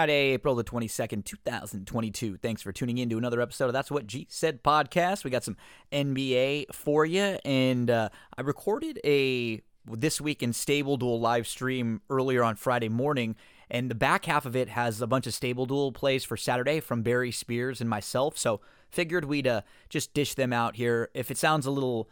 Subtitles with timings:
[0.00, 2.38] Friday, April the 22nd, 2022.
[2.38, 5.24] Thanks for tuning in to another episode of That's What G Said podcast.
[5.24, 5.58] We got some
[5.92, 12.00] NBA for you, and uh, I recorded a This Week in Stable Duel live stream
[12.08, 13.36] earlier on Friday morning,
[13.70, 16.80] and the back half of it has a bunch of Stable Duel plays for Saturday
[16.80, 21.10] from Barry Spears and myself, so figured we'd uh, just dish them out here.
[21.12, 22.08] If it sounds a little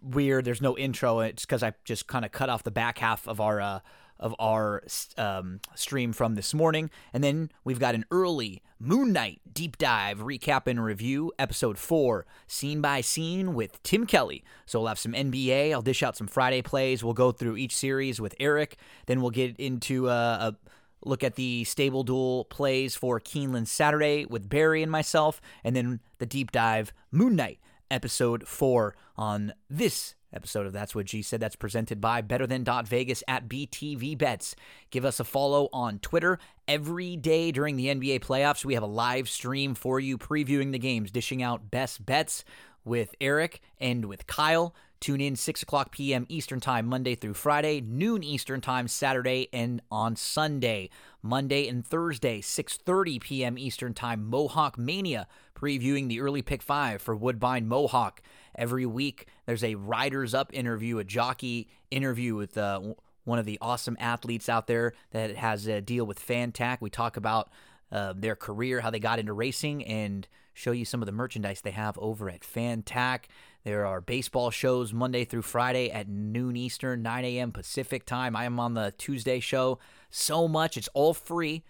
[0.00, 3.28] weird, there's no intro, it's because I just kind of cut off the back half
[3.28, 3.60] of our.
[3.60, 3.80] Uh,
[4.20, 4.84] of our
[5.18, 6.90] um, stream from this morning.
[7.12, 12.26] And then we've got an early Moon Knight deep dive recap and review, episode four,
[12.46, 14.44] scene by scene with Tim Kelly.
[14.66, 15.72] So we'll have some NBA.
[15.72, 17.02] I'll dish out some Friday plays.
[17.02, 18.76] We'll go through each series with Eric.
[19.06, 20.56] Then we'll get into uh, a
[21.04, 26.00] look at the stable duel plays for Keeneland Saturday with Barry and myself, and then
[26.18, 27.58] the deep dive Moon Knight
[27.90, 31.40] episode four on this episode of That's What G Said.
[31.40, 34.54] That's presented by Better Than Dot Vegas at BTV Bets.
[34.90, 36.38] Give us a follow on Twitter.
[36.68, 40.78] Every day during the NBA playoffs, we have a live stream for you previewing the
[40.78, 42.44] games, dishing out best bets
[42.84, 44.74] with Eric and with Kyle.
[45.00, 46.26] Tune in 6 o'clock p.m.
[46.28, 50.90] Eastern Time, Monday through Friday, noon Eastern Time, Saturday, and on Sunday.
[51.22, 53.56] Monday and Thursday, 6.30 p.m.
[53.56, 58.20] Eastern Time, Mohawk Mania, previewing the early pick five for Woodbine Mohawk.
[58.54, 62.80] Every week, there's a Riders Up interview, a jockey interview with uh,
[63.24, 66.78] one of the awesome athletes out there that has a deal with Fantac.
[66.82, 67.50] We talk about
[67.90, 71.62] uh, their career, how they got into racing, and show you some of the merchandise
[71.62, 73.24] they have over at Fantac.
[73.62, 77.52] There are baseball shows Monday through Friday at noon Eastern, 9 a.m.
[77.52, 78.34] Pacific time.
[78.34, 79.78] I am on the Tuesday show.
[80.08, 80.78] So much.
[80.78, 81.62] It's all free.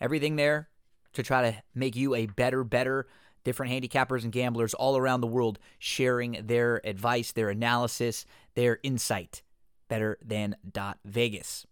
[0.00, 0.68] Everything there
[1.12, 3.06] to try to make you a better, better
[3.44, 9.42] different handicappers and gamblers all around the world sharing their advice, their analysis, their insight.
[9.88, 11.64] Better than dot Vegas.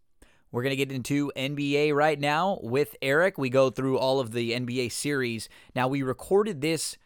[0.52, 3.38] We're going to get into NBA right now with Eric.
[3.38, 5.48] We go through all of the NBA series.
[5.74, 6.96] Now, we recorded this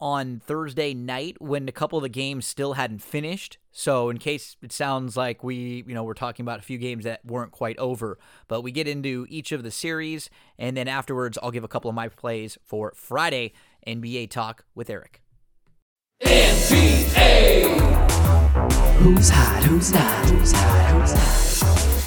[0.00, 3.58] on Thursday night when a couple of the games still hadn't finished.
[3.72, 7.04] So in case it sounds like we, you know, we're talking about a few games
[7.04, 11.38] that weren't quite over, but we get into each of the series and then afterwards
[11.42, 13.52] I'll give a couple of my plays for Friday
[13.86, 15.22] NBA talk with Eric.
[16.22, 17.78] NBA.
[18.98, 19.64] Who's hot?
[19.64, 20.26] Who's not?
[20.26, 21.00] Who's hot?
[21.00, 21.97] Who's not?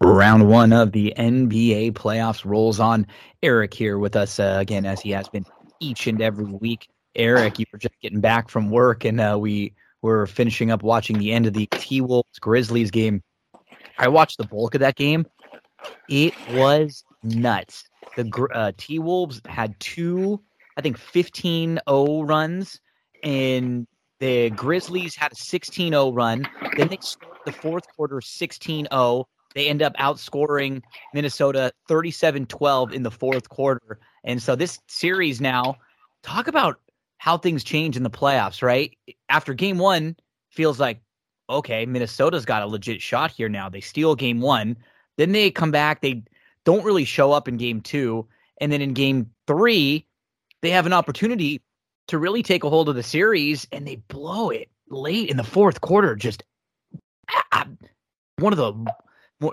[0.00, 3.06] Round one of the NBA playoffs rolls on.
[3.42, 5.46] Eric here with us uh, again, as he has been
[5.80, 6.88] each and every week.
[7.14, 9.72] Eric, you were just getting back from work, and uh, we
[10.02, 13.22] were finishing up watching the end of the T Wolves Grizzlies game.
[13.98, 15.26] I watched the bulk of that game.
[16.08, 17.84] It was nuts
[18.16, 20.40] the uh, T Wolves had two,
[20.76, 22.80] I think, 15 0 runs,
[23.22, 23.86] and
[24.20, 26.46] the Grizzlies had a 16 0 run.
[26.76, 29.28] Then they started the fourth quarter 16 0.
[29.54, 30.82] They end up outscoring
[31.12, 33.98] Minnesota 37 12 in the fourth quarter.
[34.24, 35.76] And so this series now,
[36.22, 36.80] talk about
[37.18, 38.96] how things change in the playoffs, right?
[39.28, 40.16] After game one,
[40.50, 41.00] feels like,
[41.48, 43.68] okay, Minnesota's got a legit shot here now.
[43.68, 44.76] They steal game one.
[45.16, 46.22] Then they come back, they
[46.64, 48.26] don't really show up in game two.
[48.60, 50.06] And then in game three,
[50.62, 51.60] they have an opportunity
[52.08, 55.44] to really take a hold of the series and they blow it late in the
[55.44, 56.16] fourth quarter.
[56.16, 56.42] Just
[57.52, 57.66] ah,
[58.38, 58.92] one of the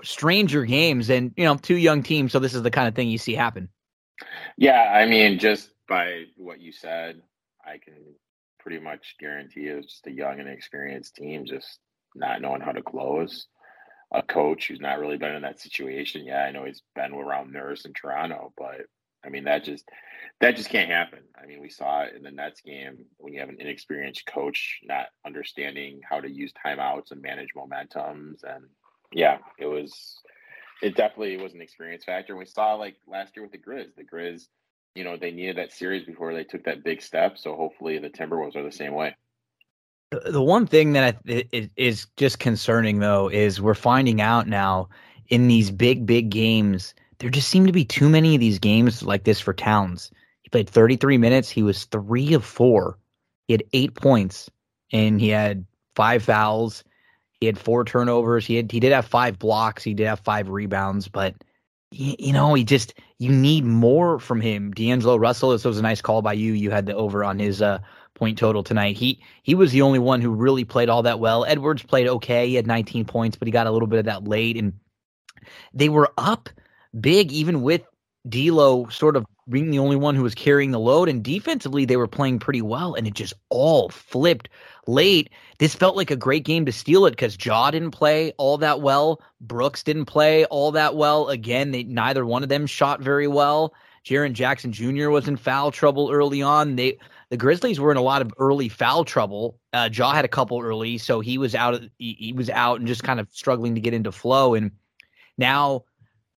[0.02, 2.32] stranger games and, you know, two young teams.
[2.32, 3.68] So this is the kind of thing you see happen.
[4.56, 4.92] Yeah.
[4.94, 7.20] I mean, just by what you said,
[7.64, 7.94] I can
[8.58, 11.78] pretty much guarantee it's just a young and experienced team just
[12.14, 13.46] not knowing how to close
[14.12, 16.24] a coach who's not really been in that situation.
[16.24, 18.82] Yeah, I know he's been around Nurse in Toronto, but
[19.24, 19.88] I mean that just
[20.40, 21.20] that just can't happen.
[21.40, 24.80] I mean, we saw it in the Nets game when you have an inexperienced coach
[24.84, 28.64] not understanding how to use timeouts and manage momentums, and
[29.12, 30.20] yeah, it was
[30.82, 32.36] it definitely was an experience factor.
[32.36, 34.48] We saw like last year with the Grizz, the Grizz,
[34.94, 37.38] you know, they needed that series before they took that big step.
[37.38, 39.14] So hopefully the Timberwolves are the same way.
[40.10, 41.22] The one thing that
[41.76, 44.90] is just concerning, though, is we're finding out now
[45.28, 49.02] in these big, big games, there just seem to be too many of these games
[49.02, 50.10] like this for Towns.
[50.42, 51.48] He played 33 minutes.
[51.48, 52.98] He was three of four.
[53.46, 54.50] He had eight points,
[54.92, 55.64] and he had
[55.96, 56.84] five fouls.
[57.42, 58.46] He had four turnovers.
[58.46, 59.82] He had he did have five blocks.
[59.82, 61.34] He did have five rebounds, but
[61.90, 64.70] you, you know he just you need more from him.
[64.70, 65.50] D'Angelo Russell.
[65.50, 66.52] This was a nice call by you.
[66.52, 67.80] You had the over on his uh,
[68.14, 68.96] point total tonight.
[68.96, 71.44] He he was the only one who really played all that well.
[71.44, 72.46] Edwards played okay.
[72.46, 74.74] He had 19 points, but he got a little bit of that late, and
[75.74, 76.48] they were up
[77.00, 77.82] big even with
[78.28, 81.08] D'Lo sort of being the only one who was carrying the load.
[81.08, 84.48] And defensively, they were playing pretty well, and it just all flipped
[84.86, 85.30] late.
[85.58, 88.80] This felt like a great game to steal it because Ja didn't play all that
[88.80, 89.20] well.
[89.40, 91.28] Brooks didn't play all that well.
[91.28, 93.74] Again, they neither one of them shot very well.
[94.04, 95.10] Jaren Jackson Jr.
[95.10, 96.76] was in foul trouble early on.
[96.76, 96.98] They
[97.30, 99.58] the Grizzlies were in a lot of early foul trouble.
[99.72, 101.80] Uh, Ja had a couple early, so he was out.
[101.98, 104.54] He, he was out and just kind of struggling to get into flow.
[104.54, 104.72] And
[105.38, 105.84] now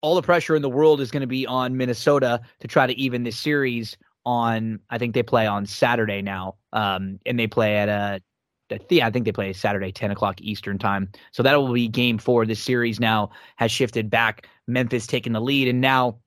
[0.02, 2.92] all the pressure in the world is going to be on Minnesota to try to
[2.94, 6.56] even this series on I think they play on Saturday now.
[6.72, 8.20] Um, and they play at a
[8.88, 11.10] yeah, I think they play Saturday, 10 o'clock Eastern time.
[11.32, 12.46] So that will be game four.
[12.46, 14.46] This series now has shifted back.
[14.66, 15.68] Memphis taking the lead.
[15.68, 16.18] And now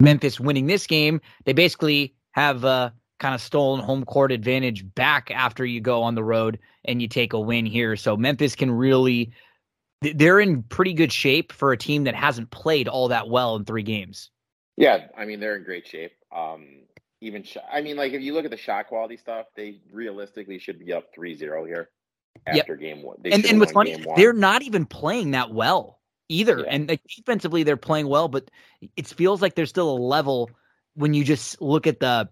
[0.00, 2.90] Memphis winning this game, they basically have uh,
[3.20, 7.08] kind of stolen home court advantage back after you go on the road and you
[7.08, 7.96] take a win here.
[7.96, 9.32] So Memphis can really
[10.00, 13.64] they're in pretty good shape for a team that hasn't played all that well in
[13.64, 14.30] three games.
[14.76, 16.12] Yeah, I mean they're in great shape.
[16.34, 16.82] Um,
[17.20, 20.58] even sh- I mean, like if you look at the shot quality stuff, they realistically
[20.58, 21.90] should be up 3-0 here
[22.46, 22.80] after yep.
[22.80, 23.16] game one.
[23.20, 26.58] They and and what's funny, they're not even playing that well either.
[26.58, 26.70] Yeah.
[26.70, 28.50] And like, defensively, they're playing well, but
[28.96, 30.50] it feels like there's still a level
[30.94, 32.28] when you just look at the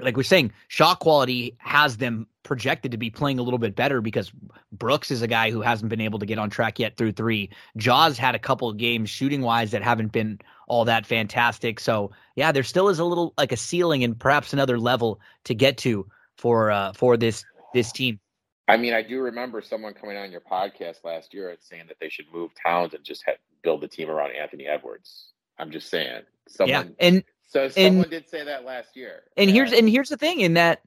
[0.00, 4.00] like we're saying, shot quality has them projected to be playing a little bit better
[4.00, 4.30] because
[4.70, 7.50] Brooks is a guy who hasn't been able to get on track yet through three.
[7.76, 10.38] Ja's had a couple of games shooting wise that haven't been
[10.68, 11.80] all that fantastic.
[11.80, 15.54] So yeah, there still is a little like a ceiling and perhaps another level to
[15.54, 16.06] get to
[16.36, 18.20] for uh for this this team.
[18.68, 21.98] I mean, I do remember someone coming on your podcast last year and saying that
[22.00, 25.28] they should move Towns and just have, build the team around Anthony Edwards.
[25.58, 26.22] I'm just saying.
[26.48, 29.22] Someone, yeah, and so someone and, did say that last year.
[29.36, 29.54] And yeah.
[29.54, 30.82] here's and here's the thing in that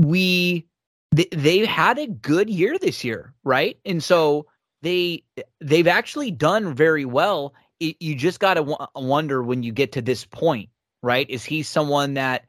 [0.00, 0.66] we
[1.12, 3.78] they, they had a good year this year, right?
[3.84, 4.46] And so
[4.82, 5.24] they
[5.60, 7.54] they've actually done very well.
[7.80, 10.70] It, you just got to w- wonder when you get to this point,
[11.02, 11.28] right?
[11.30, 12.46] Is he someone that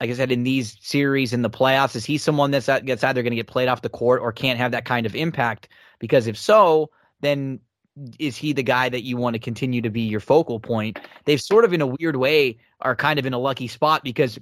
[0.00, 3.22] like I said, in these series in the playoffs, is he someone that's gets either
[3.22, 5.68] going to get played off the court or can't have that kind of impact?
[5.98, 7.60] Because if so, then
[8.18, 10.98] is he the guy that you want to continue to be your focal point?
[11.24, 14.38] They've sort of, in a weird way, are kind of in a lucky spot because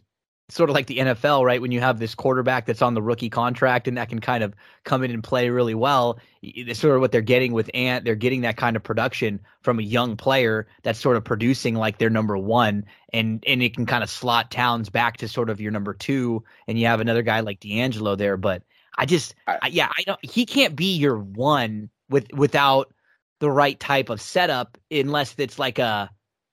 [0.51, 1.61] sort of like the NFL, right?
[1.61, 4.55] When you have this quarterback that's on the rookie contract and that can kind of
[4.85, 8.05] come in and play really well, it's sort of what they're getting with Ant.
[8.05, 11.99] They're getting that kind of production from a young player that's sort of producing like
[11.99, 15.61] their number one, and and it can kind of slot Towns back to sort of
[15.61, 18.37] your number two, and you have another guy like D'Angelo there.
[18.37, 18.63] But
[18.99, 20.23] I just, I, yeah, I don't.
[20.23, 22.93] He can't be your one with without
[23.41, 26.11] the right type of setup unless it's like a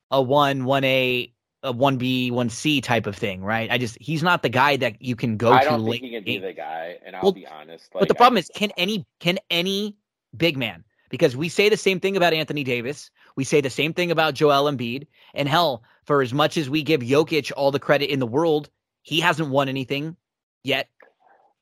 [0.09, 1.31] a one one a
[1.63, 3.69] a one B one C type of thing, right?
[3.71, 5.55] I just he's not the guy that you can go to.
[5.55, 5.69] I to.
[5.69, 7.93] don't late think he can be the guy, and I'll well, be honest.
[7.93, 9.95] Like, but the problem I, is, can any can any
[10.35, 10.83] big man?
[11.09, 14.33] Because we say the same thing about Anthony Davis, we say the same thing about
[14.33, 18.19] Joel Embiid, and hell, for as much as we give Jokic all the credit in
[18.19, 18.69] the world,
[19.01, 20.15] he hasn't won anything
[20.63, 20.87] yet.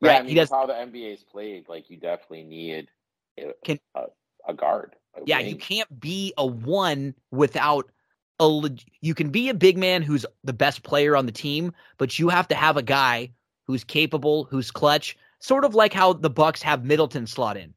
[0.02, 0.18] Yeah, right?
[0.18, 1.68] I mean, he does how the NBA's played.
[1.68, 2.90] Like you definitely need
[3.66, 4.04] can, a,
[4.48, 7.90] a guard yeah, you can't be a one without
[8.40, 8.70] a.
[9.02, 12.30] You can be a big man who's the best player on the team, but you
[12.30, 13.32] have to have a guy
[13.66, 17.74] who's capable, who's clutch, sort of like how the Bucks have Middleton slot in,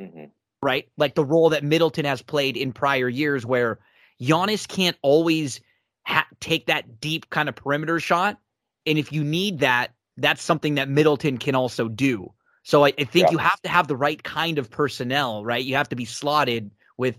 [0.00, 0.24] mm-hmm.
[0.62, 0.88] right?
[0.96, 3.78] Like the role that Middleton has played in prior years, where
[4.20, 5.60] Giannis can't always
[6.06, 8.38] ha- take that deep kind of perimeter shot,
[8.86, 12.32] and if you need that, that's something that Middleton can also do.
[12.66, 13.30] So I, I think yeah.
[13.30, 15.64] you have to have the right kind of personnel, right?
[15.64, 17.16] You have to be slotted with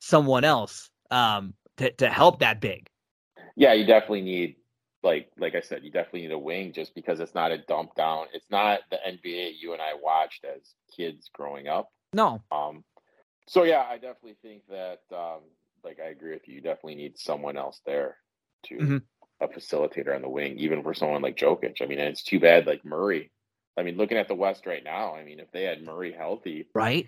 [0.00, 2.88] someone else um, to to help that big.
[3.56, 4.56] Yeah, you definitely need
[5.02, 7.94] like like I said, you definitely need a wing just because it's not a dump
[7.94, 8.26] down.
[8.34, 10.62] It's not the NBA you and I watched as
[10.94, 11.90] kids growing up.
[12.12, 12.42] No.
[12.50, 12.84] Um.
[13.48, 15.42] So yeah, I definitely think that um,
[15.84, 16.56] like I agree with you.
[16.56, 18.16] You definitely need someone else there
[18.66, 18.96] to mm-hmm.
[19.40, 21.80] a facilitator on the wing, even for someone like Jokic.
[21.80, 23.30] I mean, it's too bad like Murray.
[23.78, 26.66] I mean, looking at the West right now, I mean, if they had Murray healthy,
[26.74, 27.06] right?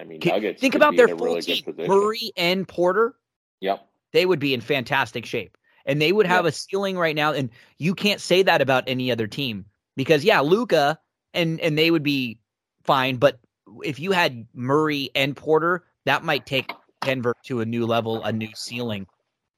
[0.00, 0.60] I mean, Nuggets.
[0.60, 3.14] Think about their full really team: Murray and Porter.
[3.60, 3.86] Yep.
[4.12, 6.52] They would be in fantastic shape, and they would have yep.
[6.52, 7.32] a ceiling right now.
[7.32, 9.66] And you can't say that about any other team
[9.96, 10.98] because, yeah, Luka
[11.34, 12.40] and and they would be
[12.82, 13.16] fine.
[13.16, 13.38] But
[13.84, 18.32] if you had Murray and Porter, that might take Denver to a new level, a
[18.32, 19.06] new ceiling,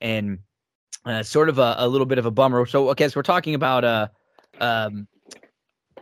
[0.01, 0.41] and
[1.05, 2.67] uh, sort of a, a little bit of a bummer.
[2.67, 4.09] So, okay, so we're talking about uh,
[4.61, 5.07] um,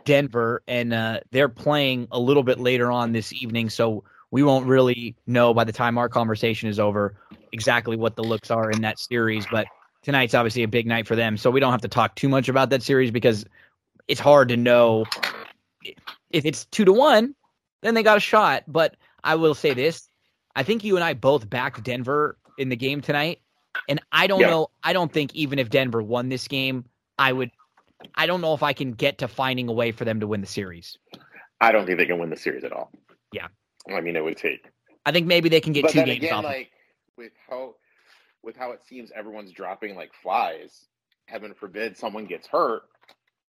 [0.03, 3.69] Denver, and uh, they're playing a little bit later on this evening.
[3.69, 7.15] So we won't really know by the time our conversation is over
[7.51, 9.45] exactly what the looks are in that series.
[9.51, 9.67] But
[10.01, 12.49] tonight's obviously a big night for them, so we don't have to talk too much
[12.49, 13.45] about that series because
[14.07, 15.05] it's hard to know
[16.31, 17.35] if it's two to one,
[17.81, 18.63] then they got a shot.
[18.67, 20.09] But I will say this:
[20.55, 23.41] I think you and I both backed Denver in the game tonight,
[23.89, 24.49] and I don't yeah.
[24.49, 24.69] know.
[24.83, 26.85] I don't think even if Denver won this game,
[27.19, 27.51] I would.
[28.15, 30.41] I don't know if I can get to finding a way for them to win
[30.41, 30.97] the series.
[31.59, 32.91] I don't think they can win the series at all.
[33.31, 33.47] Yeah.
[33.89, 34.65] I mean, it would take.
[35.05, 36.43] I think maybe they can get But two games again, off.
[36.45, 36.71] like
[37.17, 37.75] with how
[38.43, 40.87] with how it seems everyone's dropping like flies.
[41.27, 42.83] Heaven forbid someone gets hurt.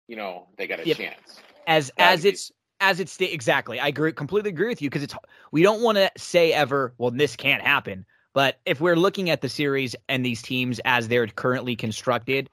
[0.09, 0.97] You know, they got a Yep.
[0.97, 1.41] chance.
[1.67, 3.81] as as be- it's as it's exactly.
[3.81, 5.15] I agree, completely agree with you because it's
[5.53, 8.07] we don't want to say ever, well, this can't happen.
[8.35, 12.49] But if we're looking at the series and these teams as they're currently constructed,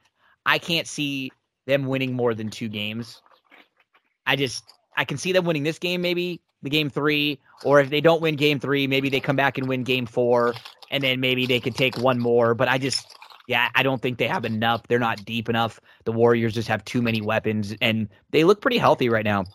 [0.45, 1.31] I can't see
[1.67, 3.21] them winning more than two games.
[4.25, 4.63] I just
[4.97, 8.35] I can see them winning this game, maybe game three, or if they don't win
[8.35, 10.53] game three, maybe they come back and win game four,
[10.89, 12.53] and then maybe they could take one more.
[12.53, 13.07] But I just
[13.47, 14.87] yeah, I don't think they have enough.
[14.87, 15.79] They're not deep enough.
[16.05, 19.45] The Warriors just have too many weapons, and they look pretty healthy right now.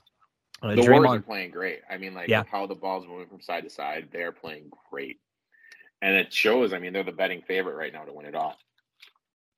[0.62, 1.80] Uh, The Warriors are playing great.
[1.90, 2.44] I mean, like Yeah.
[2.50, 5.20] how the ball's moving from side to side, they're playing great.
[6.02, 8.56] And it shows, I mean, they're the betting favorite right now to win it all.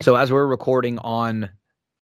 [0.00, 1.50] so as we're recording on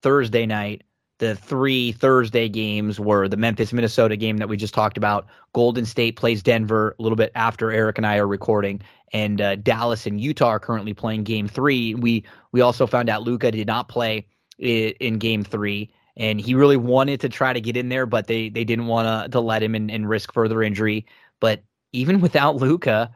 [0.02, 0.84] Thursday night,
[1.20, 5.28] the three Thursday games were the Memphis Minnesota game that we just talked about.
[5.54, 8.82] Golden State plays Denver a little bit after Eric and I are recording,
[9.14, 11.94] and uh, Dallas and Utah are currently playing Game Three.
[11.94, 16.78] We we also found out Luka did not play in Game Three, and he really
[16.78, 19.62] wanted to try to get in there, but they they didn't want to to let
[19.62, 21.06] him and, and risk further injury.
[21.40, 23.14] But even without Luka,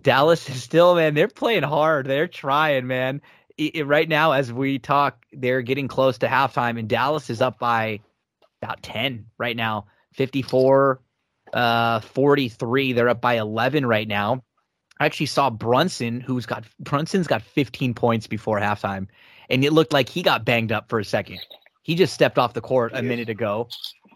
[0.00, 1.14] Dallas is still man.
[1.14, 2.06] They're playing hard.
[2.06, 3.22] They're trying, man.
[3.58, 7.40] I- I- right now, as we talk, they're getting close to halftime, and Dallas is
[7.40, 8.00] up by
[8.62, 9.86] about ten right now.
[10.12, 11.00] 54,
[11.52, 12.92] uh, 43.
[12.92, 14.42] They're up by 11 right now.
[15.00, 19.08] I actually saw Brunson, who's got Brunson's got 15 points before halftime,
[19.50, 21.40] and it looked like he got banged up for a second.
[21.82, 23.68] He just stepped off the court a minute ago,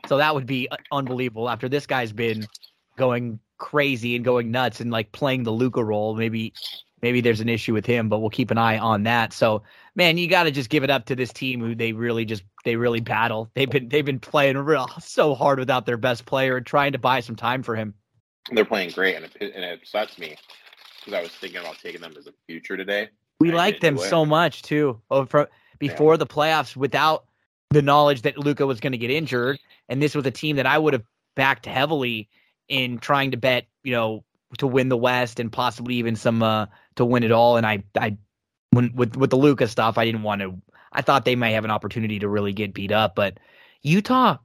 [0.07, 1.51] so that would be uh, unbelievable.
[1.51, 2.47] After this guy's been
[2.97, 6.55] going crazy and going nuts and like playing the Luka role, maybe
[7.03, 9.33] maybe there's an issue with him, but we'll keep an eye on that.
[9.33, 9.63] So,
[9.95, 12.43] man, you got to just give it up to this team who they really just
[12.65, 13.51] they really battle.
[13.55, 16.99] They've been they've been playing real so hard without their best player and trying to
[16.99, 17.95] buy some time for him.
[18.51, 20.37] They're playing great, and it, and it upsets me
[21.01, 23.11] because I was thinking about taking them as a future today.
[23.41, 25.01] We like them so much too.
[25.11, 25.47] Oh, from
[25.79, 27.25] before the playoffs, without
[27.71, 30.67] the knowledge that Luka was going to get injured, and this was a team that
[30.67, 31.05] I would have
[31.37, 32.29] backed heavily
[32.69, 34.25] in trying to bet, you know,
[34.57, 37.57] to win the West and possibly even some uh, to win it all.
[37.57, 38.17] And I, I,
[38.71, 40.55] when with with the Luka stuff, I didn't want to.
[40.93, 43.39] I thought they might have an opportunity to really get beat up, but
[43.83, 44.39] Utah,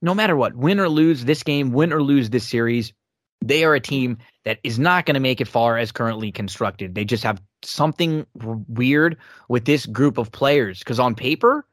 [0.00, 2.94] no matter what, win or lose this game, win or lose this series,
[3.42, 6.94] they are a team that is not going to make it far as currently constructed.
[6.94, 11.66] They just have something weird with this group of players because on paper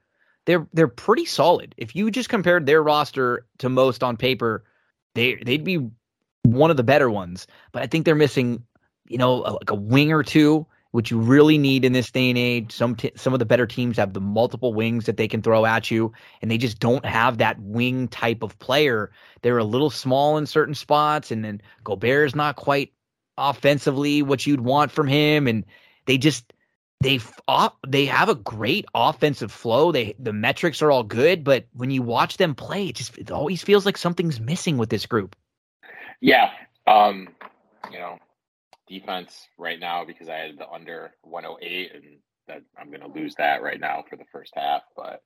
[0.45, 1.75] they're they're pretty solid.
[1.77, 4.63] If you just compared their roster to most on paper,
[5.13, 5.89] they they'd be
[6.53, 7.47] one of the better ones.
[7.71, 8.63] But I think they're missing,
[9.07, 12.29] you know, a, like a wing or two, which you really need in this day
[12.29, 12.71] and age.
[12.71, 15.65] Some t- some of the better teams have the multiple wings that they can throw
[15.65, 19.11] at you, and they just don't have that wing type of player.
[19.41, 22.93] They're a little small in certain spots, and then Gobert is not quite
[23.37, 25.65] offensively what you'd want from him, and
[26.05, 26.53] they just
[27.01, 29.91] they off they have a great offensive flow.
[29.91, 33.31] They the metrics are all good, but when you watch them play, it just it
[33.31, 35.35] always feels like something's missing with this group.
[36.21, 36.51] Yeah.
[36.85, 37.29] Um,
[37.91, 38.17] you know,
[38.87, 42.03] defense right now because I had the under 108 and
[42.47, 44.81] that I'm gonna lose that right now for the first half.
[44.95, 45.21] But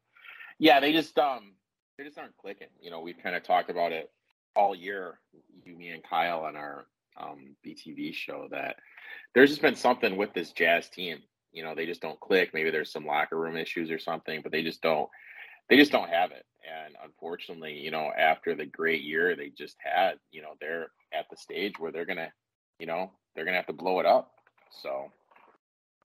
[0.60, 1.54] yeah, they just um
[1.98, 2.68] they just aren't clicking.
[2.82, 4.10] You know, we've kind of talked about it
[4.56, 5.20] all year,
[5.64, 6.86] you, me, and Kyle on our
[7.20, 8.78] um BTV show that
[9.34, 11.20] there's just been something with this Jazz team.
[11.52, 12.52] You know, they just don't click.
[12.54, 15.10] Maybe there's some locker room issues or something, but they just don't
[15.72, 16.46] they just don't have it.
[16.86, 21.28] And unfortunately, you know, after the great year they just had, you know, they're at
[21.32, 22.30] the stage where they're gonna,
[22.78, 24.34] you know, they're gonna have to blow it up.
[24.84, 25.10] So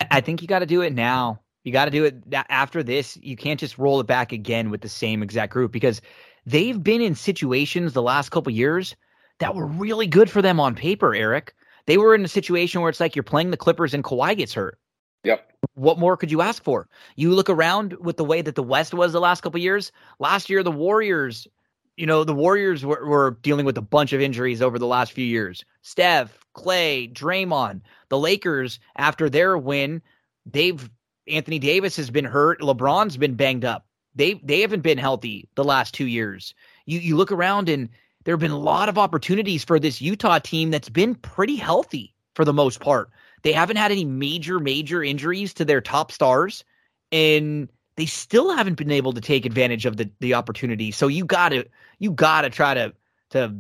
[0.09, 1.41] I think you got to do it now.
[1.65, 3.19] You got to do it after this.
[3.21, 6.01] You can't just roll it back again with the same exact group because
[6.45, 8.95] they've been in situations the last couple years
[9.41, 11.55] that were really good for them on paper, Eric.
[11.87, 14.55] They were in a situation where it's like you're playing the Clippers and Kawhi gets
[14.55, 14.79] hurt.
[15.27, 15.53] Yep.
[15.75, 16.89] What more could you ask for?
[17.17, 19.91] You look around with the way that the West was the last couple years.
[20.21, 21.49] Last year, the Warriors,
[21.97, 25.11] you know, the Warriors were, were dealing with a bunch of injuries over the last
[25.11, 25.65] few years.
[25.83, 30.01] Steph, Clay, Draymond, the Lakers, after their win,
[30.47, 30.89] they've
[31.27, 32.61] Anthony Davis has been hurt.
[32.61, 33.85] LeBron's been banged up.
[34.15, 36.55] They they haven't been healthy the last two years.
[36.87, 37.89] You you look around and
[38.23, 42.15] there have been a lot of opportunities for this Utah team that's been pretty healthy
[42.35, 43.11] for the most part.
[43.47, 46.65] They haven't had any major, major injuries to their top stars,
[47.13, 50.91] and they still haven't been able to take advantage of the the opportunity.
[50.91, 51.65] So you gotta
[52.01, 52.93] you gotta try to
[53.31, 53.55] to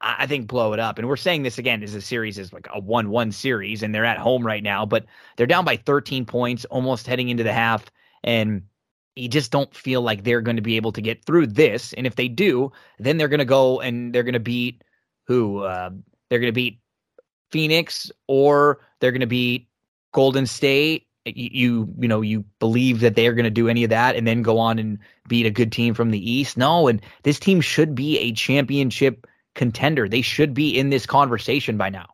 [0.00, 0.98] I think blow it up.
[0.98, 3.94] And we're saying this again as a series is like a one one series, and
[3.94, 7.52] they're at home right now, but they're down by 13 points, almost heading into the
[7.52, 7.92] half.
[8.24, 8.62] And
[9.14, 11.92] you just don't feel like they're going to be able to get through this.
[11.92, 14.82] And if they do, then they're going to go and they're going to beat
[15.28, 15.60] who?
[15.60, 15.90] Uh,
[16.28, 16.80] they're going to beat
[17.52, 19.68] Phoenix or they're going to beat
[20.12, 21.06] Golden State.
[21.24, 24.26] You, you, know, you believe that they are going to do any of that and
[24.26, 26.56] then go on and beat a good team from the East.
[26.56, 30.08] No, and this team should be a championship contender.
[30.08, 32.06] They should be in this conversation by now.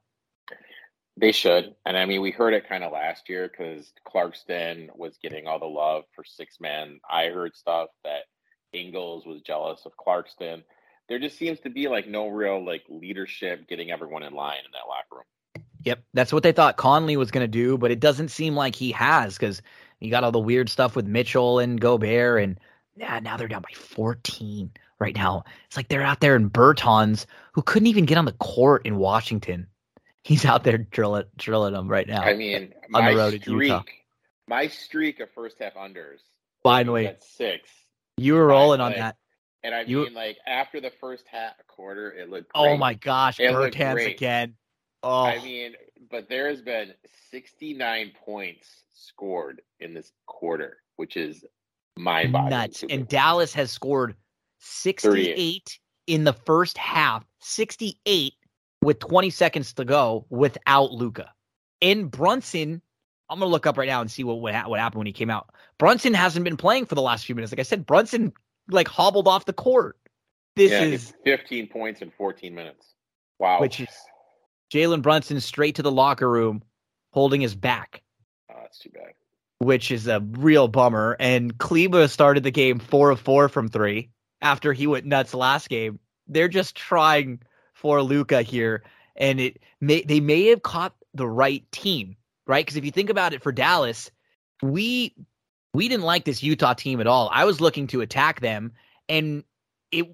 [1.17, 1.75] They should.
[1.87, 5.61] And I mean, we heard it kind of last year because Clarkson was getting all
[5.61, 6.99] the love for six men.
[7.09, 8.23] I heard stuff that
[8.73, 10.65] Ingles was jealous of Clarkson.
[11.09, 14.73] There just seems to be like no real like leadership getting everyone in line in
[14.73, 15.25] that locker room.
[15.85, 16.05] Yep.
[16.15, 18.93] That's what they thought Conley was going to do, but it doesn't seem like he
[18.93, 19.63] has because
[20.01, 22.43] you got all the weird stuff with Mitchell and Gobert.
[22.43, 22.59] And
[22.97, 25.45] yeah, now they're down by 14 right now.
[25.67, 28.97] It's like they're out there in Bertans who couldn't even get on the court in
[28.97, 29.67] Washington
[30.25, 32.23] he's out there drilling drilling them right now.
[32.23, 34.05] I mean, on the road streak,
[34.49, 36.21] my streak of first half unders.
[36.63, 37.71] Finally, at six.
[38.17, 39.17] You were rolling on that.
[39.63, 42.51] And I you, mean, like after the first half quarter, it looked.
[42.55, 42.73] Oh great.
[42.73, 44.55] Oh my gosh, Bertans again.
[45.05, 45.75] Oh, I mean,
[46.11, 46.95] but there has been
[47.31, 51.45] 69 points scored in this quarter, which is
[51.99, 52.51] mind-boggling.
[52.51, 52.85] Nuts.
[52.89, 54.15] And Dallas has scored
[54.61, 57.25] 68 in the first half.
[57.41, 58.33] 68
[58.81, 61.31] with 20 seconds to go without Luka.
[61.83, 62.81] In Brunson,
[63.29, 65.29] I'm gonna look up right now and see what what, what happened when he came
[65.29, 65.51] out.
[65.79, 67.53] Brunson hasn't been playing for the last few minutes.
[67.53, 68.33] Like I said, Brunson
[68.71, 69.99] like hobbled off the court.
[70.57, 72.95] This yeah, is 15 points in 14 minutes.
[73.39, 73.61] Wow.
[73.61, 73.89] Which is
[74.75, 76.61] Jalen Brunson straight to the locker room,
[77.13, 78.03] holding his back.
[78.51, 79.13] Oh, that's too bad.
[79.59, 81.17] Which is a real bummer.
[81.21, 84.11] And Kleber started the game four of four from three
[84.43, 86.01] after he went nuts last game.
[86.27, 87.41] They're just trying
[87.73, 88.83] for Luka here,
[89.15, 92.17] and it may they may have caught the right team,
[92.49, 92.67] right?
[92.67, 94.11] Because if you think about it, for Dallas,
[94.61, 95.15] we
[95.73, 97.31] we didn't like this Utah team at all.
[97.33, 98.73] I was looking to attack them,
[99.09, 99.45] and
[99.93, 100.13] it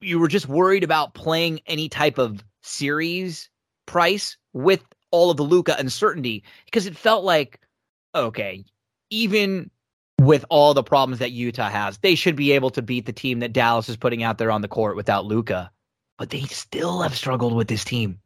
[0.00, 3.50] you were just worried about playing any type of series
[3.86, 7.60] price with all of the Luka uncertainty because it felt like
[8.14, 8.64] okay,
[9.10, 9.70] even
[10.20, 13.40] with all the problems that Utah has, they should be able to beat the team
[13.40, 15.70] that Dallas is putting out there on the court without Luka.
[16.18, 18.18] but they still have struggled with this team.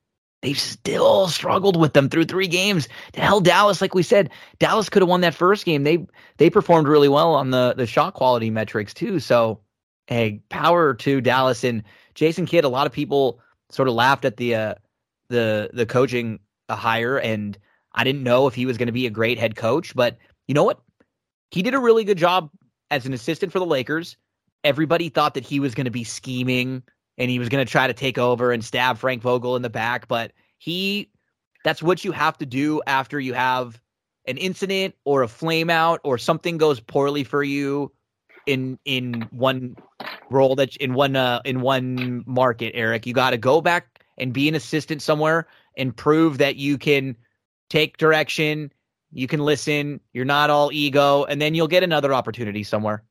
[0.42, 2.88] They've still struggled with them through three games.
[3.12, 5.84] To hell, Dallas, like we said, Dallas could have won that first game.
[5.84, 9.20] They they performed really well on the the shot quality metrics too.
[9.20, 9.60] So,
[10.06, 12.64] hey, power to Dallas and Jason Kidd.
[12.64, 13.40] A lot of people
[13.70, 14.74] sort of laughed at the uh,
[15.28, 17.58] the the coaching hire, and
[17.92, 19.94] I didn't know if he was going to be a great head coach.
[19.94, 20.80] But you know what?
[21.50, 22.50] He did a really good job
[22.90, 24.16] as an assistant for the Lakers.
[24.64, 26.82] Everybody thought that he was going to be scheming
[27.18, 29.70] and he was going to try to take over and stab Frank Vogel in the
[29.70, 30.08] back.
[30.08, 31.10] But he,
[31.62, 33.80] that's what you have to do after you have
[34.26, 37.92] an incident or a flame out or something goes poorly for you
[38.46, 39.76] in in one
[40.30, 44.32] role that in one uh, in one market eric you got to go back and
[44.32, 45.46] be an assistant somewhere
[45.76, 47.16] and prove that you can
[47.70, 48.72] take direction
[49.12, 53.04] you can listen you're not all ego and then you'll get another opportunity somewhere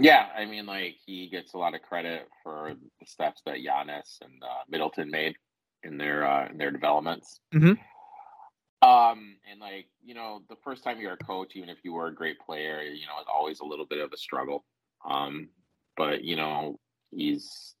[0.00, 4.20] yeah, I mean, like he gets a lot of credit for the steps that Giannis
[4.22, 5.36] and uh, Middleton made
[5.82, 7.40] in their uh, in their developments.
[7.54, 8.88] Mm-hmm.
[8.88, 12.06] Um, and like you know, the first time you're a coach, even if you were
[12.06, 14.64] a great player, you know, it's always a little bit of a struggle.
[15.08, 15.50] Um,
[15.96, 16.78] but you know,
[17.10, 17.74] he's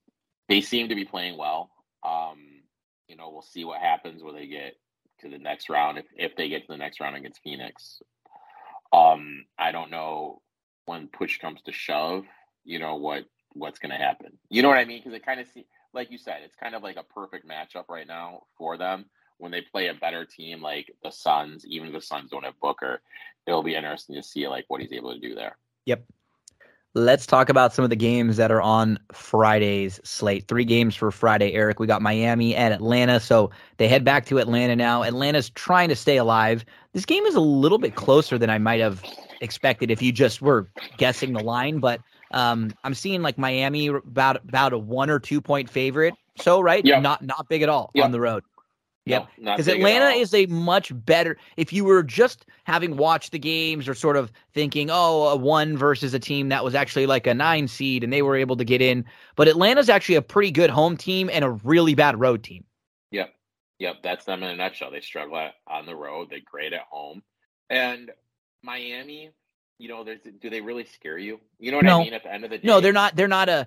[0.48, 1.70] they seem to be playing well.
[2.06, 2.59] Um,
[3.10, 4.76] you know, we'll see what happens when they get
[5.20, 8.00] to the next round if if they get to the next round against Phoenix.
[8.92, 10.40] Um, I don't know
[10.86, 12.24] when push comes to shove,
[12.64, 14.38] you know what what's going to happen.
[14.48, 15.00] You know what I mean?
[15.00, 17.88] Because it kind of see, like you said, it's kind of like a perfect matchup
[17.88, 19.06] right now for them
[19.38, 21.66] when they play a better team like the Suns.
[21.66, 23.02] Even if the Suns don't have Booker,
[23.46, 25.58] it'll be interesting to see like what he's able to do there.
[25.86, 26.04] Yep.
[26.94, 30.48] Let's talk about some of the games that are on Friday's slate.
[30.48, 31.78] Three games for Friday, Eric.
[31.78, 33.20] We got Miami and Atlanta.
[33.20, 35.04] So they head back to Atlanta now.
[35.04, 36.64] Atlanta's trying to stay alive.
[36.92, 39.04] This game is a little bit closer than I might have
[39.40, 41.78] expected if you just were guessing the line.
[41.78, 42.00] But
[42.32, 46.14] um, I'm seeing like Miami about about a one or two point favorite.
[46.38, 47.02] So right, yep.
[47.02, 48.04] not not big at all yep.
[48.04, 48.42] on the road.
[49.06, 51.36] Yep, because no, Atlanta is a much better.
[51.56, 55.76] If you were just having watched the games or sort of thinking, oh, a one
[55.76, 58.64] versus a team that was actually like a nine seed and they were able to
[58.64, 59.04] get in,
[59.36, 62.64] but Atlanta's actually a pretty good home team and a really bad road team.
[63.10, 63.32] Yep,
[63.78, 64.90] yep, that's them in a nutshell.
[64.90, 66.28] They struggle at, on the road.
[66.30, 67.22] They great at home,
[67.70, 68.10] and
[68.62, 69.30] Miami,
[69.78, 71.40] you know, do they really scare you?
[71.58, 72.00] You know what no.
[72.00, 72.12] I mean?
[72.12, 73.16] At the end of the day, no, they're not.
[73.16, 73.66] They're not a.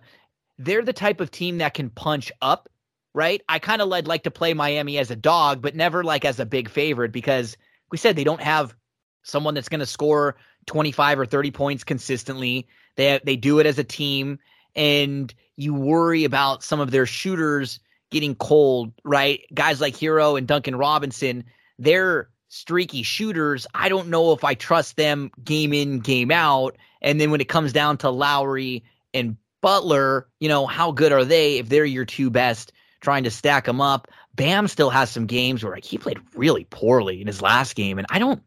[0.59, 2.69] They're the type of team that can punch up,
[3.13, 3.41] right?
[3.47, 6.39] I kind of like like to play Miami as a dog, but never like as
[6.39, 7.57] a big favorite because
[7.91, 8.75] we said they don't have
[9.23, 12.67] someone that's going to score 25 or 30 points consistently.
[12.95, 14.39] They they do it as a team,
[14.75, 17.79] and you worry about some of their shooters
[18.11, 19.41] getting cold, right?
[19.53, 21.45] Guys like Herro and Duncan Robinson,
[21.79, 23.65] they're streaky shooters.
[23.73, 26.77] I don't know if I trust them game in, game out.
[27.01, 31.25] And then when it comes down to Lowry and Butler, you know, how good are
[31.25, 32.71] they if they're your two best
[33.03, 34.07] trying to stack him up?
[34.33, 37.99] Bam still has some games where like, he played really poorly in his last game.
[37.99, 38.41] And I don't,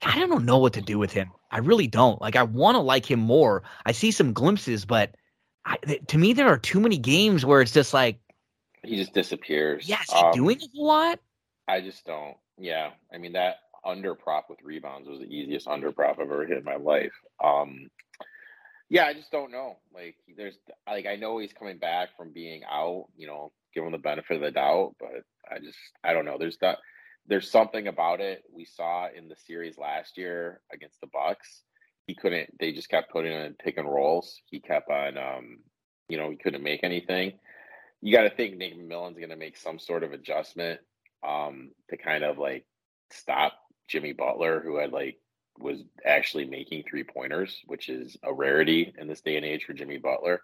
[0.00, 1.32] I don't know what to do with him.
[1.50, 2.20] I really don't.
[2.20, 3.64] Like, I want to like him more.
[3.84, 5.16] I see some glimpses, but
[5.64, 5.78] I,
[6.08, 8.20] to me, there are too many games where it's just like,
[8.84, 9.88] he just disappears.
[9.88, 11.18] Yeah, is he um, doing a lot?
[11.66, 12.36] I just don't.
[12.56, 16.46] Yeah, I mean that under prop with rebounds was the easiest under prop I've ever
[16.46, 17.12] hit in my life.
[17.42, 17.90] Um,
[18.88, 19.78] yeah, I just don't know.
[19.94, 23.06] Like, there's like I know he's coming back from being out.
[23.16, 26.36] You know, give him the benefit of the doubt, but I just I don't know.
[26.38, 26.78] There's that.
[27.28, 31.62] There's something about it we saw in the series last year against the Bucks.
[32.06, 32.50] He couldn't.
[32.60, 34.40] They just kept putting on pick and rolls.
[34.46, 35.18] He kept on.
[35.18, 35.58] Um,
[36.08, 37.32] you know, he couldn't make anything
[38.02, 40.80] you got to think Nick McMillan's going to make some sort of adjustment
[41.26, 42.64] um, to kind of like
[43.10, 43.54] stop
[43.88, 45.16] Jimmy Butler, who had like
[45.58, 49.72] was actually making three pointers, which is a rarity in this day and age for
[49.72, 50.40] Jimmy Butler.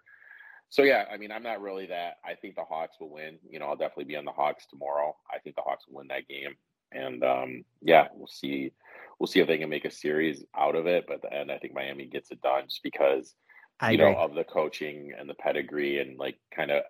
[0.69, 2.17] So yeah, I mean, I'm not really that.
[2.25, 3.37] I think the Hawks will win.
[3.47, 5.15] You know, I'll definitely be on the Hawks tomorrow.
[5.31, 6.55] I think the Hawks will win that game,
[6.91, 8.71] and um, yeah, we'll see.
[9.19, 11.05] We'll see if they can make a series out of it.
[11.07, 13.35] But at the end, I think Miami gets it done just because
[13.79, 14.13] I you agree.
[14.13, 16.83] know of the coaching and the pedigree and like kind of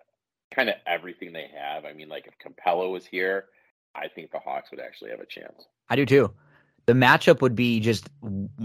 [0.54, 1.84] kind of everything they have.
[1.84, 3.46] I mean, like if Capela was here,
[3.94, 5.66] I think the Hawks would actually have a chance.
[5.88, 6.32] I do too.
[6.86, 8.08] The matchup would be just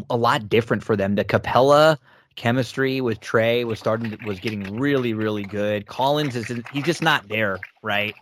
[0.10, 1.16] a lot different for them.
[1.16, 1.98] The Capela
[2.36, 5.88] chemistry with Trae was starting to, was getting really really good.
[5.88, 8.16] Collins is he's just not there, right?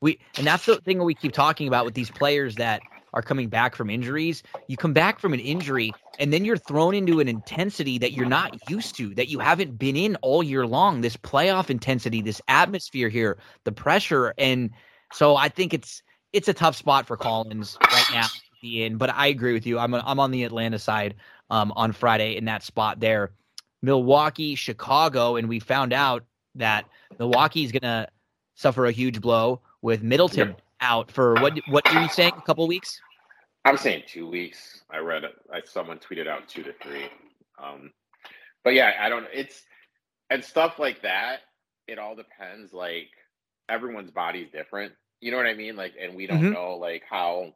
[0.00, 2.82] We and that's the thing we keep talking about with these players that
[3.14, 4.42] are coming back from injuries.
[4.68, 8.26] You come back from an injury and then you're thrown into an intensity that you're
[8.26, 11.02] not used to, that you haven't been in all year long.
[11.02, 14.34] This playoff intensity, this atmosphere here, the pressure.
[14.38, 14.70] And
[15.12, 16.02] so I think it's
[16.32, 18.26] it's a tough spot for Collins right now
[18.62, 18.96] be in.
[18.96, 19.78] But I agree with you.
[19.78, 21.16] I'm I'm on the Atlanta side
[21.50, 23.32] um, on Friday in that spot there.
[23.82, 26.86] Milwaukee, Chicago, and we found out that
[27.18, 28.08] Milwaukee is gonna
[28.54, 31.58] suffer a huge blow with Middleton out for what?
[31.68, 32.32] What are you saying?
[32.38, 33.00] A couple weeks?
[33.64, 34.82] I'm saying two weeks.
[34.90, 35.32] I read it.
[35.52, 37.04] I someone tweeted out two to three.
[37.62, 37.92] Um,
[38.64, 39.26] but yeah, I don't.
[39.34, 39.62] It's
[40.30, 41.40] and stuff like that.
[41.88, 42.72] It all depends.
[42.72, 43.10] Like
[43.68, 44.92] everyone's body's different.
[45.20, 45.76] You know what I mean?
[45.76, 46.52] Like, and we don't mm-hmm.
[46.52, 47.52] know like how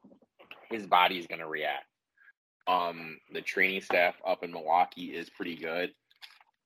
[0.70, 1.86] his body is going to react.
[2.68, 5.90] Um, the training staff up in Milwaukee is pretty good.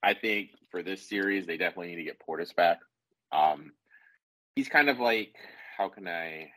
[0.02, 2.78] I think for this series, they definitely need to get Portis back.
[3.32, 3.72] Um,
[4.54, 5.34] he's kind of like
[5.76, 6.50] how can I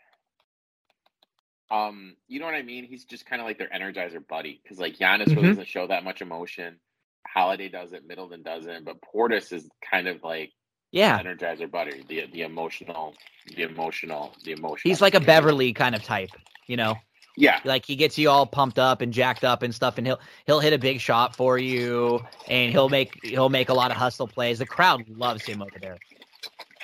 [1.71, 2.85] um, you know what I mean?
[2.85, 5.35] He's just kind of like their energizer buddy because like Giannis mm-hmm.
[5.35, 6.79] really doesn't show that much emotion.
[7.27, 10.51] Holiday does it, Middleton doesn't, but Portis is kind of like
[10.91, 13.15] yeah energizer buddy, the the emotional,
[13.55, 14.81] the emotional, the emotional.
[14.83, 16.29] He's like a Beverley kind of type,
[16.67, 16.95] you know.
[17.35, 20.19] Yeah, like he gets you all pumped up and jacked up and stuff, and he'll
[20.45, 23.97] he'll hit a big shot for you, and he'll make he'll make a lot of
[23.97, 24.59] hustle plays.
[24.59, 25.97] The crowd loves him over there.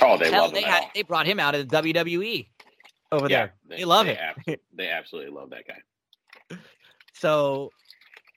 [0.02, 2.48] Oh, they Hell, love they had, they brought him out of the WWE
[3.12, 3.54] over yeah, there.
[3.68, 4.20] They, they love they it.
[4.20, 6.58] Ab- they absolutely love that guy.
[7.14, 7.72] So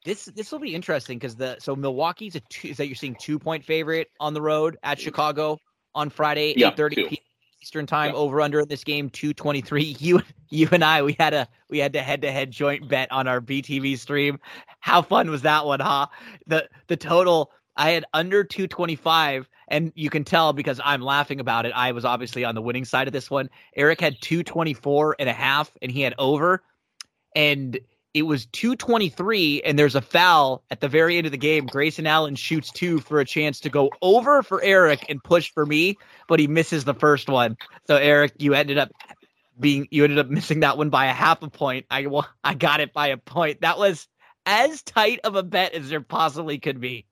[0.05, 3.15] this this will be interesting because the so Milwaukee's a two, is that you're seeing
[3.15, 5.59] two point favorite on the road at Chicago
[5.95, 7.19] on Friday yeah, eight thirty p.m.
[7.63, 8.17] Eastern time yeah.
[8.17, 9.97] over under in this game two twenty three.
[10.01, 10.21] You
[10.51, 13.29] you and I we had a we had a head to head joint bet on
[13.29, 14.41] our BTV stream.
[14.81, 16.09] How fun was that one, huh?
[16.47, 21.65] The the total I had under 225, and you can tell because I'm laughing about
[21.65, 21.73] it.
[21.75, 23.49] I was obviously on the winning side of this one.
[23.77, 26.63] Eric had 224 and a half, and he had over.
[27.35, 27.79] And
[28.15, 31.67] it was 223, and there's a foul at the very end of the game.
[31.67, 35.65] Grayson Allen shoots two for a chance to go over for Eric and push for
[35.65, 35.97] me,
[36.29, 37.57] but he misses the first one.
[37.87, 38.91] So, Eric, you ended up
[39.59, 41.87] being you ended up missing that one by a half a point.
[41.91, 43.63] I well, I got it by a point.
[43.63, 44.07] That was
[44.45, 47.07] as tight of a bet as there possibly could be.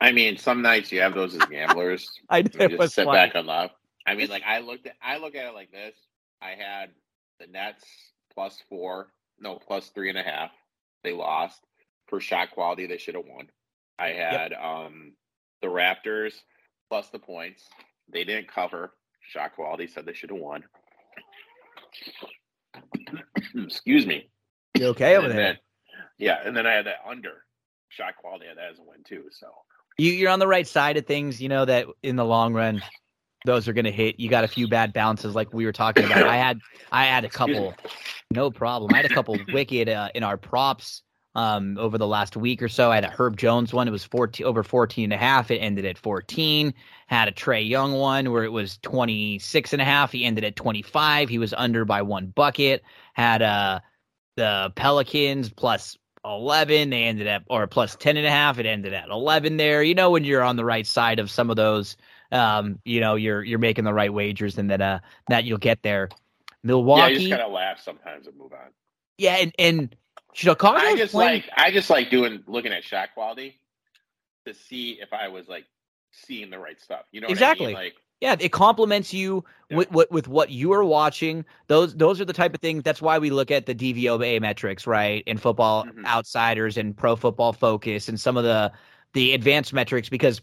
[0.00, 2.10] I mean, some nights you have those as gamblers.
[2.28, 2.42] I.
[2.42, 3.70] Just sit back and laugh.
[4.06, 5.94] I mean, like I looked at, I look at it like this.
[6.42, 6.90] I had
[7.40, 7.84] the Nets
[8.34, 9.08] plus four,
[9.44, 10.50] no, plus three and a half.
[11.04, 11.60] They lost
[12.08, 12.86] for shot quality.
[12.86, 13.48] They should have won.
[13.98, 14.60] I had yep.
[14.60, 15.12] um
[15.62, 16.34] the Raptors
[16.88, 17.68] plus the points.
[18.12, 18.92] They didn't cover.
[19.20, 20.64] Shot quality said they should have won.
[23.54, 24.28] Excuse me.
[24.76, 25.36] You okay over there?
[25.36, 25.58] Then,
[26.18, 27.44] yeah, and then I had that under
[27.90, 28.46] shot quality.
[28.46, 29.24] I had that as a win too.
[29.30, 29.46] So
[29.98, 31.40] you, you're on the right side of things.
[31.40, 32.82] You know that in the long run,
[33.44, 34.18] those are going to hit.
[34.18, 36.26] You got a few bad bounces, like we were talking about.
[36.26, 37.74] I had, I had a couple.
[38.30, 38.92] No problem.
[38.94, 41.02] I had a couple wicked uh, in our props
[41.34, 42.90] um, over the last week or so.
[42.90, 43.88] I had a Herb Jones one.
[43.88, 45.50] It was 14, over 14 and a half.
[45.50, 46.72] It ended at 14.
[47.06, 50.12] Had a Trae Young one where it was 26 and a half.
[50.12, 51.28] He ended at 25.
[51.28, 52.82] He was under by one bucket.
[53.14, 53.80] Had uh,
[54.36, 56.90] the Pelicans plus 11.
[56.90, 58.58] They ended at, or plus 10 and a half.
[58.58, 59.82] It ended at 11 there.
[59.82, 61.96] You know, when you're on the right side of some of those,
[62.34, 65.82] um, you know, you're, you're making the right wagers and that, uh, that you'll get
[65.82, 66.08] there.
[66.62, 67.00] Milwaukee.
[67.00, 68.70] Yeah, you just kind of laugh sometimes and move on.
[69.18, 69.36] Yeah.
[69.36, 69.96] And, and,
[70.34, 70.76] Chicago.
[70.78, 71.42] I just playing...
[71.42, 73.60] like I just like doing looking at shot quality
[74.46, 75.64] to see if I was like
[76.10, 77.02] seeing the right stuff.
[77.12, 77.66] You know exactly.
[77.66, 77.76] I mean?
[77.76, 79.78] Like yeah, it complements you yeah.
[79.78, 81.44] with, with, with what you are watching.
[81.68, 82.82] Those those are the type of things.
[82.82, 85.22] That's why we look at the DVOA metrics, right?
[85.26, 86.04] In Football mm-hmm.
[86.04, 88.72] Outsiders and Pro Football Focus and some of the
[89.12, 90.42] the advanced metrics because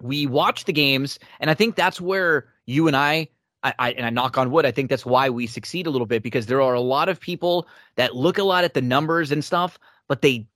[0.00, 3.28] we watch the games, and I think that's where you and I
[3.66, 6.06] I, I, and I knock on wood, I think that's why we succeed a little
[6.06, 9.32] bit because there are a lot of people that look a lot at the numbers
[9.32, 10.46] and stuff, but they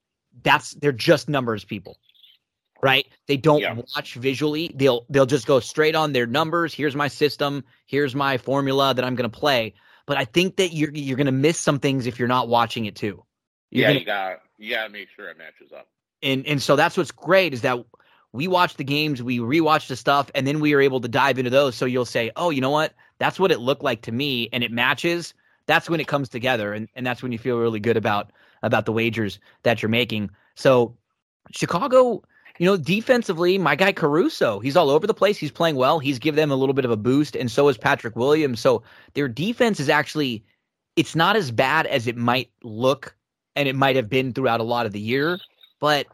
[0.44, 1.98] that's they're just numbers people.
[2.82, 3.06] Right?
[3.26, 3.74] They don't yeah.
[3.74, 4.70] watch visually.
[4.74, 6.72] They'll they'll just go straight on their numbers.
[6.72, 7.64] Here's my system.
[7.86, 9.74] Here's my formula that I'm going to play.
[10.06, 12.86] But I think that you're you're going to miss some things if you're not watching
[12.86, 13.22] it too.
[13.70, 15.88] You're yeah, gonna, you got you got to make sure it matches up.
[16.22, 17.84] And and so that's what's great is that
[18.32, 21.38] we watch the games, we rewatch the stuff, and then we are able to dive
[21.38, 21.74] into those.
[21.74, 22.94] So you'll say, oh, you know what?
[23.18, 25.34] That's what it looked like to me, and it matches.
[25.66, 28.84] That's when it comes together, and, and that's when you feel really good about about
[28.84, 30.30] the wagers that you're making.
[30.54, 30.94] So
[31.50, 32.22] Chicago,
[32.58, 35.38] you know, defensively, my guy Caruso, he's all over the place.
[35.38, 35.98] He's playing well.
[35.98, 38.60] He's given them a little bit of a boost, and so is Patrick Williams.
[38.60, 38.82] So
[39.14, 40.44] their defense is actually
[40.96, 43.16] it's not as bad as it might look
[43.56, 45.38] and it might have been throughout a lot of the year,
[45.80, 46.06] but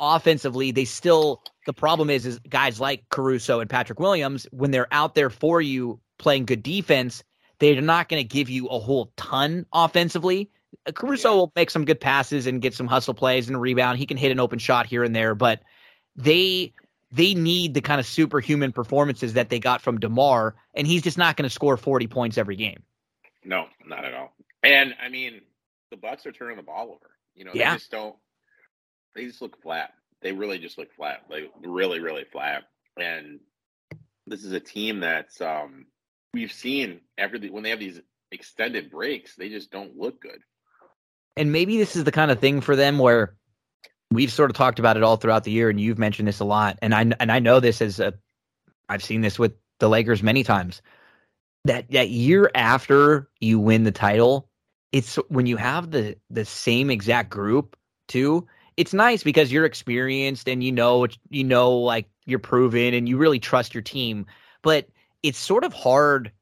[0.00, 4.92] offensively, they still the problem is is guys like Caruso and Patrick Williams when they're
[4.92, 7.22] out there for you playing good defense,
[7.58, 10.50] they're not going to give you a whole ton offensively.
[10.86, 13.98] Uh, Caruso will make some good passes and get some hustle plays and rebound.
[13.98, 15.60] He can hit an open shot here and there, but
[16.16, 16.72] they
[17.12, 21.18] they need the kind of superhuman performances that they got from DeMar, and he's just
[21.18, 22.82] not going to score 40 points every game.
[23.44, 24.32] No, not at all.
[24.62, 25.40] And I mean,
[25.90, 27.10] the Bucks are turning the ball over.
[27.34, 27.74] You know, they yeah.
[27.74, 28.14] just don't
[29.14, 29.92] they just look flat.
[30.22, 31.24] They really just look flat.
[31.30, 32.64] Like really, really flat.
[32.98, 33.40] And
[34.26, 35.86] this is a team that's um
[36.32, 38.00] we've seen every when they have these
[38.32, 40.40] extended breaks, they just don't look good.
[41.36, 43.34] And maybe this is the kind of thing for them where
[44.10, 46.44] we've sort of talked about it all throughout the year, and you've mentioned this a
[46.44, 46.78] lot.
[46.82, 48.14] And I and I know this as a
[48.88, 50.82] I've seen this with the Lakers many times.
[51.64, 54.48] That that year after you win the title,
[54.92, 57.76] it's when you have the the same exact group
[58.08, 58.46] too
[58.80, 63.18] it's nice because you're experienced and you know you know like you're proven and you
[63.18, 64.24] really trust your team
[64.62, 64.88] but
[65.22, 66.32] it's sort of hard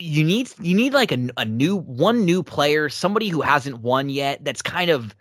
[0.00, 4.08] you need you need like a, a new one new player somebody who hasn't won
[4.08, 5.14] yet that's kind of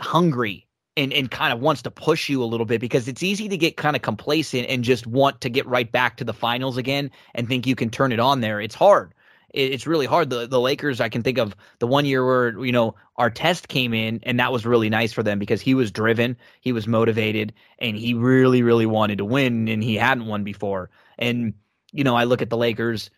[0.00, 3.46] hungry and and kind of wants to push you a little bit because it's easy
[3.46, 6.78] to get kind of complacent and just want to get right back to the finals
[6.78, 8.62] again and think you can turn it on there.
[8.62, 9.12] It's hard
[9.54, 10.30] it's really hard.
[10.30, 13.94] The the Lakers, I can think of the one year where you know Artest came
[13.94, 17.52] in, and that was really nice for them because he was driven, he was motivated,
[17.78, 20.90] and he really really wanted to win, and he hadn't won before.
[21.18, 21.54] And
[21.92, 23.10] you know, I look at the Lakers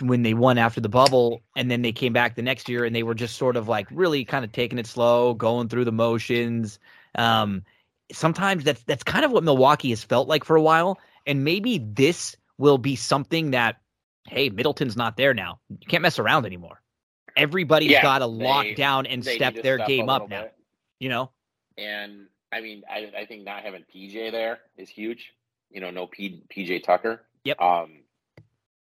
[0.00, 2.94] when they won after the bubble, and then they came back the next year, and
[2.94, 5.92] they were just sort of like really kind of taking it slow, going through the
[5.92, 6.80] motions.
[7.14, 7.62] Um,
[8.12, 11.78] sometimes that's that's kind of what Milwaukee has felt like for a while, and maybe
[11.78, 13.76] this will be something that
[14.26, 15.60] hey, Middleton's not there now.
[15.68, 16.80] You can't mess around anymore.
[17.36, 20.42] Everybody's yeah, got to lock down and step their step game up now.
[20.42, 20.54] Bit.
[21.00, 21.30] You know?
[21.76, 25.32] And I mean, I, I think not having PJ there is huge.
[25.70, 27.22] You know, no P, PJ Tucker.
[27.44, 27.60] Yep.
[27.60, 28.04] Um,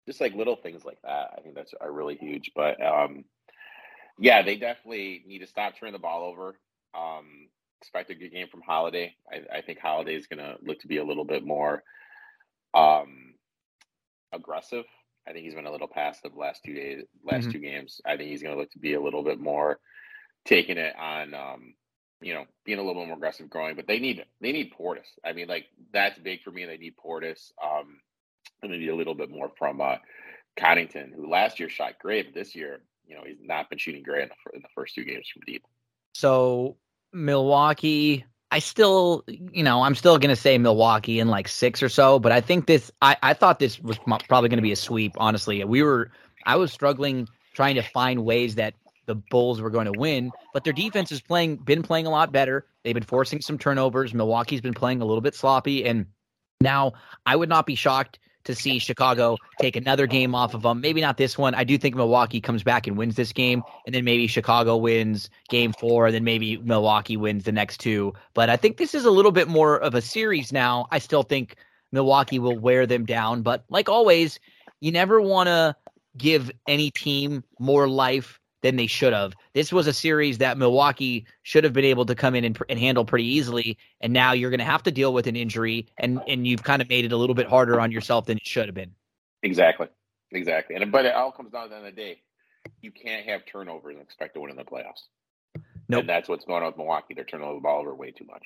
[0.06, 1.34] just like little things like that.
[1.36, 2.50] I think that's are really huge.
[2.54, 3.24] But um,
[4.18, 6.58] yeah, they definitely need to stop turning the ball over.
[6.94, 7.48] Um,
[7.80, 9.14] expect a good game from Holiday.
[9.30, 11.84] I, I think Holiday is going to look to be a little bit more
[12.74, 13.34] um,
[14.32, 14.84] aggressive
[15.30, 17.52] I think he's been a little passive last two days, last mm-hmm.
[17.52, 18.00] two games.
[18.04, 19.78] I think he's going to look to be a little bit more
[20.44, 21.74] taking it on, um,
[22.20, 23.76] you know, being a little bit more aggressive growing.
[23.76, 25.06] But they need they need Portis.
[25.24, 26.66] I mean, like that's big for me.
[26.66, 27.52] They need Portis.
[27.62, 28.00] Um,
[28.62, 29.96] and they need a little bit more from uh,
[30.58, 34.02] Connaughton, who last year shot great, but this year, you know, he's not been shooting
[34.02, 35.64] great in the, in the first two games from deep.
[36.14, 36.76] So
[37.12, 41.88] Milwaukee I still, you know, I'm still going to say Milwaukee in like six or
[41.88, 44.76] so, but I think this, I, I thought this was probably going to be a
[44.76, 45.62] sweep, honestly.
[45.64, 46.10] We were,
[46.46, 48.74] I was struggling trying to find ways that
[49.06, 52.32] the Bulls were going to win, but their defense has playing, been playing a lot
[52.32, 52.66] better.
[52.82, 54.14] They've been forcing some turnovers.
[54.14, 55.84] Milwaukee's been playing a little bit sloppy.
[55.84, 56.06] And
[56.60, 56.94] now
[57.26, 60.80] I would not be shocked to see Chicago take another game off of them.
[60.80, 61.54] Maybe not this one.
[61.54, 65.30] I do think Milwaukee comes back and wins this game, and then maybe Chicago wins
[65.48, 68.14] game four, and then maybe Milwaukee wins the next two.
[68.34, 70.88] But I think this is a little bit more of a series now.
[70.90, 71.56] I still think
[71.92, 74.40] Milwaukee will wear them down, but like always,
[74.80, 75.76] you never want to
[76.16, 79.34] give any team more life than they should have.
[79.52, 82.78] This was a series that Milwaukee should have been able to come in and, and
[82.78, 86.20] handle pretty easily, and now you're going to have to deal with an injury, and
[86.28, 88.66] and you've kind of made it a little bit harder on yourself than it should
[88.66, 88.92] have been.
[89.42, 89.88] Exactly,
[90.32, 90.76] exactly.
[90.76, 92.22] And but it all comes down to the end of the day,
[92.82, 95.08] you can't have turnovers and expect to win in the playoffs.
[95.88, 96.00] Nope.
[96.00, 97.14] And that's what's going on with Milwaukee.
[97.14, 98.44] They're turning the ball over way too much.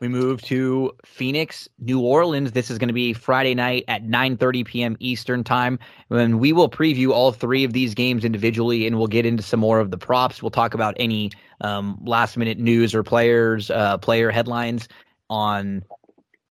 [0.00, 2.52] We move to Phoenix, New Orleans.
[2.52, 4.96] This is going to be Friday night at 9:30 p.m.
[5.00, 5.78] Eastern Time.
[6.10, 9.58] And we will preview all three of these games individually, and we'll get into some
[9.58, 10.40] more of the props.
[10.40, 11.32] We'll talk about any
[11.62, 14.86] um, last minute news or players, uh, player headlines
[15.28, 15.82] on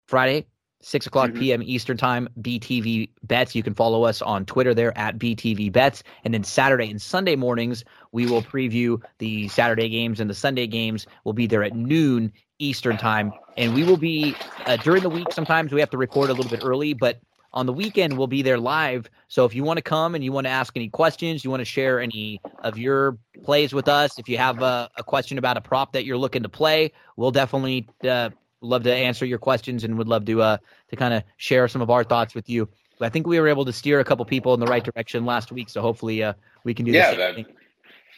[0.08, 0.46] Friday,
[0.84, 1.39] 6 o'clock mm-hmm.
[1.39, 1.63] p.m.
[1.63, 3.56] Eastern Time, BTV Bets.
[3.56, 6.04] You can follow us on Twitter there at BTV Bets.
[6.24, 10.67] And then Saturday and Sunday mornings, we will preview the Saturday games and the Sunday
[10.67, 11.08] games.
[11.24, 13.32] We'll be there at noon Eastern time.
[13.58, 15.32] And we will be uh, during the week.
[15.32, 17.19] Sometimes we have to record a little bit early, but
[17.54, 19.10] on the weekend we'll be there live.
[19.28, 21.62] So if you want to come and you want to ask any questions, you want
[21.62, 25.58] to share any of your plays with us, if you have a, a question about
[25.58, 28.32] a prop that you're looking to play, we'll definitely uh,
[28.63, 30.58] love to answer your questions and would love to uh,
[30.89, 32.67] to kind of share some of our thoughts with you.
[32.99, 35.26] But I think we were able to steer a couple people in the right direction
[35.26, 37.45] last week, so hopefully uh, we can do yeah, that.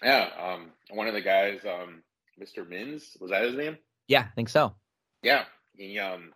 [0.04, 2.04] Yeah, um, one of the guys, um,
[2.40, 2.68] Mr.
[2.68, 3.78] Mins, was that his name?
[4.08, 4.76] Yeah, I think so.
[5.24, 6.32] Yeah, he um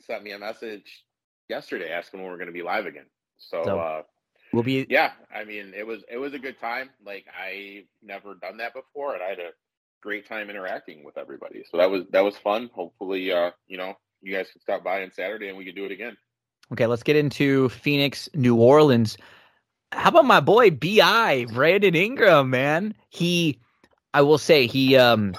[0.00, 1.04] sent me a message
[1.48, 3.06] yesterday asking when we're going to be live again.
[3.38, 4.02] So, so uh,
[4.52, 4.86] we'll be.
[4.88, 6.90] Yeah, I mean, it was it was a good time.
[7.04, 9.50] Like I've never done that before, and I had a
[10.00, 11.64] great time interacting with everybody.
[11.70, 12.70] So that was that was fun.
[12.74, 15.84] Hopefully, uh, you know, you guys can stop by on Saturday and we can do
[15.84, 16.16] it again.
[16.72, 19.16] Okay, let's get into Phoenix, New Orleans.
[19.92, 22.50] How about my boy Bi Brandon Ingram?
[22.50, 23.58] Man, he,
[24.12, 25.34] I will say he um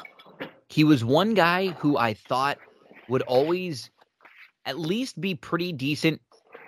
[0.70, 2.58] he was one guy who I thought
[3.08, 3.90] would always
[4.66, 6.22] at least be pretty decent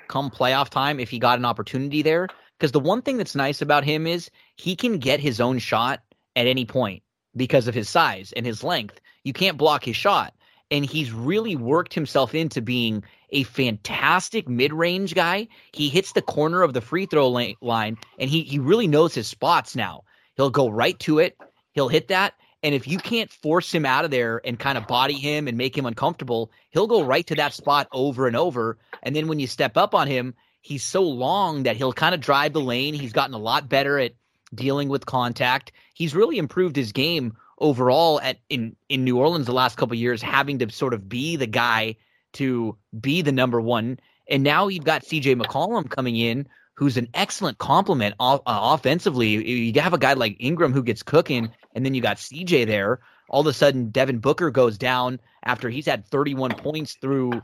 [0.07, 2.27] come playoff time if he got an opportunity there.
[2.57, 6.01] Because the one thing that's nice about him is he can get his own shot
[6.35, 7.01] at any point
[7.35, 8.99] because of his size and his length.
[9.23, 10.33] You can't block his shot.
[10.69, 15.47] And he's really worked himself into being a fantastic mid range guy.
[15.73, 19.27] He hits the corner of the free throw line and he, he really knows his
[19.27, 20.03] spots now.
[20.35, 21.37] He'll go right to it.
[21.73, 22.35] He'll hit that.
[22.63, 25.57] And if you can't force him out of there and kind of body him and
[25.57, 28.77] make him uncomfortable, he'll go right to that spot over and over.
[29.01, 32.21] And then when you step up on him, he's so long that he'll kind of
[32.21, 32.93] drive the lane.
[32.93, 34.13] He's gotten a lot better at
[34.53, 35.71] dealing with contact.
[35.93, 40.21] He's really improved his game overall at in in New Orleans the last couple years,
[40.21, 41.95] having to sort of be the guy
[42.33, 43.99] to be the number one.
[44.29, 49.27] And now you've got CJ McCollum coming in, who's an excellent complement uh, offensively.
[49.27, 52.99] You have a guy like Ingram who gets cooking, and then you got CJ there.
[53.29, 57.41] All of a sudden, Devin Booker goes down after he's had 31 points through,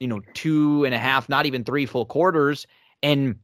[0.00, 2.66] you know, two and a half, not even three full quarters.
[3.02, 3.36] And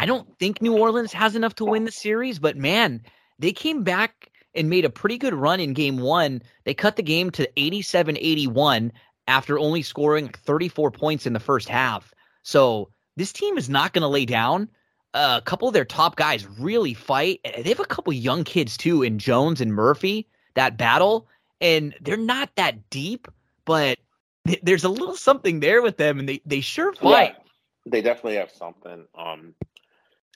[0.00, 3.02] I don't think New Orleans has enough to win the series, but man,
[3.38, 6.40] they came back and made a pretty good run in game one.
[6.64, 8.92] They cut the game to 87 81
[9.28, 12.14] after only scoring 34 points in the first half.
[12.42, 14.70] So this team is not going to lay down.
[15.12, 17.40] Uh, a couple of their top guys really fight.
[17.44, 21.28] They have a couple young kids too in Jones and Murphy that battle,
[21.60, 23.28] and they're not that deep,
[23.66, 23.98] but
[24.46, 27.34] th- there's a little something there with them, and they they sure fight.
[27.36, 27.42] Yeah,
[27.84, 29.04] they definitely have something.
[29.14, 29.54] Um,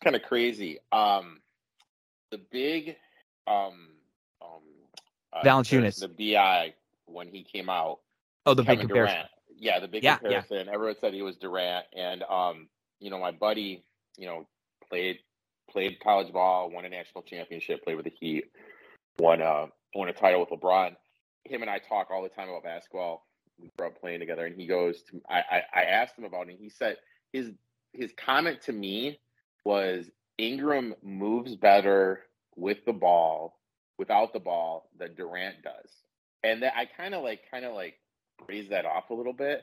[0.04, 0.78] kind of crazy.
[0.92, 1.40] Um,
[2.30, 2.96] the big
[3.46, 3.88] um
[4.42, 4.62] um
[5.32, 6.74] uh, Valanciunas, the Bi
[7.06, 8.00] when he came out.
[8.46, 9.16] Oh, the Kevin big comparison.
[9.16, 9.30] Durant.
[9.56, 10.66] Yeah, the big yeah, comparison.
[10.66, 10.72] Yeah.
[10.72, 12.68] Everyone said he was Durant, and um,
[13.00, 13.84] you know, my buddy,
[14.16, 14.46] you know,
[14.88, 15.18] played
[15.70, 18.44] played college ball, won a national championship, played with the Heat,
[19.18, 20.94] won uh won a title with LeBron.
[21.44, 23.26] Him and I talk all the time about basketball.
[23.60, 26.48] We grew up playing together, and he goes to I, I, I asked him about
[26.48, 26.52] it.
[26.52, 26.96] and he said
[27.32, 27.50] his
[27.92, 29.20] his comment to me
[29.64, 30.06] was
[30.38, 32.20] Ingram moves better
[32.56, 33.58] with the ball,
[33.98, 35.90] without the ball, than Durant does.
[36.42, 37.94] And that I kind of like kind of like
[38.48, 39.62] raise that off a little bit.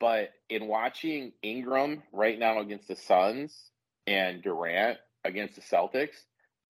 [0.00, 3.70] But in watching Ingram right now against the Suns
[4.06, 6.16] and Durant against the Celtics,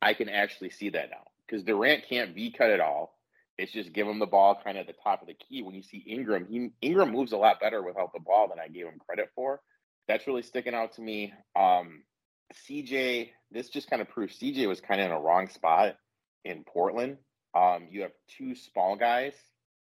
[0.03, 1.24] I can actually see that now.
[1.47, 3.18] Because Durant can't V cut at all.
[3.59, 5.62] It's just give him the ball kind of at the top of the key.
[5.62, 8.68] When you see Ingram, he Ingram moves a lot better without the ball than I
[8.68, 9.61] gave him credit for.
[10.09, 11.33] That's really sticking out to me.
[11.55, 12.03] Um,
[12.68, 15.96] CJ, this just kind of proves CJ was kind of in a wrong spot
[16.44, 17.18] in Portland.
[17.55, 19.34] Um, you have two small guys.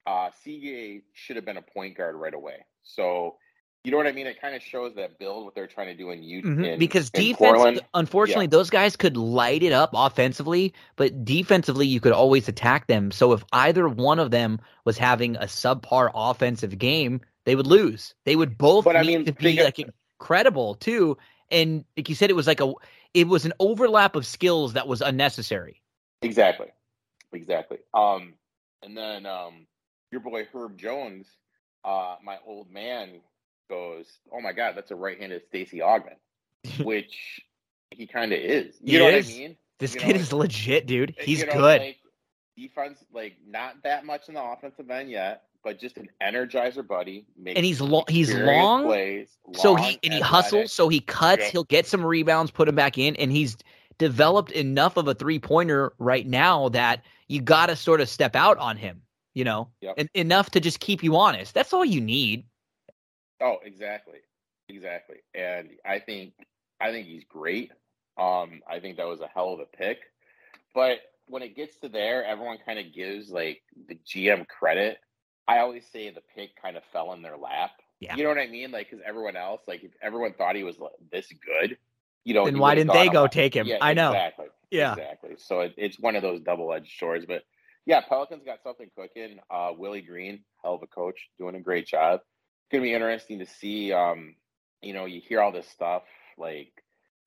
[0.06, 2.64] Uh, CJ should have been a point guard right away.
[2.82, 3.36] So
[3.84, 4.26] you know what I mean?
[4.26, 6.48] It kind of shows that build what they're trying to do in Utah.
[6.48, 6.78] Mm-hmm.
[6.78, 8.50] Because defense, unfortunately, yeah.
[8.50, 13.12] those guys could light it up offensively, but defensively, you could always attack them.
[13.12, 18.14] So if either one of them was having a subpar offensive game, they would lose.
[18.24, 21.16] They would both but, need I mean, to be like incredible too.
[21.50, 22.72] And like you said, it was like a
[23.14, 25.80] it was an overlap of skills that was unnecessary.
[26.22, 26.68] Exactly,
[27.32, 27.78] exactly.
[27.94, 28.34] Um,
[28.82, 29.66] and then um,
[30.10, 31.26] your boy Herb Jones,
[31.84, 33.20] uh, my old man
[33.68, 36.16] goes, "Oh my God, that's a right-handed Stacy Augmon,"
[36.84, 37.40] which
[37.90, 38.76] he kind of is.
[38.80, 39.26] You he know is.
[39.26, 39.56] what I mean?
[39.78, 41.14] This you kid know, is legit, dude.
[41.18, 41.80] He's you know, good.
[41.80, 41.96] Like,
[42.56, 47.26] defense, like not that much in the offensive end yet, but just an energizer buddy.
[47.44, 48.04] And he's long.
[48.08, 50.72] He's long, plays, long, so he and he hustles.
[50.72, 51.44] So he cuts.
[51.48, 53.58] He'll get some rebounds, put him back in, and he's
[53.98, 58.34] developed enough of a three pointer right now that you got to sort of step
[58.34, 59.02] out on him.
[59.34, 59.96] You know, yep.
[59.98, 61.52] and enough to just keep you honest.
[61.52, 62.46] That's all you need.
[63.42, 64.20] Oh, exactly,
[64.70, 65.18] exactly.
[65.34, 66.32] And I think
[66.80, 67.72] I think he's great.
[68.16, 69.98] Um, I think that was a hell of a pick.
[70.74, 74.96] But when it gets to there, everyone kind of gives like the GM credit.
[75.48, 77.70] I always say the pick kind of fell in their lap.
[78.00, 78.14] Yeah.
[78.14, 78.70] You know what I mean?
[78.70, 80.76] Like, because everyone else, like, if everyone thought he was
[81.10, 81.78] this good,
[82.24, 83.66] you know, then why didn't they go take him?
[83.66, 84.10] Yeah, I know.
[84.10, 84.46] Exactly.
[84.70, 84.92] Yeah.
[84.92, 85.30] Exactly.
[85.38, 87.24] So it, it's one of those double edged swords.
[87.26, 87.42] But
[87.86, 89.40] yeah, Pelicans got something cooking.
[89.50, 92.94] Uh, Willie Green, hell of a coach, doing a great job It's going to be
[92.94, 93.92] interesting to see.
[93.92, 94.36] Um,
[94.82, 96.02] you know, you hear all this stuff
[96.36, 96.72] like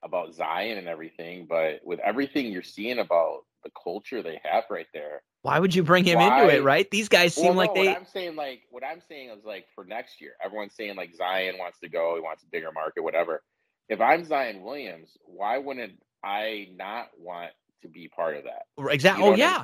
[0.04, 4.88] about Zion and everything, but with everything you're seeing about the culture they have right
[4.93, 6.43] there, why would you bring him why?
[6.43, 6.64] into it?
[6.64, 6.89] Right?
[6.89, 7.88] These guys seem well, like they.
[7.88, 11.16] What I'm saying, like, what I'm saying is like for next year, everyone's saying like
[11.16, 13.41] Zion wants to go, he wants a bigger market, whatever.
[13.89, 15.93] If I'm Zion Williams, why wouldn't
[16.24, 17.51] I not want
[17.82, 18.91] to be part of that?
[18.91, 19.24] Exactly.
[19.24, 19.64] You oh, know oh yeah,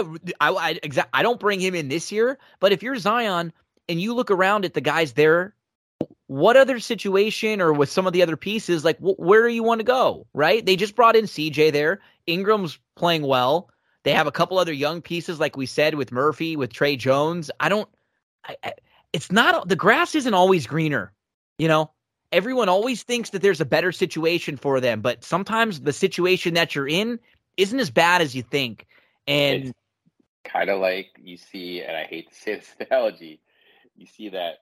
[0.00, 0.18] I mean?
[0.22, 0.34] yeah.
[0.40, 3.52] I I, exa- I don't bring him in this year, but if you're Zion
[3.88, 5.54] and you look around at the guys there,
[6.28, 9.64] what other situation or with some of the other pieces, like wh- where do you
[9.64, 10.26] want to go?
[10.32, 10.64] Right?
[10.64, 12.00] They just brought in CJ there.
[12.28, 13.70] Ingram's playing well.
[14.04, 17.50] They have a couple other young pieces, like we said, with Murphy, with Trey Jones.
[17.58, 17.88] I don't.
[18.46, 18.72] I, I,
[19.12, 21.12] it's not the grass isn't always greener.
[21.58, 21.90] You know,
[22.30, 26.74] everyone always thinks that there's a better situation for them, but sometimes the situation that
[26.74, 27.18] you're in
[27.56, 28.86] isn't as bad as you think.
[29.26, 29.74] And
[30.44, 33.40] kind of like you see, and I hate to say this analogy,
[33.96, 34.58] you see that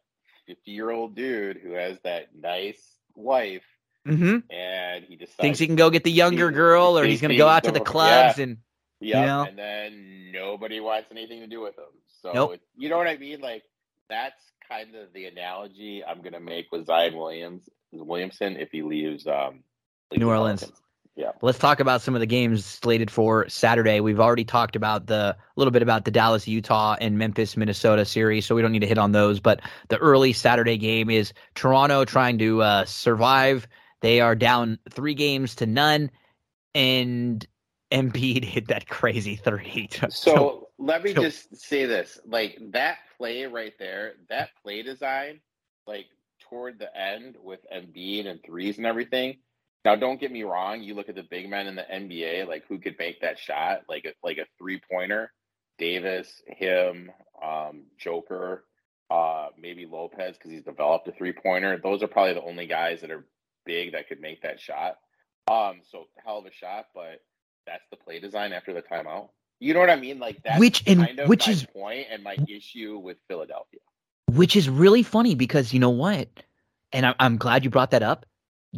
[0.47, 2.83] 50 year old dude who has that nice
[3.15, 3.65] wife
[4.07, 4.53] mm-hmm.
[4.53, 7.37] and he decides thinks he can go get the younger girl or he's going to
[7.37, 8.45] go out to the clubs yeah.
[8.45, 8.59] and
[9.01, 9.45] yeah you know?
[9.45, 11.85] and then nobody wants anything to do with him
[12.23, 12.61] so nope.
[12.77, 13.63] you know what i mean like
[14.09, 18.83] that's kind of the analogy i'm going to make with zion williams williamson if he
[18.83, 19.61] leaves um
[20.17, 20.83] new orleans Pelicans.
[21.17, 21.33] Yeah.
[21.41, 24.01] Let's talk about some of the games slated for Saturday.
[24.01, 28.05] We've already talked about the a little bit about the Dallas, Utah, and Memphis, Minnesota
[28.05, 29.41] series, so we don't need to hit on those.
[29.41, 33.67] But the early Saturday game is Toronto trying to uh, survive.
[34.03, 36.11] They are down three games to none,
[36.75, 37.47] and
[37.93, 39.89] Embiid hit that crazy three.
[40.01, 44.83] so, so let me so, just say this: like that play right there, that play
[44.83, 45.41] design,
[45.87, 46.07] like
[46.49, 49.37] toward the end with Embiid and threes and everything
[49.87, 50.83] now, don't get me wrong.
[50.83, 53.83] You look at the big men in the NBA, like who could make that shot,
[53.89, 55.33] like a, like a three pointer.
[55.79, 58.65] Davis, him, um, Joker,
[59.13, 61.79] uh, maybe Lopez because he's developed a three pointer.
[61.81, 63.29] Those are probably the only guys that are
[63.67, 64.97] big that could make that shot.
[65.51, 67.23] Um, so hell of a shot, but
[67.67, 69.29] that's the play design after the timeout.
[69.61, 70.19] You know what I mean?
[70.19, 73.81] Like that's which and kind of which my is point and my issue with Philadelphia.
[74.33, 76.29] Which is really funny because you know what,
[76.93, 78.27] and I, I'm glad you brought that up.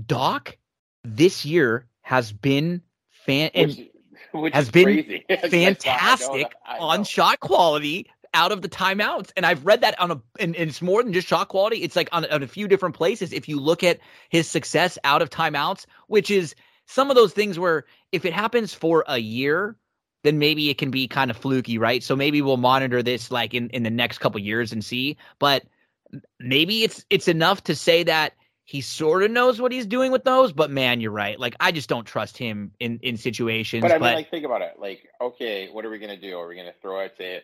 [0.07, 0.57] Doc
[1.05, 3.91] this year has been fan and which,
[4.32, 8.07] which has been fantastic on shot quality
[8.39, 9.32] out of the timeouts.
[9.36, 11.82] And I've read that on a, and, and, it's more than just shot quality.
[11.82, 13.32] It's like on, on a few different places.
[13.32, 16.55] If you look at his success out of timeouts, which is
[16.86, 19.76] some of those things where if it happens for a year,
[20.22, 22.03] then maybe it can be kind of fluky, right?
[22.03, 25.16] So maybe we'll monitor this like in, in the next couple years and see.
[25.41, 25.64] But
[26.39, 28.34] maybe it's it's enough to say that
[28.64, 31.41] he sort of knows what he's doing with those, but man, you're right.
[31.41, 33.82] Like I just don't trust him in in situations.
[33.82, 34.74] But I mean, but, like think about it.
[34.78, 36.39] Like, okay, what are we gonna do?
[36.39, 37.41] Are we gonna throw it to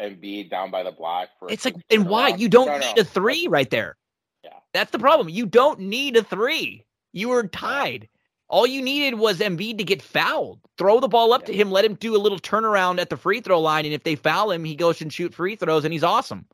[0.00, 1.50] Embiid down by the block for?
[1.50, 3.02] It's like, and why you don't no, need no.
[3.02, 3.96] a three right there?
[4.42, 5.28] Yeah, that's the problem.
[5.28, 6.84] You don't need a three.
[7.12, 8.08] You were tied.
[8.48, 10.60] All you needed was Embiid to get fouled.
[10.76, 11.46] Throw the ball up yeah.
[11.46, 11.70] to him.
[11.70, 14.50] Let him do a little turnaround at the free throw line, and if they foul
[14.50, 16.46] him, he goes and shoot free throws, and he's awesome.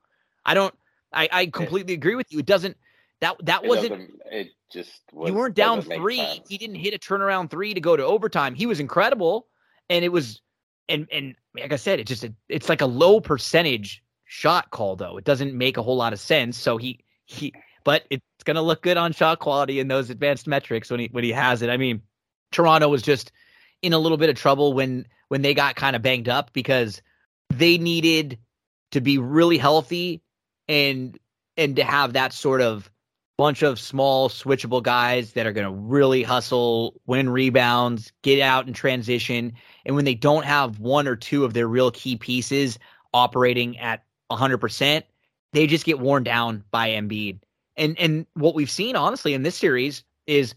[0.44, 0.74] I don't.
[1.12, 2.38] I, I completely agree with you.
[2.38, 2.76] It doesn't
[3.20, 4.12] that that it wasn't.
[4.30, 6.24] It just was, you weren't down three.
[6.48, 8.54] He didn't hit a turnaround three to go to overtime.
[8.54, 9.48] He was incredible,
[9.88, 10.40] and it was,
[10.88, 14.96] and and like I said, it's just a, it's like a low percentage shot call
[14.96, 15.16] though.
[15.16, 16.56] It doesn't make a whole lot of sense.
[16.58, 17.52] So he he
[17.84, 21.24] but it's to look good on shot quality and those advanced metrics when he when
[21.24, 21.70] he has it.
[21.70, 22.02] I mean,
[22.52, 23.32] Toronto was just
[23.82, 27.00] in a little bit of trouble when when they got kind of banged up because
[27.50, 28.38] they needed
[28.92, 30.22] to be really healthy
[30.68, 31.18] and
[31.56, 32.90] and to have that sort of
[33.36, 38.66] bunch of small switchable guys that are going to really hustle, win rebounds, get out
[38.66, 39.54] in transition.
[39.84, 42.78] And when they don't have one or two of their real key pieces
[43.12, 45.02] operating at 100%,
[45.52, 47.40] they just get worn down by Embiid.
[47.76, 50.54] And and what we've seen honestly in this series is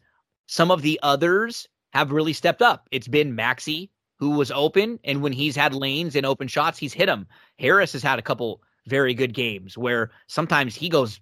[0.48, 2.88] some of the others have really stepped up.
[2.92, 6.94] It's been Maxey who was open and when he's had lanes and open shots, he's
[6.94, 7.28] hit them.
[7.60, 11.20] Harris has had a couple very good games where sometimes he goes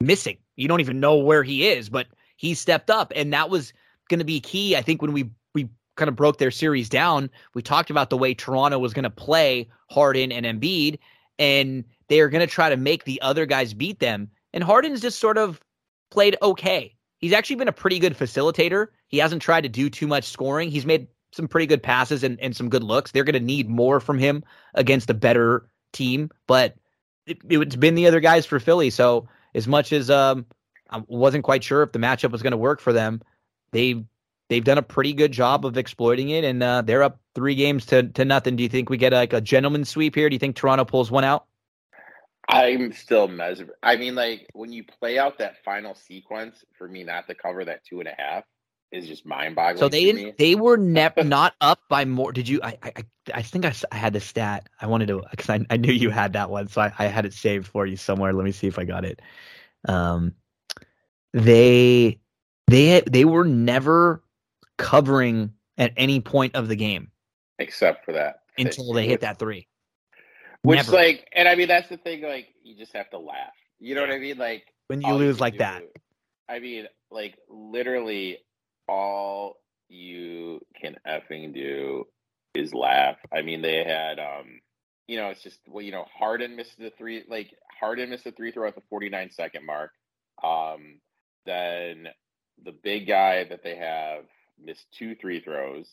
[0.00, 0.38] missing.
[0.56, 3.72] You don't even know where he is, but he stepped up, and that was
[4.08, 4.76] going to be key.
[4.76, 5.30] I think when we
[5.96, 9.10] kind of broke their series down, we talked about the way Toronto was going to
[9.10, 10.98] play Harden and Embiid,
[11.38, 14.30] and they are going to try to make the other guys beat them.
[14.52, 15.60] And Harden's just sort of
[16.10, 16.94] played okay.
[17.18, 18.88] He's actually been a pretty good facilitator.
[19.08, 20.70] He hasn't tried to do too much scoring.
[20.70, 23.10] He's made some pretty good passes and, and some good looks.
[23.10, 26.76] They're going to need more from him against a better team, but
[27.26, 28.90] it, it's been the other guys for Philly.
[28.90, 30.46] So as much as um,
[30.90, 33.20] I wasn't quite sure if the matchup was going to work for them,
[33.72, 34.04] they
[34.48, 37.86] they've done a pretty good job of exploiting it, and uh, they're up three games
[37.86, 38.56] to to nothing.
[38.56, 40.28] Do you think we get like a gentleman sweep here?
[40.28, 41.46] Do you think Toronto pulls one out?
[42.48, 43.70] I'm still measured.
[43.82, 47.64] I mean, like when you play out that final sequence, for me not to cover
[47.64, 48.44] that two and a half
[48.92, 49.78] is just mind boggling.
[49.78, 50.38] So they didn't.
[50.38, 52.32] They were never not up by more.
[52.32, 52.60] Did you?
[52.62, 52.92] I I
[53.34, 54.68] I think I, I had the stat.
[54.80, 57.24] I wanted to because I I knew you had that one, so I, I had
[57.24, 58.32] it saved for you somewhere.
[58.32, 59.20] Let me see if I got it.
[59.88, 60.34] Um,
[61.32, 62.18] they
[62.66, 64.22] they they were never
[64.78, 67.10] covering at any point of the game
[67.58, 69.68] except for that until they hit that three.
[70.62, 70.92] Which never.
[70.92, 72.22] like, and I mean that's the thing.
[72.22, 73.52] Like you just have to laugh.
[73.78, 74.08] You know yeah.
[74.08, 74.38] what I mean?
[74.38, 75.82] Like when you lose you like that.
[76.48, 78.38] I mean, like literally
[78.88, 79.56] all
[79.88, 82.06] you can effing do
[82.54, 83.16] is laugh.
[83.32, 84.60] I mean, they had, um,
[85.06, 88.32] you know, it's just well, you know, Harden missed the three, like Harden missed the
[88.32, 89.90] three throw at the 49 second mark.
[90.42, 91.00] Um,
[91.46, 92.08] then
[92.64, 94.24] the big guy that they have
[94.62, 95.88] missed two three throws.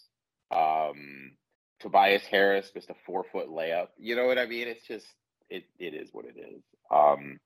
[0.52, 1.32] Um,
[1.80, 3.88] Tobias Harris missed a four foot layup.
[3.98, 4.68] You know what I mean?
[4.68, 5.08] It's just
[5.50, 6.62] it it is what it is.
[6.90, 7.40] Um,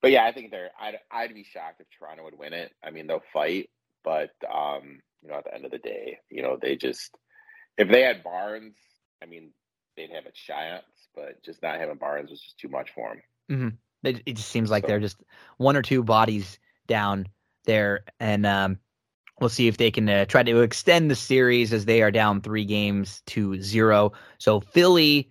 [0.00, 0.70] but yeah, I think they're.
[0.80, 2.72] I'd I'd be shocked if Toronto would win it.
[2.84, 3.70] I mean, they'll fight,
[4.04, 7.16] but um, you know, at the end of the day, you know, they just
[7.78, 8.76] if they had Barnes,
[9.22, 9.50] I mean,
[9.96, 10.84] they'd have a chance,
[11.14, 13.22] but just not having Barnes was just too much for them.
[13.50, 14.08] Mm-hmm.
[14.08, 14.88] It, it, just seems like so.
[14.88, 15.22] they're just
[15.58, 17.28] one or two bodies down
[17.64, 18.78] there, and um,
[19.42, 22.40] we'll see if they can uh, try to extend the series as they are down
[22.40, 24.12] three games to zero.
[24.38, 25.28] So Philly.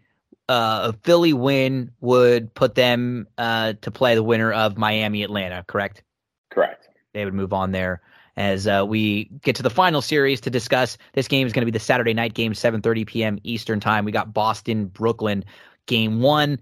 [0.49, 5.63] Uh, a Philly win would put them uh, to play the winner of Miami Atlanta,
[5.65, 6.03] correct?
[6.49, 6.89] Correct.
[7.13, 8.01] They would move on there
[8.35, 10.97] as uh, we get to the final series to discuss.
[11.13, 13.39] This game is going to be the Saturday night game, 7:30 p.m.
[13.43, 14.05] Eastern time.
[14.05, 15.45] We got Boston, Brooklyn.
[15.87, 16.59] Game one,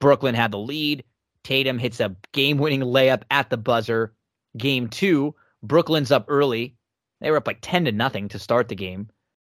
[0.00, 1.04] Brooklyn had the lead.
[1.42, 4.14] Tatum hits a game-winning layup at the buzzer.
[4.56, 6.76] Game two, Brooklyn's up early.
[7.24, 9.08] They were up like 10 to nothing to start the game.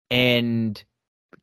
[0.09, 0.81] And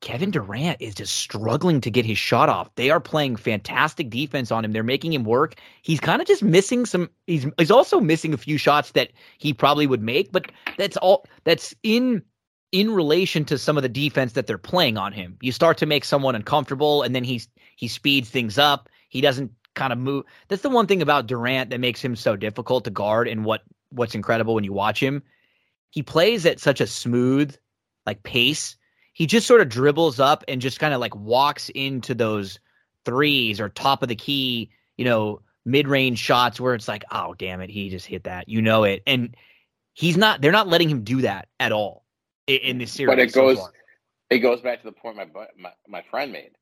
[0.01, 2.75] Kevin Durant is just struggling to get his shot off.
[2.75, 4.73] They are playing fantastic defense on him.
[4.73, 5.57] They're making him work.
[5.83, 9.53] He's kind of just missing some he's he's also missing a few shots that he
[9.53, 12.23] probably would make, but that's all that's in
[12.73, 15.37] in relation to some of the defense that they're playing on him.
[15.43, 18.89] You start to make someone uncomfortable and then he's he speeds things up.
[19.11, 20.25] He doesn't kind of move.
[20.49, 23.65] That's the one thing about Durant that makes him so difficult to guard and what
[23.91, 25.23] what's incredible when you watch him.
[25.93, 27.57] He plays at such a smooth
[28.05, 28.77] like pace
[29.13, 32.59] he just sort of dribbles up and just kind of like walks into those
[33.05, 37.35] threes or top of the key, you know, mid range shots where it's like, oh,
[37.35, 38.49] damn it, he just hit that.
[38.49, 39.03] You know it.
[39.07, 39.37] And
[39.93, 42.05] he's not, they're not letting him do that at all
[42.47, 43.13] in, in this series.
[43.13, 43.69] But it goes, so
[44.31, 45.27] it goes back to the point my,
[45.59, 46.53] my, my friend made.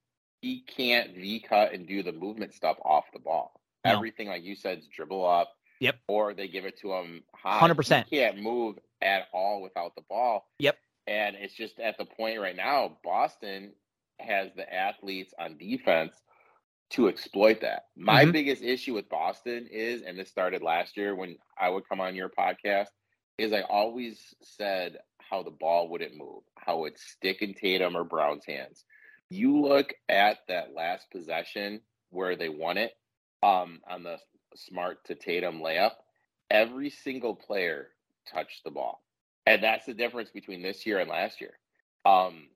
[0.43, 3.61] He can't V cut and do the movement stuff off the ball.
[3.85, 3.93] No.
[3.93, 5.53] Everything, like you said, is dribble up.
[5.81, 5.97] Yep.
[6.09, 7.59] Or they give it to him high.
[7.59, 8.07] Hundred percent.
[8.11, 10.46] He can't move at all without the ball.
[10.59, 10.76] Yep.
[11.07, 13.72] And it's just at the point right now, Boston
[14.18, 16.14] has the athletes on defense
[16.90, 17.84] to exploit that.
[17.96, 18.32] My mm-hmm.
[18.32, 22.14] biggest issue with Boston is, and this started last year when I would come on
[22.14, 22.88] your podcast,
[23.38, 28.05] is I always said how the ball wouldn't move, how it's stick in Tatum or
[28.05, 28.84] Brown's hands.
[29.30, 31.80] You look at that last possession
[32.11, 32.92] where they won it
[33.42, 34.18] um, on the
[34.57, 35.92] smart to Tatum layup,
[36.51, 37.88] every single player
[38.32, 39.02] touched the ball.
[39.46, 41.52] And that's the difference between this year and last year.
[42.04, 42.48] Um,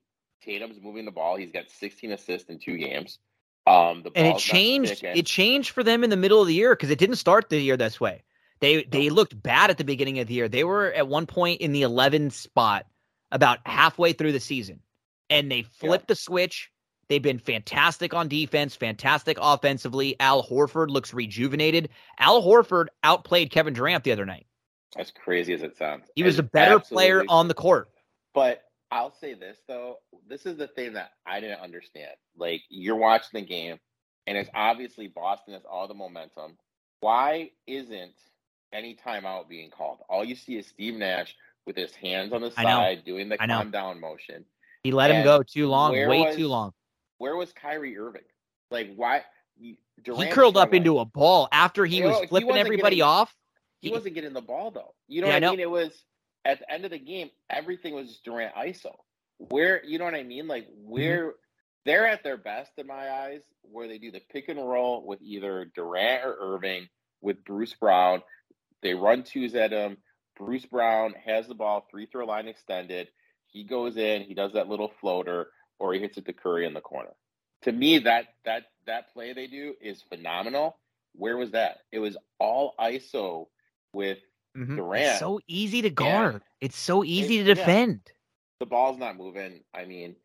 [0.43, 1.35] Tatum's moving the ball.
[1.35, 3.19] He's got 16 assists in two games.
[3.67, 5.03] Um, and it changed.
[5.03, 7.59] It changed for them in the middle of the year because it didn't start the
[7.59, 8.23] year this way.
[8.59, 10.47] They they looked bad at the beginning of the year.
[10.47, 12.85] They were at one point in the 11 spot
[13.31, 14.81] about halfway through the season,
[15.31, 16.13] and they flipped yeah.
[16.13, 16.71] the switch.
[17.07, 20.15] They've been fantastic on defense, fantastic offensively.
[20.19, 21.89] Al Horford looks rejuvenated.
[22.19, 24.45] Al Horford outplayed Kevin Durant the other night.
[24.95, 27.89] As crazy as it sounds, he was a better player on the court.
[28.33, 32.11] But I'll say this though, this is the thing that I didn't understand.
[32.37, 33.79] Like you're watching the game,
[34.25, 36.57] and it's obviously Boston has all the momentum.
[37.01, 38.13] Why isn't
[38.73, 39.99] any timeout being called?
[40.09, 41.35] All you see is Steve Nash
[41.65, 44.45] with his hands on the side doing the calm down motion.
[44.83, 46.71] He let and him go too long, way was, too long.
[47.17, 48.21] Where was Kyrie Irving?
[48.71, 49.23] Like why?
[50.03, 53.35] Durant he curled up into a ball after he was flipping he everybody getting, off.
[53.85, 54.93] He, wasn't getting the ball though.
[55.07, 55.59] You know yeah, what I mean?
[55.59, 55.91] It was
[56.43, 58.95] at the end of the game, everything was Durant ISO.
[59.37, 60.47] Where you know what I mean?
[60.47, 60.89] Like mm-hmm.
[60.89, 61.37] where mm-hmm.
[61.85, 65.21] they're at their best in my eyes, where they do the pick and roll with
[65.21, 66.87] either Durant or Irving
[67.21, 68.21] with Bruce Brown.
[68.81, 69.97] They run twos at him.
[70.37, 73.07] Bruce Brown has the ball, three throw line extended.
[73.47, 75.47] He goes in, he does that little floater,
[75.79, 77.11] or he hits it to Curry in the corner.
[77.63, 80.77] To me, that that that play they do is phenomenal.
[81.13, 81.77] Where was that?
[81.91, 83.47] It was all ISO
[83.95, 84.19] with
[84.55, 84.75] mm-hmm.
[84.75, 85.05] Durant.
[85.05, 86.43] It's so easy to guard.
[86.61, 88.01] it's so easy to defend.
[88.05, 88.11] Yeah.
[88.59, 89.61] The ball's not moving.
[89.73, 90.15] I mean,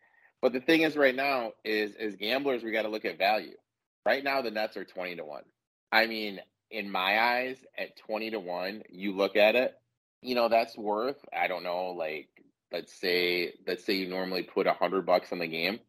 [0.42, 3.56] but the thing is, right now is as gamblers, we got to look at value.
[4.04, 5.44] Right now, the Nets are twenty to one.
[5.90, 6.40] I mean,
[6.70, 9.74] in my eyes, at twenty to one, you look at it,
[10.22, 11.24] you know, that's worth.
[11.32, 12.28] I don't know, like
[12.72, 15.80] let's say let's say you normally put a hundred bucks on the game.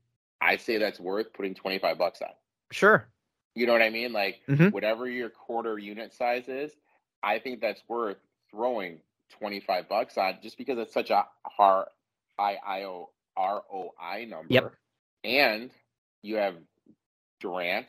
[0.42, 2.30] I say that's worth putting twenty five bucks on.
[2.72, 3.08] Sure.
[3.56, 4.14] You know what I mean?
[4.14, 4.70] Like mm-hmm.
[4.70, 6.72] whatever your quarter unit size is,
[7.24, 8.18] I think that's worth
[8.52, 9.00] throwing
[9.40, 11.88] 25 bucks on just because it's such a hard
[12.38, 14.48] high IO ROI number.
[14.50, 14.74] Yep.
[15.24, 15.72] And
[16.22, 16.56] you have
[17.40, 17.88] Durant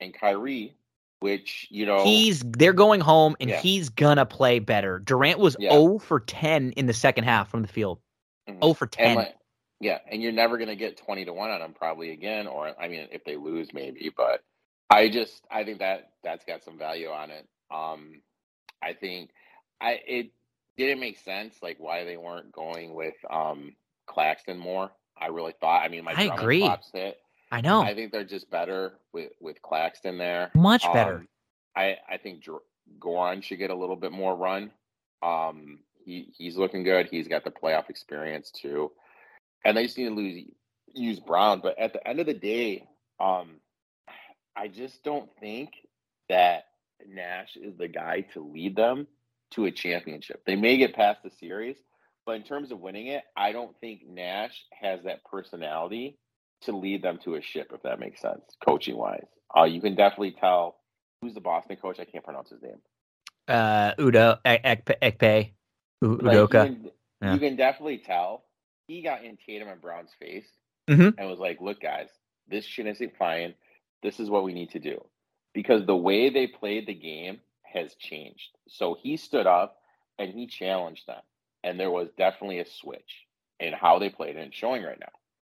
[0.00, 0.74] and Kyrie,
[1.20, 3.60] which, you know He's they're going home and yeah.
[3.60, 4.98] he's gonna play better.
[4.98, 5.70] Durant was yeah.
[5.70, 7.98] 0 for 10 in the second half from the field.
[8.48, 8.62] Mm-hmm.
[8.62, 9.16] 0 for 10.
[9.16, 9.36] Like,
[9.80, 12.88] yeah, and you're never gonna get 20 to 1 on them probably again, or I
[12.88, 14.42] mean if they lose maybe, but
[14.90, 17.46] I just I think that that's got some value on it.
[17.70, 18.22] Um
[18.84, 19.30] I think
[19.80, 20.30] I it
[20.76, 23.74] didn't make sense like why they weren't going with um
[24.06, 24.90] Claxton more.
[25.16, 25.84] I really thought.
[25.84, 26.68] I mean, my I agree.
[26.92, 27.18] Hit.
[27.50, 27.82] I know.
[27.82, 30.50] I think they're just better with with Claxton there.
[30.54, 31.16] Much better.
[31.16, 31.28] Um,
[31.76, 32.44] I I think
[32.98, 34.70] Goran should get a little bit more run.
[35.22, 37.08] Um, he he's looking good.
[37.10, 38.90] He's got the playoff experience too,
[39.64, 40.44] and they just need to lose
[40.94, 41.60] use Brown.
[41.60, 42.88] But at the end of the day,
[43.20, 43.60] um,
[44.56, 45.70] I just don't think
[46.28, 46.64] that
[47.06, 49.06] Nash is the guy to lead them
[49.52, 50.42] to a championship.
[50.46, 51.76] They may get past the series,
[52.26, 56.18] but in terms of winning it, I don't think Nash has that personality
[56.62, 59.26] to lead them to a ship, if that makes sense, coaching wise.
[59.56, 60.76] Uh, you can definitely tell
[61.20, 61.98] who's the Boston coach.
[62.00, 62.80] I can't pronounce his name.
[63.46, 65.52] Uh, Udo Ekpe,
[66.02, 66.22] Udoka.
[66.22, 66.90] Like you, can,
[67.22, 67.34] yeah.
[67.34, 68.44] you, can, definitely tell
[68.88, 70.46] he got in Tatum and Brown's face
[70.88, 71.10] mm-hmm.
[71.18, 72.08] and was like, "Look, guys,
[72.48, 73.54] this shit isn't fine.
[74.02, 75.04] This is what we need to do."
[75.54, 78.50] Because the way they played the game has changed.
[78.68, 79.78] So he stood up
[80.18, 81.22] and he challenged them.
[81.62, 83.24] And there was definitely a switch
[83.60, 85.12] in how they played and showing right now.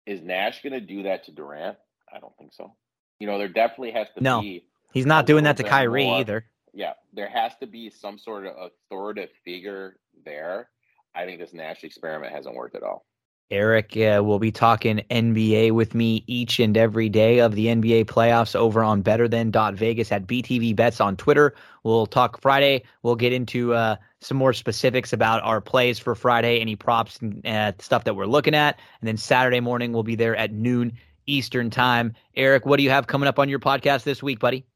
[0.07, 1.77] Is Nash going to do that to Durant?
[2.15, 2.75] I don't think so.
[3.19, 4.65] You know, there definitely has to no, be.
[4.93, 6.45] He's not doing that to Kyrie more, either.
[6.73, 10.69] Yeah, there has to be some sort of authoritative figure there.
[11.15, 13.05] I think this Nash experiment hasn't worked at all.
[13.51, 18.07] Eric uh, will be talking NBA with me each and every day of the NBA
[18.07, 21.55] playoffs over on BetterThan.Vegas at BTV Bets on Twitter.
[21.85, 22.83] We'll talk Friday.
[23.05, 27.47] We'll get into uh, some more specifics about our plays for Friday, any props and
[27.47, 28.81] uh, stuff that we're looking at.
[29.01, 30.93] And then Saturday morning, we'll be there at noon
[31.27, 32.15] Eastern Time.
[32.35, 34.67] Eric, what do you have coming up on your podcast this week, buddy?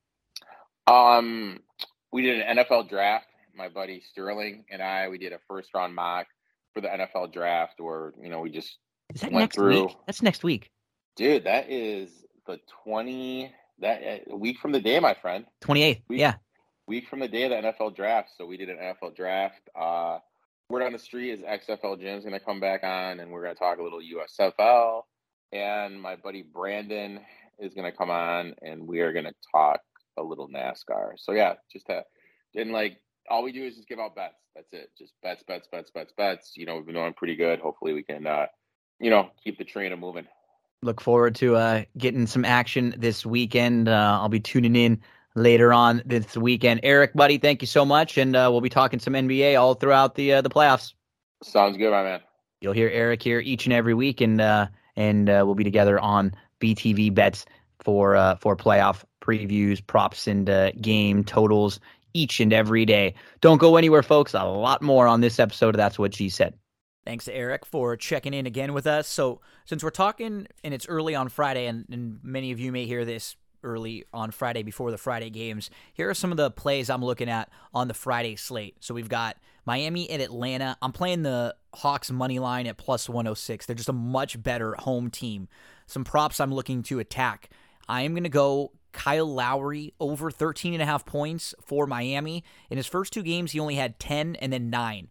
[0.87, 1.59] Um,
[2.13, 3.27] we did an NFL draft.
[3.53, 6.27] My buddy Sterling and I, we did a first round mock
[6.75, 8.79] for the NFL draft, or you know, we just
[9.31, 9.87] next through.
[9.87, 9.97] week?
[10.07, 10.71] That's next week,
[11.17, 11.45] dude.
[11.45, 15.45] That is the twenty that uh, week from the day, my friend.
[15.61, 16.03] Twenty eighth.
[16.09, 16.35] Yeah.
[16.87, 18.31] Week from the day of the NFL draft.
[18.37, 19.61] So we did an NFL draft.
[19.79, 20.19] Uh,
[20.71, 23.55] word on the street is XFL Jim's going to come back on, and we're going
[23.55, 25.03] to talk a little USFL.
[25.53, 27.21] And my buddy Brandon
[27.59, 29.81] is going to come on, and we are going to talk
[30.17, 31.13] a little NASCAR.
[31.17, 32.05] So yeah, just to,
[32.55, 32.99] and like
[33.31, 34.35] all we do is just give out bets.
[34.55, 34.91] That's it.
[34.99, 36.53] Just bets, bets, bets, bets, bets.
[36.57, 37.61] You know, we've been doing pretty good.
[37.61, 38.47] Hopefully, we can, uh,
[38.99, 40.27] you know, keep the train moving.
[40.83, 43.89] Look forward to uh, getting some action this weekend.
[43.89, 45.01] Uh, I'll be tuning in
[45.35, 46.81] later on this weekend.
[46.83, 50.15] Eric, buddy, thank you so much, and uh, we'll be talking some NBA all throughout
[50.15, 50.95] the uh, the playoffs.
[51.43, 52.21] Sounds good, my man.
[52.61, 54.67] You'll hear Eric here each and every week, and uh,
[54.97, 57.47] and uh, we'll be together on BTV bets
[57.85, 61.81] for uh, for playoff previews, props, and uh, game totals
[62.15, 63.15] each and every day.
[63.41, 64.35] Don't go anywhere, folks.
[64.35, 66.55] A lot more on this episode That's What G Said.
[67.05, 69.09] Thanks Eric for checking in again with us.
[69.09, 72.85] So, since we're talking and it's early on Friday, and, and many of you may
[72.85, 76.91] hear this early on Friday before the Friday games, here are some of the plays
[76.91, 78.77] I'm looking at on the Friday slate.
[78.81, 80.77] So, we've got Miami and Atlanta.
[80.83, 83.65] I'm playing the Hawks money line at plus 106.
[83.65, 85.49] They're just a much better home team.
[85.87, 87.51] Some props I'm looking to attack.
[87.89, 92.45] I am going to go Kyle Lowry over 13 and a half points for Miami.
[92.69, 95.09] In his first two games, he only had 10 and then 9.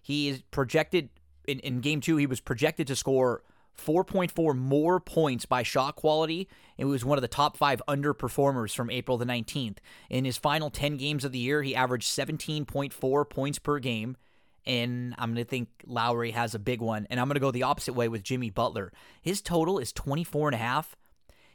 [0.00, 1.10] He is projected
[1.46, 3.42] in, in game two, he was projected to score
[3.78, 6.48] 4.4 more points by shot quality.
[6.76, 9.78] It was one of the top five underperformers from April the 19th.
[10.10, 14.16] In his final 10 games of the year, he averaged 17.4 points per game.
[14.64, 17.06] And I'm going to think Lowry has a big one.
[17.10, 18.92] And I'm going to go the opposite way with Jimmy Butler.
[19.20, 20.96] His total is 24 and a half.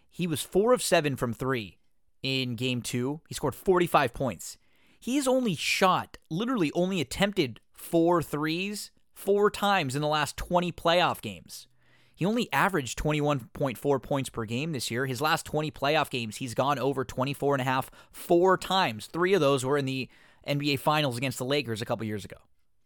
[0.09, 1.77] He was four of seven from three
[2.23, 3.21] in game two.
[3.27, 4.57] He scored 45 points.
[4.99, 11.21] He's only shot, literally only attempted four threes four times in the last 20 playoff
[11.21, 11.67] games.
[12.15, 15.05] He only averaged 21.4 points per game this year.
[15.05, 19.05] His last 20 playoff games, he's gone over 24 and a half four times.
[19.05, 20.09] Three of those were in the
[20.47, 22.37] NBA Finals against the Lakers a couple years ago.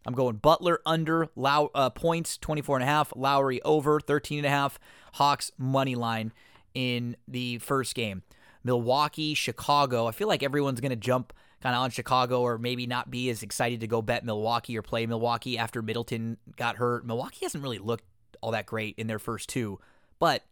[0.05, 3.13] I'm going Butler under Low, uh, points, 24 and a half.
[3.15, 4.80] Lowry over 13 and a half.
[5.13, 6.34] Hawks money line
[6.74, 8.24] in the first game.
[8.63, 10.07] Milwaukee, Chicago.
[10.07, 13.30] I feel like everyone's going to jump kind of on Chicago or maybe not be
[13.30, 17.05] as excited to go bet Milwaukee or play Milwaukee after Middleton got hurt.
[17.05, 18.05] Milwaukee hasn't really looked
[18.41, 19.80] all that great in their first two,
[20.19, 20.43] but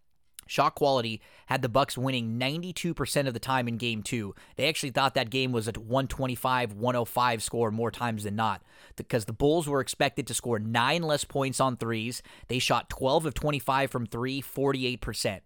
[0.45, 4.33] shot quality had the Bucks winning 92% of the time in game 2.
[4.55, 8.61] They actually thought that game was a 125-105 score more times than not
[8.95, 12.21] because the Bulls were expected to score 9 less points on threes.
[12.47, 15.41] They shot 12 of 25 from 3, 48%.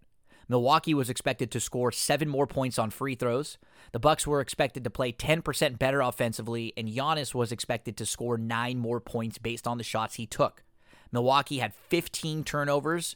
[0.48, 3.58] Milwaukee was expected to score 7 more points on free throws.
[3.92, 8.38] The Bucks were expected to play 10% better offensively, and Giannis was expected to score
[8.38, 10.64] nine more points based on the shots he took.
[11.12, 13.16] Milwaukee had 15 turnovers,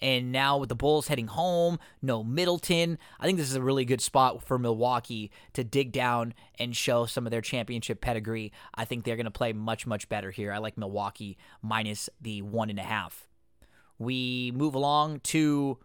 [0.00, 3.84] and now with the Bulls heading home, no Middleton, I think this is a really
[3.84, 8.52] good spot for Milwaukee to dig down and show some of their championship pedigree.
[8.74, 10.52] I think they're going to play much, much better here.
[10.52, 13.28] I like Milwaukee minus the one and a half.
[13.98, 15.78] We move along to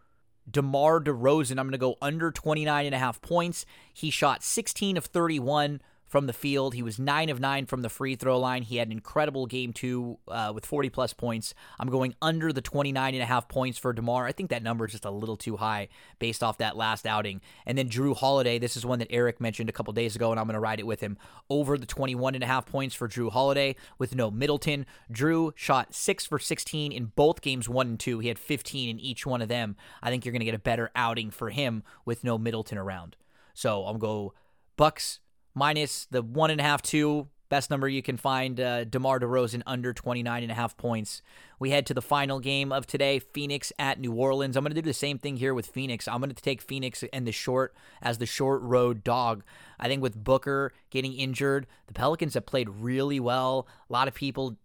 [0.52, 1.52] DeMar DeRozan.
[1.52, 3.66] I'm going to go under 29 and a half points.
[3.94, 6.74] He shot 16 of 31 from the field.
[6.74, 8.64] He was 9 of 9 from the free throw line.
[8.64, 11.54] He had an incredible game two uh, with 40 plus points.
[11.80, 14.26] I'm going under the 29 and a half points for DeMar.
[14.26, 15.88] I think that number is just a little too high
[16.18, 17.42] based off that last outing.
[17.66, 20.40] And then Jrue Holiday, this is one that Eric mentioned a couple days ago, and
[20.40, 21.18] I'm going to ride it with him.
[21.50, 24.88] Over the 21 and a half points for Jrue Holiday with no Middleton.
[25.14, 28.20] Jrue shot 6 for 16 in both games 1 and 2.
[28.20, 29.76] He had 15 in each one of them.
[30.02, 33.16] I think you're going to get a better outing for him with no Middleton around.
[33.54, 34.34] So going go
[34.76, 35.20] Bucks
[35.54, 37.28] minus the one and a half, two.
[37.50, 41.24] Best number you can find, uh, DeMar DeRozan under 29 and a half points.
[41.58, 44.56] We head to the final game of today, Phoenix at New Orleans.
[44.56, 46.08] I'm going to do the same thing here with Phoenix.
[46.08, 47.74] I'm going to take Phoenix and the short
[48.04, 49.44] as the short road dog.
[49.80, 53.68] I think with Booker getting injured, the Pelicans have played really well.
[53.90, 54.58] A lot of people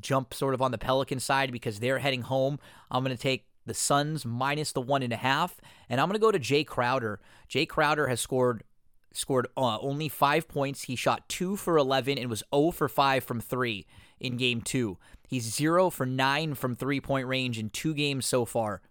[0.00, 2.60] jump sort of on the Pelican side because they're heading home.
[2.88, 6.14] I'm going to take the Suns minus the one and a half, and I'm going
[6.14, 7.20] to go to Jay Crowder.
[7.48, 8.64] Jay Crowder has scored
[9.12, 10.84] scored uh, only five points.
[10.84, 13.86] He shot two for 11 and was 0 for 5 from three
[14.20, 14.98] in game two.
[15.26, 18.82] He's 0 for 9 from three point range in two games so far.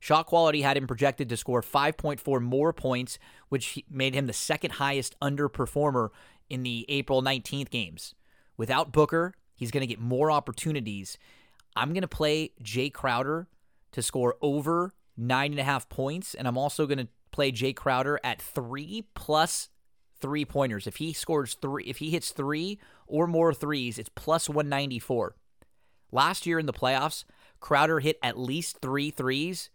[0.00, 3.20] Shot quality had him projected to score 5.4 more points,
[3.50, 6.08] which made him the second highest underperformer
[6.50, 8.14] in the April 19th games.
[8.56, 11.18] Without Booker, he's going to get more opportunities.
[11.76, 13.46] I'm going to play Jay Crowder
[13.92, 17.72] to score over nine and a half points, and I'm also going to play Jay
[17.72, 19.68] Crowder at three plus
[20.20, 20.86] three pointers.
[20.86, 25.34] If he scores three, if he hits three or more threes, it's plus 194.
[26.12, 27.24] Last year in the playoffs,
[27.60, 29.70] Crowder hit at least three threes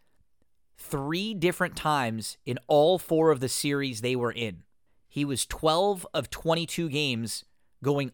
[0.77, 4.63] three different times in all four of the series they were in.
[5.09, 7.43] He was 12 of 22 games
[7.83, 8.11] going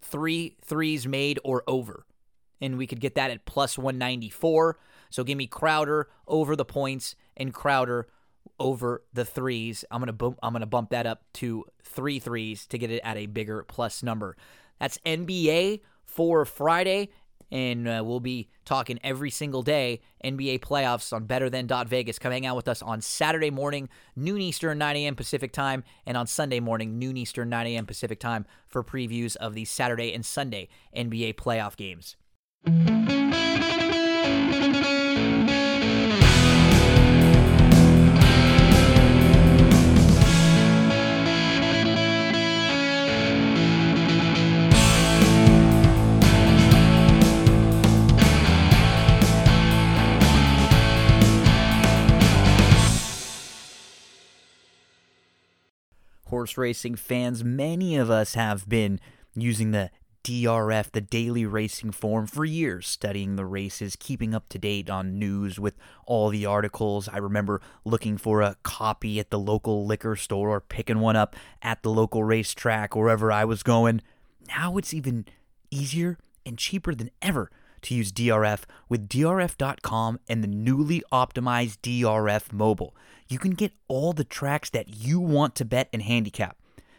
[0.00, 2.06] three threes made or over.
[2.60, 4.78] And we could get that at plus 194.
[5.10, 8.08] So give me Crowder over the points and Crowder
[8.58, 9.84] over the threes.
[9.90, 13.16] I'm gonna bump, I'm gonna bump that up to three threes to get it at
[13.16, 14.36] a bigger plus number.
[14.80, 17.10] That's NBA for Friday,
[17.50, 22.18] and uh, we'll be talking every single day NBA playoffs on Better Than Vegas.
[22.18, 25.14] Come hang out with us on Saturday morning, noon Eastern, 9 a.m.
[25.14, 27.86] Pacific time, and on Sunday morning, noon Eastern, 9 a.m.
[27.86, 32.16] Pacific time for previews of the Saturday and Sunday NBA playoff games.
[56.46, 59.00] Horse racing fans, many of us have been
[59.34, 59.90] using the
[60.22, 65.18] DRF, the daily racing form, for years, studying the races, keeping up to date on
[65.18, 65.74] news with
[66.06, 67.08] all the articles.
[67.08, 71.34] I remember looking for a copy at the local liquor store or picking one up
[71.62, 74.00] at the local racetrack, wherever I was going.
[74.46, 75.24] Now it's even
[75.72, 77.50] easier and cheaper than ever
[77.82, 82.94] to use DRF with DRF.com and the newly optimized DRF mobile.
[83.28, 86.56] You can get all the tracks that you want to bet and handicap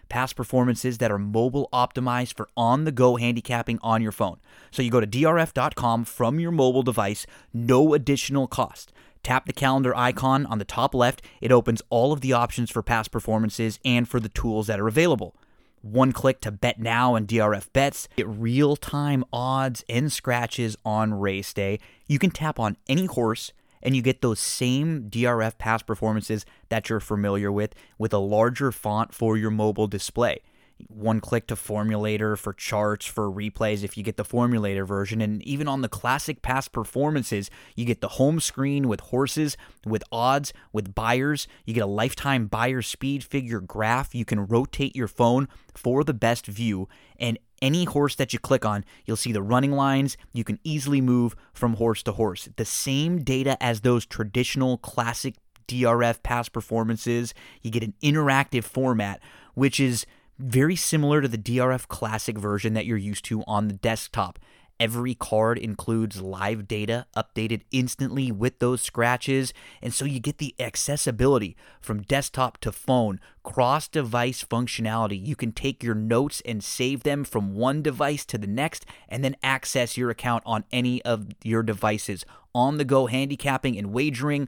[0.09, 4.37] past performances that are mobile optimized for on the go handicapping on your phone.
[4.71, 8.91] So you go to drf.com from your mobile device, no additional cost.
[9.23, 11.21] Tap the calendar icon on the top left.
[11.41, 14.87] It opens all of the options for past performances and for the tools that are
[14.87, 15.35] available.
[15.81, 18.07] One click to bet now and DRF bets.
[18.17, 21.79] Get real time odds and scratches on race day.
[22.07, 23.51] You can tap on any horse
[23.81, 28.71] and you get those same DRF past performances that you're familiar with with a larger
[28.71, 30.41] font for your mobile display.
[30.87, 35.21] One click to Formulator for charts, for replays if you get the Formulator version.
[35.21, 40.03] And even on the classic past performances, you get the home screen with horses, with
[40.11, 44.13] odds, with Beyers You get a lifetime Beyer speed figure graph.
[44.13, 46.87] You can rotate your phone for the best view.
[47.19, 50.17] And any horse that you click on, you'll see the running lines.
[50.31, 52.49] You can easily move from horse to horse.
[52.55, 55.35] The same data as those traditional classic
[55.67, 57.33] DRF past performances.
[57.61, 59.21] You get an interactive format,
[59.53, 60.05] which is
[60.39, 64.39] very similar to the DRF Classic version that you're used to on the desktop.
[64.79, 70.53] Every card includes live data updated instantly with those scratches, and so you get the
[70.59, 75.25] accessibility from desktop to phone, cross device functionality.
[75.25, 79.23] You can take your notes and save them from one device to the next, and
[79.23, 82.23] then access your account on any of your devices.
[82.53, 84.47] On the go handicapping and wagering,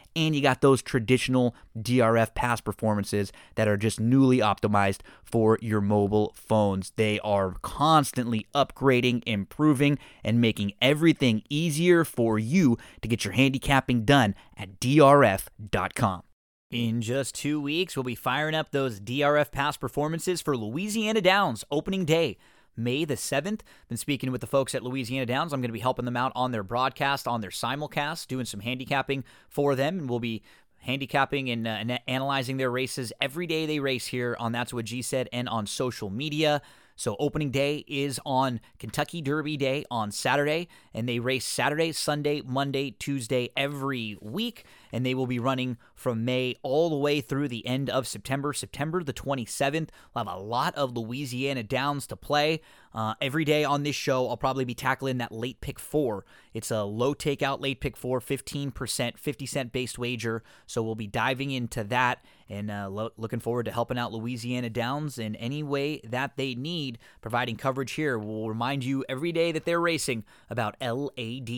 [0.15, 5.81] and you got those traditional DRF past performances that are just newly optimized for your
[5.81, 6.91] mobile phones.
[6.95, 14.05] They are constantly upgrading, improving, and making everything easier for you to get your handicapping
[14.05, 16.23] done at drf.com.
[16.71, 21.65] In just two weeks, we'll be firing up those DRF past performances for Louisiana Downs
[21.69, 22.37] opening day.
[22.75, 23.61] May the 7th.
[23.89, 25.53] Been speaking with the folks at Louisiana Downs.
[25.53, 28.59] I'm going to be helping them out on their broadcast, on their simulcast, doing some
[28.59, 30.41] handicapping for them, and we'll be
[30.77, 34.85] handicapping and, uh, and analyzing their races every day they race here on That's What
[34.85, 36.61] G Said and on social media.
[36.95, 42.41] So opening day is on Kentucky Derby Day on Saturday, and they race Saturday, Sunday,
[42.45, 47.47] Monday, Tuesday every week, and they will be running from May all the way through
[47.47, 48.53] the end of September.
[48.53, 52.61] September the 27th, we'll have a lot of Louisiana Downs to play.
[52.93, 56.25] Uh, every day on this show, I'll probably be tackling that late pick four.
[56.53, 60.43] It's a low takeout late pick four, 15%, 50 cent based wager.
[60.67, 64.69] So we'll be diving into that and uh, lo- looking forward to helping out Louisiana
[64.69, 68.19] Downs in any way that they need, providing coverage here.
[68.19, 71.49] We'll remind you every day that they're racing about LAD.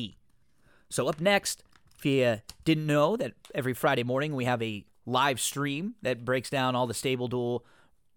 [0.89, 1.63] So, up next,
[2.03, 6.49] if you didn't know that every Friday morning we have a live stream that breaks
[6.49, 7.65] down all the Stable Duel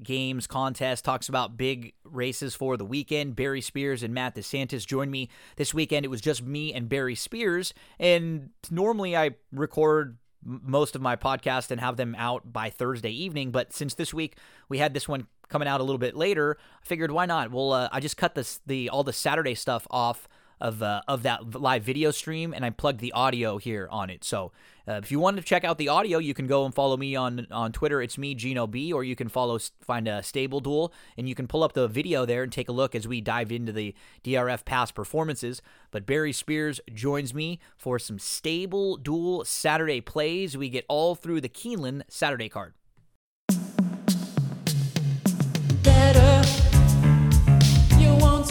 [0.03, 3.37] games, contest, talks about big races for the weekend.
[3.37, 6.05] Barry Spears and Matt DeSantis joined me this weekend.
[6.05, 7.72] It was just me and Barry Spears.
[7.99, 13.53] And normally I record most of my podcast and have them out by Thursday evening.
[13.53, 14.37] But since this week
[14.68, 17.53] we had this one coming out a little bit later, I figured why not?
[17.53, 20.28] Well, uh, I just cut this the all the Saturday stuff off
[20.61, 24.24] of uh, of that live video stream, and I plugged the audio here on it.
[24.24, 24.52] So
[24.88, 27.14] uh, if you want to check out the audio, you can go and follow me
[27.14, 28.00] on on Twitter.
[28.00, 31.46] It's me, Gino B, or you can follow find a Stable Duel, and you can
[31.46, 33.94] pull up the video there and take a look as we dive into the
[34.24, 35.61] DRF past performances.
[35.90, 40.57] But Barry Spears joins me for some Stable Duel Saturday plays.
[40.57, 42.74] We get all through the Keeneland Saturday card.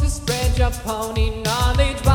[0.06, 2.06] To spread your pony knowledge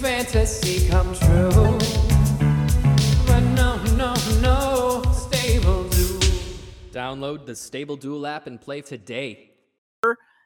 [0.00, 1.50] fantasy come true.
[3.26, 5.84] But no, no, no, Stable.
[6.92, 9.49] Download the Stable Duel app and play today.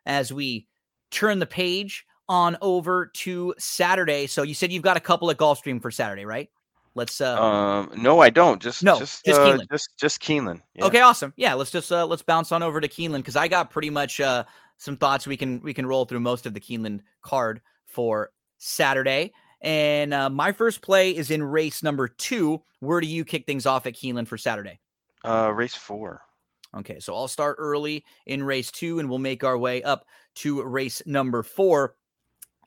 [0.07, 0.67] As we
[1.11, 4.27] turn the page on over to Saturday.
[4.27, 6.49] So you said you've got a couple at Gulfstream for Saturday, right?
[6.95, 8.63] Let's uh Um, no, I don't.
[8.63, 9.71] Just No, just just uh, Keeneland.
[9.71, 10.61] just just Keeneland.
[10.75, 10.87] Yeah.
[10.87, 11.33] Okay, awesome.
[11.37, 14.21] Yeah, let's just uh let's bounce on over to Keeneland because I got pretty much
[14.21, 14.45] uh
[14.79, 19.33] some thoughts we can we can roll through most of the Keeneland card for Saturday.
[19.61, 22.63] And uh, my first play is in race number two.
[22.81, 24.79] Where do you kick things off at Keeneland for Saturday?
[25.25, 26.21] Uh, race four.
[26.77, 30.07] Okay, so I'll start early in race two and we'll make our way up
[30.37, 31.95] to race number four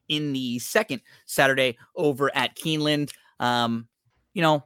[0.07, 3.11] in the second Saturday over at Keeneland.
[3.39, 3.87] Um,
[4.33, 4.65] you know,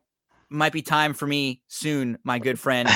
[0.49, 2.87] might be time for me soon, my good friend,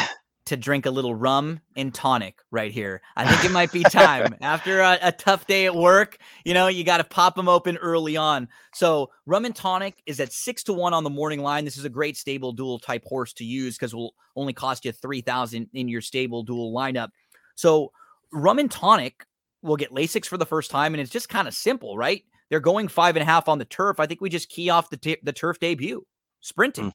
[0.45, 3.01] to drink a little rum and tonic right here.
[3.15, 6.17] I think it might be time after a, a tough day at work.
[6.43, 8.47] You know, you got to pop them open early on.
[8.73, 11.65] So, rum and tonic is at six to one on the morning line.
[11.65, 14.91] This is a great stable duel type horse to use because will only cost you
[14.91, 17.09] three thousand in your stable duel lineup.
[17.55, 17.91] So,
[18.31, 19.25] rum and tonic
[19.61, 22.23] will get Lasix for the first time, and it's just kind of simple, right?
[22.49, 23.99] They're going five and a half on the turf.
[23.99, 26.05] I think we just key off the t- the turf debut,
[26.41, 26.93] sprinting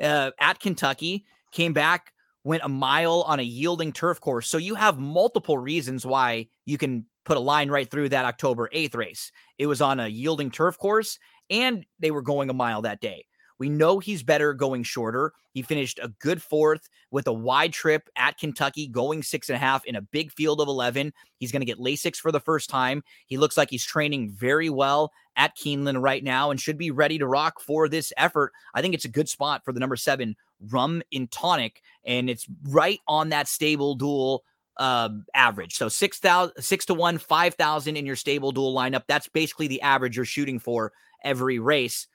[0.00, 2.11] uh, at Kentucky, came back,
[2.44, 4.48] went a mile on a yielding turf course.
[4.48, 8.68] So you have multiple reasons why you can put a line right through that October
[8.74, 9.30] 8th race.
[9.58, 11.18] It was on a yielding turf course,
[11.50, 13.26] and they were going a mile that day.
[13.58, 15.32] We know he's better going shorter.
[15.52, 19.60] He finished a good fourth with a wide trip at Kentucky, going six and a
[19.60, 21.12] half in a big field of 11.
[21.38, 23.04] He's going to get Lasix for the first time.
[23.26, 27.18] He looks like he's training very well at Keeneland right now and should be ready
[27.18, 28.52] to rock for this effort.
[28.74, 30.34] I think it's a good spot for the number seven
[30.70, 34.44] rum in tonic, and it's right on that stable duel
[34.76, 35.74] uh, average.
[35.74, 39.04] So six thousand, six to one, five thousand in your stable duel lineup.
[39.06, 40.92] That's basically the average you're shooting for
[41.24, 42.08] every race.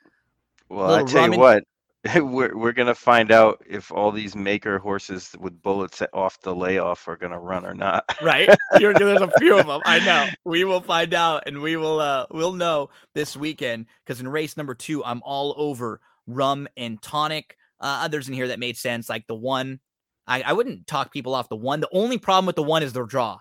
[0.70, 1.64] Well, I tell you what,
[2.16, 7.08] we're we're gonna find out if all these maker horses with bullets off the layoff
[7.08, 8.04] are gonna run or not.
[8.22, 8.50] right?
[8.80, 9.82] You're, there's a few of them.
[9.86, 10.28] I know.
[10.46, 14.58] We will find out, and we will uh we'll know this weekend because in race
[14.58, 17.58] number two, I'm all over rum and tonic.
[17.80, 19.80] Uh, others in here that made sense, like the one.
[20.26, 21.80] I, I wouldn't talk people off the one.
[21.80, 23.40] The only problem with the one is their draw.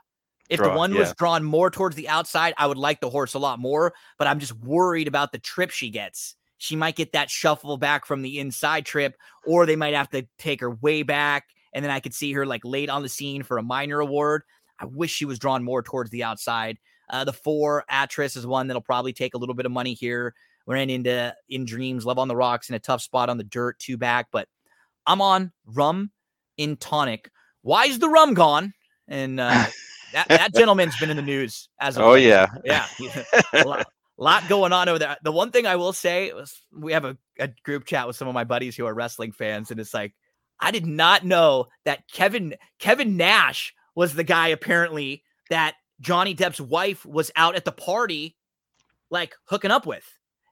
[0.48, 3.34] If the Draw, one was drawn more towards the outside, I would like the horse
[3.34, 3.92] a lot more.
[4.18, 6.36] But I'm just worried about the trip she gets.
[6.58, 10.26] She might get that shuffle back from the inside trip, or they might have to
[10.38, 11.46] take her way back.
[11.72, 14.42] And then I could see her like late on the scene for a minor award.
[14.78, 16.78] I wish she was drawn more towards the outside.
[17.10, 20.34] Uh, the four Atris is one that'll probably take a little bit of money here.
[20.66, 23.78] Ran into in dreams, love on the rocks in a tough spot on the dirt,
[23.78, 24.28] two back.
[24.32, 24.48] But
[25.06, 26.10] I'm on rum
[26.56, 27.30] in tonic.
[27.62, 28.72] Why's the rum gone?
[29.08, 29.66] And uh,
[30.12, 32.26] that that gentleman's been in the news as of Oh late.
[32.26, 32.86] yeah, yeah,
[33.52, 33.86] a lot,
[34.18, 35.16] lot going on over there.
[35.22, 38.26] The one thing I will say was we have a, a group chat with some
[38.28, 40.14] of my buddies who are wrestling fans, and it's like
[40.58, 46.60] I did not know that Kevin Kevin Nash was the guy apparently that Johnny Depp's
[46.60, 48.36] wife was out at the party,
[49.10, 50.04] like hooking up with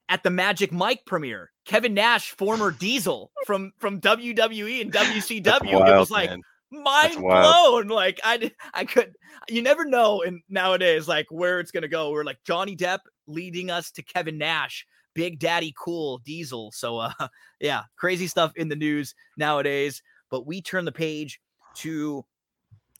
[0.08, 1.50] at the Magic Mike premiere.
[1.64, 5.42] Kevin Nash, former Diesel from from WWE and WCW.
[5.44, 6.42] That's it was like man.
[6.70, 7.88] mind blown.
[7.88, 9.14] Like I, I could.
[9.48, 10.22] You never know.
[10.22, 12.10] And nowadays, like where it's gonna go.
[12.10, 16.72] We're like Johnny Depp leading us to Kevin Nash, Big Daddy Cool Diesel.
[16.72, 17.12] So, uh,
[17.60, 20.02] yeah, crazy stuff in the news nowadays.
[20.30, 21.40] But we turn the page
[21.76, 22.24] to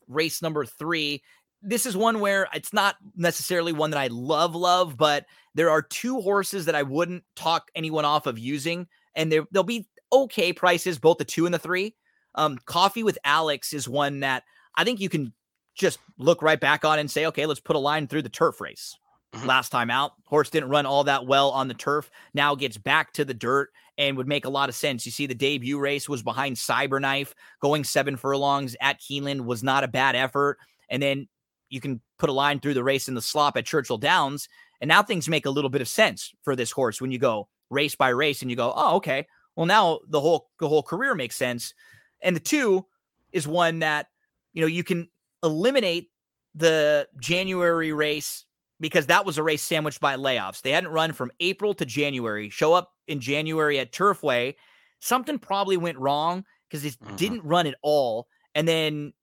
[0.07, 1.21] race number three.
[1.67, 5.81] This is one where it's not necessarily one that I love, love, but there are
[5.81, 10.53] two horses that I wouldn't talk anyone off of using, and there they'll be okay
[10.53, 11.95] prices, both the two and the three.
[12.35, 14.43] Um, Coffee with Alex is one that
[14.75, 15.33] I think you can
[15.73, 18.61] just look right back on and say, okay, let's put a line through the turf
[18.61, 18.95] race.
[19.33, 19.45] Mhm.
[19.45, 22.09] Last time out, horse didn't run all that well on the turf.
[22.33, 25.05] Now gets back to the dirt and would make a lot of sense.
[25.05, 29.83] You see, the debut race was behind Cyberknife, going seven furlongs at Keeneland was not
[29.83, 30.57] a bad effort.
[30.89, 31.27] And then
[31.75, 34.47] you can put a line through the race in the slop at Churchill Downs.
[34.81, 37.49] And now things make a little bit of sense for this horse when you go
[37.69, 39.27] race by race and you go, oh, okay.
[39.55, 41.73] Well, now the whole the whole career makes sense.
[42.21, 42.85] And the two
[43.31, 44.07] is one that
[44.53, 45.09] you know you can
[45.43, 46.09] eliminate
[46.55, 48.45] the January race
[48.79, 50.61] because that was a race sandwiched by layoffs.
[50.61, 52.49] They hadn't run from April to January.
[52.49, 54.55] Show up in January at Turfway.
[54.99, 57.17] Something probably went wrong because it Mhm.
[57.17, 59.13] didn't run at all, and then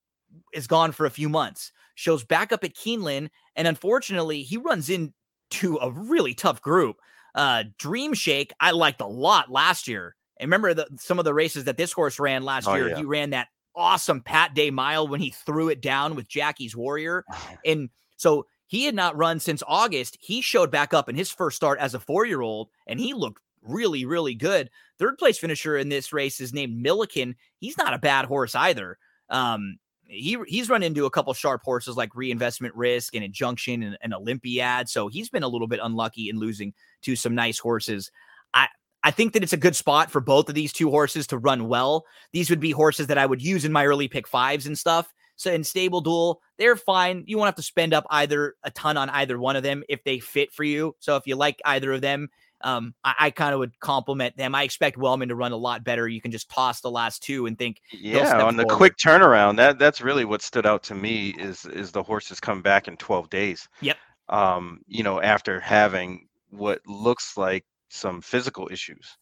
[0.54, 1.72] is gone for a few months.
[1.94, 6.96] Shows back up at Keeneland, and unfortunately, he runs into a really tough group.
[7.34, 10.14] Uh, Dream Shake, I liked a lot last year.
[10.40, 12.88] And remember the, some of the races that this horse ran last Oh, year.
[12.90, 12.96] yeah.
[12.96, 17.24] He ran that awesome Pat Day mile when he threw it down with Jackie's Warrior.
[17.64, 20.16] And so he had not run since August.
[20.20, 23.14] He showed back up in his first start as a four year old, and he
[23.14, 24.68] looked really, really good.
[24.98, 27.36] Third place finisher in this race is named Milliken.
[27.58, 28.98] He's not a bad horse either.
[29.28, 29.76] Um,
[30.12, 34.14] he he's run into a couple sharp horses like reinvestment risk and injunction and, and
[34.14, 34.88] Olympiad.
[34.88, 38.10] So he's been a little bit unlucky in losing to some nice horses.
[38.52, 38.68] I
[39.02, 41.66] I think that it's a good spot for both of these two horses to run
[41.68, 42.04] well.
[42.32, 45.12] These would be horses that I would use in my early pick fives and stuff.
[45.36, 47.24] So in stable duel, they're fine.
[47.26, 50.04] You won't have to spend up either a ton on either one of them if
[50.04, 50.94] they fit for you.
[51.00, 52.28] So if you like either of them,
[52.64, 54.54] um, I, I kind of would compliment them.
[54.54, 56.08] I expect Wellman to run a lot better.
[56.08, 59.56] You can just toss the last two and think, yeah, on the quick turnaround.
[59.56, 62.96] That that's really what stood out to me is is the horses come back in
[62.96, 63.68] 12 days.
[63.80, 63.96] Yep.
[64.28, 69.16] Um, you know, after having what looks like some physical issues.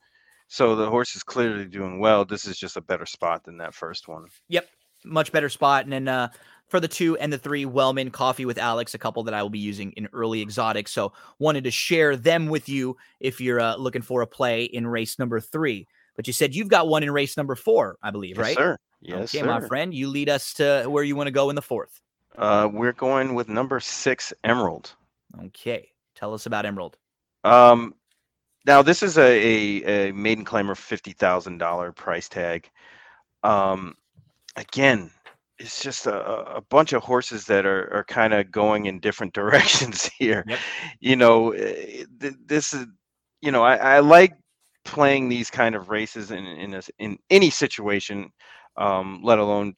[0.49, 2.25] So the horse is clearly doing well.
[2.25, 4.27] This is just a better spot than that first one.
[4.49, 4.67] Yep
[5.05, 5.85] much better spot.
[5.85, 6.29] And then uh,
[6.71, 9.51] for the two and the three, Wellman Coffee with Alex, a couple that I will
[9.51, 10.89] be using in early exotic.
[10.89, 14.87] So wanted to share them with you if you're uh, looking for a play in
[14.87, 15.87] race number three.
[16.17, 18.51] But you said you've got one in race number four, I believe, right?
[18.51, 18.63] yes, right?
[18.63, 18.79] Sir.
[19.03, 19.47] Yes, okay, sir.
[19.47, 19.93] my friend.
[19.93, 22.01] You lead us to where you want to go in the fourth.
[22.37, 24.93] Uh, we're going with number six, Emerald.
[25.47, 26.97] Okay, tell us about Emerald.
[27.43, 27.95] Um,
[28.67, 32.69] now this is a, a, a maiden claimer fifty thousand dollar price tag.
[33.43, 33.97] Um,
[34.57, 35.11] again,
[35.61, 39.35] it's just a, a bunch of horses that are, are kind of going in different
[39.35, 40.45] directions here.
[40.49, 40.61] Yep.
[41.01, 42.05] You know, eh,
[42.47, 42.87] this is,
[43.43, 44.35] you know, I, I like
[44.85, 48.31] playing these kind of races in in, a, in any situation,
[48.77, 49.75] um, let alone,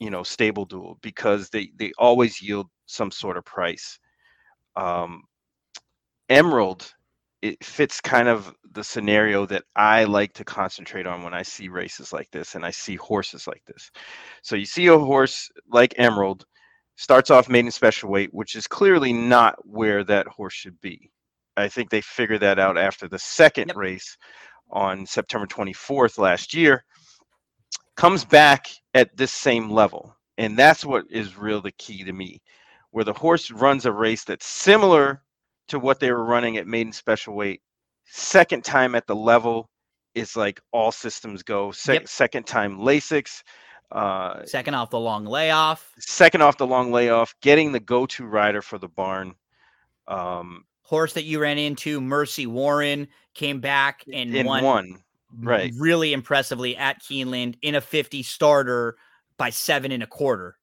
[0.00, 3.98] you know, stable duel because they they always yield some sort of price.
[4.76, 5.22] Um,
[6.28, 6.92] Emerald
[7.48, 11.68] it fits kind of the scenario that I like to concentrate on when I see
[11.68, 13.90] races like this and I see horses like this.
[14.42, 16.44] So you see a horse like Emerald
[16.96, 21.10] starts off maiden special weight, which is clearly not where that horse should be.
[21.56, 23.76] I think they figured that out after the second yep.
[23.76, 24.16] race
[24.70, 26.84] on September 24th last year.
[27.96, 30.14] Comes back at this same level.
[30.38, 32.42] And that's what is real the key to me,
[32.90, 35.22] where the horse runs a race that's similar
[35.68, 37.60] to what they were running at maiden special weight.
[38.04, 39.68] Second time at the level
[40.14, 41.72] is like all systems go.
[41.72, 42.08] Se- yep.
[42.08, 43.42] Second time Lasix.
[43.92, 45.92] Uh, second off the long layoff.
[45.98, 49.34] Second off the long layoff, getting the go-to rider for the barn.
[50.08, 54.98] Um, Horse that you ran into, Mercy Warren, came back and won, one,
[55.40, 55.72] right?
[55.78, 58.96] Really impressively at Keeneland in a 50 starter
[59.36, 60.56] by seven and a quarter.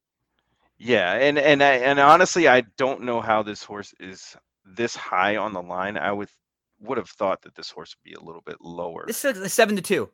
[0.78, 4.36] Yeah, and and I, and honestly, I don't know how this horse is
[4.66, 6.30] this high on the line, I would
[6.80, 9.05] would have thought that this horse would be a little bit lower.
[9.07, 10.09] This is a uh, seven to two,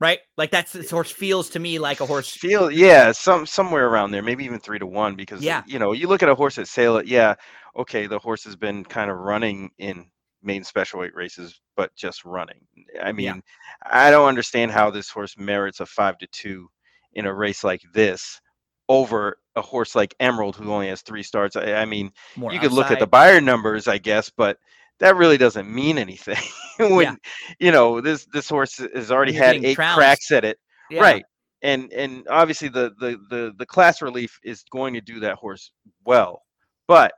[0.00, 0.20] right?
[0.36, 2.30] Like that's this horse feels to me like a horse.
[2.30, 5.16] Feel yeah, some somewhere around there, maybe even three to one.
[5.16, 7.34] Because yeah, you know, you look at a horse at sale, yeah,
[7.76, 10.06] okay, the horse has been kind of running in
[10.42, 12.60] main special weight races, but just running.
[13.02, 13.40] I mean, yeah.
[13.84, 16.68] I don't understand how this horse merits a five to two
[17.14, 18.40] in a race like this
[18.88, 21.56] over a horse like Emerald, who only has three starts.
[21.56, 24.58] I, I mean, More you could look at the Beyer numbers, I guess, but
[25.00, 26.42] that really doesn't mean anything.
[26.78, 27.14] when yeah.
[27.58, 29.96] you know this this horse has already had eight trounced.
[29.96, 30.58] cracks at it,
[30.90, 31.00] yeah.
[31.00, 31.24] right?
[31.62, 35.70] And and obviously the, the the the class relief is going to do that horse
[36.04, 36.42] well,
[36.86, 37.12] but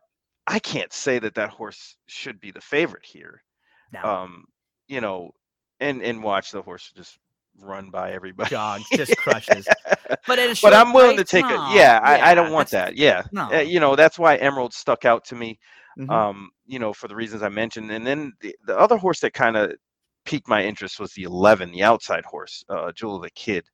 [0.46, 3.42] I can't say that that horse should be the favorite here.
[3.92, 4.02] No.
[4.02, 4.44] Um,
[4.88, 5.32] you know,
[5.80, 7.18] and and watch the horse just
[7.60, 8.54] run by everybody.
[8.92, 9.66] Just crushes.
[10.26, 11.70] but but I'm willing to take no.
[11.72, 12.00] yeah.
[12.02, 12.96] I, I don't want that.
[12.96, 13.50] Yeah, no.
[13.52, 15.58] Uh, you know that's why Emerald stuck out to me.
[15.98, 16.10] Mm-hmm.
[16.10, 19.32] Um, you know for the reasons I mentioned, and then the, the other horse that
[19.32, 19.74] kind of
[20.24, 23.64] piqued my interest was the 11, the outside horse, uh, Jewel of the Kid.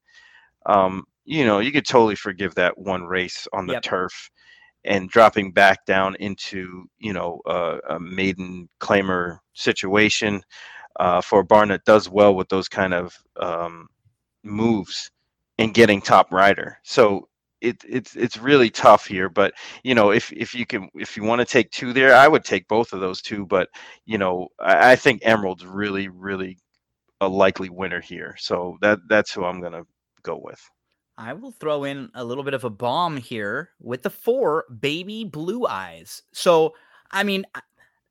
[0.67, 3.83] Um, you know, you could totally forgive that one race on the yep.
[3.83, 4.31] turf
[4.85, 10.43] and dropping back down into you know uh, a maiden claimer situation
[10.99, 13.89] uh, for Barnett does well with those kind of um,
[14.43, 15.11] moves
[15.59, 16.79] and getting top rider.
[16.83, 17.29] So
[17.63, 19.29] it, it's it's really tough here.
[19.29, 19.55] But
[19.85, 22.45] you know, if if you can if you want to take two there, I would
[22.45, 23.47] take both of those two.
[23.47, 23.69] But
[24.05, 26.59] you know, I, I think Emerald's really really
[27.21, 28.35] a likely winner here.
[28.39, 29.85] So that that's who I'm gonna
[30.23, 30.61] go with.
[31.17, 35.25] I will throw in a little bit of a bomb here with the four baby
[35.25, 36.23] blue eyes.
[36.33, 36.75] So
[37.11, 37.45] I mean,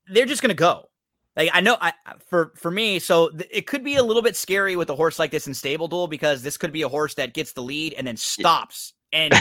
[0.07, 0.90] they're just gonna go.
[1.35, 1.93] Like I know I
[2.27, 5.17] for for me, so th- it could be a little bit scary with a horse
[5.17, 7.93] like this in stable duel because this could be a horse that gets the lead
[7.93, 9.33] and then stops and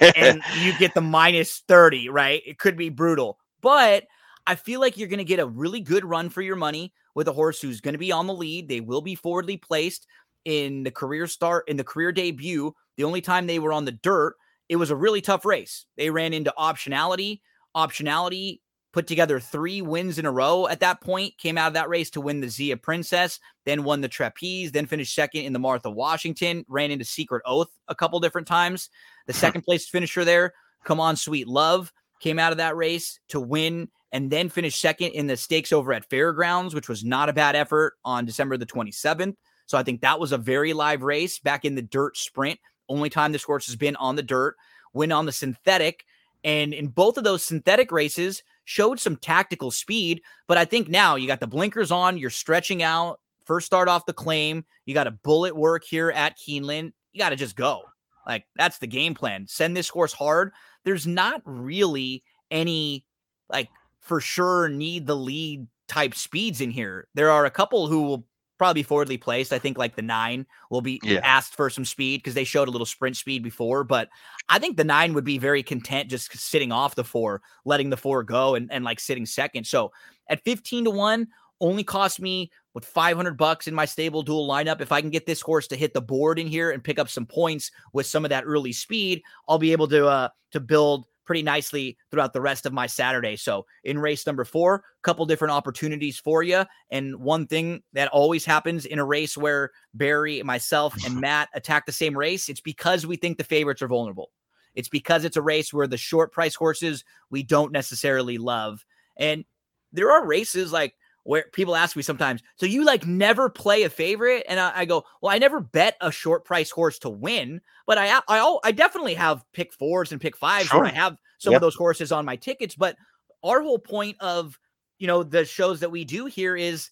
[0.00, 2.42] and you get the minus 30, right?
[2.44, 3.38] It could be brutal.
[3.60, 4.04] But
[4.46, 7.28] I feel like you're going to get a really good run for your money with
[7.28, 8.68] a horse who's going to be on the lead.
[8.68, 10.06] They will be forwardly placed
[10.44, 12.74] in the career start in the career debut.
[12.96, 14.34] The only time they were on the dirt,
[14.68, 15.86] it was a really tough race.
[15.96, 17.40] They ran into optionality.
[17.76, 18.60] Optionality
[18.92, 22.10] put together three wins in a row at that point, came out of that race
[22.10, 25.90] to win the Zia Princess, then won the Trapeze, then finished second in the Martha
[25.90, 28.90] Washington, ran into Secret Oath a couple different times.
[29.26, 29.40] The mm-hmm.
[29.40, 30.54] second place finisher there,
[30.84, 35.12] Come On Sweet Love, came out of that race to win and then finished second
[35.12, 38.66] in the stakes over at Fairgrounds, which was not a bad effort on December the
[38.66, 39.34] 27th.
[39.66, 42.58] So I think that was a very live race back in the dirt sprint.
[42.88, 44.56] Only time this horse has been on the dirt,
[44.92, 46.04] win on the synthetic.
[46.42, 50.22] And in both of those synthetic races, showed some tactical speed.
[50.46, 53.18] But I think now you got the blinkers on, you're stretching out.
[53.44, 56.92] First start off the claim, you got a bullet work here at Keeneland.
[57.12, 57.82] You got to just go.
[58.24, 59.46] Like that's the game plan.
[59.48, 60.52] Send this horse hard.
[60.84, 62.22] There's not really
[62.52, 63.04] any
[63.48, 63.68] like
[63.98, 67.08] for sure need the lead type speeds in here.
[67.14, 68.24] There are a couple who will
[68.60, 69.54] probably forwardly placed.
[69.54, 71.20] I think like the nine will be yeah.
[71.24, 73.84] asked for some speed because they showed a little sprint speed before.
[73.84, 74.10] But
[74.50, 77.96] I think the nine would be very content just sitting off the four, letting the
[77.96, 79.66] four go and, and like sitting second.
[79.66, 79.92] So
[80.28, 81.28] at 15 to one,
[81.62, 84.82] only cost me with 500 bucks in my stable duel lineup.
[84.82, 87.08] If I can get this horse to hit the board in here and pick up
[87.08, 91.06] some points with some of that early speed, I'll be able to uh to build
[91.30, 93.36] pretty nicely throughout the rest of my Saturday.
[93.36, 96.64] So in race number four, a couple different opportunities for you.
[96.90, 101.86] And one thing that always happens in a race where Barry, myself, and Matt attack
[101.86, 104.32] the same race, it's because we think the favorites are vulnerable.
[104.74, 108.84] It's because it's a race where the short price horses we don't necessarily love.
[109.16, 109.44] And
[109.92, 110.96] there are races like
[111.30, 114.44] where people ask me sometimes, so you like never play a favorite?
[114.48, 117.98] And I, I, go, well, I never bet a short price horse to win, but
[117.98, 120.80] I I, I definitely have pick fours and pick fives sure.
[120.80, 121.58] where I have some yep.
[121.58, 122.74] of those horses on my tickets.
[122.74, 122.96] But
[123.44, 124.58] our whole point of
[124.98, 126.90] you know the shows that we do here is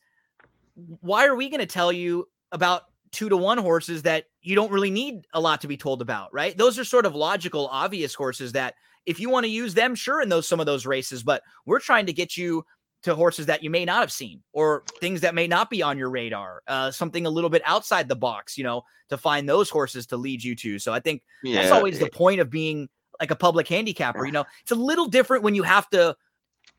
[1.01, 4.71] why are we going to tell you about two to one horses that you don't
[4.71, 6.57] really need a lot to be told about, right?
[6.57, 8.75] Those are sort of logical, obvious horses that
[9.05, 11.81] if you want to use them, sure, in those some of those races, but we're
[11.81, 12.65] trying to get you
[13.03, 15.97] to horses that you may not have seen or things that may not be on
[15.97, 19.71] your radar, uh, something a little bit outside the box, you know, to find those
[19.71, 20.79] horses to lead you to.
[20.79, 21.61] So I think yeah.
[21.61, 22.89] that's always the point of being
[23.21, 24.27] like a public handicapper.
[24.27, 26.17] You know, it's a little different when you have to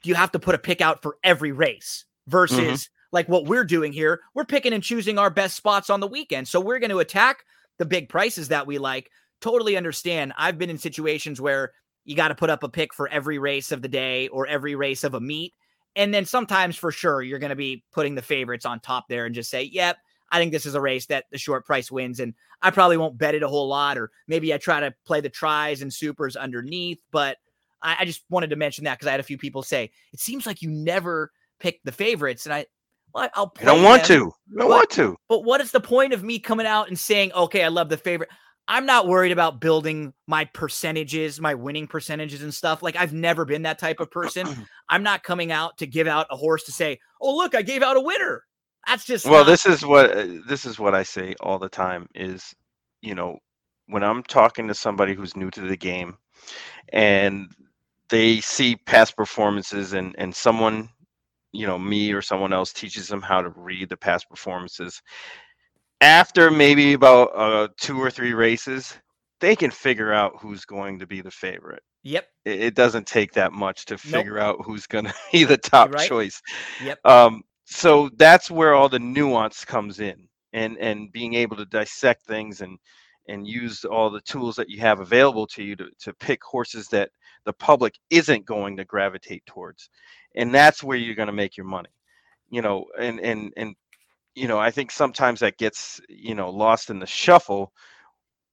[0.04, 3.06] you have to put a pick out for every race versus mm-hmm.
[3.12, 4.22] like what we're doing here.
[4.34, 6.48] We're picking and choosing our best spots on the weekend.
[6.48, 7.44] So we're going to attack
[7.78, 9.10] the big prices that we like.
[9.42, 10.34] Totally understand.
[10.38, 11.72] I've been in situations where
[12.06, 14.76] you got to put up a pick for every race of the day or every
[14.76, 15.54] race of a meet
[16.00, 19.26] and then sometimes for sure, you're going to be putting the favorites on top there
[19.26, 19.98] and just say, yep,
[20.32, 22.22] I think this is a race that the short price wins.
[22.22, 25.20] And I probably won't bet it a whole lot, or maybe I try to play
[25.20, 27.04] the tries and supers underneath.
[27.12, 27.36] But
[27.82, 30.22] I, I just wanted to mention that because I had a few people say, it
[30.22, 32.46] seems like you never pick the favorites.
[32.46, 32.66] And I,
[33.14, 34.26] well, I'll I don't want them, to.
[34.56, 35.18] I don't but, want to.
[35.28, 37.98] But what is the point of me coming out and saying, okay, I love the
[37.98, 38.30] favorite?
[38.70, 42.84] I'm not worried about building my percentages, my winning percentages and stuff.
[42.84, 44.48] Like I've never been that type of person.
[44.90, 47.82] I'm not coming out to give out a horse to say, "Oh, look, I gave
[47.82, 48.46] out a winner."
[48.88, 51.68] That's just Well, not- this is what uh, this is what I say all the
[51.68, 52.56] time is,
[53.02, 53.40] you know,
[53.88, 56.18] when I'm talking to somebody who's new to the game
[56.94, 57.50] and
[58.10, 60.90] they see past performances and and someone,
[61.54, 65.02] you know, me or someone else teaches them how to read the past performances
[66.02, 68.98] after maybe about uh, two or three races,
[69.40, 71.84] they can figure out who's going to be the favorite.
[72.04, 72.28] Yep.
[72.46, 74.44] It, it doesn't take that much to figure nope.
[74.44, 76.08] out who's going to be the top right.
[76.08, 76.42] choice.
[76.84, 77.06] Yep.
[77.06, 82.26] Um, so that's where all the nuance comes in, and and being able to dissect
[82.26, 82.80] things and
[83.28, 86.88] and use all the tools that you have available to you to, to pick horses
[86.88, 87.12] that
[87.46, 89.90] the public isn't going to gravitate towards
[90.36, 91.90] and that's where you're going to make your money
[92.50, 93.76] you know and and and
[94.40, 97.74] you know, I think sometimes that gets, you know, lost in the shuffle,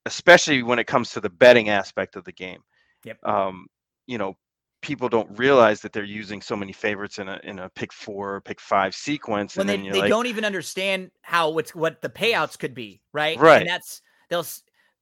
[0.05, 2.63] especially when it comes to the betting aspect of the game.
[3.05, 3.25] Yep.
[3.25, 3.67] Um,
[4.07, 4.37] you know,
[4.83, 8.35] people don't realize that they're using so many favorites in a in a pick four
[8.35, 9.57] or pick five sequence.
[9.57, 13.39] When they, they like, don't even understand how what's what the payouts could be, right?
[13.39, 13.63] Right.
[13.63, 14.45] And that's they'll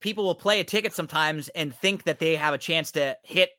[0.01, 3.49] people will play a ticket sometimes and think that they have a chance to hit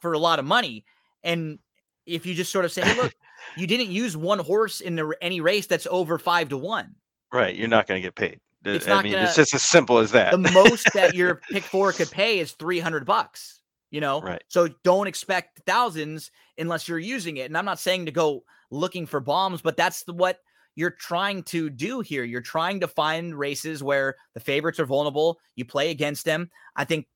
[0.00, 0.84] for a lot of money.
[1.24, 1.58] And
[2.04, 3.14] if you just sort of say, hey, look,
[3.56, 6.94] you didn't use one horse in the, any race that's over five to one.
[7.32, 7.54] Right.
[7.54, 8.40] You're not going to get paid.
[8.64, 10.32] It's I mean, gonna, it's just as simple as that.
[10.32, 13.60] the most that your pick four could pay is 300 bucks,
[13.90, 14.20] you know?
[14.20, 14.42] Right.
[14.48, 17.46] So don't expect thousands unless you're using it.
[17.46, 20.40] And I'm not saying to go looking for bombs, but that's the, what
[20.74, 22.24] you're trying to do here.
[22.24, 25.38] You're trying to find races where the favorites are vulnerable.
[25.54, 26.50] You play against them.
[26.74, 27.06] I think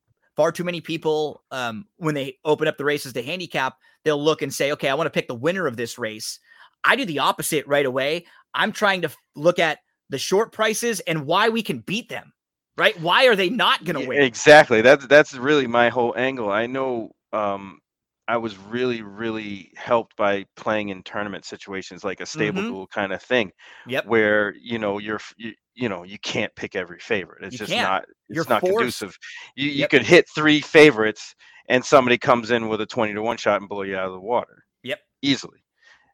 [0.40, 4.40] far too many people, um, when they open up the races to handicap, they'll look
[4.40, 6.40] and say, okay, I want to pick the winner of this race.
[6.82, 8.24] I do the opposite right away.
[8.54, 12.32] I'm trying to look at the short prices and why we can beat them.
[12.78, 12.98] Right?
[12.98, 14.22] Why are they not going to win?
[14.22, 14.80] Exactly.
[14.80, 16.50] That's that's really my whole angle.
[16.50, 17.78] I know um
[18.26, 22.68] I was really, really helped by playing in tournament situations like a stable Mhm.
[22.68, 23.50] duel kind of thing,
[23.88, 24.06] Yep.
[24.06, 27.44] where you know you're you, you know you can't pick every favorite.
[27.44, 27.88] It's You just can't.
[27.88, 29.18] not it's You're not forced- conducive.
[29.56, 29.90] You you Yep.
[29.90, 31.34] could hit three favorites
[31.68, 34.12] and somebody comes in with a twenty to one shot and blow you out of
[34.12, 34.64] the water.
[34.82, 34.98] Yep.
[35.22, 35.64] Easily.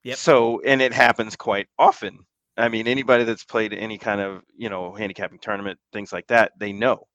[0.04, 0.16] Yep.
[0.18, 2.18] So and it happens quite often.
[2.58, 6.52] I mean, anybody that's played any kind of you know handicapping tournament, things like that,
[6.58, 7.06] they know.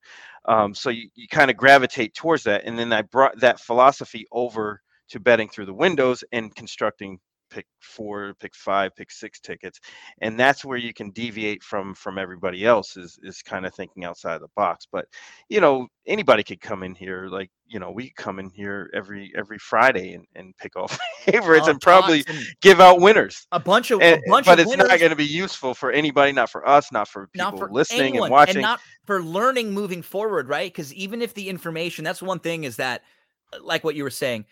[0.45, 4.26] Um, so you, you kind of gravitate towards that, and then I brought that philosophy
[4.31, 7.19] over to betting through the windows and constructing
[7.52, 9.80] pick four, pick five, pick six tickets,
[10.22, 14.06] and that's where you can deviate from from everybody else is is kind of thinking
[14.06, 14.88] outside the box.
[14.91, 15.06] But
[15.49, 19.32] you know, anybody could come in here, like you know, we come in here every
[19.38, 23.45] every Friday and, and pick off favorites Oh, and probably and give out winners.
[23.52, 25.26] a bunch of And- a bunch of but of it's winners, not going to be
[25.26, 28.56] useful for anybody, not for us, not for people not for listening anyone, and watching.
[28.57, 30.72] And not for learning moving forward, right?
[30.72, 33.03] Because even if the information, that's one thing is that,
[33.61, 34.45] like what you were saying,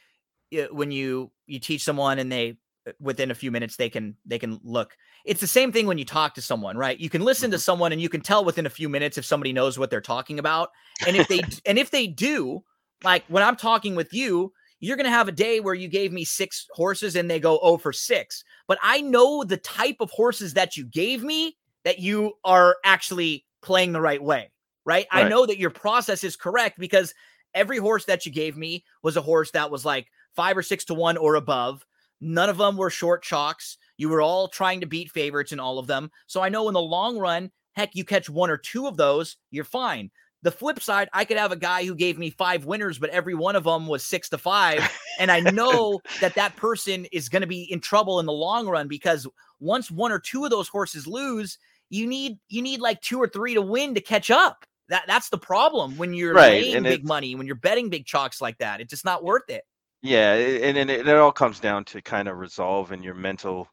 [0.72, 2.58] when you you teach someone and they
[3.00, 4.96] within a few minutes they can they can look.
[5.26, 7.00] It's the same thing when you talk to someone, right?
[7.00, 7.62] You can listen to Mm-hmm.
[7.62, 10.40] someone and you can tell within a few minutes if somebody knows what they're talking
[10.40, 10.70] about,
[11.06, 12.64] and if they and if they do,
[13.04, 14.54] like when I'm talking with you.
[14.82, 17.60] You're going to have a day where you gave me six horses and they go
[17.62, 18.46] oh for six.
[18.66, 23.46] But I know the type of horses that you gave me that you are actually
[23.62, 24.52] playing the right way,
[24.86, 25.06] right?
[25.12, 27.14] I know that your process is correct because
[27.54, 30.86] every horse that you gave me was a horse that was like five or six
[30.86, 31.86] to one or above.
[32.22, 33.78] None of them were short chalks.
[33.98, 36.12] You were all trying to beat favorites in all of them.
[36.28, 39.38] So I know in the long run, heck, you catch one or two of those,
[39.52, 40.12] you're fine.
[40.42, 43.36] The flip side, I could have a guy who gave me five winners, but every
[43.36, 44.90] one of them was six to five.
[45.20, 48.68] and I know that that person is going to be in trouble in the long
[48.68, 49.28] run because
[49.60, 51.58] once one or two of those horses lose,
[51.90, 54.66] you need you need like two or three to win to catch up.
[54.88, 58.40] That that's the problem when you're Right, laying big money, when you're betting big chalks
[58.40, 58.80] like that.
[58.80, 59.64] It's just not worth it.
[60.02, 63.68] Yeah, and, and it, it all comes down to kind of resolve and your mental,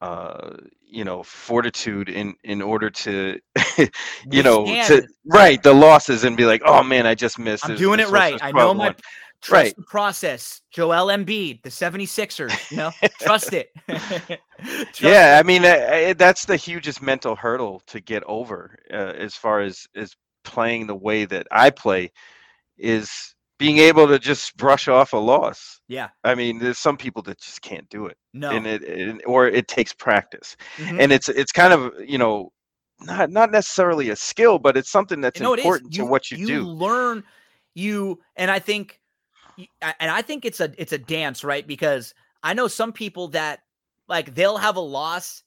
[0.00, 3.38] uh, you know, fortitude in in order to,
[4.30, 5.06] you know, to Withstand.
[5.26, 7.64] right the losses and be like, oh man, I just missed.
[7.64, 8.38] I'm this- doing this it right.
[8.42, 8.98] I know my 12-1."
[9.42, 9.76] trust Right.
[9.76, 10.60] the process.
[10.72, 12.90] Joel Embiid, the 76ers, you know,
[13.20, 13.70] trust it.
[13.88, 15.38] Trust yeah.
[15.40, 19.60] I mean uh, uh, that's the hugest mental hurdle to get over uh, as far
[19.60, 20.14] as as
[20.44, 22.12] playing the way that I play
[22.78, 25.80] is being able to just brush off a loss.
[25.88, 26.08] Yeah.
[26.24, 28.50] I mean, there's some people that just can't do it, No.
[28.50, 31.00] and it, it or it takes practice, Mhm.
[31.00, 32.52] and it's it's kind of you know
[33.00, 36.46] not not necessarily a skill, but it's something that's You know, important to what you,
[36.46, 36.52] do.
[36.52, 37.24] You learn
[37.74, 39.00] you and i think
[39.80, 42.12] and i think it's a it's a dance right because
[42.42, 43.60] i know some people that
[44.08, 45.42] like they'll have a loss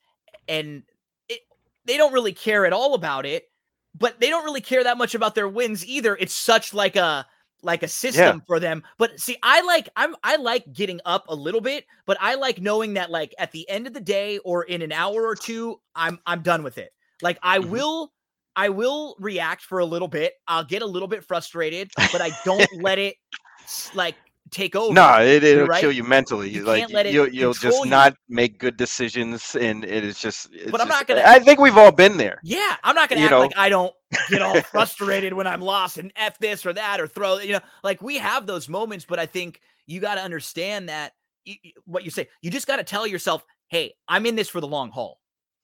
[0.48, 0.82] and
[1.30, 1.42] it,
[1.86, 3.46] they don't really care at all about it
[3.94, 7.28] but they don't really care that much about their wins either it's such like a
[7.66, 11.36] like a system for them but see i like i'm i like getting up a
[11.36, 14.64] little bit but i like knowing that like at the end of the day or
[14.64, 17.70] in an hour or two i'm i'm done with it like i Mhm.
[17.70, 18.12] will
[18.58, 20.36] I will react for a little bit.
[20.48, 23.18] I'll get a little bit frustrated, but I don't let it
[23.94, 24.16] like
[24.52, 24.94] take over.
[24.94, 25.82] No, it, it'll right.
[25.82, 26.50] kill you mentally.
[26.50, 27.90] You like can't let it you'll you'll just you.
[27.90, 30.50] not make good decisions, and it is just.
[30.54, 32.40] It's But I'm not gonna- I think we've all been there.
[32.44, 33.40] Yeah, I'm not gonna You act know?
[33.42, 33.94] like I don't
[34.30, 37.40] get all frustrated when I'm lost and f this or that or throw.
[37.40, 41.14] You know, like we have those moments, but I think you got to understand that
[41.86, 42.28] what you say.
[42.42, 45.20] You just got to tell yourself, "Hey, I'm in this for the long haul."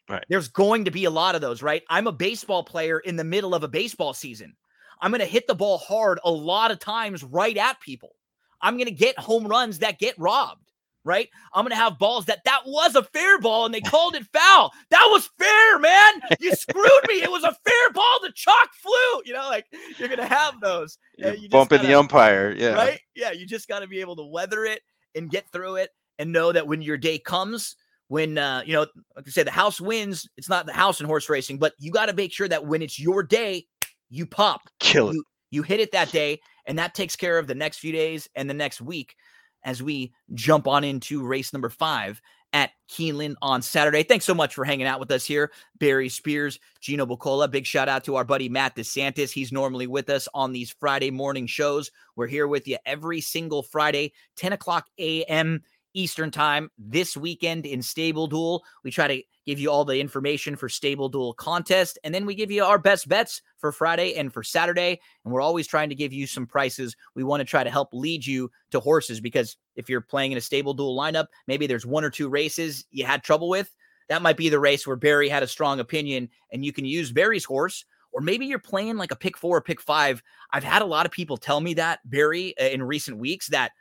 [0.09, 0.25] Right.
[0.29, 1.83] There's going to be a lot of those, right?
[1.89, 4.55] I'm a baseball player in the middle of a baseball season.
[4.99, 8.13] I'm going to hit the ball hard a lot of times right at people.
[8.61, 10.71] I'm going to get home runs that get robbed,
[11.03, 11.27] right?
[11.53, 14.25] I'm going to have balls that that was a fair ball and they called it
[14.33, 14.71] foul.
[14.91, 16.21] That was fair, man.
[16.39, 17.21] You screwed me.
[17.21, 18.19] It was a fair ball.
[18.21, 19.21] The chalk flew.
[19.25, 19.65] You know, like
[19.97, 20.97] you're going to have those.
[21.17, 22.53] You're you bumping the gotta- umpire.
[22.57, 22.73] Yeah.
[22.73, 22.99] right?
[23.15, 24.81] Yeah, you just got to be able to weather it
[25.15, 25.89] and get through it
[26.19, 27.75] and know that when your day comes,
[28.07, 28.85] when uh, you know,
[29.15, 30.27] like I said, the house wins.
[30.37, 32.81] It's not the house in horse racing, but you got to make sure that when
[32.81, 33.65] it's your day,
[34.09, 35.13] you pop, Kill it.
[35.13, 38.29] you you hit it that day, and that takes care of the next few days
[38.35, 39.15] and the next week
[39.63, 42.21] as we jump on into race number five
[42.53, 44.03] at Keeneland on Saturday.
[44.03, 45.51] Thanks so much for hanging out with us here.
[45.79, 47.47] Barry Spears, Gino Buccola.
[47.47, 49.31] Big shout out to our buddy Matt DeSantis.
[49.31, 51.91] He's normally with us on these Friday morning shows.
[52.15, 55.61] We're here with you every single Friday, 10 o'clock a.m.
[55.93, 58.63] Eastern time this weekend in Stable Duel.
[58.83, 62.35] We try to give you all the information for Stable Duel contest, and then we
[62.35, 64.99] give you our best bets for Friday and for Saturday.
[65.23, 66.95] And we're always trying to give you some prices.
[67.15, 70.37] We want to try to help lead you to horses because if you're playing in
[70.37, 73.73] a Stable Duel lineup, maybe there's one or two races you had trouble with.
[74.09, 77.11] That might be the race where Barry had a strong opinion, and you can use
[77.11, 77.85] Barry's horse.
[78.13, 80.21] Or maybe you're playing like a pick four or pick five.
[80.51, 83.71] I've had a lot of people tell me that, Barry, uh, in recent weeks, that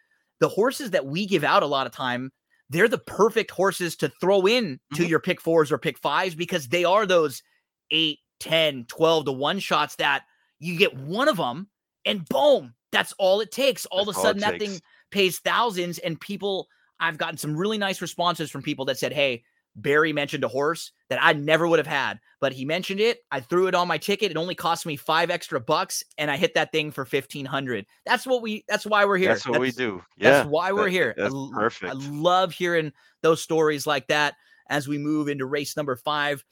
[0.40, 2.32] the horses that we give out a lot of time,
[2.68, 5.08] they're the perfect horses to throw in to Mhm.
[5.08, 7.42] your pick fours or pick fives because they are those
[7.90, 10.24] 8, 10, 12 to 1 shots that
[10.58, 11.68] you get one of them
[12.04, 13.86] and boom, that's all it takes.
[13.86, 14.80] All That's of a sudden that thing
[15.10, 16.68] pays thousands and people
[17.00, 19.42] I've gotten some really nice responses from people that said, "Hey,
[19.76, 23.18] Barry mentioned a horse that I never would have had, but he mentioned it.
[23.30, 24.30] I threw it on my ticket.
[24.30, 28.26] It only cost me 5 extra bucks and I hit that thing for 1500." That's
[28.26, 29.28] what we that's why we're here.
[29.28, 30.02] That's what we do.
[30.16, 30.30] Yeah.
[30.30, 31.14] That's why we're that- here.
[31.16, 31.92] I That's l- perfect.
[31.92, 32.92] I love hearing
[33.22, 34.34] those stories like that
[34.68, 36.44] as we move into race number five.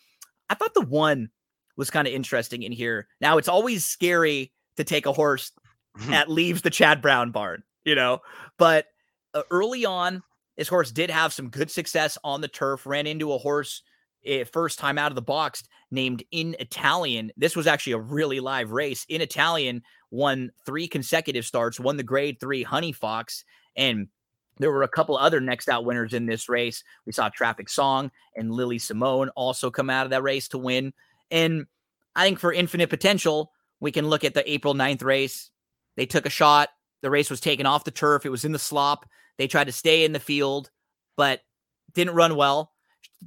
[0.51, 1.31] I thought the one
[1.77, 3.07] was kind of interesting in here.
[3.20, 5.53] Now it's always scary to take a horse
[6.09, 8.20] that leaves the Chad Brown barn, you know,
[8.59, 8.86] but
[9.35, 10.23] uh, early on,
[10.59, 13.82] this horse did have some good success on the turf, ran into a horse
[14.26, 15.62] eh, first time out of the box
[15.93, 17.30] named In Italian.
[17.36, 19.06] This was actually a really live race.
[19.09, 23.44] In Italian won three consecutive starts, won the grade three Honey Fox,
[23.76, 24.09] and
[24.59, 26.82] there were a couple other next out winners in this race.
[27.06, 30.93] We saw Traffic Song and Lily Simone also come out of that race to win.
[31.30, 31.66] And
[32.16, 35.51] I think for infinite potential, we can look at the April 9th race.
[35.97, 36.70] They took a shot.
[37.02, 38.26] The race was taken off the turf.
[38.26, 39.09] It was in the slop.
[39.39, 40.70] They tried to stay in the field,
[41.16, 41.40] but
[41.94, 42.73] didn't run well.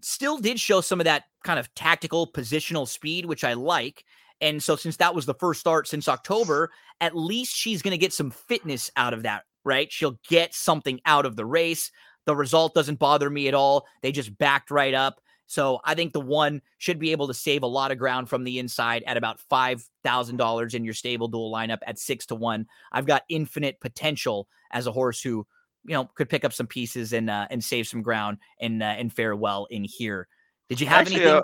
[0.02, 4.06] Still did show some of that kind of tactical positional speed, which I like.
[4.40, 7.98] And so, since that was the first start since October, at least she's going to
[7.98, 9.92] get some fitness out of that, right?
[9.92, 11.92] She'll get something out of the race.
[12.26, 13.86] The result doesn't bother me at all.
[14.02, 15.22] They just backed right up.
[15.48, 18.46] So I think the one should be able to save a lot of ground from
[18.46, 22.36] the inside at about five thousand dollars in your stable duel lineup at six to
[22.36, 22.68] one.
[22.94, 25.46] I've got infinite potential as a horse who
[25.86, 28.96] you know could pick up some pieces and uh, and save some ground and uh,
[28.98, 30.28] and fare well in here.
[30.70, 31.44] Did you have Actually, anything?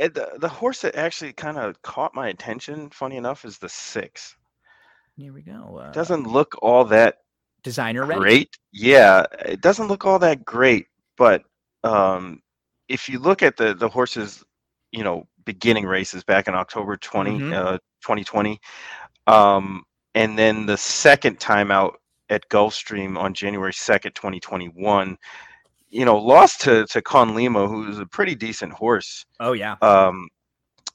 [0.00, 3.68] uh, the, the horse that actually kind of caught my attention, funny enough, is the
[3.68, 4.36] six.
[5.16, 5.78] Here we go.
[5.82, 7.18] Uh, Doesn't look all that
[7.64, 8.20] designer ready?
[8.20, 8.56] great.
[8.72, 10.86] Yeah, it doesn't look all that great,
[11.16, 11.42] but
[11.82, 12.40] um,
[12.88, 14.44] if you look at the the horses,
[14.92, 17.52] you know, beginning races back in October 20, Mhm.
[17.52, 18.60] uh, 2020,
[19.26, 19.82] um,
[20.14, 21.98] and then the second time out
[22.30, 25.16] at Gulfstream on January 2nd, 2021,
[25.90, 29.76] you know, lost to to Con Lima, who's a pretty decent horse Oh yeah.
[29.82, 30.28] um,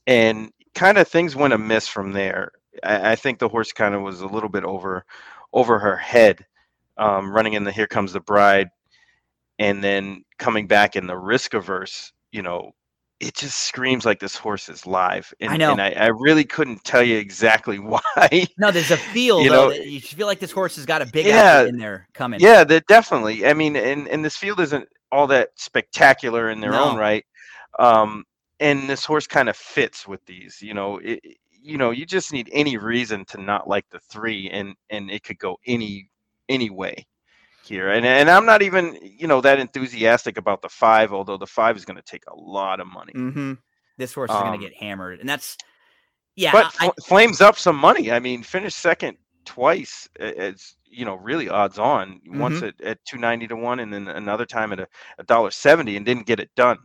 [0.07, 2.51] and kind of things went amiss from there.
[2.83, 5.05] I, I think the horse kind of was a little bit over
[5.53, 6.45] over her head,
[6.97, 8.69] um, running in the "Here Comes the Bride,"
[9.59, 12.11] and then coming back in the risk averse.
[12.31, 12.71] You know,
[13.19, 15.71] it just screams like this horse is live, and, know.
[15.71, 18.47] and I, I really couldn't tell you exactly why.
[18.57, 19.69] No, there's a feel You though.
[19.69, 22.39] know, you feel like this horse has got a big yeah, in there coming.
[22.39, 23.45] Yeah, that definitely.
[23.45, 27.25] I mean, and and this field isn't all that spectacular in their own right.
[27.79, 28.25] Um,
[28.59, 30.61] and this horse kind of fits with these.
[30.61, 31.21] You know, it-
[31.65, 35.23] you know, you just need any reason to not like the three, and and it
[35.23, 36.09] could go any
[36.49, 37.05] any way
[37.65, 37.89] here.
[37.89, 41.75] And and I'm not even you know that enthusiastic about the five, although the five
[41.77, 43.13] is going to take a lot of money.
[43.13, 43.53] Mm-hmm.
[43.97, 45.57] This horse is going Um, to get hammered, and that's
[46.35, 46.51] yeah.
[46.51, 48.11] but I, Fl- Flames up some money.
[48.11, 50.09] I mean, finished second twice.
[50.19, 52.19] i- It's you know really odds on.
[52.27, 52.65] Once Mm-hmm.
[52.65, 54.87] at, at two ninety to one, and then another time at a,
[55.25, 56.77] dollar seventy, and didn't get it done.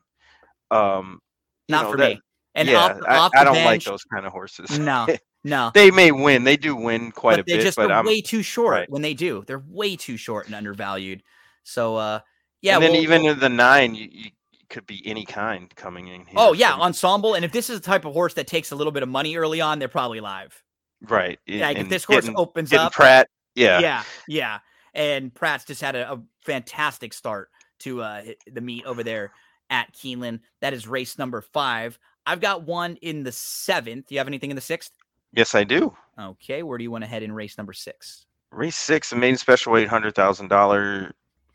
[0.70, 1.20] Um,
[1.68, 2.20] not know, for that- me.
[2.55, 4.78] And yeah, off, I, off I the don't like those kind of horses.
[4.80, 5.06] No,
[5.44, 5.70] no.
[5.74, 6.44] they may win.
[6.44, 8.90] They do win quite but a bit, just but I'm way too short right.
[8.90, 9.44] when they do.
[9.47, 11.23] They're way too short and undervalued.
[11.62, 12.20] So uh,
[12.62, 12.74] yeah.
[12.74, 14.31] and then we'll- even we'll- in the nine, you, you
[14.69, 16.35] could be any kind coming in here.
[16.36, 17.35] oh yeah, so- ensemble.
[17.35, 19.36] And if this is the type of horse that takes a little bit of money
[19.36, 20.62] early on, they're probably live.
[21.02, 21.39] right.
[21.48, 24.59] Like if this horse getting, opens getting up, Pratt, yeah, yeah, yeah.
[24.94, 27.51] And Pratt's just had a, a fantastic start
[27.81, 29.32] to uh, the meet over there
[29.70, 30.40] at Keeneland.
[30.60, 31.98] That is race number five.
[32.27, 34.09] I've got one in the seventh.
[34.09, 34.90] Do you have anything in the sixth?
[35.32, 35.94] Yes, I do.
[36.18, 38.26] Okay, where do you want to head in race number six?
[38.50, 41.12] race six, a maiden special weight hundred thousand dollar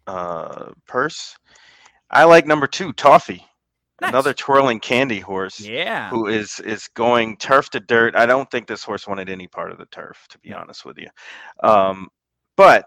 [0.08, 1.36] uh purse.
[2.12, 3.44] I like number two, Toffee,
[4.02, 6.10] another twirling candy horse Yeah.
[6.10, 8.16] who is is going turf to dirt.
[8.16, 10.58] I don't think this horse wanted any part of the turf, to be No.
[10.58, 11.08] honest with you.
[11.68, 12.10] Um,
[12.56, 12.86] but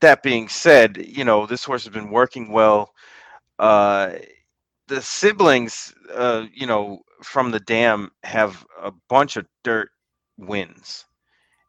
[0.00, 2.92] that being said, you know this horse has been working well.
[3.60, 4.14] Uh,
[4.88, 9.90] the siblings, uh, you know, from the dam have a bunch of dirt
[10.38, 11.04] wins.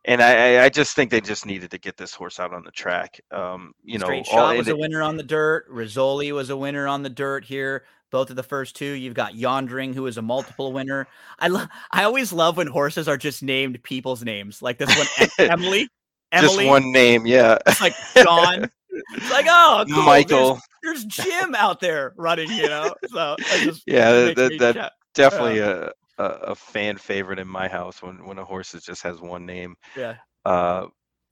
[0.07, 2.71] And I, I- just think they just needed to get this horse out on the
[2.71, 3.19] track.
[3.31, 5.69] Um, you know, Straight all- shot and was a winner on the dirt.
[5.71, 7.85] Rizzoli was a winner on the dirt here.
[8.11, 8.85] Both of the first two.
[8.85, 11.07] You've got Yondring, who is a multiple winner.
[11.39, 11.67] I love.
[11.91, 14.61] I always love when horses are just named people's names.
[14.61, 15.07] Like this one,
[15.39, 15.89] Em- Emily.
[16.33, 17.57] just one name, yeah.
[17.65, 18.69] It's like John.
[19.15, 20.03] It's like oh, cool.
[20.03, 20.59] Michael.
[20.83, 22.49] There's, Jim out there running.
[22.51, 22.93] You know.
[23.11, 28.25] So just Yeah, that- that- Definitely a, a a fan favorite in my house when
[28.25, 29.75] when a horse is- just has one name.
[29.95, 30.15] yeah.
[30.45, 30.87] Uh,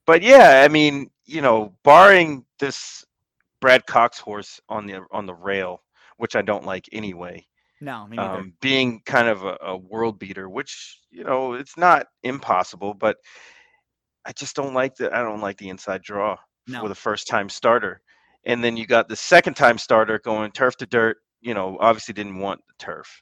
[0.06, 3.06] but yeah, I mean, you know, barring this
[3.62, 5.84] Brad Cox horse on the on the rail,
[6.18, 7.46] which I don't like anyway.
[7.80, 8.08] No.
[8.18, 13.18] Um, being kind of a, a world beater, which you know, it's not impossible, but
[14.26, 16.38] I just don't like the I don't like the inside draw
[16.68, 16.82] No.
[16.82, 18.02] for the first time starter.
[18.46, 21.18] And then you got the second time starter going turf to dirt.
[21.42, 23.22] You know, obviously didn't want the turf.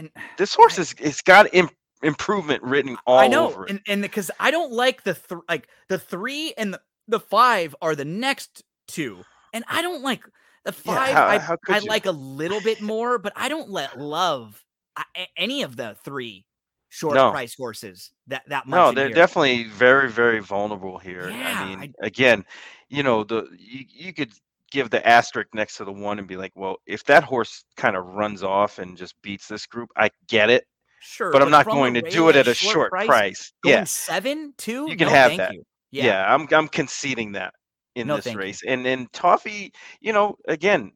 [0.00, 1.70] And This horse I- is it's got im-
[2.02, 3.70] improvement written all I know, over it.
[3.70, 7.74] and and because I don't like the th- like the three and the, the five
[7.82, 9.22] are the next two,
[9.52, 10.24] and I don't like
[10.64, 11.14] the Yeah, five.
[11.14, 11.88] how- I how could I you?
[11.88, 14.62] like a little bit more, but I don't let love
[14.96, 15.04] I,
[15.36, 16.46] any of the three
[16.88, 17.30] short No.
[17.30, 18.76] price horses that that much.
[18.76, 19.14] No, they're here.
[19.14, 21.28] definitely very, very vulnerable here.
[21.30, 22.44] Yeah, I mean, I- again,
[22.88, 24.32] you know, the you, you could
[24.70, 27.96] give the asterisk next to the one and be like, well, if that horse kind
[27.96, 30.64] of runs off and just beats this group, I get it,
[30.98, 33.52] sure, but I'm not going to do it at a short price, price.
[33.62, 34.86] Going Yeah, seven two.
[34.90, 35.54] You can No, have that.
[35.90, 37.54] Yeah, Yeah, I'm I'm conceding that
[37.94, 38.46] in No, this thank you.
[38.48, 38.62] race.
[38.66, 40.92] And and Toffee, you know, again,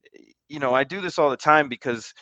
[0.49, 2.13] you know, I do this all the time because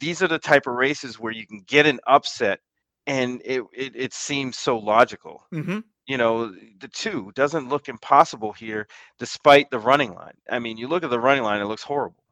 [0.00, 2.60] these are the type of races where you can get an upset
[3.06, 5.42] and it it, it seems so logical.
[5.52, 8.86] hmm you know, the two doesn't look impossible here
[9.18, 10.34] despite the running line.
[10.50, 12.22] I mean, you look at the running line, it looks horrible.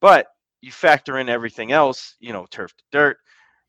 [0.00, 0.26] But
[0.60, 3.18] you factor in everything else, you know, turf to dirt,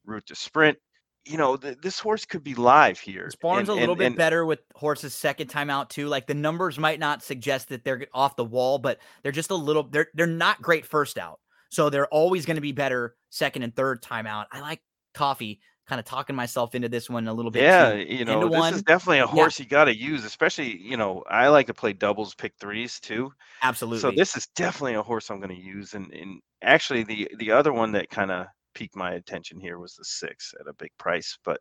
[0.06, 0.78] route to sprint.
[1.26, 3.26] You know, th- this horse could be live here.
[3.26, 6.08] This barn's and- a little and- bit and- better with horses second time out too.
[6.08, 9.56] Like the numbers might not suggest that they're off the wall, but they're just a
[9.56, 11.40] little they're they're not great first out.
[11.70, 14.48] So they're always going to be better second and third time out.
[14.52, 14.82] I like
[15.14, 15.60] coffee,
[15.90, 17.64] kind of talking myself into this one a little bit.
[17.64, 18.00] Yeah, too.
[18.02, 18.74] you know, this one.
[18.74, 21.94] is definitely a horse you got to use, especially, you know, I like to play
[21.94, 23.34] doubles, pick threes too.
[23.64, 24.00] absolutely.
[24.00, 25.96] So this is definitely a horse I'm going to use.
[25.96, 28.46] And, and actually, the the other one that kind of
[28.76, 31.38] piqued my attention here was the six at a big price.
[31.44, 31.60] But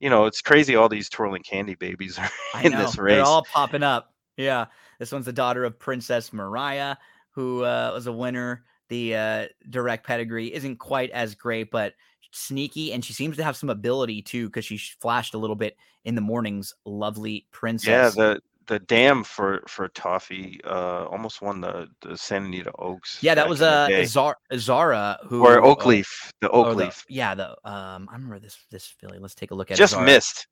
[0.00, 0.74] you know, it's crazy.
[0.74, 2.18] All these twirling candy babies
[2.54, 3.16] are in know, this race.
[3.16, 4.12] They're all popping up.
[4.36, 4.66] Yeah.
[4.98, 6.96] This one's the daughter of Princess Mariah,
[7.30, 8.64] who uh, was a winner.
[8.88, 11.94] The uh, direct pedigree isn't quite as great, but
[12.30, 12.92] sneaky.
[12.92, 16.14] And she seems to have some ability too, because she flashed a little bit in
[16.14, 16.74] the mornings.
[16.84, 17.88] Lovely princess.
[17.88, 23.18] yeah, the the dam for for Toffee uh almost won the the Santa Anita Oaks.
[23.20, 24.04] yeah, that was uh.
[24.04, 27.04] Zara, Zara, who or Oak uh, Leaf, the Oak or the- Leaf.
[27.08, 29.18] yeah, the um, I remember this this filly.
[29.18, 30.06] Let's take a look at it, Just Zara.
[30.06, 30.46] missed.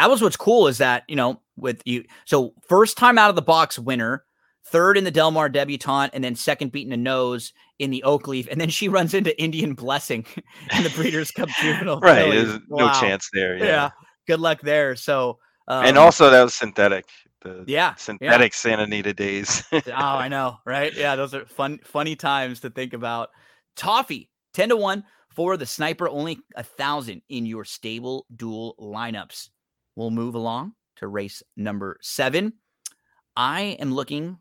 [0.00, 3.36] that was what's cool is that you know with you so first time out of
[3.36, 4.24] the box winner
[4.66, 8.26] third in the Del Mar debutante and then second beating a nose in the oak
[8.28, 10.24] leaf and then she runs into indian blessing
[10.76, 13.56] in the breeders cup juvenile Right, there's no chance there.
[13.58, 13.64] yeah.
[13.64, 13.90] Yeah.
[14.26, 17.06] good luck there so um, and also that was synthetic.
[17.40, 19.62] The yeah synthetic Santa Anita days.
[19.72, 23.30] oh i know right yeah those are fun funny times to think about
[23.76, 29.48] toffee 10 to 1 for the sniper only a thousand in your stable duel lineups
[29.96, 32.52] we'll move along to race number seven
[33.36, 34.38] i am looking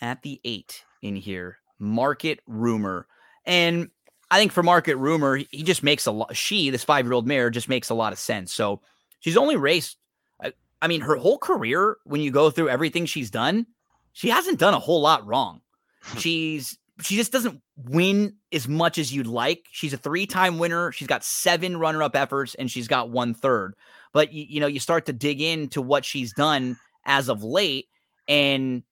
[0.00, 3.06] at the eight in here market rumor
[3.44, 3.88] and
[4.30, 7.26] i think for market rumor he just makes a lot she this five year old
[7.26, 8.80] mare just makes a lot of sense so
[9.20, 9.98] she's only raced
[10.42, 13.66] I, I mean her whole career when you go through everything she's done
[14.16, 15.60] she hasn't done a whole lot wrong.
[16.18, 19.66] She's she just doesn't win as much as you'd like.
[19.70, 20.90] She's a three-time winner.
[20.92, 23.74] She's got seven runner-up efforts and she's got one third.
[24.14, 27.88] But you, you know, you start to dig into what she's done as of late,
[28.26, 28.82] and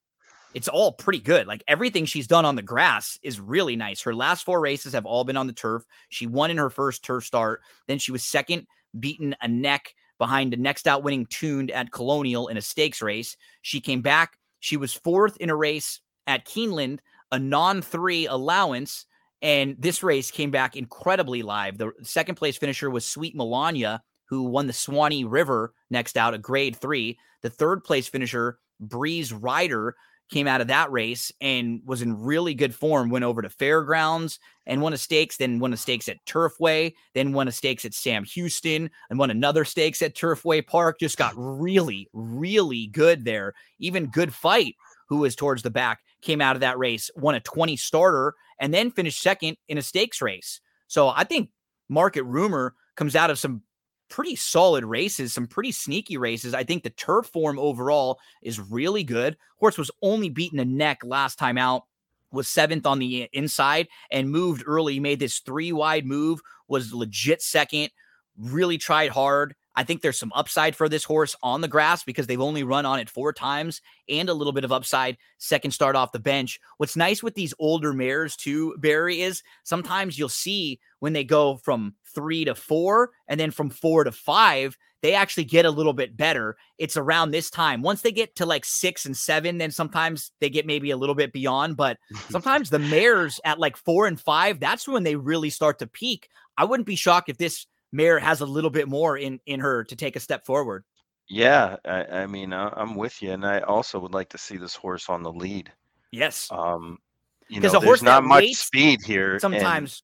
[0.55, 1.47] it's all pretty good.
[1.47, 4.01] Like everything she's done on the grass is really nice.
[4.01, 5.83] Her last four races have all been on the turf.
[6.07, 7.61] She won in her first turf start.
[7.87, 8.65] Then she was second,
[8.97, 13.35] beaten a neck behind the next out winning tuned at Colonial in a stakes race.
[13.63, 14.37] She came back.
[14.61, 16.99] She was fourth in a race at Keeneland,
[17.33, 19.05] a non three allowance.
[19.41, 21.77] And this race came back incredibly live.
[21.77, 26.37] The second place finisher was Sweet Melania, who won the Suwannee River next out, a
[26.37, 27.19] grade three.
[27.41, 29.95] The third place finisher, Breeze Rider,
[30.31, 33.09] came out of that race and was in really good form.
[33.09, 37.33] Went over to Fairgrounds and won a stakes, then won a stakes at Turfway, then
[37.33, 40.99] won a stakes at Sam Houston, and won another stakes at Turfway Park.
[40.99, 43.53] Just got really, really good there.
[43.79, 44.75] Even Good Fight,
[45.07, 48.73] who was towards the back, came out of that race, won a 20 starter, and
[48.73, 50.59] then finished second in a stakes race.
[50.87, 51.49] So I think
[51.87, 53.61] Market Rumor comes out of some
[54.09, 56.53] pretty solid races, some pretty sneaky races.
[56.53, 59.37] I think the turf form overall is really good.
[59.57, 61.83] Horse was only beaten a neck last time out,
[62.31, 67.41] was seventh on the inside and moved early, made this three wide move, was legit
[67.41, 67.89] second,
[68.37, 69.55] really tried hard.
[69.75, 72.85] I think there's some upside for this horse on the grass because they've only run
[72.85, 76.59] on it four times and a little bit of upside second start off the bench.
[76.77, 81.57] What's nice with these older mares too, Barry, is sometimes you'll see when they go
[81.57, 85.93] from three to four and then from four to five, they actually get a little
[85.93, 86.57] bit better.
[86.79, 87.83] It's around this time.
[87.83, 91.13] Once they get to like six and seven, then sometimes they get maybe a little
[91.13, 91.77] bit beyond.
[91.77, 91.97] But
[92.29, 96.29] sometimes the mares at like four and five, that's when they really start to peak.
[96.57, 99.83] I wouldn't be shocked if this mare has a little bit more in in her
[99.85, 100.83] to take a step forward.
[101.27, 104.57] Yeah, I, I mean, uh, I'm with you, and I also would like to see
[104.57, 105.71] this horse on the lead.
[106.11, 106.99] Yes, Um,
[107.47, 109.33] you know, a horse there's not much speed here.
[109.33, 110.03] and- sometimes.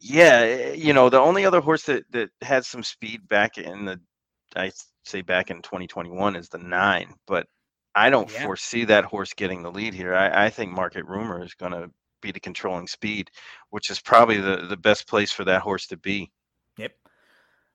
[0.00, 3.84] yeah, eh, you know, the only other horse that that had some speed back in
[3.86, 4.00] the,
[4.54, 4.70] I
[5.04, 7.46] say back in 2021 is the nine, but
[7.94, 8.44] I don't Yeah.
[8.44, 10.14] foresee that horse getting the lead here.
[10.14, 13.30] I, I think Market Rumor is going to be the controlling speed,
[13.70, 16.30] which is probably the the best place for that horse to be.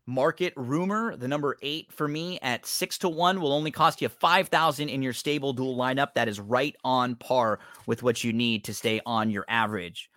[0.06, 4.10] Market rumor, the number eight for me at six to one will only cost you
[4.10, 6.14] five thousand in your stable duel lineup.
[6.16, 10.10] That is right on par with what you need to stay on your average.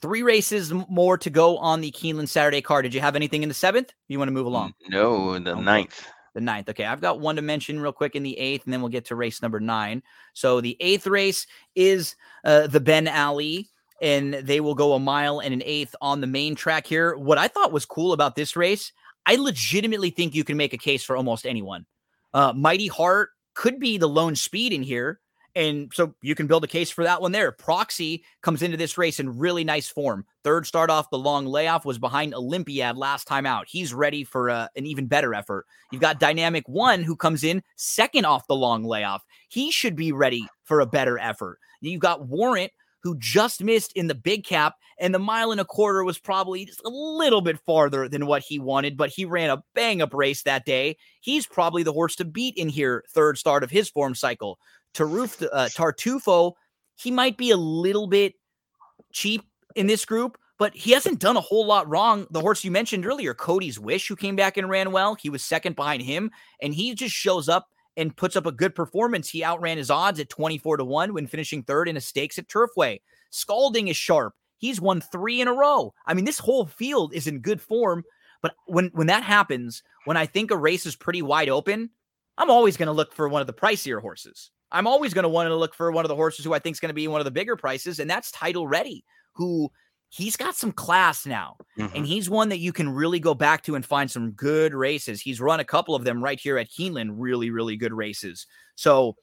[0.00, 2.84] Three races more to go on the Keeneland Saturday card.
[2.84, 3.92] Did you have anything in the seventh?
[4.08, 4.72] You want to move along?
[4.88, 5.60] No, the Okay.
[5.60, 6.06] ninth.
[6.34, 6.68] The ninth.
[6.70, 9.06] Okay, I've got one to mention real quick in the eighth, and then we'll get
[9.06, 10.02] to race number nine.
[10.32, 12.14] So the eighth race is
[12.44, 13.70] uh, the Ben Ali,
[14.00, 17.16] and they will go a mile and an eighth on the main track here.
[17.16, 18.92] What I thought was cool about this race,
[19.24, 21.86] I legitimately think you can make a case for almost anyone.
[22.34, 25.20] Uh, Mighty Heart could be the lone speed in here.
[25.54, 27.50] And so you can build a case for that one there.
[27.50, 30.26] Proxy comes into this race in really nice form.
[30.44, 33.64] Third start off the long layoff was behind Olympiad last time out.
[33.66, 35.64] He's ready for uh, an even better effort.
[35.90, 39.24] You've got Dynamic One who comes in second off the long layoff.
[39.48, 41.58] He should be ready for a better effort.
[41.80, 45.64] You've got Warrant who just missed in the big cap, and the mile and a
[45.64, 49.50] quarter was probably just a little bit farther than what he wanted, but he ran
[49.50, 50.96] a bang up race that day.
[51.20, 54.58] He's probably the horse to beat in here, third start of his form cycle.
[54.94, 56.52] Taruf, uh, Tartufo,
[56.96, 58.34] he might be a little bit
[59.12, 59.42] cheap
[59.74, 62.26] in this group, but he hasn't done a whole lot wrong.
[62.30, 65.44] The horse you mentioned earlier, Cody's Wish, who came back and ran well, he was
[65.44, 66.30] second behind him,
[66.62, 69.28] and he just shows up and puts up a good performance.
[69.28, 72.48] He outran his odds at 24 to 1 when finishing third in a stakes at
[72.48, 73.00] Turfway.
[73.30, 74.34] Scalding is sharp.
[74.58, 75.94] He's won three in a row.
[76.06, 78.04] I mean, this whole field is in good form.
[78.42, 81.90] But when when that happens, when I think a race is pretty wide open,
[82.38, 84.50] I'm always going to look for one of the pricier horses.
[84.72, 86.74] I'm always going to want to look for one of the horses who I think
[86.74, 89.70] is going to be one of the bigger prices, and that's Title Ready, who
[90.16, 91.56] he's got some class now.
[91.78, 91.92] Mhm.
[91.94, 95.20] And he's one that you can really go back to and find some good races.
[95.20, 98.46] He's run a couple of them right here at Keeneland, really, really good races.
[98.76, 99.16] So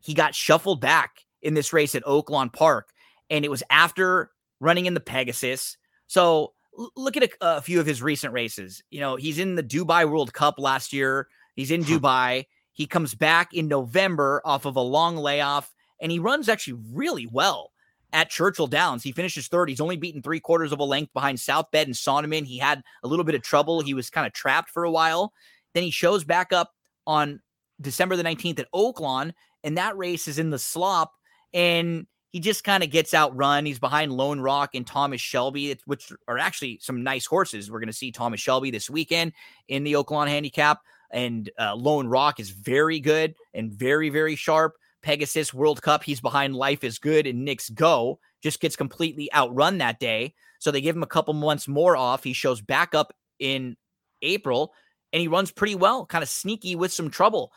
[0.00, 2.90] he got shuffled back in this race at Oaklawn Park,
[3.28, 5.76] and it was after running in the Pegasus.
[6.06, 6.54] So
[6.96, 8.82] look at a, a few of his recent races.
[8.90, 11.28] You know, he's in the Dubai World Cup last year.
[11.56, 12.46] He's in Dubai.
[12.72, 17.26] He comes back in November off of a long layoff, and he runs actually really
[17.26, 17.71] well
[18.12, 19.02] at Churchill Downs.
[19.02, 19.68] He finishes third.
[19.68, 22.44] He's only beaten three quarters of a length behind South Bend and Sonneman.
[22.44, 23.80] He had a little bit of trouble.
[23.80, 25.32] He was kind of trapped for a while.
[25.74, 26.72] Then he shows back up
[27.06, 27.40] on
[27.80, 29.32] December the 19th at Oaklawn,
[29.64, 31.12] and that race is in the slop.
[31.54, 33.66] And he just kind of gets outrun.
[33.66, 37.70] He's behind Lone Rock and Thomas Shelby, which are actually some nice horses.
[37.70, 39.32] We're going to see Thomas Shelby this weekend
[39.68, 40.80] in the Oaklawn handicap.
[41.10, 44.76] And uh, Lone Rock is very good and very, very sharp.
[45.02, 48.18] Pegasus World Cup, he's behind Life is Good and Knicks Go.
[48.42, 50.34] Just gets completely outrun that day.
[50.58, 52.24] So they give him a couple months more off.
[52.24, 53.76] He shows back up in
[54.22, 54.72] April
[55.12, 57.52] and he runs pretty well, kind of sneaky with some trouble.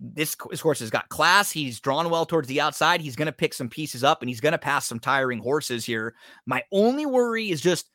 [0.00, 1.52] This, this horse has got class.
[1.52, 3.02] He's drawn well towards the outside.
[3.02, 5.84] He's going to pick some pieces up and he's going to pass some tiring horses
[5.84, 6.14] here.
[6.46, 7.90] My only worry is just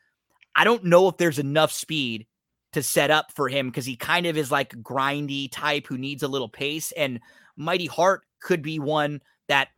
[0.56, 2.28] I don't know if there's enough speed
[2.76, 6.24] to set up for him because he kind of is like grindy type who needs
[6.24, 6.92] a little pace.
[6.94, 7.20] And
[7.58, 9.70] Mighty Heart could be one that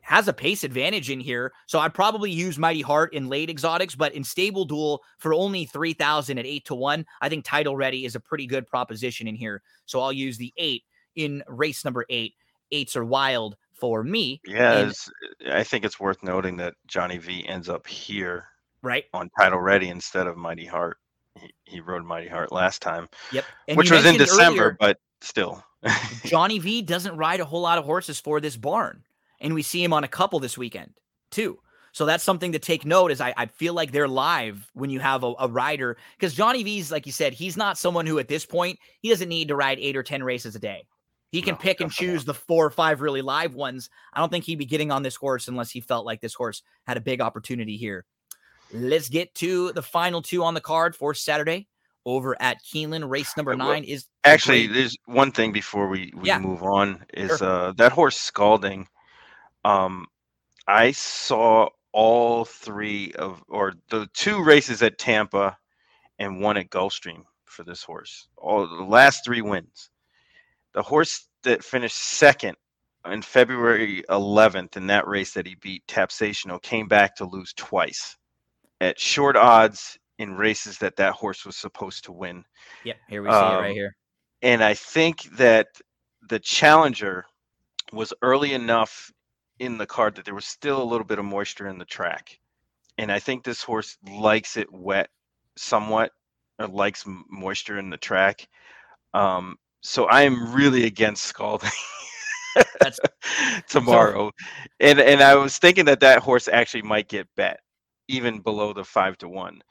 [0.00, 1.52] has a pace advantage in here.
[1.66, 5.66] So I'd probably use Mighty Heart in late exotics, but in stable duel for only
[5.66, 9.34] 3,000 at 8 to 1, I think Title Ready is a pretty good proposition in
[9.34, 9.62] here.
[9.86, 10.82] So I'll use the 8
[11.16, 12.34] in race number 8.
[12.72, 14.94] Eights are wild for me, Yeah, And-
[15.52, 18.46] I think it's worth noting that Johnny V ends up here
[18.82, 19.04] right?
[19.12, 20.96] on Title Ready instead of Mighty Heart.
[21.40, 23.44] He, he rode Mighty Heart last time, Yep.
[23.68, 25.64] And which was in December, earlier- but still.
[26.24, 29.02] Johnny V doesn't ride a whole lot of horses for this barn.
[29.40, 30.92] And we see him on a couple this weekend
[31.30, 31.58] too.
[31.92, 34.98] So that's something to take note as I, I feel like they're live when you
[34.98, 35.96] have a, a rider.
[36.18, 39.28] Because Johnny V's, like you said, he's not someone who at this point, he doesn't
[39.28, 40.86] need to ride eight or 10 races a day.
[41.30, 43.90] He can No, pick and choose the four or five really live ones.
[44.12, 46.62] I don't think he'd be getting on this horse unless he felt like this horse
[46.86, 48.04] had a big opportunity here.
[48.72, 51.68] Let's get to the final two on the card for Saturday
[52.06, 53.08] over at Keeneland.
[53.08, 56.38] Race number Uh, well, nine is Actually, Great- there's one thing before we, we Yeah.
[56.38, 57.48] move on is Sure.
[57.68, 58.88] uh, that horse scalding.
[59.64, 60.06] Um,
[60.66, 65.56] I saw all three of or the two races at Tampa
[66.18, 68.28] and one at Gulfstream for this horse.
[68.36, 69.90] All the last three wins.
[70.72, 72.56] The horse that finished second
[73.06, 78.16] in February 11th in that race that he beat Tapsational came back to lose twice
[78.80, 82.44] at short odds in races that that horse was supposed to win.
[82.84, 83.96] Yep, here we see um, it right um, here.
[84.42, 85.68] And I think that
[86.28, 87.24] the challenger
[87.92, 89.10] was early enough
[89.58, 92.38] in the card that there was still a little bit of moisture in the track.
[92.98, 95.08] And I think this horse likes it wet
[95.56, 96.12] somewhat
[96.58, 98.46] or likes moisture in the track.
[99.12, 101.70] Um, so I am really against scalding
[103.68, 104.30] tomorrow.
[104.80, 107.60] and and I was thinking that that horse actually might get bet
[108.08, 109.62] even below the five to one.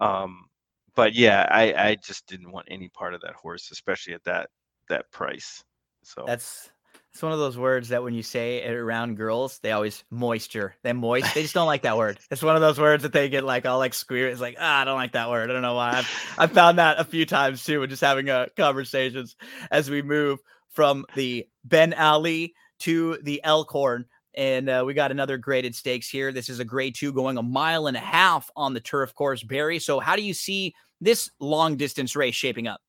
[0.00, 0.46] Um,
[0.94, 4.50] but yeah, I, I just didn't want any part of that horse, especially at that
[4.88, 5.62] that price.
[6.02, 6.70] So that's
[7.12, 10.74] it's one of those words that when you say it around girls, they always moisture.
[10.82, 11.34] They moist.
[11.34, 12.18] They just don't like that word.
[12.30, 14.28] It's one of those words that they get like all like squeer.
[14.28, 15.50] It's like ah, I don't like that word.
[15.50, 15.98] I don't know why.
[15.98, 19.36] I've I've found that a few times too, when just having a uh, conversations
[19.70, 20.38] as we move
[20.70, 24.06] from the Ben Ali to the Elkhorn.
[24.36, 26.32] And uh, we got another graded stakes here.
[26.32, 29.42] This is a grade two going a mile and a half on the turf course,
[29.42, 29.78] Barry.
[29.78, 32.80] So, how do you see this long distance race shaping up?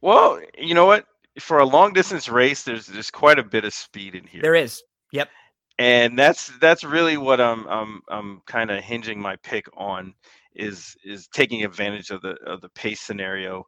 [0.00, 1.06] Well, you know what?
[1.38, 4.42] For a long distance race, there's there's quite a bit of speed in here.
[4.42, 4.82] There is.
[5.12, 5.28] Yep.
[5.78, 10.14] And that's that's really what I'm I'm I'm kind of hinging my pick on
[10.56, 13.64] is is taking advantage of the of the pace scenario.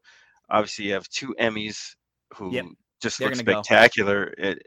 [0.51, 1.95] Obviously, you have two Emmys
[2.35, 2.67] who yep
[3.01, 4.59] just They're looked spectacular at,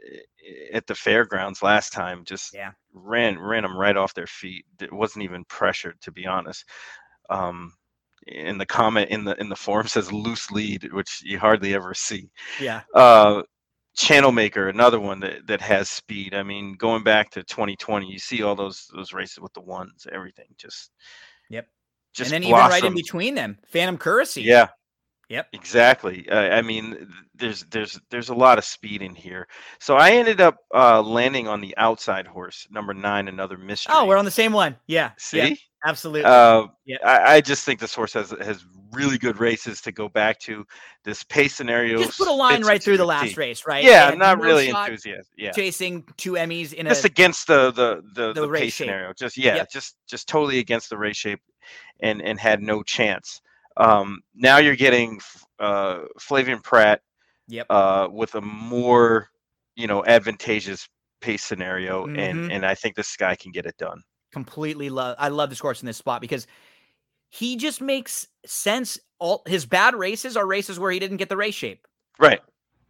[0.72, 2.24] at the fairgrounds last time.
[2.24, 2.72] Just yeah.
[2.92, 4.64] ran ran them right off their feet.
[4.80, 6.64] It wasn't even pressured, to be honest.
[7.30, 7.72] Um,
[8.26, 11.94] in the comment in the in the forum says loose lead, which you hardly ever
[11.94, 12.30] see.
[12.60, 12.82] Yeah.
[12.94, 13.42] Uh,
[13.96, 16.34] Channel Maker, another one that, that has speed.
[16.34, 20.06] I mean, going back to 2020, you see all those those races with the ones,
[20.12, 20.90] everything just.
[21.50, 21.68] Yep.
[22.12, 24.42] Just and then even right in between them, Phantom Currency.
[24.42, 24.68] Yeah,
[25.28, 25.48] Yep.
[25.52, 26.28] Exactly.
[26.28, 29.48] Uh, I mean, there's there's there's a lot of speed in here.
[29.80, 33.94] So I ended up uh, landing on the outside horse, number nine, another mystery.
[33.96, 34.76] Oh, we're on the same one.
[34.86, 35.12] Yeah.
[35.16, 35.38] See.
[35.38, 36.24] Yeah, absolutely.
[36.24, 36.98] Uh, yeah.
[37.04, 40.66] I, I, just think this horse has has really good races to go back to.
[41.04, 41.98] This pace scenario.
[41.98, 43.84] Just put a line right through the last race, right?
[43.84, 45.26] Yeah, I'm not no really enthusiastic.
[45.36, 45.52] Yeah.
[45.52, 48.86] Chasing two Emmys in a just a, against the the the, the, the pace shape.
[48.86, 49.12] scenario.
[49.12, 49.70] Just yeah, yep.
[49.70, 51.40] just just totally against the race shape,
[52.00, 53.42] and and had no chance.
[53.76, 55.20] Um, now you're getting
[55.58, 57.02] uh, Flavien Prat
[57.48, 57.66] yep.
[57.70, 59.28] uh, with a more,
[59.76, 60.88] you know, advantageous
[61.20, 62.18] pace scenario, mm-hmm.
[62.18, 64.02] and and I think this guy can get it done.
[64.32, 65.16] Completely love.
[65.18, 66.46] I love this course in this spot because
[67.30, 68.98] he just makes sense.
[69.18, 71.86] All his bad races are races where he didn't get the race shape.
[72.18, 72.40] Right.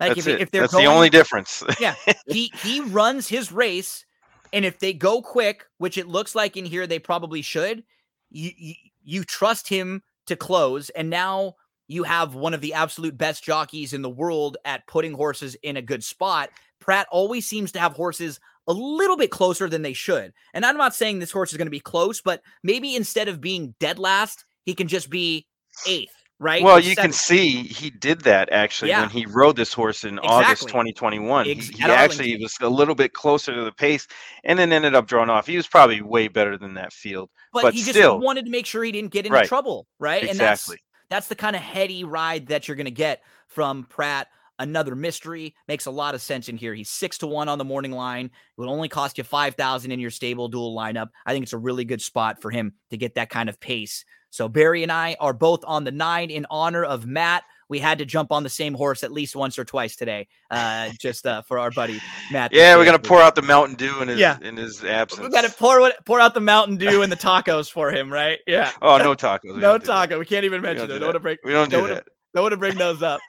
[0.01, 1.62] Like That's if, if they're That's going, the only difference.
[1.81, 1.94] yeah.
[2.27, 4.05] He he runs his race,
[4.52, 7.85] and if they go quick, which it looks like in here they probably should,
[8.31, 10.91] you, you, you trust him to close.
[10.91, 11.55] And now
[11.89, 15.77] you have one of the absolute best jockeys in the world at putting horses in
[15.77, 16.51] a good spot.
[16.81, 20.33] Prat always seems to have horses a little bit closer than they should.
[20.55, 23.41] And I'm not saying this horse is going to be close, but maybe instead of
[23.41, 25.47] being dead last, he can just be
[25.87, 26.62] eighth right?
[26.62, 29.02] Well, you can see he did that actually yeah.
[29.02, 30.31] when he rode this horse in exactly.
[30.31, 31.48] August 2021.
[31.48, 34.06] Ex- he, he actually was a little bit closer to the pace
[34.44, 35.47] and then ended up drawing off.
[35.47, 37.31] He was probably way better than that field.
[37.52, 39.48] But, but he still, just wanted to make sure he didn't get into right.
[39.48, 40.23] trouble, right?
[40.23, 40.31] Exactly.
[40.31, 40.74] And that's
[41.11, 44.28] that's the kind of heady ride that you're going to get from Prat.
[44.59, 46.74] Another mystery makes a lot of sense in here.
[46.74, 48.27] He's six to one on the morning line.
[48.27, 51.09] It would only cost you five thousand in your stable duel lineup.
[51.27, 54.05] I think it's a really good spot for him to get that kind of pace
[54.35, 57.44] so Barry and I are both on the nine in honor of Matt.
[57.69, 60.90] We had to jump on the same horse at least once or twice today, uh,
[61.01, 62.01] just uh, for our buddy
[62.32, 62.52] Matt.
[62.52, 64.39] Yeah, we're gonna pour out the Mountain Dew in his yeah.
[64.43, 65.23] in his absence.
[65.23, 68.40] We gotta pour pour out the Mountain Dew and the tacos for him, right?
[68.44, 68.73] Yeah.
[68.82, 69.56] Oh, no tacos.
[69.56, 70.19] no taco.
[70.19, 70.98] We can't even mention it.
[70.98, 71.36] Don't, want to bring.
[71.44, 72.05] We don't do that.
[72.35, 73.20] Don't want to bring those up.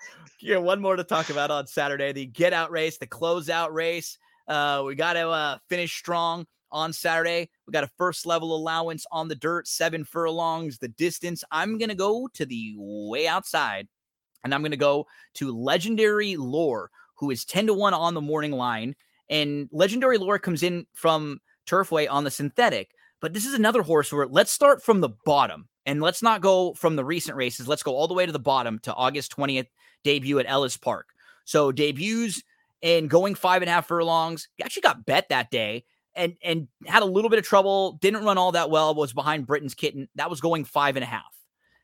[0.42, 3.72] Yeah, one more to talk about on Saturday: the get out race, the close out
[3.76, 4.18] race.
[4.48, 7.50] Uh, we got to uh, finish strong on Saturday.
[7.66, 10.78] We got a first level allowance on the dirt, seven furlongs.
[10.78, 13.88] The distance, I'm going to go to the way outside
[14.44, 18.22] and I'm going to go to Legendary Lore, who is 10 to 1 on the
[18.22, 18.96] morning line.
[19.30, 22.92] And Legendary Lore comes in from Turfway on the synthetic.
[23.22, 26.74] But this is another horse where let's start from the bottom and let's not go
[26.74, 27.68] from the recent races.
[27.68, 29.68] Let's go all the way to the bottom to August 20th
[30.04, 31.08] debut at Ellis Park.
[31.46, 32.44] So debuts
[32.84, 34.50] and going five and a half furlongs.
[34.58, 35.86] He actually got bet that day
[36.16, 37.94] and and had a little bit of trouble.
[38.02, 38.94] Didn't run all that well.
[38.96, 40.08] Was behind Britain's kitten.
[40.16, 41.36] That was going five and a half.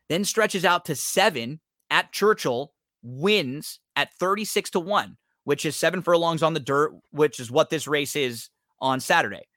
[0.09, 1.59] Then stretches out to seven
[1.89, 2.73] at Churchill.
[3.03, 7.49] Wins at thirty six to one, which is seven furlongs on the dirt, which is
[7.49, 8.49] what this race is
[8.79, 9.47] on Saturday.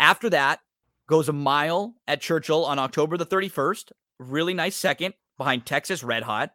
[0.00, 0.60] After that,
[1.08, 3.92] goes a mile at Churchill on October the thirty first.
[4.18, 6.50] Really nice second behind Texas Red Hot.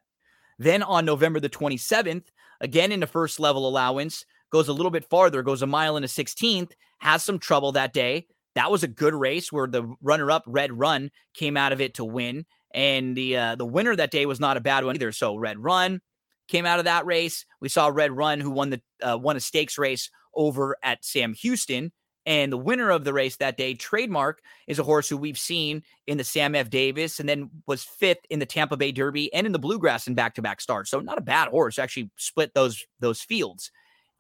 [0.59, 2.25] Then on November the 27th,
[2.61, 6.05] again in the first level allowance, goes a little bit farther, goes a mile and
[6.05, 8.27] a 16th, has some trouble that day.
[8.55, 12.05] That was a good race where the runner-up Red Run came out of it to
[12.05, 15.11] win, and the uh, the winner that day was not a bad one either.
[15.11, 16.01] So Red Run
[16.47, 17.45] came out of that race.
[17.61, 21.33] We saw Red Run who won the uh, won a stakes race over at Sam
[21.33, 21.91] Houston.
[22.25, 25.83] And the winner of the race that day, Trademark, is a horse who we've seen
[26.07, 26.69] in the Sam F.
[26.69, 30.13] Davis and then was fifth in the Tampa Bay Derby and in the Bluegrass in
[30.13, 30.89] back-to-back starts.
[30.89, 31.77] So not a bad horse.
[31.77, 33.71] Actually split those those fields.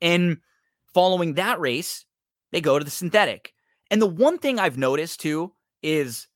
[0.03, 0.37] And
[0.93, 2.05] following that race,
[2.51, 3.53] they go to the synthetic.
[3.89, 6.27] And the one thing I've noticed too is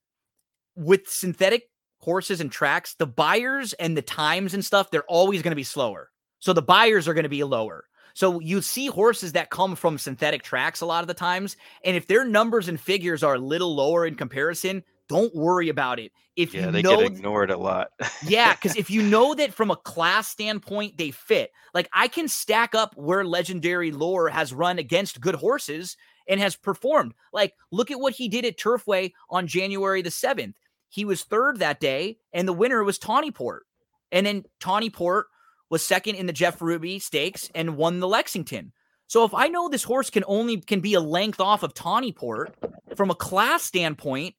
[0.75, 1.69] with synthetic
[1.99, 5.63] horses and tracks, the Beyers and the times and stuff, they're always going to be
[5.63, 6.09] slower.
[6.39, 7.85] So the Beyers are going to be lower.
[8.13, 11.57] So you see horses that come from synthetic tracks a lot of the times.
[11.83, 15.99] And if their numbers and figures are a little lower in comparison, don't worry about
[15.99, 16.11] it.
[16.35, 17.89] If yeah, you they know get ignored a lot.
[18.25, 21.51] yeah, because if you know that from a class standpoint, they fit.
[21.73, 25.97] Like I can stack up where legendary lore has run against good horses
[26.27, 27.13] and has performed.
[27.31, 30.55] Like, look at what he did at Turfway on January the 7th.
[30.89, 33.65] He was third that day, and the winner was Tawny Port.
[34.11, 35.27] And then Tawny Port
[35.69, 38.71] was second in the Jeff Ruby Stakes and won the Lexington.
[39.07, 42.11] So if I know this horse can only can be a length off of Tawny
[42.11, 42.55] Port
[42.95, 44.35] from a class standpoint,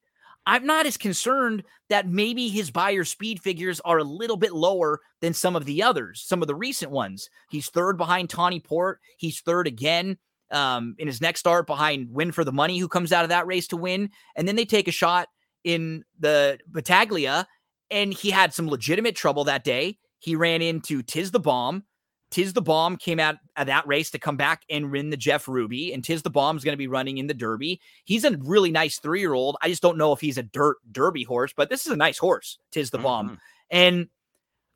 [0.48, 5.00] I'm not as concerned that maybe his Beyer speed figures are a little bit lower
[5.20, 7.28] than some of the others, some of the recent ones.
[7.50, 8.98] He's third behind Tawny Port.
[9.18, 10.16] He's third again
[10.50, 13.46] um, in his next start behind Win for the Money, who comes out of that
[13.46, 14.08] race to win.
[14.36, 15.28] And then they take a shot
[15.64, 17.46] in the Battaglia,
[17.90, 19.98] and he had some legitimate trouble that day.
[20.18, 21.84] He ran into Tiz the Bomb.
[22.30, 25.48] Tiz the Bomb came out of that race to come back and win the Jeff
[25.48, 27.80] Ruby, and Tiz the Bomb's going to be running in the Derby.
[28.05, 29.56] He's a really nice three year old.
[29.62, 32.18] I just don't know if he's a dirt Derby horse, but this is a nice
[32.18, 33.30] horse, Tiz the Bomb.
[33.30, 33.38] Mhm.
[33.70, 34.09] And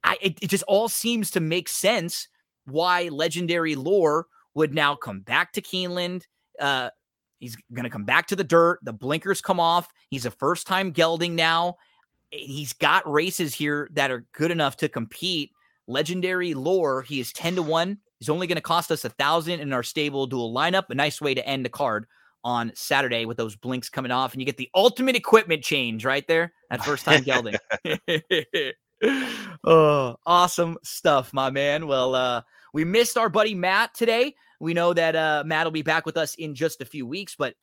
[0.05, 2.29] I, it, it just all seems to make sense
[2.65, 6.23] why legendary lore would now come back to Keeneland.
[6.59, 6.91] Uh,
[7.39, 8.79] he's going to come back to the dirt.
[8.83, 9.89] The blinkers come off.
[10.11, 11.77] He's a first time gelding now.
[12.31, 15.51] He's got races here that are good enough to compete.
[15.87, 17.99] Legendary lore, he is 10 to 1.
[18.19, 20.85] He's only going to cost us a thousand in our stable duel lineup.
[20.91, 22.07] A nice way to end the card
[22.45, 26.27] on Saturday with those blinks coming off, and you get the ultimate equipment change right
[26.27, 27.57] there at first time gelding.
[29.65, 31.87] oh, awesome stuff, my man.
[31.87, 32.43] Well, uh,
[32.73, 34.35] we missed our buddy Matt today.
[34.61, 37.35] We know that uh, Matt will be back with us in just a few weeks,
[37.37, 37.55] but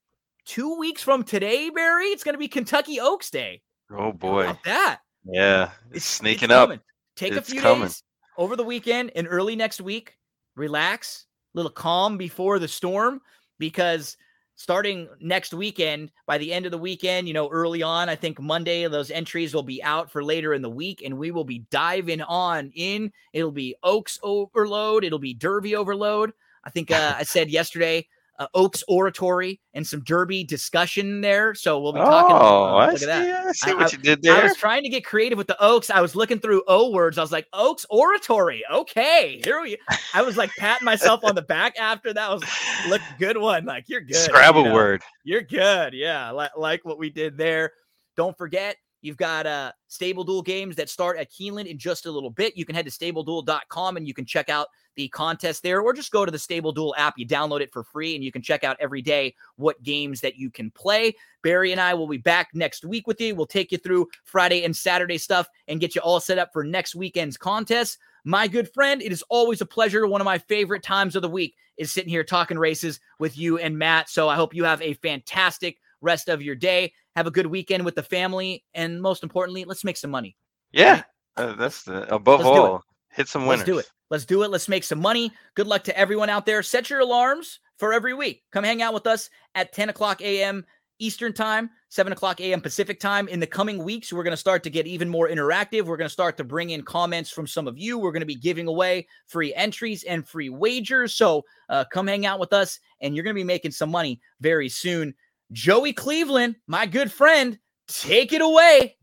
[0.45, 3.61] two weeks from today, Barry, it's going to be Kentucky Oaks Day.
[3.91, 4.53] Oh boy.
[4.65, 4.99] that?
[5.25, 5.71] Yeah.
[5.89, 6.79] It's It's sneaking it's up.
[7.15, 7.83] Take a few coming.
[7.87, 8.03] days
[8.39, 10.17] over the weekend and early next week.
[10.55, 13.21] Relax, a little calm before the storm,
[13.59, 14.17] because
[14.55, 18.39] starting next weekend, by the end of the weekend, you know, early on, I think
[18.41, 21.65] Monday, those entries will be out for later in the week, and we will be
[21.69, 23.11] diving on in.
[23.33, 26.31] It'll be Oaks overload, it'll be Derby overload.
[26.63, 28.07] I think uh, I said yesterday.
[28.39, 32.37] Uh, Oaks oratory and some Derby discussion there, so we'll be talking.
[32.37, 33.03] Oh, uh, I look see.
[33.03, 33.47] at that.
[33.47, 34.33] I see I- what you did there.
[34.33, 35.89] I was trying to get creative with the Oaks.
[35.89, 37.17] I was looking through O words.
[37.17, 38.63] I was like, Oaks oratory.
[38.71, 39.77] Okay, here we.
[40.13, 42.31] I was like patting myself on the back after that.
[42.31, 42.41] Was
[42.87, 43.65] look good one.
[43.65, 44.15] Like you're good.
[44.15, 44.73] Scrabble you know?
[44.73, 45.01] word.
[45.25, 45.93] You're good.
[45.93, 47.73] Yeah, like like what we did there.
[48.15, 48.77] Don't forget.
[49.01, 52.57] You've got uh, Stable Duel games that start at Keeneland in just a little bit.
[52.57, 56.11] You can head to stableduel.com and you can check out the contest there, or just
[56.11, 57.17] go to the Stable Duel app.
[57.17, 60.35] You download it for free and you can check out every day what games that
[60.35, 61.15] you can play.
[61.41, 63.33] Barry and I will be back next week with you.
[63.33, 66.65] We'll take you through Friday and Saturday stuff and get you all set up for
[66.65, 67.97] next weekend's contest.
[68.25, 70.05] My good friend, it is always a pleasure.
[70.05, 73.57] One of my favorite times of the week is sitting here talking races with you
[73.57, 74.09] and Matt.
[74.09, 76.93] So I hope you have a fantastic rest of your day.
[77.15, 78.63] Have a good weekend with the family.
[78.73, 80.35] And most importantly, let's make some money.
[80.71, 81.03] Yeah.
[81.37, 82.83] Uh, that's the above Let's all.
[83.11, 83.59] Hit some winners.
[83.59, 83.91] Let's do it.
[84.09, 84.51] Let's do it.
[84.51, 85.31] Let's make some money.
[85.55, 86.63] Good luck to everyone out there.
[86.63, 88.43] Set your alarms for every week.
[88.51, 90.65] Come hang out with us at 10 o'clock a.m.
[90.99, 92.59] Eastern Time, 7 o'clock a.m.
[92.59, 93.27] Pacific Time.
[93.29, 95.85] In the coming weeks, we're going to start to get even more interactive.
[95.85, 97.97] We're going to start to bring in comments from some of you.
[97.97, 101.13] We're going to be giving away free entries and free wagers.
[101.13, 104.19] So uh, come hang out with us, and you're going to be making some money
[104.41, 105.13] very soon.
[105.51, 107.57] Joey Cleveland, my good friend,
[107.87, 108.97] take it away.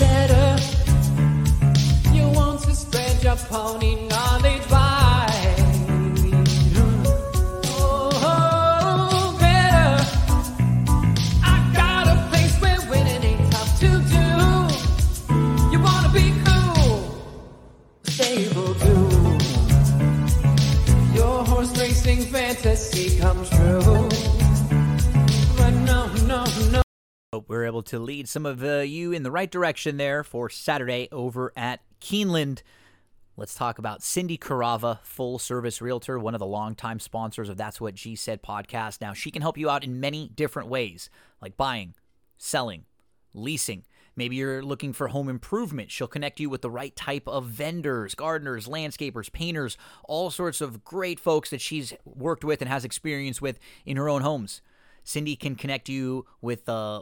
[0.00, 0.62] better.
[2.12, 4.89] You want to spread your pony knowledge wide.
[22.60, 23.80] Fantasy comes true.
[25.56, 26.82] But no, no, no.
[27.32, 30.50] Hope we're able to lead some of uh, you in the right direction there for
[30.50, 32.62] Saturday over at Keeneland.
[33.36, 37.80] Let's talk about Cindy Carava, full service realtor, one of the longtime sponsors of That's
[37.80, 39.00] What G Said podcast.
[39.00, 41.08] Now, she can help you out in many different ways,
[41.40, 41.94] like buying,
[42.36, 42.84] selling,
[43.32, 43.84] leasing.
[44.20, 45.90] Maybe you're looking for home improvement.
[45.90, 50.84] She'll connect you with the right type of vendors, gardeners, landscapers, painters, all sorts of
[50.84, 54.60] great folks that she's worked with and has experience with in her own homes.
[55.04, 57.00] Cindy can connect you with a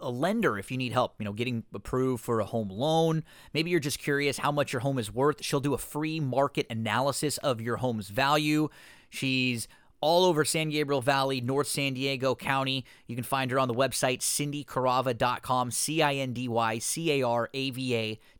[0.00, 3.22] lender if you need help, you know, getting approved for a home loan.
[3.54, 5.44] Maybe you're just curious how much your home is worth.
[5.44, 8.70] She'll do a free market analysis of your home's value.
[9.08, 9.68] She's
[10.00, 12.84] all over San Gabriel Valley, North San Diego County.
[13.06, 17.26] You can find her on the website cindycarava.com, C I N D Y C A
[17.26, 17.94] R A V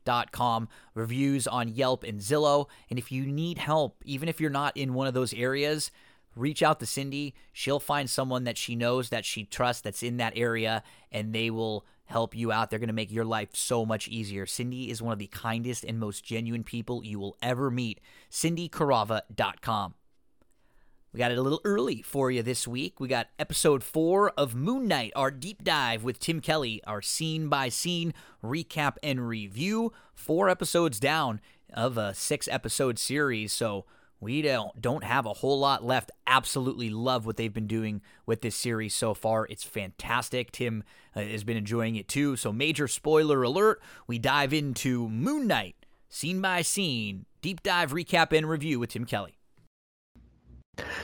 [0.06, 0.68] A.com.
[0.94, 2.66] Reviews on Yelp and Zillow.
[2.90, 5.90] And if you need help, even if you're not in one of those areas,
[6.34, 7.34] reach out to Cindy.
[7.52, 11.50] She'll find someone that she knows, that she trusts, that's in that area, and they
[11.50, 12.70] will help you out.
[12.70, 14.46] They're going to make your life so much easier.
[14.46, 18.00] Cindy is one of the kindest and most genuine people you will ever meet.
[18.30, 19.94] CindyCarava.com.
[21.16, 23.00] We got it a little early for you this week.
[23.00, 27.48] We got episode four of Moon Knight, our deep dive with Tim Kelly, our scene
[27.48, 28.12] by scene
[28.44, 29.94] recap and review.
[30.12, 31.40] Four episodes down
[31.72, 33.54] of a six episode series.
[33.54, 33.86] So
[34.20, 36.10] we don't don't have a whole lot left.
[36.26, 39.46] Absolutely love what they've been doing with this series so far.
[39.46, 40.52] It's fantastic.
[40.52, 40.84] Tim
[41.14, 42.36] uh, has been enjoying it too.
[42.36, 43.80] So major spoiler alert.
[44.06, 45.76] We dive into Moon Knight,
[46.10, 49.35] scene by scene, deep dive recap and review with Tim Kelly.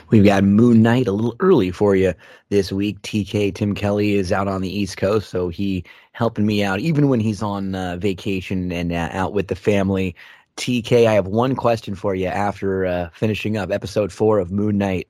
[0.09, 2.13] We've got Moon Knight a little early for you
[2.49, 3.01] this week.
[3.01, 7.09] TK Tim Kelly is out on the East Coast, so he helping me out even
[7.09, 10.15] when he's on uh, vacation and uh, out with the family.
[10.57, 14.77] TK, I have one question for you after uh, finishing up episode four of Moon
[14.77, 15.07] Knight.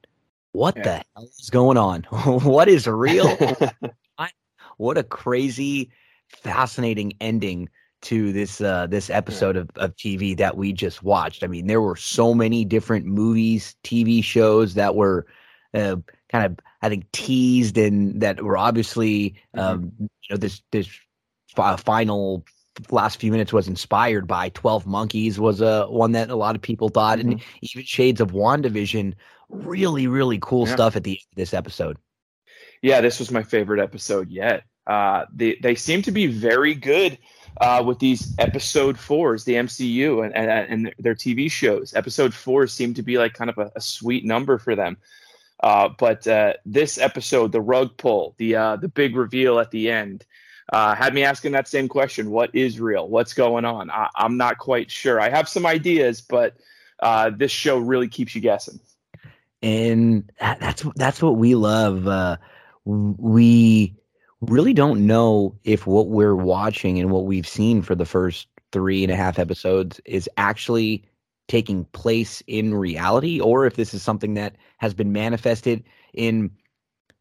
[0.54, 0.84] What Yeah.
[0.84, 2.04] the hell is going on?
[2.44, 3.36] what is real?
[4.78, 5.90] what a crazy,
[6.30, 7.70] fascinating ending
[8.04, 11.44] to this uh, this episode of, of TV that we just watched.
[11.44, 15.26] I mean, there were so many different movies, TV shows that were
[15.74, 15.98] uh,
[16.32, 20.88] kind of, I think, teased and that were obviously, um, you know, this this
[21.56, 22.46] fi- final
[22.90, 26.62] last few minutes was inspired by 12 monkeys was a one that a lot of
[26.62, 29.14] people thought and even shades of wandavision
[29.50, 30.74] really really cool Yeah.
[30.74, 31.98] stuff at the end of this episode
[32.82, 34.64] yeah, this was my favorite episode yet.
[34.86, 37.18] Uh, they they seem to be very good
[37.62, 41.94] uh, with these episode fours, the MCU and, and and their TV shows.
[41.94, 44.98] Episode fours seem to be like kind of a, a sweet number for them.
[45.62, 49.90] Uh, but uh, this episode, the rug pull, the uh, the big reveal at the
[49.90, 50.26] end,
[50.72, 53.08] uh, had me asking that same question: What is real?
[53.08, 53.90] What's going on?
[53.90, 55.22] I, I'm not quite sure.
[55.22, 56.58] I have some ideas, but
[57.02, 58.80] uh, this show really keeps you guessing.
[59.62, 62.08] and that's that's what we love.
[62.08, 62.38] Uh,
[62.86, 63.96] we
[64.50, 69.04] really don't know if what we're watching and what we've seen for the first three
[69.04, 71.04] and a half episodes is actually
[71.48, 75.84] taking place in reality, or if this is something that has been manifested
[76.14, 76.50] in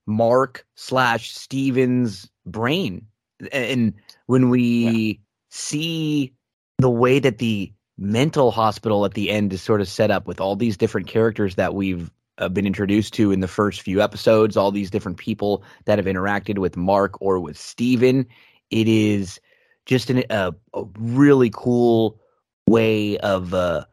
[0.07, 3.07] Mark slash Steven's brain.
[3.53, 3.95] And
[4.27, 5.21] when we
[5.51, 6.33] see
[6.79, 10.41] the way that the mental hospital at the end is sort of set up with
[10.41, 14.57] all these different characters that we've uh, been introduced to in the first few episodes,
[14.57, 18.27] all these different people that have interacted with Mark or with Steven.
[18.71, 19.41] It is
[19.87, 22.21] just an, a, a really cool
[22.67, 23.85] way of uh,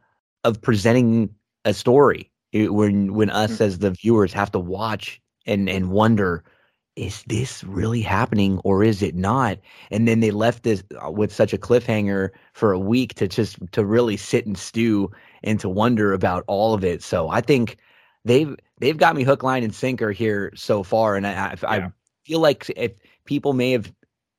[0.44, 1.30] of presenting
[1.64, 2.30] a story.
[2.52, 6.44] It- when when us as the viewers have to watch and and wonder,
[6.96, 9.58] is this really happening or is it not?
[9.90, 13.58] And then they left this uh, with such a cliffhanger for a week to just
[13.72, 15.10] to really sit and stew
[15.42, 17.02] and to wonder about all of it.
[17.02, 17.76] So I think
[18.24, 21.86] they've they've got me hook, line, and sinker here so far, and I I, Yeah.
[21.86, 21.92] I
[22.24, 22.92] feel like if
[23.24, 23.92] people may have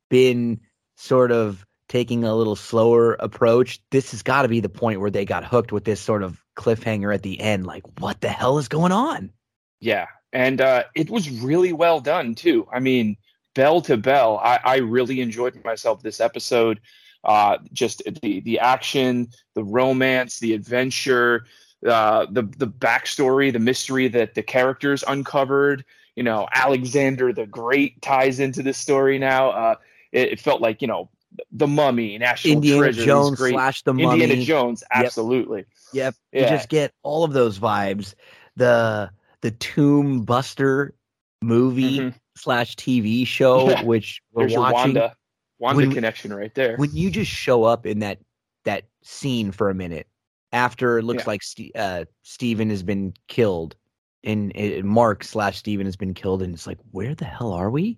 [0.10, 0.62] been
[0.96, 5.12] sort of taking a little slower approach, this has got to be the point where
[5.12, 7.66] they got hooked with this sort of cliffhanger at the end.
[7.66, 9.32] Like, what the hell is going on?
[9.80, 12.68] Yeah, and uh, it was really well done too.
[12.72, 13.18] I mean,
[13.56, 16.80] bell to bell, I, I really enjoyed myself this episode.
[17.24, 21.46] Uh, just the the action, the romance, the adventure,
[21.88, 25.84] uh, the the backstory, the mystery that the characters uncovered.
[26.16, 29.50] You know, Alexander the Great ties into this story now.
[29.52, 29.76] Uh,
[30.12, 31.10] it, it felt like you know
[31.52, 34.24] the Mummy, National Indiana Treasure, Jones great slash the Indiana Mummy.
[34.24, 35.66] Indiana Jones, absolutely.
[35.94, 36.16] Yep.
[36.34, 36.50] You Yeah.
[36.50, 38.14] just get all of those vibes.
[38.58, 39.10] The
[39.42, 40.94] the Tomb Buster
[41.42, 42.14] movie Mhm.
[42.36, 43.84] slash TV show, Yeah.
[43.84, 44.76] which we're There's your watching.
[44.96, 45.16] Wanda,
[45.60, 46.76] Wanda When connection right there.
[46.78, 48.20] When you just show up in that
[48.66, 50.08] that scene for a minute
[50.52, 51.30] after it looks Yeah.
[51.30, 53.76] like Ste- uh, Steven has been killed
[54.24, 57.72] and uh, Mark slash Steven has been killed, and it's like, where the hell are
[57.72, 57.98] we?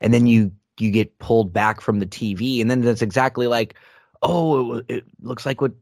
[0.00, 3.74] And then you you get pulled back from the TV, and then that's exactly like,
[4.22, 5.72] oh, it, it looks like what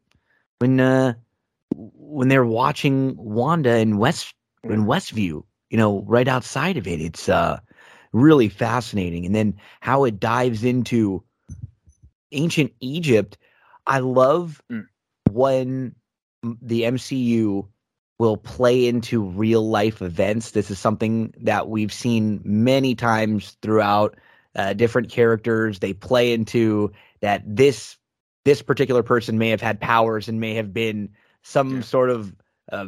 [0.59, 1.15] when uh
[1.74, 4.35] when they're watching Wanda in West
[4.65, 7.01] in Westview, you know, right outside of it.
[7.01, 7.59] It's uh
[8.12, 11.23] really fascinating, and then how it dives into
[12.32, 13.36] ancient Egypt.
[13.86, 14.86] I love Mm.
[15.31, 15.94] when
[16.43, 17.66] the MCU
[18.19, 20.52] will play into real life events.
[20.52, 24.16] This is something that we've seen many times throughout
[24.55, 25.78] uh, different characters.
[25.78, 27.97] They play into that this
[28.44, 31.09] this particular person may have had powers and may have been
[31.43, 31.81] some Yeah.
[31.82, 32.35] sort of
[32.73, 32.86] uh,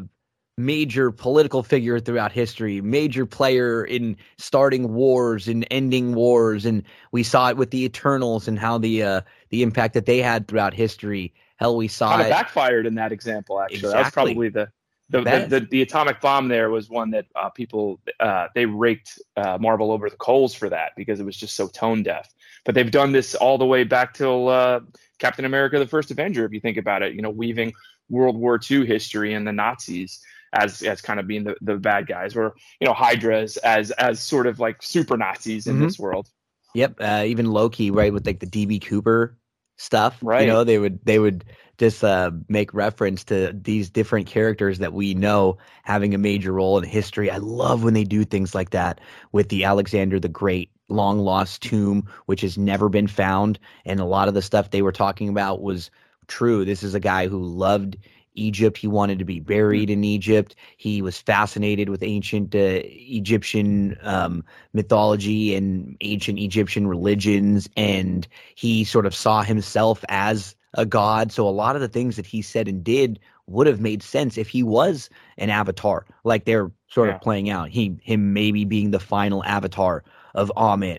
[0.56, 6.82] major political figure throughout history, major player in starting wars and ending wars, and
[7.12, 9.20] we saw it with the Eternals and how the uh,
[9.50, 11.32] the impact that they had throughout history.
[11.56, 12.30] Hell, we saw kind of it.
[12.30, 13.60] backfired in that example.
[13.60, 14.68] Actually, that was probably the
[15.10, 16.48] the, the, the the atomic bomb.
[16.48, 20.68] There was one that uh, people uh, they raked uh, Marvel over the coals for
[20.70, 22.28] that because it was just so tone deaf.
[22.64, 24.80] But they've done this all the way back till uh,
[25.18, 26.44] Captain America: The First Avenger.
[26.44, 27.74] If you think about it, you know, weaving
[28.08, 30.20] World War II history and the Nazis
[30.52, 34.20] as as kind of being the, the bad guys, or you know, Hydra as as,
[34.20, 35.80] sort of like super Nazis in Mhm.
[35.80, 36.28] this world.
[36.74, 39.36] Yep, uh, even Loki, right, with like the DB Cooper
[39.76, 40.18] stuff.
[40.22, 40.42] Right.
[40.42, 41.44] You know, they would they would
[41.78, 46.78] just uh, make reference to these different characters that we know having a major role
[46.78, 47.30] in history.
[47.30, 49.00] I love when they do things like that
[49.32, 54.04] with the Alexander the Great long lost tomb, which has never been found, and a
[54.04, 55.90] lot of the stuff they were talking about was
[56.26, 56.64] true.
[56.64, 57.96] This is a guy who loved
[58.34, 58.76] Egypt.
[58.78, 60.54] He wanted to be buried in Egypt.
[60.76, 68.84] He was fascinated with ancient uh, Egyptian um, mythology and ancient Egyptian religions, and he
[68.84, 71.32] sort of saw himself as a god.
[71.32, 74.38] So a lot of the things that he said and did would have made sense
[74.38, 77.16] if he was an avatar, like they're sort Yeah.
[77.16, 77.68] of playing out.
[77.68, 80.02] He him maybe being the final avatar
[80.34, 80.98] of Ammit.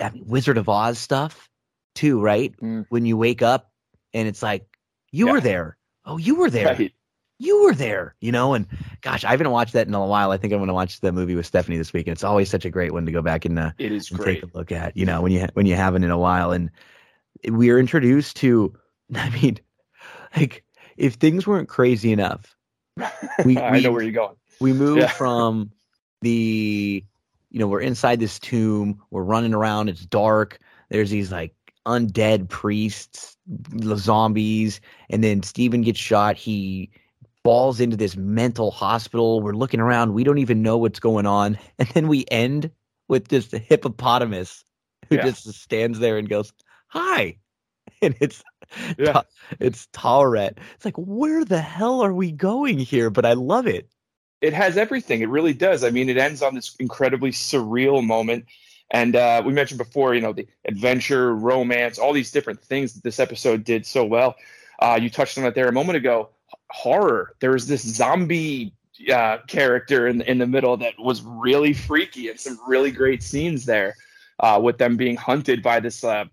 [0.00, 1.48] Mean, Wizard of Oz stuff
[1.94, 2.54] too, right?
[2.60, 2.86] Mm.
[2.88, 3.70] When you wake up
[4.12, 4.66] and it's like
[5.12, 5.76] you were there.
[6.04, 6.92] Oh, you were there Right.
[7.38, 8.54] you were there, you know.
[8.54, 8.66] And
[9.00, 10.30] gosh, I haven't watched that in a while.
[10.30, 12.48] I think I'm going to watch the movie with Stephanie this week, and it's always
[12.50, 14.42] such a great one to go back and, uh, It is and great.
[14.42, 14.96] take a look at.
[14.96, 16.70] You know, when you ha- when you haven't in a while, and
[17.50, 18.74] we are introduced to.
[19.14, 19.58] I mean,
[20.36, 20.64] like
[20.96, 22.54] if things weren't crazy enough,
[23.44, 24.36] we- I we- know where you're going.
[24.60, 25.08] we move Yeah.
[25.08, 25.70] from
[26.22, 27.04] the
[27.50, 30.58] you know we're inside this tomb we're running around it's dark
[30.88, 31.53] there's these like
[31.86, 34.80] undead priests the zombies
[35.10, 36.90] and then steven gets shot he
[37.42, 41.58] falls into this mental hospital we're looking around we don't even know what's going on
[41.78, 42.70] and then we end
[43.08, 44.64] with this hippopotamus
[45.10, 45.24] who Yeah.
[45.24, 46.52] just stands there and goes
[46.88, 47.36] hi
[48.02, 48.42] and it's
[48.98, 49.22] Yeah.
[49.60, 50.56] it's Taweret.
[50.74, 53.10] It's like, where the hell are we going here?
[53.10, 53.88] But I love it.
[54.40, 55.20] it has everything.
[55.20, 55.84] It really does.
[55.84, 58.46] I mean, it ends on this incredibly surreal moment.
[58.90, 63.02] And uh, we mentioned before, you know, the adventure, romance, all these different things that
[63.02, 64.36] this episode did so well.
[64.78, 66.28] Uh, you touched on it there a moment ago.
[66.70, 67.34] Horror.
[67.40, 68.72] There was this zombie
[69.12, 73.64] uh, character in in the middle that was really freaky, and some really great scenes
[73.64, 73.94] there
[74.40, 76.24] uh, with them being hunted by this uh,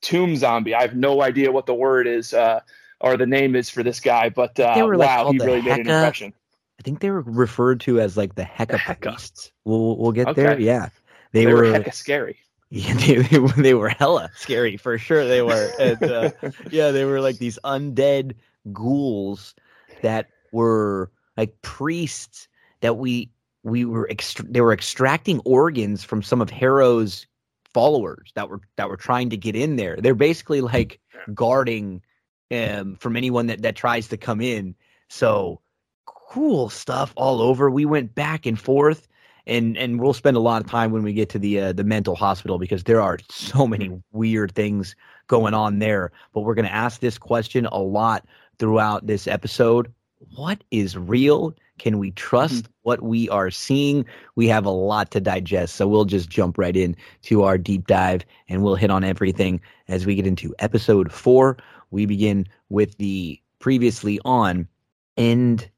[0.00, 0.74] tomb zombie.
[0.74, 2.60] I have no idea what the word is uh,
[3.00, 5.62] or the name is for this guy, but uh, They were, like, wow, he really
[5.62, 6.32] made an impression.
[6.78, 9.00] I think they were referred to as like the Hecka, Hecka.
[9.02, 9.52] priests.
[9.64, 10.58] We'll we'll get there.
[10.58, 10.88] Yeah,
[11.32, 11.62] they, They, were.
[11.62, 12.36] were hecka scary.
[12.70, 15.26] yeah, they, they were they were hella scary for sure.
[15.26, 15.70] They were.
[15.78, 16.30] And, uh,
[16.70, 18.34] yeah, they were like these undead
[18.72, 19.54] ghouls
[20.02, 22.48] that were like priests
[22.80, 23.30] that we
[23.62, 27.26] we were ext- they were extracting organs from some of Harrow's
[27.72, 29.96] followers that were that were trying to get in there.
[30.00, 30.98] They're basically like
[31.34, 32.02] guarding
[32.50, 34.74] um from anyone that that tries to come in.
[35.08, 35.60] So
[36.06, 37.70] cool stuff all over.
[37.70, 39.08] We went back and forth
[39.46, 41.84] and and we'll spend a lot of time when we get to the uh, the
[41.84, 44.94] mental hospital because there are so many weird things
[45.26, 46.12] going on there.
[46.32, 48.24] But we're going to ask this question a lot
[48.58, 49.92] throughout this episode.
[50.36, 51.54] What is real?
[51.78, 54.04] Can we trust what we are seeing?
[54.36, 57.88] We have a lot to digest, so we'll just jump right in to our deep
[57.88, 61.56] dive and we'll hit on everything as we get into episode 4.
[61.90, 64.68] We begin with the previously on
[65.16, 65.68] and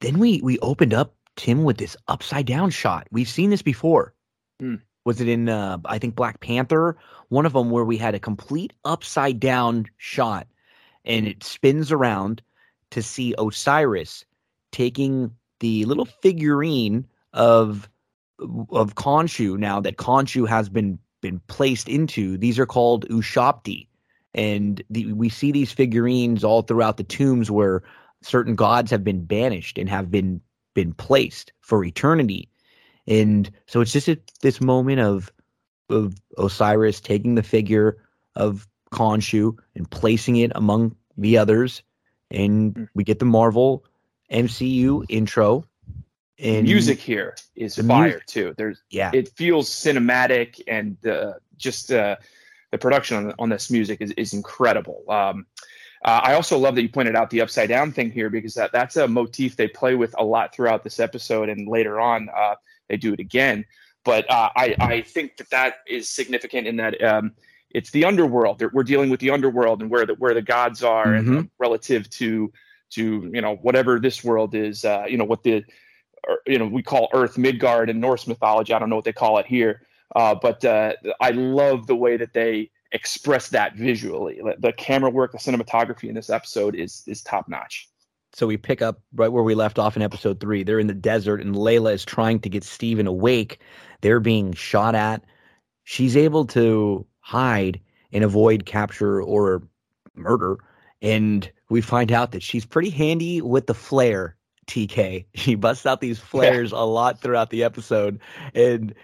[0.00, 3.06] then we we opened up Tim with this upside down shot.
[3.10, 4.14] We've seen this before.
[4.60, 4.76] Hmm.
[5.04, 6.96] Was it in uh, I think Black Panther?
[7.28, 10.46] One of them where we had a complete upside down shot,
[11.04, 12.42] and it spins around
[12.90, 14.24] to see Osiris
[14.72, 15.30] taking
[15.60, 17.88] the little figurine of
[18.70, 19.58] of Khonshu.
[19.58, 23.88] Now that Khonshu has been been placed into, these are called Ushabti,
[24.34, 27.82] and the, we see these figurines all throughout the tombs where
[28.22, 30.40] certain gods have been banished and have been
[30.74, 32.48] been placed for eternity
[33.06, 35.30] and so it's just a, this moment of
[35.90, 37.98] of Osiris taking the figure
[38.36, 41.82] of Khonshu and placing it among the others,
[42.30, 42.88] and Mm.
[42.94, 43.84] we get the Marvel
[44.30, 45.64] MCU intro.
[46.38, 48.54] And music here is fire music- too.
[48.56, 52.16] There's yeah, it feels cinematic and uh, just uh,
[52.72, 55.04] the production on, on this music is, is incredible.
[55.08, 55.46] Um,
[56.04, 58.72] uh, I also love that you pointed out the upside down thing here because that,
[58.72, 62.56] that's a motif they play with a lot throughout this episode and later on uh,
[62.88, 63.64] they do it again.
[64.04, 67.32] But uh, I, I think that that is significant in that um,
[67.70, 68.62] it's the underworld.
[68.72, 71.48] We're dealing with the underworld and where the where the gods are and Mhm.
[71.58, 72.52] relative to
[72.90, 74.84] to you know whatever this world is.
[74.84, 75.64] Uh, you know what the
[76.46, 78.72] you know we call Earth Midgard in Norse mythology.
[78.74, 82.16] I don't know what they call it here, uh, but uh, I love the way
[82.18, 84.40] that they express that visually.
[84.58, 87.88] The camera work, the cinematography in this episode is is top notch.
[88.32, 90.62] So we pick up right where we left off in episode three.
[90.62, 93.60] They're in the desert, and Layla is trying to get Steven awake.
[94.00, 95.22] They're being shot at.
[95.84, 97.80] She's able to hide
[98.12, 99.62] and avoid capture or
[100.14, 100.56] murder.
[101.02, 105.26] And we find out that she's pretty handy with the flare, TK.
[105.34, 108.20] She busts out these flares a lot throughout the episode.
[108.54, 108.94] And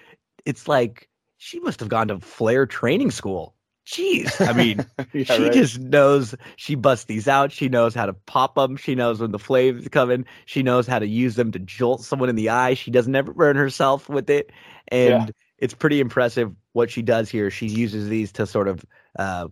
[0.44, 1.08] it's like
[1.38, 3.54] she must have gone to flare training school.
[3.90, 4.46] Jeez.
[4.46, 5.52] I mean, Yeah, she right.
[5.52, 7.50] just knows she busts these out.
[7.50, 8.76] She knows how to pop them.
[8.76, 10.26] She knows when the flames coming.
[10.46, 12.74] She knows how to use them to jolt someone in the eye.
[12.74, 14.50] She doesn't ever burn herself with it,
[14.88, 15.26] and Yeah.
[15.58, 17.50] it's pretty impressive what she does here.
[17.50, 18.84] She uses these to sort of
[19.18, 19.48] uh,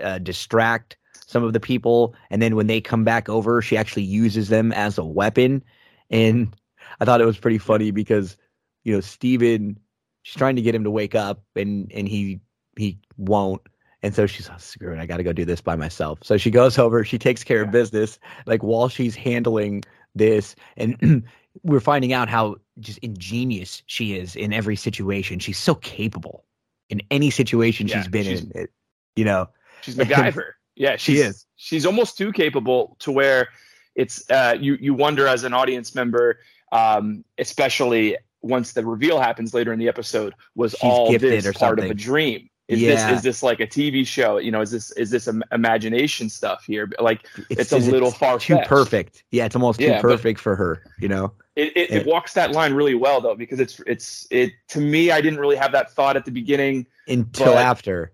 [0.00, 0.96] uh, distract
[1.26, 4.72] some of the people, and then when they come back over, she actually uses them
[4.72, 5.64] as a weapon.
[6.10, 6.54] And
[7.00, 8.36] I thought it was pretty funny because
[8.84, 9.80] you know Steven,
[10.22, 12.40] she's trying to get him to wake up, and and he
[12.76, 13.62] he won't.
[14.02, 16.18] And so she's, oh, screw it, I got to go do this by myself.
[16.22, 19.82] So she goes over, she takes care of business, like while she's handling
[20.14, 20.54] this.
[20.76, 21.24] And
[21.62, 25.38] we're finding out how just ingenious she is in every situation.
[25.38, 26.44] She's so capable
[26.90, 28.52] in any situation Yeah, she's been she's- in.
[28.54, 28.70] It,
[29.16, 29.48] you know,
[29.82, 30.50] She's MacGyver.
[30.76, 31.46] Yeah, She is.
[31.56, 33.48] She's almost too capable to where
[33.94, 36.40] it's uh, you you wonder as an audience member,
[36.72, 41.46] um, especially once the reveal happens later in the episode, was She's all gifted this
[41.46, 42.50] or part of a dream?
[42.68, 42.94] Is Yeah.
[43.10, 44.38] this is this like a TV show?
[44.38, 46.88] You know, is this is this imagination stuff here?
[46.98, 49.22] Like It's a little far too perfect.
[49.30, 51.32] Yeah, it's almost too perfect for her, you know?
[51.56, 55.10] it, it, it walks that line really well though because it's it's it to me
[55.12, 56.86] I didn't really have that thought at the beginning.
[57.06, 58.10] Until But- after.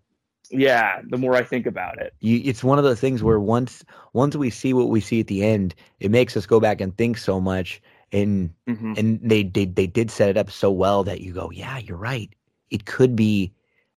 [0.52, 2.12] Yeah, the more I think about it.
[2.18, 5.28] you it's one of the things where once once we see what we see at
[5.28, 8.98] the end it makes us go back and think so much and Mhm.
[8.98, 11.96] and they they, they did set it up so well that you go yeah you're
[11.96, 12.30] right
[12.70, 13.52] it could be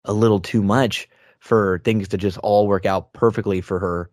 [0.05, 1.07] a little too much
[1.39, 4.09] for things to just all work out perfectly for her.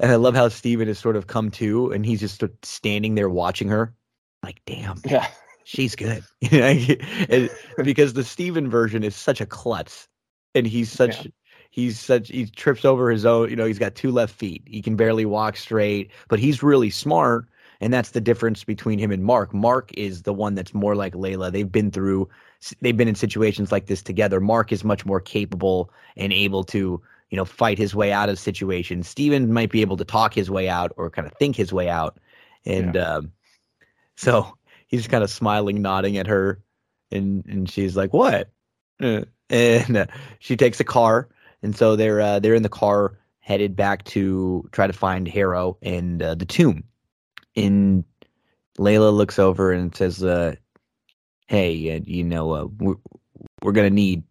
[0.00, 3.28] And i love how steven has sort of come to and he's just standing there
[3.28, 3.92] watching her
[4.44, 5.26] like damn Yeah.
[5.64, 6.22] she's good.
[6.40, 6.66] You know,
[7.28, 7.50] and-
[7.84, 10.06] because the Steven version is such a klutz
[10.54, 11.26] and he's such
[11.70, 14.62] he's such he trips over his own you know he's got two left feet.
[14.66, 17.46] He can barely walk straight but he's really smart
[17.80, 19.52] and that's the difference between him and Mark.
[19.52, 21.50] Mark is the one that's more like Layla.
[21.52, 22.28] They've been through
[22.80, 24.40] they've been in situations like this together.
[24.40, 28.38] Mark is much more capable and able to you know fight his way out of
[28.38, 29.08] situations.
[29.08, 31.88] Steven might be able to talk his way out or kind of think his way
[31.88, 32.18] out.
[32.64, 33.32] And um
[34.16, 34.56] so
[34.86, 36.60] he's kind of smiling, nodding at her,
[37.10, 38.50] and and she's like, "What?"
[39.00, 40.06] Uh, And uh,
[40.40, 41.26] she takes a car,
[41.62, 43.18] and so they're uh, they're in the car
[43.48, 46.84] headed back to try to find Harrow and uh, the tomb.
[47.56, 48.04] And
[48.78, 50.56] Layla looks over and says, uh,
[51.48, 52.96] "Hey, uh, you know, uh, we're
[53.62, 54.22] we're gonna need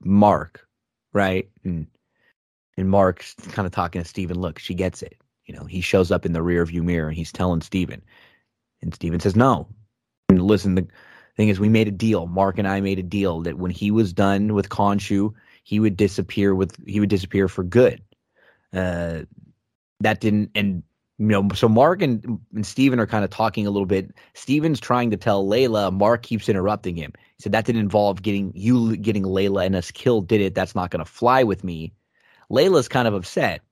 [0.00, 0.66] Mark,
[1.12, 1.86] right?" And
[2.78, 4.38] and Mark's kind of talking to Steven.
[4.38, 5.16] Look, she gets it.
[5.46, 8.02] You know, he shows up in the rear view mirror and he's telling Steven.
[8.82, 9.66] And Steven says, No.
[10.28, 10.86] And listen, the
[11.36, 12.26] thing is, we made a deal.
[12.26, 15.32] Mark and I made a deal that when he was done with Khonshu,
[15.64, 18.02] he would disappear with he would disappear for good.
[18.72, 19.22] Uh,
[20.00, 20.82] that didn't and
[21.18, 24.14] you know, so Mark and, and Steven are kind of talking a little bit.
[24.34, 27.12] Steven's trying to tell Layla, Mark keeps interrupting him.
[27.36, 30.54] He said that didn't involve getting you getting Layla and us killed, did it?
[30.54, 31.92] That's not gonna fly with me.
[32.50, 33.62] Layla's kind of upset.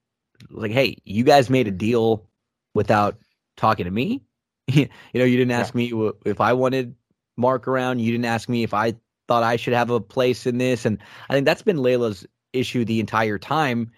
[0.50, 2.26] Like, hey, you guys made a deal
[2.74, 3.18] without
[3.56, 4.22] talking to me.
[4.66, 5.92] you know, you didn't ask me
[6.24, 6.94] if I wanted
[7.36, 8.00] Mark around.
[8.00, 8.94] You didn't ask me if I
[9.28, 10.84] thought I should have a place in this.
[10.84, 10.98] And
[11.28, 13.92] I think that's been Layla's issue the entire time.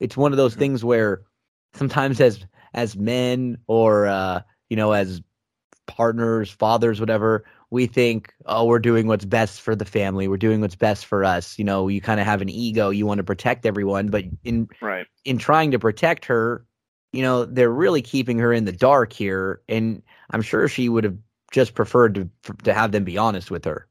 [0.00, 0.60] It's one of those mm-hmm.
[0.60, 1.22] things where
[1.74, 2.44] sometimes as
[2.74, 5.22] as men or uh, you know, as
[5.86, 10.28] partners, fathers, whatever, we think, oh, we're doing what's best for the family.
[10.28, 11.58] We're doing what's best for us.
[11.58, 12.90] You know, you kind of have an ego.
[12.90, 15.06] You want to protect everyone, but in Right.
[15.24, 16.64] in trying to protect her,
[17.12, 19.60] you know, they're really keeping her in the dark here.
[19.68, 21.16] And I'm sure she would have
[21.52, 22.28] just preferred to
[22.64, 23.86] to have them be honest with her.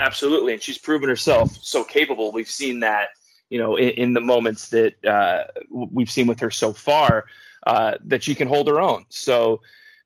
[0.00, 2.32] Absolutely, and she's proven herself so capable.
[2.32, 3.08] We've seen that,
[3.50, 7.26] you know, in, in the moments that uh, we've seen with her so far,
[7.66, 9.04] uh, that she can hold her own.
[9.10, 9.60] So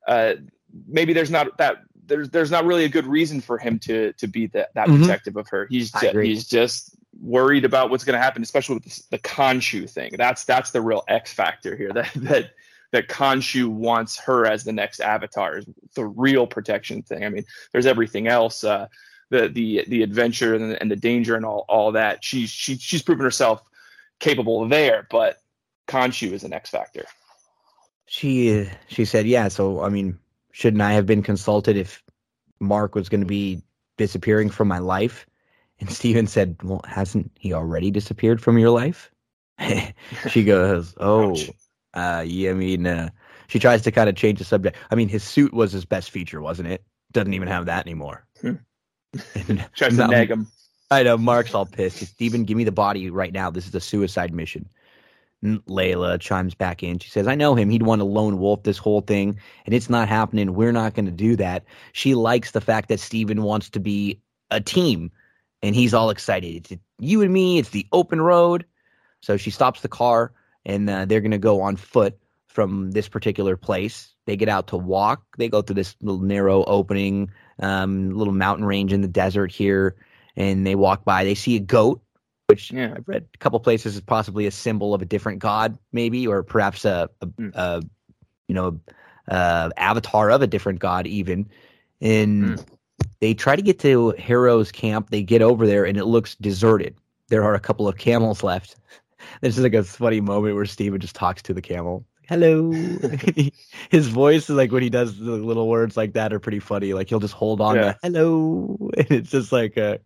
[0.08, 0.34] uh,
[0.88, 1.76] maybe there's not that
[2.06, 4.98] there's there's not really a good reason for him to to be that that Mhm.
[5.00, 5.66] protective of her.
[5.70, 6.28] He's I ju- agree.
[6.28, 10.12] he's just worried about what's going to happen, especially with this, the Khonshu thing.
[10.16, 11.92] That's that's the real X factor here.
[11.92, 12.50] That that
[12.92, 17.24] that Khonshu wants her as the next Avatar is the real protection thing.
[17.24, 18.64] I mean, there's everything else.
[18.64, 18.86] Uh,
[19.28, 22.24] the the the adventure and the, and the danger and all all that.
[22.24, 23.62] She's she she's proven herself
[24.18, 25.36] capable there, but
[25.86, 27.04] Khonshu is an X factor.
[28.10, 30.18] She she said, "Yeah, so I mean,
[30.50, 32.02] shouldn't I have been consulted if
[32.58, 33.62] Mark was going to be
[33.98, 35.26] disappearing from my life?"
[35.78, 39.12] And Steven said, "Well, hasn't he already disappeared from your life?"
[40.28, 41.36] she goes, "Oh,
[41.94, 43.10] uh, yeah, I mean, uh,
[43.46, 44.76] she tries to kind of change the subject.
[44.90, 46.82] I mean, his suit was his best feature, wasn't it?
[47.12, 48.54] Doesn't even have that anymore." Hmm.
[49.76, 50.48] Tries to nag him.
[50.90, 51.98] I know Mark's all pissed.
[51.98, 53.52] Steven, give me the body right now.
[53.52, 54.68] This is a suicide mission.
[55.42, 56.98] Layla chimes back in.
[56.98, 57.70] She says, I know him.
[57.70, 60.54] He'd want a lone wolf this whole thing, and it's not happening.
[60.54, 61.64] We're not going to do that.
[61.92, 65.10] She likes the fact that Steven wants to be a team,
[65.62, 66.70] and he's all excited.
[66.70, 67.58] It's you and me.
[67.58, 68.66] It's the open road.
[69.22, 70.32] So she stops the car,
[70.64, 74.14] and uh, they're going to go on foot from this particular place.
[74.26, 75.22] They get out to walk.
[75.38, 77.30] They go through this little narrow opening,
[77.60, 79.96] um, little mountain range in the desert here
[80.36, 81.24] and they walk by.
[81.24, 82.02] They see a goat,
[82.50, 82.94] which Yeah.
[82.96, 86.42] I've read a couple places is possibly a symbol of a different god, maybe, or
[86.42, 87.54] perhaps a, a, Mm.
[87.54, 87.82] a
[88.48, 88.80] you know,
[89.28, 91.48] uh, avatar of a different god, even.
[92.00, 92.66] And Mm.
[93.20, 95.10] they try to get to Harrow's camp.
[95.10, 96.94] They get over there, and it looks deserted.
[97.28, 98.76] There are a couple of camels left.
[99.42, 102.04] This is like a funny moment where Steven just talks to the camel.
[102.28, 102.72] Hello.
[103.90, 106.94] His voice is like when he does the little words like that are pretty funny.
[106.94, 107.82] Like he'll just hold on Yeah.
[107.92, 108.90] to hello.
[108.96, 109.98] And it's just like uh,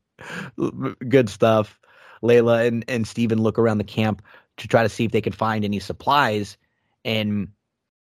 [1.09, 1.79] good stuff.
[2.25, 4.23] Layla and, and Steven look around the camp
[4.57, 6.57] to try to see if they can find any supplies.
[7.05, 7.49] And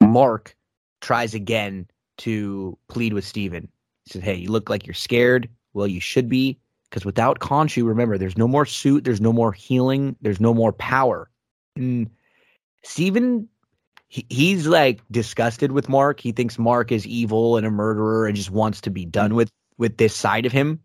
[0.02, 0.56] Mark
[1.02, 1.88] tries again
[2.20, 3.68] to plead with Steven.
[4.06, 5.50] He says, Hey, you look like you're scared.
[5.74, 6.58] Well, you should be.
[6.90, 10.72] Because without Khonshu, remember, there's no more suit, there's no more healing, there's no more
[10.72, 11.28] power.
[11.76, 12.08] And
[12.84, 13.50] Steven,
[14.10, 16.20] he, he's like disgusted with Mark.
[16.20, 19.50] He thinks Mark is evil and a murderer and just wants to be done with
[19.80, 20.80] with this side of him.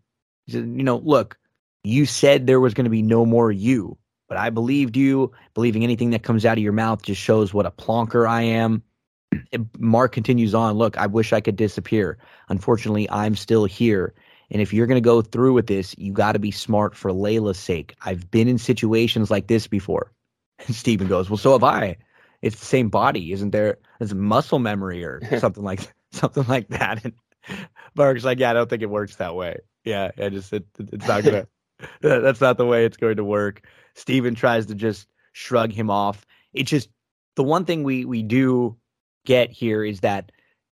[0.47, 1.37] He said, you know, look,
[1.83, 3.97] you said there was going to be no more you,
[4.27, 5.31] but I believed you.
[5.53, 8.83] Believing anything that comes out of your mouth just shows what a plonker I am.
[9.77, 12.17] Mark continues on, look, I wish I could disappear.
[12.49, 14.13] Unfortunately, I'm still here.
[14.51, 17.11] And if you're going to go through with this, you got to be smart for
[17.11, 17.95] Layla's sake.
[18.01, 20.11] I've been in situations like this before.
[20.67, 21.95] And Steven goes, Well, so have I.
[22.41, 23.77] It's the same body, isn't there?
[24.01, 27.05] It's muscle memory or something like something like that.
[27.05, 27.13] And
[27.95, 29.59] Mark's like, Yeah, I don't think it works that way.
[29.85, 31.47] Yeah, I just it, it's not gonna.
[32.01, 33.65] that's not the way it's going to work.
[33.95, 36.25] Steven tries to just shrug him off.
[36.53, 36.89] It just
[37.35, 38.77] the one thing we we do
[39.25, 40.31] get here is that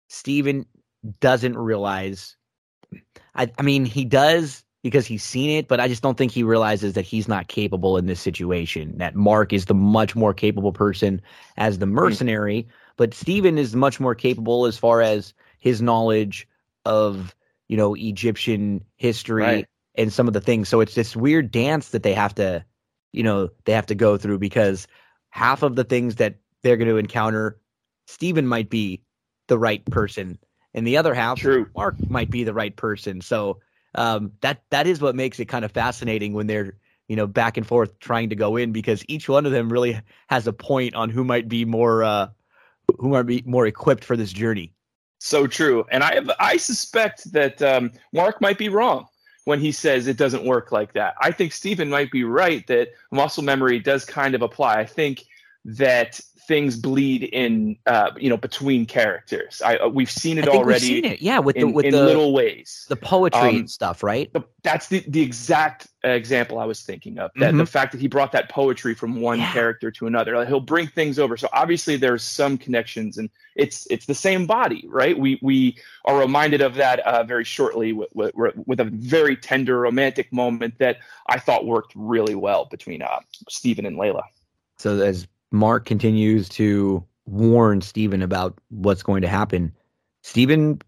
[0.08, 0.66] Steven
[1.20, 2.36] doesn't realize
[3.34, 6.42] I, I mean, he does because he's seen it, but I just don't think he
[6.42, 8.96] realizes that he's not capable in this situation.
[8.98, 11.20] That Mark is the much more capable person
[11.56, 11.92] as the hmm.
[11.92, 16.48] mercenary, but Steven is much more capable as far as his knowledge
[16.84, 17.34] of,
[17.68, 19.66] you know, Egyptian history Right.
[19.96, 20.68] And some of the things.
[20.68, 22.64] So it's this weird dance that they have to,
[23.12, 24.86] you know, they have to go through because
[25.30, 27.60] half of the things that they're going to encounter,
[28.06, 29.02] Steven might be
[29.48, 30.38] the right person.
[30.74, 31.68] And the other half, True.
[31.76, 33.20] Mark might be the right person.
[33.20, 33.58] So
[33.96, 36.76] um, that that is what makes it kind of fascinating when they're
[37.08, 40.00] you know back and forth trying to go in because each one of them really
[40.28, 42.28] has a point on who might be more uh,
[42.98, 44.72] who might be more equipped for this journey.
[45.18, 45.84] So true.
[45.90, 49.06] And I have, I suspect that um, Mark might be wrong
[49.44, 51.14] when he says it doesn't work like that.
[51.20, 54.80] I think Steven might be right that muscle memory does kind of apply.
[54.80, 55.24] I think
[55.64, 59.62] that things bleed in, uh, you know, between characters.
[59.64, 61.72] I uh, we've seen it I think already we've seen it, yeah, with in, the
[61.74, 62.86] with in the little ways.
[62.88, 64.34] the poetry Um, and stuff, right?
[64.64, 67.30] that's the, the exact example I was thinking of.
[67.36, 69.42] That the fact that he brought that poetry from one Mm-hmm.
[69.46, 69.52] Yeah.
[69.52, 71.36] character to another, like, he'll bring things over.
[71.36, 75.16] So obviously there's some connections, and it's it's the same body, right?
[75.16, 75.76] We we
[76.06, 80.78] are reminded of that uh, very shortly with, with with a very tender romantic moment
[80.78, 80.96] that
[81.28, 84.22] I thought worked really well between uh, Steven and Layla.
[84.78, 89.72] So as Mark continues to warn Steven about what's going to happen,
[90.22, 90.80] Steven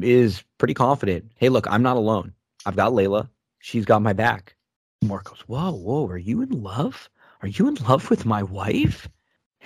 [0.00, 1.32] is pretty confident.
[1.36, 2.32] Hey, look, I'm not alone.
[2.66, 3.28] I've got Layla.
[3.60, 4.56] She's got my back.
[5.02, 7.08] Mark goes, Whoa, whoa, are you in love?
[7.42, 9.08] Are you in love with my wife?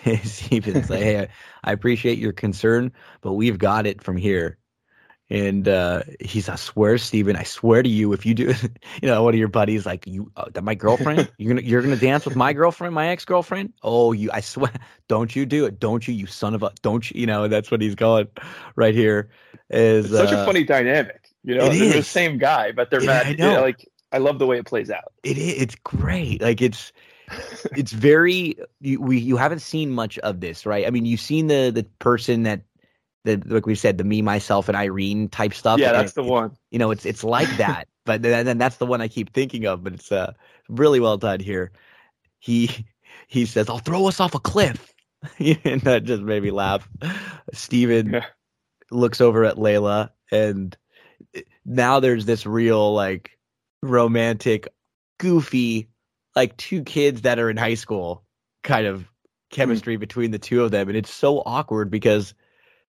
[0.24, 1.28] Steven's like, Hey,
[1.64, 4.58] I appreciate your concern, but we've got it from here.
[5.30, 8.46] And uh, he's, I swear, Steven, I swear to you, if you do,
[9.02, 11.82] you know, one of your buddies like you, uh, that my girlfriend, you're gonna, you're
[11.82, 13.72] gonna dance with my girlfriend, my ex girlfriend.
[13.82, 14.72] Oh, you, I swear,
[15.09, 17.70] don't you do it, don't you, you son of a, don't you, you know, that's
[17.70, 18.28] what he's going
[18.76, 19.30] right here.
[19.70, 21.28] Is It's such a uh, funny dynamic.
[21.44, 23.26] You know, they're the same guy, but they're Yeah, mad.
[23.26, 23.60] I know.
[23.60, 25.12] like I love the way it plays out.
[25.22, 25.62] It is.
[25.62, 26.40] It's great.
[26.40, 26.92] Like it's
[27.74, 30.86] it's very you, we you haven't seen much of this, right?
[30.86, 32.62] I mean, you've seen the the person that
[33.24, 35.78] the like we said the me myself and Irene type stuff.
[35.80, 36.56] yeah, that's the one.
[36.70, 39.66] You know, it's it's like that, but then, then that's the one I keep thinking
[39.66, 39.82] of.
[39.82, 40.32] But it's uh
[40.68, 41.72] really well done here.
[42.38, 42.86] He
[43.26, 44.92] he says, "I'll throw us off a cliff,"
[45.38, 46.88] and that just made me laugh.
[47.52, 48.26] Steven Yeah.
[48.90, 50.76] looks over at Layla, and
[51.64, 53.38] now there's this real like
[53.82, 54.68] romantic,
[55.18, 55.88] goofy,
[56.36, 58.24] like two kids that are in high school
[58.62, 59.06] kind of
[59.50, 62.34] chemistry between the two of them, and it's so awkward because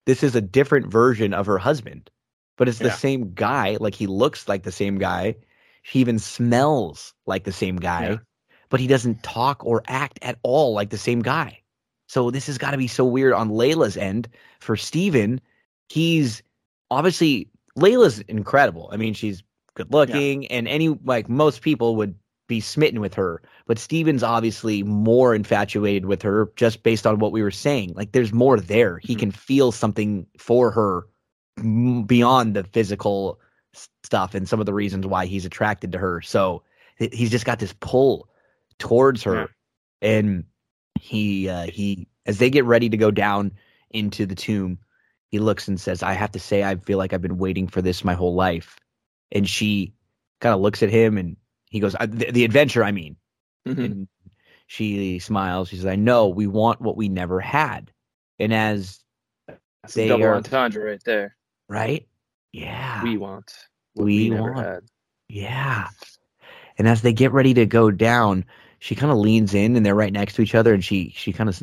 [0.09, 2.09] this is a different version of her husband,
[2.57, 2.95] but it's the Yeah.
[2.95, 3.77] same guy.
[3.79, 5.35] Like he looks like the same guy.
[5.83, 8.17] He even smells like the same guy, Yeah.
[8.69, 11.61] but he doesn't talk or act at all like the same guy.
[12.07, 14.27] So this has got to be so weird on Layla's end.
[14.61, 15.39] For Steven,
[15.89, 16.41] he's
[16.89, 18.89] obviously Layla's incredible.
[18.91, 19.43] I mean, she's
[19.75, 22.15] good looking, and any like most people would
[22.49, 23.41] be smitten with her.
[23.65, 27.93] But Steven's obviously more infatuated with her just based on what we were saying.
[27.95, 28.97] Like there's more there.
[28.97, 29.19] He Mhm.
[29.19, 31.07] can feel something for her
[32.05, 33.39] beyond the physical
[34.03, 36.21] stuff and some of the reasons why he's attracted to her.
[36.21, 36.63] So
[36.97, 38.27] he's just got this pull
[38.79, 39.49] towards her.
[40.01, 40.45] And
[40.99, 43.53] he uh he as they get ready to go down
[43.91, 44.79] into the tomb,
[45.27, 47.81] he looks and says, "I have to say I feel like I've been waiting for
[47.81, 48.77] this my whole life."
[49.31, 49.93] And she
[50.41, 51.37] kind of looks at him and
[51.69, 53.15] he goes, the, "The adventure, I mean."
[53.67, 53.85] Mhm.
[53.85, 54.07] And
[54.67, 55.69] she smiles.
[55.69, 57.91] She says, "I know we want what we never had."
[58.39, 58.99] And as
[59.47, 61.35] That's They a double are- entendre right there.
[61.69, 62.07] right,
[62.51, 63.53] yeah, We want.
[63.95, 64.65] We never want.
[64.65, 64.83] had.
[65.29, 65.87] Yeah.
[66.77, 68.45] And as they get ready to go down,
[68.79, 71.31] she kind of leans in and they're right next to each other and she she
[71.33, 71.61] kind of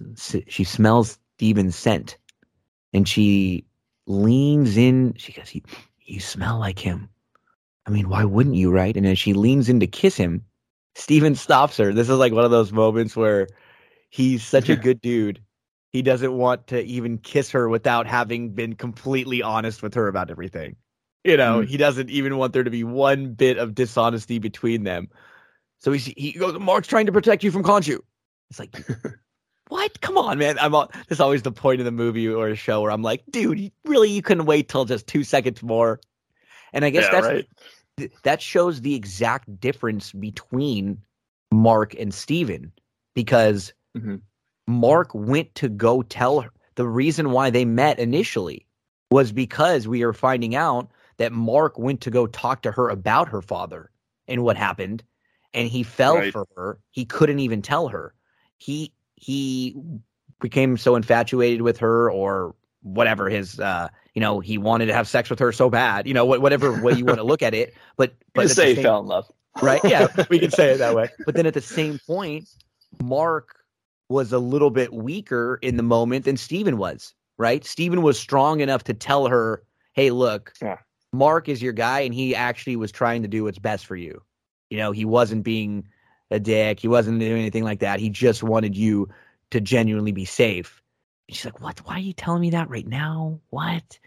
[0.49, 2.17] she smells Steven's scent.
[2.93, 3.65] And she
[4.07, 5.61] leans in, she goes, "You,
[6.05, 7.09] you smell like him."
[7.87, 8.97] I mean, why wouldn't you, right?
[8.97, 10.45] And as she leans in to kiss him,
[10.95, 11.93] Steven stops her.
[11.93, 13.49] This is like one of those moments where
[14.11, 15.41] he's such a good dude.
[15.93, 20.31] He doesn't want to even kiss her without having been completely honest with her about
[20.31, 20.77] everything.
[21.25, 21.67] You know, Mhm.
[21.67, 25.09] he doesn't even want there to be one bit of dishonesty between them.
[25.81, 28.01] So he he goes, Mark's trying to protect you from Khonshu.
[28.51, 28.75] It's like,
[29.69, 30.01] what?
[30.01, 30.59] Come on, man.
[30.59, 33.23] I'm all, that's always the point of the movie or a show where I'm like,
[33.31, 36.01] dude, really, you couldn't wait till just two seconds more.
[36.73, 37.47] And I guess Yeah, that's right.
[37.97, 40.99] Th- that shows the exact difference between
[41.53, 42.73] Mark and Steven
[43.15, 44.21] because Mhm.
[44.67, 48.67] Mark went to go tell her the reason why they met initially
[49.11, 53.29] was because we are finding out that Mark went to go talk to her about
[53.29, 53.91] her father
[54.29, 55.03] and what happened
[55.55, 56.33] and he fell Right.
[56.33, 58.13] for her he couldn't even tell her
[58.59, 59.75] he he
[60.41, 65.07] became so infatuated with her or whatever his uh you know he wanted to have
[65.07, 67.55] sex with her so bad you know wh- whatever way you want to look at
[67.55, 69.31] it but but Just at say he same- fell in love.
[69.63, 69.81] right?
[69.85, 70.09] Yeah.
[70.29, 71.09] We can say it that way.
[71.25, 72.49] But then at the same point
[73.03, 73.57] mark
[74.09, 77.65] was a little bit weaker in the moment than Steven was right?
[77.67, 79.63] Steven was strong enough to tell her
[79.93, 80.79] hey look Yeah.
[81.13, 84.21] mark is your guy and he actually was trying to do what's best for you.
[84.71, 85.87] You know he wasn't being
[86.31, 86.81] a dick.
[86.81, 88.01] He wasn't doing anything like that.
[88.01, 89.09] He just wanted you
[89.51, 90.81] to genuinely be safe.
[90.81, 90.86] and
[91.29, 93.99] she's like what why are you telling me that right now what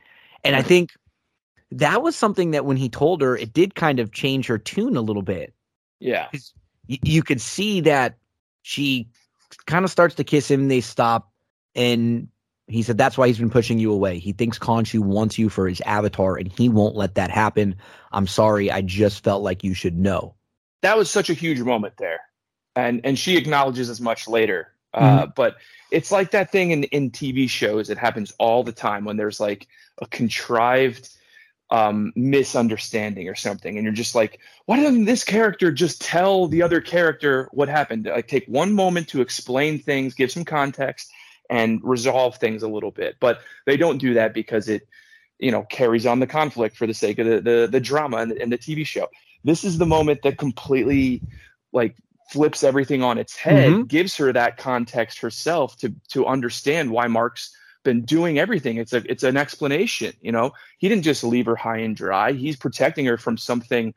[0.44, 0.92] and i think
[1.72, 4.96] that was something that when he told her it did kind of change her tune
[4.98, 5.54] a little bit
[6.00, 6.28] Yeah.
[6.34, 8.18] y- you could see that
[8.62, 9.10] she
[9.66, 10.68] kind of starts to kiss him.
[10.68, 11.32] They stop,
[11.76, 12.28] and
[12.68, 14.20] he said, "That's why he's been pushing you away.
[14.20, 17.76] He thinks Khonshu wants you for his avatar, and he won't let that happen.
[18.12, 18.70] I'm sorry.
[18.72, 20.36] I just felt like you should know."
[20.82, 22.22] that was such a huge moment there
[22.76, 25.32] and and she acknowledges as much later uh, Mm-hmm.
[25.36, 25.58] but
[25.92, 29.40] it's like that thing in in tv shows it happens all the time when there's
[29.40, 29.68] like
[30.02, 31.10] a contrived
[31.72, 34.40] um misunderstanding or something and you're just like
[34.70, 38.06] why doesn't this character just tell the other character what happened?
[38.06, 41.12] Like take one moment to explain things give some context
[41.50, 43.16] and resolve things a little bit.
[43.20, 44.88] But they don't do that because it
[45.40, 48.32] you know carries on the conflict for the sake of the the, the drama and,
[48.34, 49.08] and the tv show.
[49.44, 51.24] This is the moment that completely
[51.74, 51.96] like
[52.30, 53.88] flips everything on its head Mhm.
[53.88, 58.78] gives her that context herself to to understand why mark's been doing everything.
[58.78, 60.52] It's a it's an explanation you know?
[60.78, 62.34] He didn't just leave her high and dry.
[62.34, 63.94] He's protecting her from something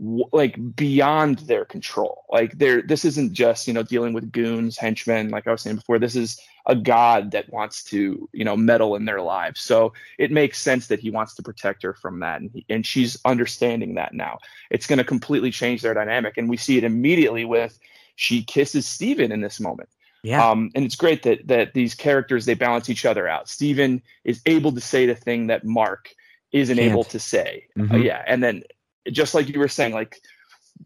[0.00, 2.24] like beyond their control.
[2.30, 5.28] Like there, this isn't just you know dealing with goons, henchmen.
[5.28, 8.96] Like I was saying before, this is a god that wants to you know meddle
[8.96, 9.60] in their lives.
[9.60, 12.86] So it makes sense that he wants to protect her from that, and he, and
[12.86, 14.38] she's understanding that now.
[14.70, 17.78] It's going to completely change their dynamic, and we see it immediately with
[18.16, 19.90] she kisses Steven in this moment.
[20.22, 20.46] Yeah.
[20.46, 23.48] Um, and it's great that that these characters they balance each other out.
[23.50, 26.14] Steven is able to say the thing that Mark
[26.52, 26.90] isn't Can't.
[26.90, 27.66] able to say.
[27.78, 28.04] Uh, Mhm.
[28.04, 28.62] yeah, and then
[29.08, 30.20] just like you were saying, like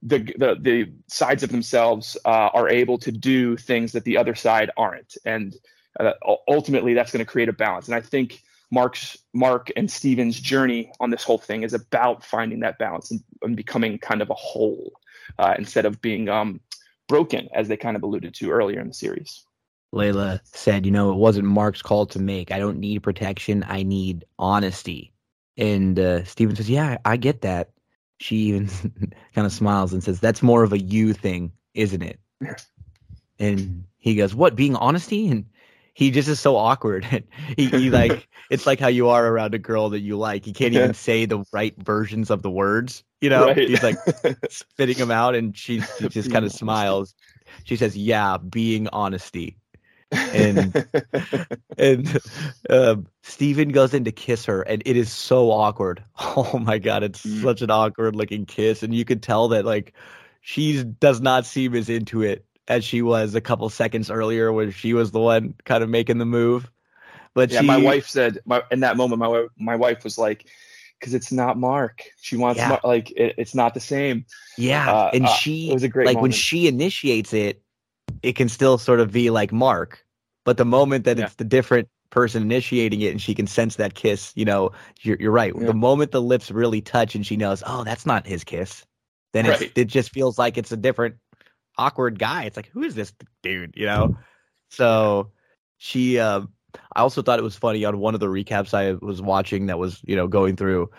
[0.03, 4.35] the the the sides of themselves uh, are able to do things that the other
[4.35, 5.55] side aren't, and
[6.01, 6.13] uh,
[6.49, 7.87] ultimately that's going to create a balance.
[7.87, 12.61] And I think Mark's Mark and Steven's journey on this whole thing is about finding
[12.61, 14.93] that balance and, and becoming kind of a whole
[15.39, 16.61] uh, instead of being um,
[17.09, 19.45] broken, as they kind of alluded to earlier in the series.
[19.95, 22.51] Layla said, you know, it wasn't Mark's call to make.
[22.51, 23.65] I don't need protection.
[23.67, 25.13] I need honesty.
[25.57, 27.71] And uh, Steven says, yeah, I get that.
[28.25, 28.69] She even
[29.35, 32.19] kind of smiles and says, that's more of a you thing, isn't it?
[32.41, 32.55] Yeah.
[33.39, 35.29] And he goes, what, being honesty?
[35.29, 35.45] And
[35.93, 37.05] he just is so awkward.
[37.59, 40.47] he, he like, it's like how you are around a girl that you like.
[40.47, 43.49] He can't even say the right versions of the words, you know?
[43.49, 43.69] Right.
[43.69, 43.99] He's like
[44.49, 47.15] spitting them out and she, she just kind of smiles.
[47.65, 49.59] She says, yeah, being honesty
[50.33, 50.75] and
[51.79, 52.21] and
[52.71, 56.03] um, Steven goes in to kiss her, and it is so awkward.
[56.37, 57.43] Oh my god, it's Mm.
[57.43, 59.95] such an awkward looking kiss, and you could tell that like
[60.41, 64.71] she does not seem as into it as she was a couple seconds earlier, when
[64.71, 66.71] she was the one kind of making the move.
[67.35, 70.19] But yeah, she, my wife said my, in that moment, my wife, my wife was
[70.19, 70.47] like,
[70.99, 72.03] "Because it's not Mark.
[72.21, 72.69] She wants Yeah.
[72.69, 74.27] Mar- like it, it's not the same."
[74.59, 77.63] yeah, uh, and uh, she it was a great like when she initiates it,
[78.23, 80.05] it can still sort of be like Mark,
[80.45, 81.25] but the moment that Yeah.
[81.27, 84.71] it's the different person initiating it and she can sense that kiss, you know,
[85.03, 85.53] you're, you're right.
[85.59, 85.67] Yeah.
[85.67, 88.87] The moment the lips really touch and she knows, oh, that's not his kiss,
[89.33, 89.73] then it's, Right.
[89.75, 91.17] it just feels like it's a different
[91.77, 92.45] awkward guy.
[92.45, 93.13] It's like, who is this
[93.43, 94.17] dude, you know?
[94.71, 95.33] So
[95.79, 96.53] she, um,
[96.95, 99.79] I also thought it was funny on one of the recaps I was watching that
[99.79, 100.91] was, you know, going through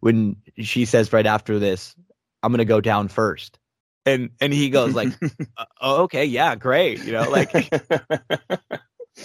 [0.00, 1.94] when she says right after this,
[2.42, 3.58] I'm going to go down first.
[4.08, 5.08] And, and he goes like,
[5.56, 7.04] uh, oh, okay, yeah, great.
[7.04, 7.52] You know, like,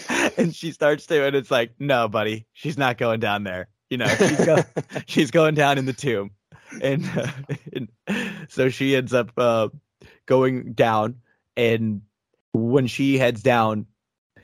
[0.38, 3.68] and she starts to, and it's like, no, buddy, she's not going down there.
[3.89, 4.57] You know, she's, go,
[5.05, 6.31] she's going down in the tomb.
[6.81, 7.27] And, uh,
[7.73, 7.89] and
[8.49, 9.69] so she ends up uh,
[10.26, 11.18] going down.
[11.55, 12.01] And
[12.53, 13.85] when she heads down,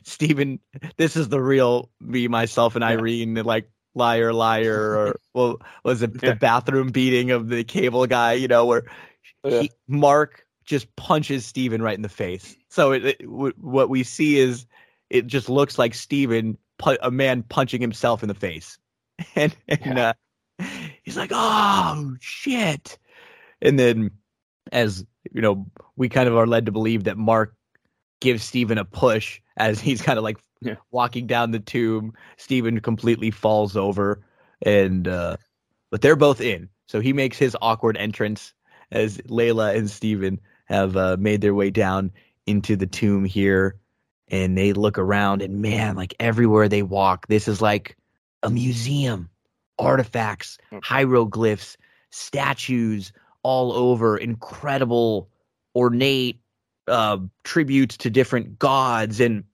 [0.03, 0.60] Steven,
[0.98, 2.90] this is the real me, myself, and Yeah.
[2.90, 6.32] Irene, like liar, liar, or well, was it Yeah.
[6.32, 8.34] the bathroom beating of the cable guy?
[8.34, 8.84] You know, where
[9.44, 9.61] Yeah.
[9.61, 12.56] he, Mark just punches Steven right in the face.
[12.70, 14.66] So it, it, w- what we see is
[15.10, 18.78] it just looks like Steven, pu- a man punching himself in the face.
[19.36, 20.14] And, and uh,
[21.03, 22.98] he's like, oh, shit.
[23.61, 24.11] And then,
[24.72, 25.66] as you know,
[25.98, 27.53] we kind of are led to believe that Mark
[28.22, 30.76] gives Steven a push as he's kind of like Yeah.
[30.91, 32.14] walking down the tomb.
[32.38, 34.22] Steven completely falls over.
[34.61, 35.36] And, uh,
[35.91, 36.70] but they're both in.
[36.88, 38.53] So he makes his awkward entrance
[38.91, 42.11] as Layla and Steven have uh, made their way down
[42.45, 43.76] into the tomb here.
[44.28, 47.98] And they look around, and man, like everywhere they walk, this is like
[48.44, 49.30] a museum.
[49.80, 51.78] Artifacts, hieroglyphs,
[52.11, 53.11] statues
[53.44, 55.30] all over, incredible,
[55.76, 56.41] ornate
[56.88, 59.20] uh, tributes to different gods.
[59.20, 59.45] And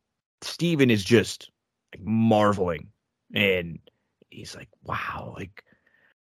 [0.41, 1.51] Steven is just
[1.93, 2.87] like, marveling.
[3.33, 3.79] And
[4.29, 5.63] he's like, wow, like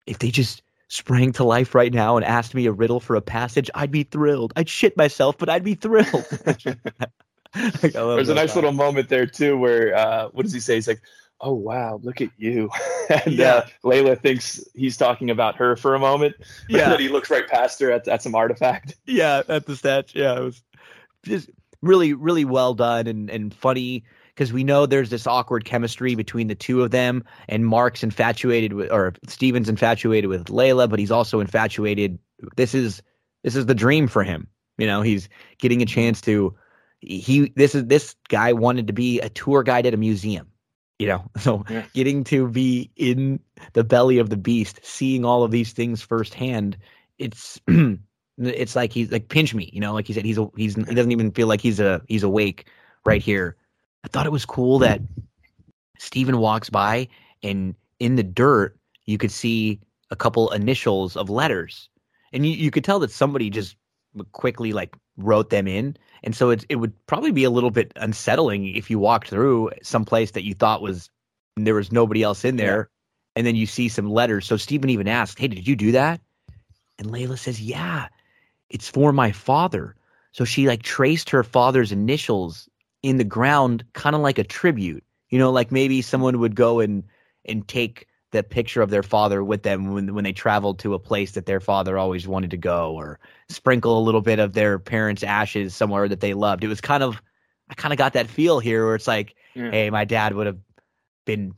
[0.06, 0.62] if they just
[0.96, 4.04] sprang to life right now and asked me a riddle for a passage, I'd be
[4.04, 4.54] thrilled.
[4.56, 6.26] I'd shit myself, but I'd be thrilled.
[7.82, 10.76] Like, There's a nice little moment there too, where uh, what does he say?
[10.76, 11.02] He's like,
[11.40, 12.70] "Oh wow, look at you,"
[13.26, 13.54] and Yeah.
[13.54, 16.36] uh, Layla thinks he's talking about her for a moment.
[16.40, 16.90] but Yeah.
[16.90, 18.96] then he looks right past her at, at some artifact.
[19.06, 20.20] yeah, at the statue.
[20.20, 20.62] Yeah, it was
[21.24, 21.50] just
[21.82, 24.04] really, really well done and and funny
[24.36, 28.74] because we know there's this awkward chemistry between the two of them, and Mark's infatuated
[28.74, 32.20] with, or Steven's infatuated with Layla, but he's also infatuated.
[32.58, 33.02] This is
[33.44, 34.48] this is the dream for him.
[34.78, 36.56] You know, he's getting a chance to.
[37.00, 40.48] He this is this guy wanted to be a tour guide at a museum.
[41.00, 41.86] You know, so Yeah.
[41.94, 43.40] getting to be in
[43.74, 46.78] the belly of the beast, seeing all of these things firsthand,
[47.18, 47.60] it's
[48.38, 50.94] it's like he's like pinch me, you know, like he said, he's a, he's he
[50.96, 52.68] doesn't even feel like he's a he's awake
[53.06, 53.56] right here.
[54.06, 55.02] I thought it was cool that
[55.98, 57.08] Steven walks by
[57.42, 59.80] and in the dirt you could see
[60.12, 61.90] a couple initials of letters,
[62.32, 63.76] and you, you could tell that somebody just
[64.32, 67.92] quickly like wrote them in, and so it it would probably be a little bit
[67.96, 71.10] unsettling if you walked through some place that you thought was
[71.56, 72.90] there was nobody else in there,
[73.36, 74.46] and then you see some letters.
[74.46, 76.22] So Steven even asked, "Hey, did you do that?"
[76.98, 78.08] And Layla says, Yeah,
[78.70, 79.96] it's for my father.
[80.32, 82.70] So she like traced her father's initials
[83.06, 85.04] in the ground, kind of like a tribute.
[85.30, 87.04] You know, like maybe someone would go and
[87.46, 91.00] and take the picture of their father with them when when they traveled to a
[91.00, 93.20] place that their father always wanted to go, or
[93.50, 96.64] sprinkle a little bit of their parents' ashes somewhere that they loved.
[96.64, 97.22] It was kind of
[97.70, 99.72] I kind of got that feel here where it's like, Yeah.
[99.72, 100.60] hey, my dad would have
[101.26, 101.54] been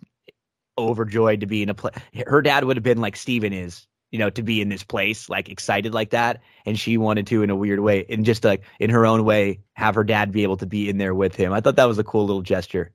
[0.77, 1.95] overjoyed to be in a place.
[2.25, 5.29] Her dad would have been like Steven is, you know, to be in this place,
[5.29, 6.41] like excited like that.
[6.65, 9.61] And she wanted to in a weird way, and just like in her own way,
[9.73, 11.53] have her dad be able to be in there with him.
[11.53, 12.91] I thought that was a cool little gesture.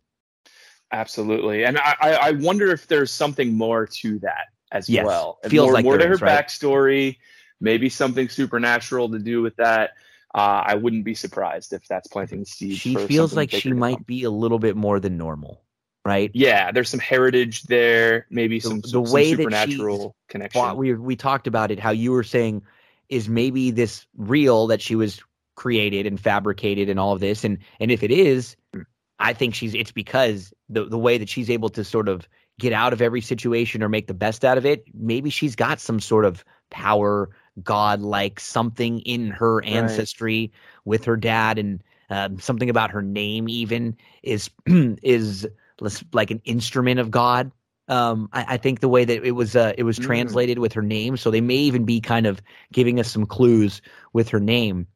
[0.91, 5.39] Absolutely, and I, I wonder if there's something more to that as Yes, well.
[5.43, 6.47] And feels more, like more to her is, right?
[6.47, 7.17] backstory,
[7.61, 9.93] maybe something supernatural to do with that.
[10.35, 12.79] Uh, I wouldn't be surprised if that's planting seeds.
[12.79, 14.05] She feels like she might come.
[14.05, 15.63] be a little bit more than normal,
[16.05, 16.31] right?
[16.35, 20.61] Yeah, there's some heritage there, maybe The- some, the some, some way that supernatural connection.
[20.61, 21.79] Well, we we talked about it.
[21.79, 22.63] How you were saying
[23.09, 25.21] is maybe this real that she was
[25.55, 28.83] created and fabricated and all of this, and and if it is, Hmm.
[29.19, 32.27] I think she's it's because the the way that she's able to sort of
[32.59, 34.85] get out of every situation or make the best out of it.
[34.95, 37.31] Maybe she's got some sort of power,
[37.63, 40.53] god-like something in her ancestry
[40.85, 45.47] with her dad, and um, something about her name even is is
[45.83, 47.53] less like an instrument of God.
[47.89, 50.05] Um, I, I think the way that it was uh, it was Mm.
[50.05, 52.41] translated with her name, so they may even be kind of
[52.73, 53.83] giving us some clues
[54.13, 54.87] with her name,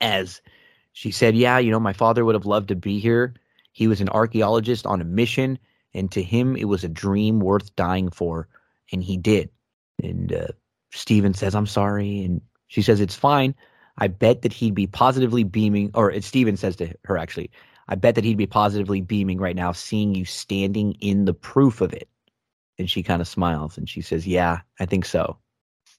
[0.00, 0.42] as
[0.92, 3.34] she said, "Yeah, you know, my father would have loved to be here.
[3.72, 5.58] He was an archaeologist on a mission,
[5.94, 8.48] and to him, it was a dream worth dying for,
[8.92, 9.50] and he did."
[10.02, 10.48] And uh,
[10.92, 13.54] Steven says, "I'm sorry," and she says, "It's fine."
[13.96, 17.50] I bet that he'd be positively beaming, or Steven says to her actually,
[17.88, 21.80] I bet that he'd be positively beaming right now, seeing you standing in the proof
[21.80, 22.08] of it.
[22.78, 25.38] And she kind of smiles and she says, Yeah, I think so.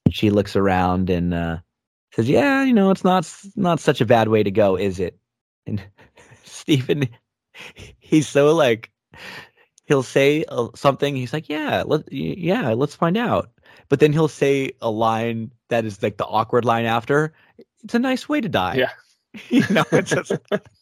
[0.06, 1.58] And she looks around and uh,
[2.14, 5.18] says, Yeah, you know, it's not not such a bad way to go, is it?
[5.66, 5.82] And
[6.44, 7.08] Steven,
[8.00, 8.92] he's so like,
[9.86, 10.44] he'll say
[10.76, 11.16] something.
[11.16, 13.52] He's like, Yeah, let, yeah, let's find out.
[13.88, 17.34] But then he'll say a line that is like the awkward line after.
[17.84, 18.76] It's a nice way to die.
[18.76, 18.92] Yeah.
[19.50, 20.32] you know, it's just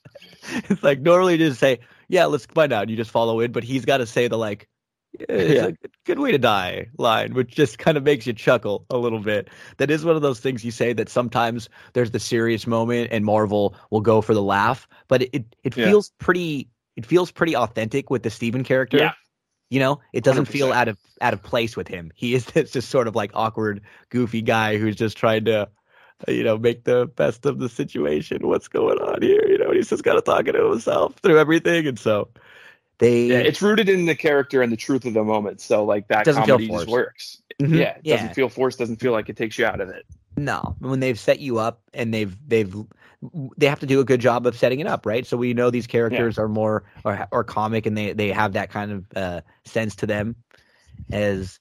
[0.70, 2.90] it's like normally you just say, yeah, let's find out.
[2.90, 4.68] You just follow in, but he's got to say the like,
[5.14, 5.68] it's Yeah.
[5.68, 5.74] a
[6.06, 9.50] good, way to die line, which just kind of makes you chuckle a little bit.
[9.78, 13.24] That is one of those things you say that sometimes there's the serious moment and
[13.24, 15.86] Marvel will go for the laugh, but it it, it Yeah.
[15.86, 18.98] feels pretty it feels pretty authentic with the Steven character.
[18.98, 19.14] Yeah.
[19.70, 20.76] You know, it doesn't feel 100%.
[20.76, 22.12] out of out of place with him.
[22.16, 25.70] He is this just sort of like awkward, goofy guy who's just trying to
[26.28, 28.48] you know, make the best of the situation.
[28.48, 29.46] What's going on here?
[29.48, 31.88] You know, and he's just got to talk to himself through everything.
[31.88, 32.30] And so
[33.00, 35.62] they, yeah, it's rooted in the character and the truth of the moment.
[35.62, 36.90] So like that Doesn't feel comedy just forced.
[36.90, 37.42] works.
[37.62, 37.78] Mhm.
[37.78, 38.80] Yeah, it yeah, doesn't feel forced.
[38.80, 40.06] Doesn't feel like it takes you out of it.
[40.38, 42.74] no, when they've set you up and they've, they've,
[43.58, 45.26] they have to do a good job of setting it up, right?
[45.26, 48.70] So we know these characters are more or, or comic and they, they have that
[48.70, 50.36] kind of uh, sense to them
[51.12, 51.60] as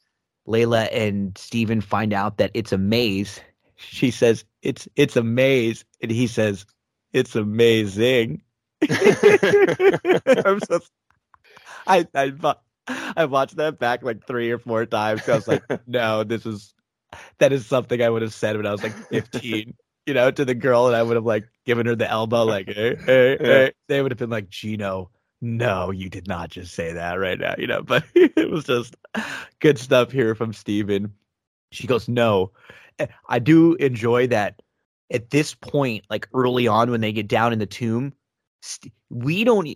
[0.49, 3.41] Layla and Steven find out that it's a maze.
[3.83, 5.85] She says, it's, it's a maze.
[6.01, 6.67] And he says,
[7.13, 8.43] it's amazing.
[8.91, 10.81] I'm so.
[11.87, 12.33] I I
[12.89, 15.29] I watched that back like three or four times.
[15.29, 16.75] I was like, no, this is
[17.39, 19.75] that is something I would have said when I was like 15.
[20.07, 22.67] You know, to the girl, and I would have like given her the elbow, like,
[22.67, 23.47] hey, hey, Yeah.
[23.47, 23.73] hey.
[23.89, 27.55] They would have been like, Gino, no, you did not just say that right now.
[27.57, 28.97] You know, but it was just
[29.61, 31.15] good stuff here from Steven.
[31.71, 32.51] She goes, no.
[32.99, 34.61] Eh, I do enjoy that
[35.11, 38.13] at this point, like early on when they get down in the tomb,
[38.63, 39.69] st- we don't.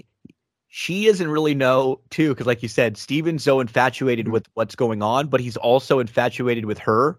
[0.68, 5.02] She doesn't really know too, because like you said, Steven's so infatuated with what's going
[5.02, 7.18] on, but he's also infatuated with her.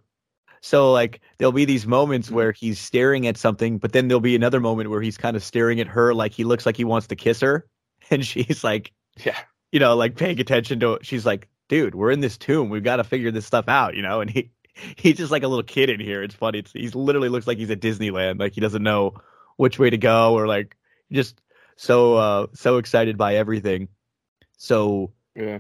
[0.62, 4.36] So like there'll be these moments where he's staring at something, but then there'll be
[4.36, 7.08] another moment where he's kind of staring at her, like he looks like he wants
[7.08, 7.68] to kiss her,
[8.12, 8.92] and she's like,
[9.24, 9.38] Yeah.
[9.72, 11.00] you know, like paying attention to.
[11.02, 14.02] She's like, dude, we're in this tomb, we've got to figure this stuff out, you
[14.02, 14.52] know, and he.
[14.96, 16.24] He's just like a little kid in here.
[16.24, 16.60] It's funny.
[16.60, 18.40] It's, he's literally looks like he's at Disneyland.
[18.40, 19.16] Like he doesn't know
[19.58, 20.78] which way to go, or like
[21.12, 21.42] just
[21.76, 23.88] so uh so excited by everything.
[24.58, 25.60] So Yeah.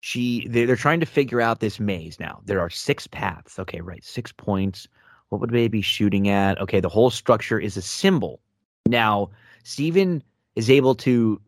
[0.00, 2.40] she they, they're trying to figure out this maze now.
[2.44, 3.58] There are six paths.
[3.58, 4.86] Okay, right, six points.
[5.28, 6.60] What would they be shooting at?
[6.60, 8.40] Okay, the whole structure is a symbol.
[8.86, 9.30] Now
[9.64, 10.22] Steven
[10.56, 11.40] is able to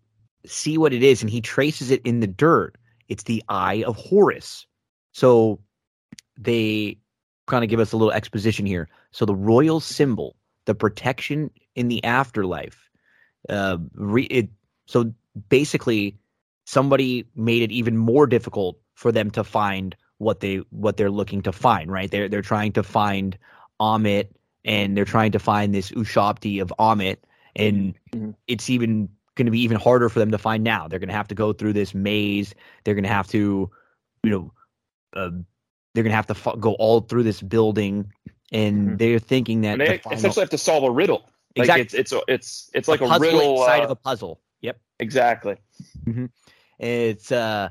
[0.46, 2.76] see what it is, and he traces it in the dirt.
[3.08, 4.66] It's the Eye of Horus.
[5.12, 5.58] So
[6.38, 6.96] they
[7.50, 8.88] kind of give us a little exposition here.
[9.12, 12.88] So the royal symbol, the protection in the afterlife.
[13.48, 14.48] Uh, re- it,
[14.86, 15.12] so
[15.48, 16.18] basically,
[16.66, 21.42] somebody made it even more difficult for them to find what they what they're looking
[21.42, 21.90] to find.
[21.90, 22.10] Right?
[22.10, 23.36] They're they're trying to find
[23.80, 24.28] Ammit,
[24.64, 27.16] and they're trying to find this Ushabti of Ammit,
[27.56, 28.34] and Mhm.
[28.46, 30.86] it's even going to be even harder for them to find now.
[30.86, 32.54] They're going to have to go through this maze.
[32.84, 33.70] They're going to have to,
[34.22, 34.52] you know,
[35.16, 35.30] uh,
[35.94, 38.12] they're going to have to f- go all through this building,
[38.52, 38.98] and Mhm.
[38.98, 41.22] they're thinking that And the they final- essentially have to solve a riddle.
[41.56, 41.82] Like Exactly.
[41.82, 43.60] it's it's a- it's it's like a, puzzle riddle.
[43.62, 44.40] inside uh, of a puzzle.
[44.60, 44.78] Yep.
[45.00, 45.56] exactly.
[46.78, 47.70] It's uh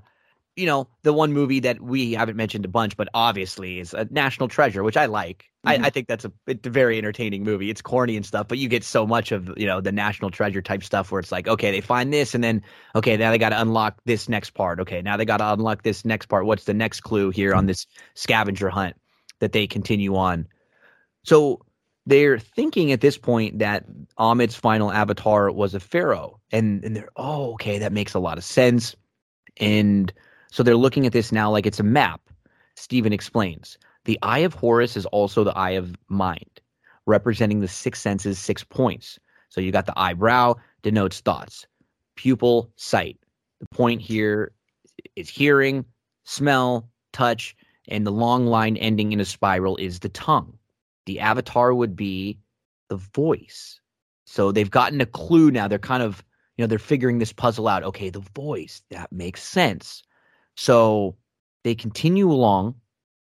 [0.59, 4.05] you know, the one movie that we haven't mentioned a bunch, but obviously is a
[4.11, 5.45] national treasure, which I like.
[5.65, 5.83] Mhm.
[5.83, 7.69] I, I think that's a, it's a very entertaining movie.
[7.69, 10.61] It's corny and stuff, but you get so much of, you know, the national treasure
[10.61, 12.61] type stuff where it's like, okay, they find this and then,
[12.93, 14.81] okay, now they got to unlock this next part.
[14.81, 16.45] Okay, now they got to unlock this next part.
[16.45, 18.97] What's the next clue here on this scavenger hunt
[19.39, 20.45] that they continue on?
[21.23, 21.61] So
[22.05, 23.85] they're thinking at this point that
[24.17, 26.41] Ammit's final avatar was a pharaoh.
[26.51, 28.95] And, and they're, oh, okay, that makes a lot of sense.
[29.57, 30.11] And
[30.51, 32.21] so they're looking at this now like it's a map.
[32.75, 36.61] Steven explains the eye of Horus is also the eye of mind,
[37.05, 39.19] representing the six senses, six points.
[39.49, 41.67] So you got the eyebrow, denotes thoughts,
[42.15, 43.17] pupil, sight.
[43.59, 44.51] The point here
[45.15, 45.85] is hearing,
[46.23, 47.55] smell, touch,
[47.87, 50.57] and the long line ending in a spiral is the tongue.
[51.05, 52.39] The avatar would be
[52.87, 53.81] the voice.
[54.25, 55.67] So they've gotten a clue now.
[55.67, 56.23] They're kind of,
[56.55, 57.83] you know, they're figuring this puzzle out.
[57.83, 60.03] Okay, the voice, that makes sense.
[60.59, 61.15] So
[61.63, 62.75] they continue along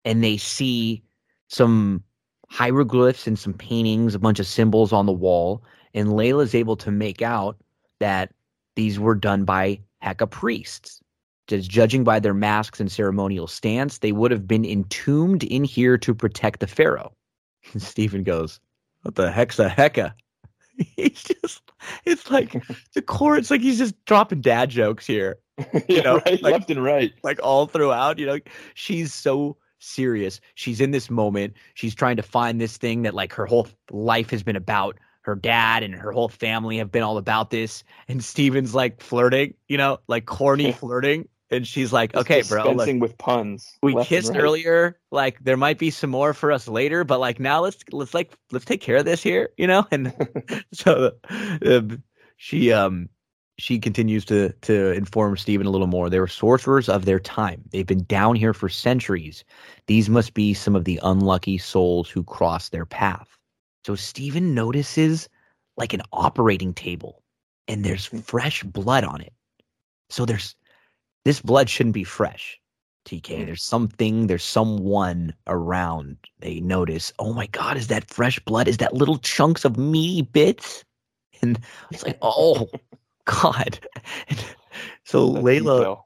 [0.06, 1.04] and they see
[1.50, 2.02] some
[2.48, 5.62] hieroglyphs and some paintings, a bunch of symbols on the wall.
[5.94, 7.58] And Layla's able to make out
[8.00, 8.32] that
[8.78, 11.02] these were done by Heka priests.
[11.48, 15.98] Just judging by their masks and ceremonial stance, they would have been entombed in here
[15.98, 17.12] to protect the pharaoh.
[17.74, 18.62] And Steven goes,
[19.02, 20.14] What the heck's a Heka?
[20.96, 21.62] He's just,
[22.06, 22.62] it's like
[22.94, 25.38] the core, it's like he's just dropping dad jokes here
[25.88, 27.14] yeah, know, right, like- left and right.
[27.24, 28.20] like all throughout.
[28.20, 28.40] You know,
[28.74, 30.42] she's so serious.
[30.56, 31.54] She's in this moment.
[31.76, 34.98] She's trying to find this thing that like her whole life has been about.
[35.22, 37.84] Her dad and her whole family have been all about this.
[38.08, 41.28] And Steven's like flirting, you know, like corny flirting.
[41.52, 43.78] And she's like, Just okay, bro, look, with puns.
[43.84, 44.42] we kissed right.
[44.42, 45.00] earlier.
[45.12, 48.34] Like there might be some more for us later, but like now let's let's like
[48.52, 49.86] let's take care of this here, you know.
[49.92, 50.14] And
[50.74, 51.12] so
[51.66, 52.04] um,
[52.38, 53.10] she um
[53.58, 56.10] she continues to to inform Steven a little more.
[56.10, 57.64] They were sorcerers of their time.
[57.72, 59.44] They've been down here for centuries.
[59.88, 63.38] These must be some of the unlucky souls who crossed their path.
[63.86, 65.30] So Steven notices
[65.78, 67.22] like an operating table,
[67.68, 69.34] and there's fresh blood on it.
[70.10, 70.56] So there's
[71.26, 72.60] this blood shouldn't be fresh.
[73.06, 76.18] TK, there's something, there's someone around.
[76.40, 78.68] They notice, oh my God, is that fresh blood?
[78.68, 80.84] Is that little chunks of meaty bits?
[81.42, 81.60] And
[81.92, 82.70] it's like, oh
[83.26, 83.78] God.
[84.30, 84.46] And
[85.04, 86.02] so Layla,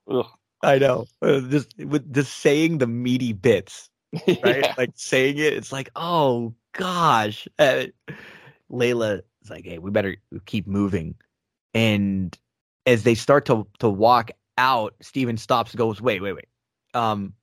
[0.64, 3.90] I know, uh, just with just saying the meaty bits,
[4.28, 4.42] right?
[4.44, 4.74] Yeah.
[4.78, 7.48] Like saying it, it's like, oh gosh.
[7.60, 7.86] Uh,
[8.72, 10.18] Layla is like, hey, we better
[10.48, 11.16] keep moving.
[11.74, 12.38] And
[12.86, 16.48] as they start to to walk out, Steven stops and goes, wait, wait, wait.
[16.94, 17.34] Um,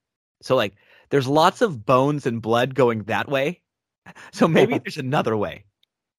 [0.42, 0.74] so like
[1.10, 3.62] there's lots of bones and blood going that way.
[4.32, 5.64] So maybe there's another way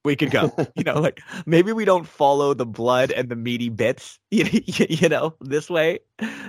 [0.04, 0.52] we could go.
[0.76, 4.46] You know, like maybe we don't follow the blood and the meaty bits, you,
[4.90, 6.00] you know, this way.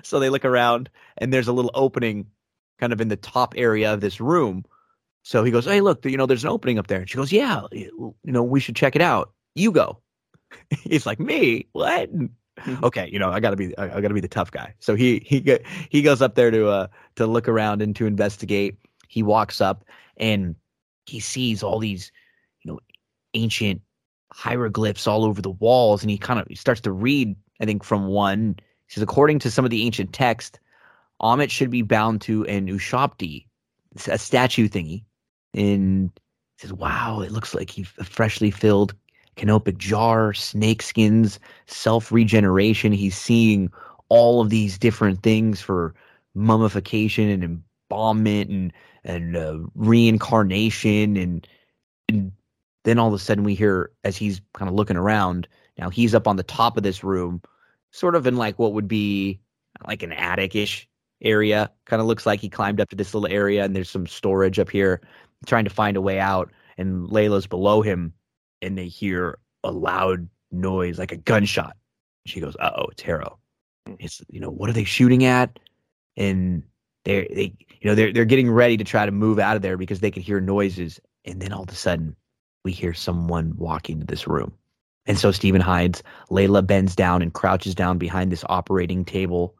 [0.02, 2.26] So they look around and there's a little opening
[2.80, 4.64] kind of in the top area of this room.
[5.22, 7.00] So he goes, Hey, look, you know, there's an opening up there.
[7.00, 9.32] And she goes, Yeah, you know, we should check it out.
[9.54, 10.00] You go.
[10.70, 11.66] He's like, Me?
[11.72, 12.10] What?
[12.58, 12.82] Mhm.
[12.82, 14.74] Okay, you know, I gotta be I, gotta be the tough guy.
[14.78, 18.76] So he he he goes up there to uh to look around and to investigate.
[19.08, 19.84] He walks up
[20.16, 20.54] and
[21.06, 22.12] he sees all these,
[22.62, 22.78] you know,
[23.34, 23.80] ancient
[24.32, 27.34] hieroglyphs all over the walls, and he kind of starts to read.
[27.60, 28.56] I think from one,
[28.86, 30.60] he says, according to some of the ancient text,
[31.22, 33.46] Ammit should be bound to an Ushabti,
[34.06, 35.04] a statue thingy,
[35.54, 36.10] and
[36.58, 38.94] says, "Wow, it looks like he a freshly filled
[39.38, 42.92] canopic jar, snake skins, self regeneration.
[42.92, 43.72] He's seeing
[44.08, 45.94] all of these different things for
[46.34, 47.44] mummification and
[47.90, 48.72] embalmment and
[49.04, 51.16] and uh, reincarnation.
[51.16, 51.48] And
[52.08, 52.32] and
[52.84, 56.14] then all of a sudden we hear as he's kind of looking around now he's
[56.14, 57.40] up on the top of this room
[57.92, 59.40] sort of in like what would be
[59.86, 60.88] like an attic-ish
[61.22, 61.70] area.
[61.86, 64.58] Kind of looks like he climbed up to this little area and there's some storage
[64.58, 65.00] up here
[65.46, 66.50] trying to find a way out.
[66.76, 68.12] And layla's below him
[68.62, 71.76] and they hear a loud noise like a gunshot.
[72.26, 73.38] She goes uh-oh it's harrow
[73.86, 73.94] hmm.
[73.98, 75.58] it's you know what are they shooting at?
[76.16, 76.62] And
[77.04, 79.76] they're they you know they're they're getting ready to try to move out of there
[79.76, 81.00] because they can hear noises.
[81.24, 82.16] And then all of a sudden
[82.64, 84.52] we hear someone walk into this room.
[85.06, 89.54] And so Steven hides Layla bends down and crouches down behind this operating table.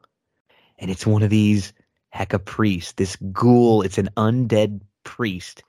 [0.77, 1.73] And it's one of these
[2.15, 3.81] Heka priests this ghoul.
[3.81, 5.63] It's an undead priest.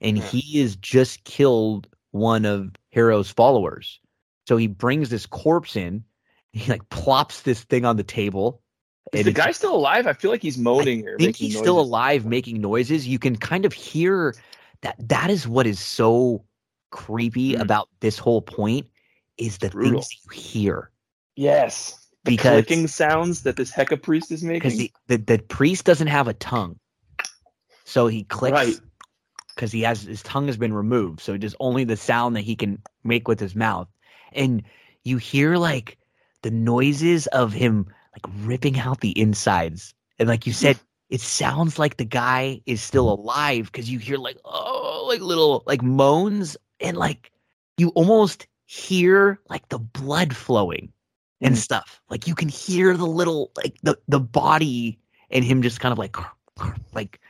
[0.00, 4.00] And he has just killed one of Harrow's followers.
[4.48, 6.04] So he brings this corpse in.
[6.52, 8.62] He like plops this thing on the table.
[9.12, 10.06] Is the guy still alive?
[10.06, 13.06] I feel like he's moaning or I think making he's still alive making noises.
[13.06, 14.34] You can kind of hear
[14.82, 16.44] that that is what is so
[16.90, 17.60] creepy Mm.
[17.60, 18.86] about this whole point
[19.38, 20.00] is the Brutal.
[20.00, 20.90] things you hear.
[21.36, 22.08] Yes.
[22.24, 24.90] The Because- clicking sounds that this Heka priest is Because making.
[25.06, 26.78] the, the, the priest doesn't have a tongue.
[27.84, 28.80] So he clicks Right.
[29.56, 31.20] Because he has his tongue has been removed.
[31.20, 33.88] So just only the sound that he can make with his mouth.
[34.34, 34.62] And
[35.04, 35.98] you hear like
[36.42, 39.94] the noises of him like ripping out the insides.
[40.18, 40.78] And like you said,
[41.10, 45.64] it sounds like the guy is still alive because you hear like oh like little
[45.66, 47.32] like moans and like
[47.78, 50.92] you almost hear like the blood flowing
[51.42, 51.58] and Mm.
[51.58, 52.00] stuff.
[52.10, 54.98] Like you can hear the little like the the body
[55.30, 56.16] and him just kind of like
[56.94, 57.20] like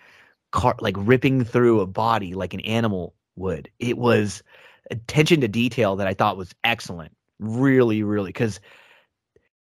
[0.57, 3.70] car like ripping through a body like an animal would.
[3.78, 4.43] It was
[4.91, 7.12] attention to detail that I thought was excellent.
[7.39, 8.59] Really, really, because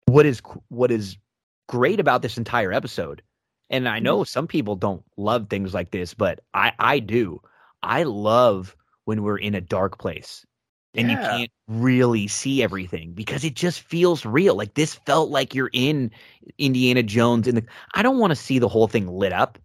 [0.06, 1.18] what is what is
[1.68, 3.22] great about this entire episode,
[3.70, 4.28] and I know mm-hmm.
[4.28, 7.42] some people don't love things like this, but I I do.
[7.84, 10.46] I love when we're in a dark place
[10.96, 14.56] and you can't really see everything because it just feels real.
[14.56, 16.12] Like this felt like you're in
[16.58, 19.60] Indiana Jones in the I don't want to see the whole thing lit up.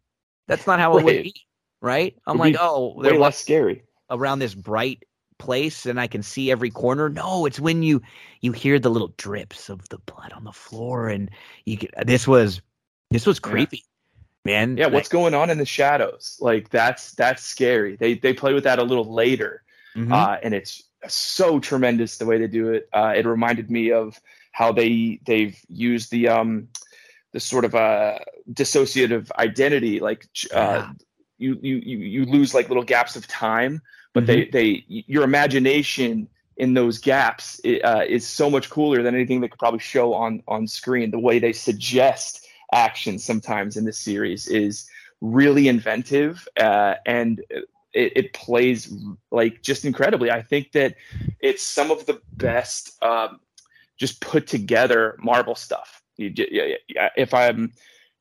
[0.46, 1.34] That's not how it would be.
[1.80, 2.16] Right?
[2.26, 3.84] I'm Would like, oh, they're less scary.
[4.10, 5.04] around this bright
[5.38, 7.08] place and I can see every corner.
[7.08, 8.02] No, it's when you
[8.40, 11.30] you hear the little drips of the blood on the floor and
[11.66, 12.60] you get this was
[13.10, 13.50] this was Yeah.
[13.50, 13.84] creepy.
[14.44, 14.76] Man.
[14.76, 16.38] Yeah, Like, what's going on in the shadows?
[16.40, 17.96] Like that's that's scary.
[17.96, 19.62] They they play with that a little later,
[19.96, 20.12] mhm.
[20.12, 22.88] uh, and it's so tremendous the way they do it.
[22.92, 24.20] Uh, it reminded me of
[24.52, 26.68] how they they've used the um
[27.34, 28.18] the sort of uh
[28.52, 30.92] dissociative identity, like uh, Yeah.
[31.38, 33.82] you you you you lose like little gaps of time,
[34.14, 34.26] but Mm-hmm.
[34.26, 39.50] they they your imagination in those gaps uh, is so much cooler than anything that
[39.50, 41.10] could probably show on on screen.
[41.10, 44.88] The way they suggest action sometimes in this series is
[45.20, 47.42] really inventive uh, and
[47.94, 48.92] it, it plays
[49.32, 50.30] like just incredibly.
[50.30, 50.96] I think that
[51.40, 53.40] it's some of the best um,
[53.98, 56.03] just put together Marvel stuff.
[56.16, 57.72] You, yeah, yeah, if I'm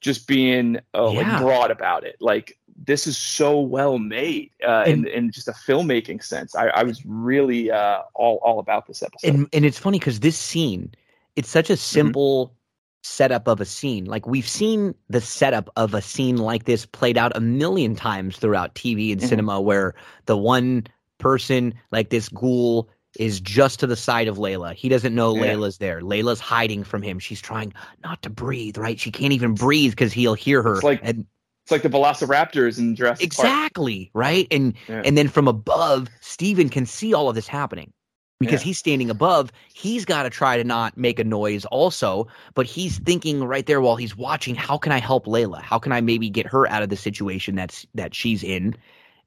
[0.02, 1.38] just being uh, Yeah.
[1.38, 5.54] like broad about it, like this is so well made uh, in, in just a
[5.54, 6.56] filmmaking sense.
[6.56, 9.30] I, I was really uh, all all about this episode.
[9.30, 10.92] and and it's funny because this scene,
[11.36, 11.74] it's such Mm-hmm.
[11.74, 12.56] a simple
[13.04, 14.06] setup of a scene.
[14.06, 18.38] Like we've seen the setup of a scene like this played out a million times
[18.38, 19.28] throughout TV and Mhm.
[19.28, 22.90] cinema, where the one person, like this ghoul,
[23.20, 24.74] is just to the side of Layla.
[24.74, 25.54] He doesn't know Yeah.
[25.54, 26.02] Layla's there.
[26.02, 27.20] Layla's hiding from him.
[27.20, 28.78] She's trying not to breathe.
[28.78, 29.00] Right?
[29.00, 30.76] She can't even breathe because he'll hear her.
[30.76, 31.26] It's like and
[31.64, 33.48] it's like the Velociraptors in Jurassic Park.
[33.48, 34.48] exactly right.
[34.52, 35.02] And Yeah.
[35.06, 37.94] and then from above, Steven can see all of this happening
[38.40, 38.66] because Yeah.
[38.66, 39.52] he's standing above.
[39.74, 43.80] He's got to try to not make a noise also, but he's thinking right there
[43.80, 45.62] while he's watching, how can I help Layla?
[45.62, 48.76] How can I maybe get her out of the situation that's that she's in?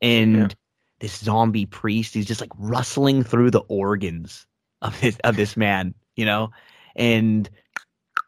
[0.02, 0.54] And.
[1.00, 4.46] This zombie priest, he's just like rustling through the organs
[4.82, 6.50] of this of this man, you know?
[6.94, 7.48] And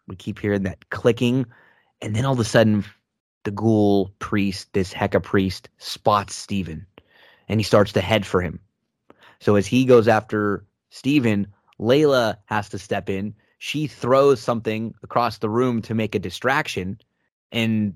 [0.07, 1.47] we keep hearing that clicking,
[2.03, 2.85] and then all of a sudden
[3.45, 6.87] the ghoul priest, this Heka priest, spots Steven
[7.49, 8.61] and he starts to head for him.
[9.41, 11.47] So as he goes after Steven,
[11.81, 13.35] Layla has to step in.
[13.59, 17.01] She throws something across the room to make a distraction.
[17.51, 17.95] And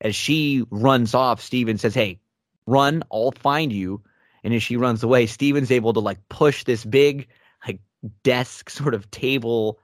[0.00, 2.20] as she runs off, Steven says, Hey,
[2.66, 4.02] run, I'll find you.
[4.44, 7.28] And as she runs away, Steven's able to like push this big
[7.66, 7.80] like
[8.22, 9.78] desk sort of table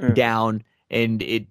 [0.00, 0.12] Yeah.
[0.14, 1.46] down and it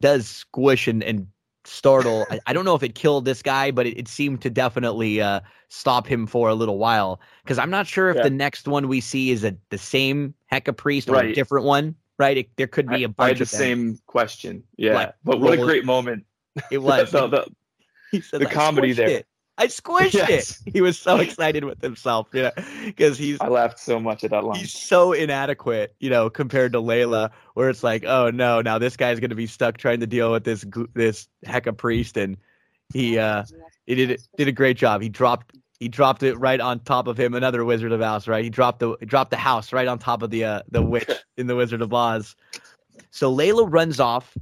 [0.00, 1.26] does squish and, and
[1.64, 2.26] startle.
[2.30, 5.20] I, I don't know if it killed this guy, but it, it seemed to definitely
[5.20, 7.20] uh, stop him for a little while.
[7.42, 8.22] Because I'm not sure if Yeah.
[8.22, 11.94] the next one we see is a the same Heka priest or a different one.
[12.18, 12.38] Right?
[12.38, 13.60] It, there could be a I, I bunch had the them.
[13.60, 14.64] same question.
[14.76, 16.24] Yeah, Like, but what a great moment!
[16.70, 17.10] It was.
[17.12, 17.46] the, the,
[18.10, 19.22] He said, the "I comedy there."
[19.58, 19.62] It.
[19.62, 20.62] I squished Yes.
[20.66, 20.72] it.
[20.72, 22.50] He was so excited with himself, you know,
[22.84, 24.58] because he's I laughed so much at that line.
[24.58, 28.96] he's so inadequate, you know, compared to Layla, where it's like, oh no, now this
[28.96, 32.36] guy's gonna be stuck trying to deal with this gu- this Heka priest, and
[32.92, 33.44] he uh
[33.86, 35.02] he did it- did a great job.
[35.02, 37.34] He dropped he dropped it right on top of him.
[37.34, 38.42] Another Wizard of Oz, right?
[38.44, 41.08] He dropped the he dropped the house right on top of the uh the witch
[41.36, 42.34] in the Wizard of Oz.
[43.10, 44.36] So Layla runs off,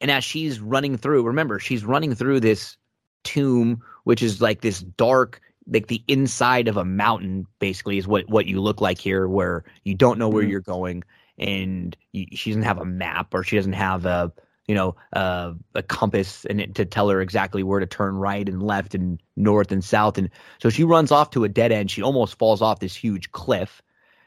[0.00, 2.76] and as she's running through, remember she's running through this
[3.24, 8.28] tomb, which is like this dark, like the inside of a mountain, basically, is what
[8.28, 10.50] what you look like here, where you don't know where Mhm.
[10.50, 11.04] you're going,
[11.38, 14.32] and you, she doesn't have a map or she doesn't have a
[14.66, 18.48] you know, uh, a compass and it, to tell her exactly where to turn right
[18.48, 20.16] and left and north and south.
[20.16, 20.30] And
[20.62, 21.90] so she runs off to a dead end.
[21.90, 23.82] She almost falls off this huge cliff.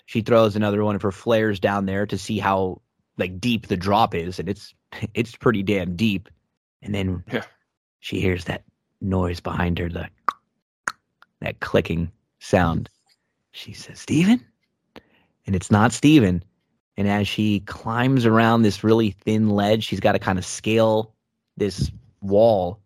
[0.05, 2.81] She throws another one of her flares down there to see how
[3.17, 4.73] like deep the drop is, and it's
[5.13, 6.27] it's pretty damn deep.
[6.81, 7.45] And then Yeah.
[8.01, 8.63] she hears that
[9.03, 10.07] noise behind her, the
[11.41, 12.89] that clicking sound.
[13.51, 14.43] She says, Steven?
[15.45, 16.43] And it's not Steven.
[16.95, 21.13] And as she climbs around this really thin ledge, she's got to kind of scale
[21.57, 21.91] this
[22.21, 22.79] wall.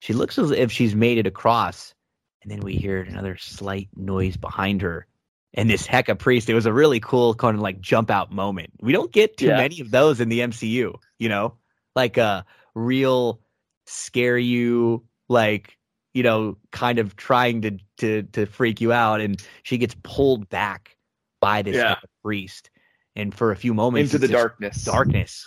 [0.00, 1.94] She looks as if she's made it across.
[2.42, 5.06] And then we hear another slight noise behind her.
[5.54, 8.70] And this Heka priest, it was a really cool kind of like jump out moment.
[8.80, 9.58] We don't get too Yeah.
[9.58, 11.54] many of those in the MCU, you know?
[11.94, 13.40] Like a real
[13.86, 15.76] scare you, like,
[16.14, 19.20] you know, kind of trying to to to freak you out.
[19.20, 20.96] And she gets pulled back
[21.40, 21.96] by this Yeah.
[22.22, 22.70] Priest.
[23.14, 24.84] And for a few moments Into the darkness.
[24.84, 25.46] darkness.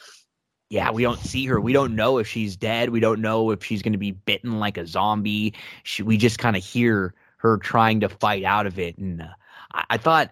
[0.69, 1.59] Yeah, we don't see her.
[1.61, 2.89] We don't know if she's dead.
[2.89, 5.53] We don't know if she's going to be bitten like a zombie.
[5.83, 8.97] She, we just kind of hear her trying to fight out of it.
[8.97, 9.27] And uh,
[9.73, 10.31] I, I thought,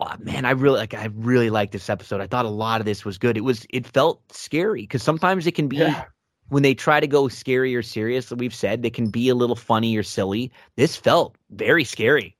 [0.00, 0.94] oh, man, I really like.
[0.94, 2.20] I really liked this episode.
[2.20, 3.36] I thought a lot of this was good.
[3.36, 3.66] It was.
[3.70, 6.04] It felt scary because sometimes it can be Yeah.
[6.48, 8.30] When they try to go scary or serious.
[8.30, 10.50] We've said they can be a little funny or silly.
[10.76, 12.36] This felt very scary.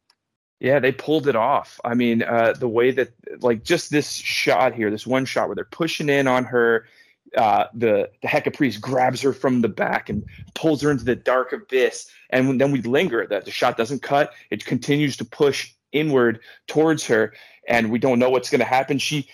[0.61, 1.81] Yeah, they pulled it off.
[1.85, 5.55] I mean, uh, the way that, like, just this shot here, this one shot where
[5.55, 6.87] they're pushing in on her,
[7.37, 11.53] uh, the the priest grabs her from the back and pulls her into the dark
[11.53, 13.27] abyss, and then we linger.
[13.27, 17.35] That the shot doesn't cut; it continues to push inward towards her,
[17.69, 18.99] and we don't know what's going to happen.
[18.99, 19.29] She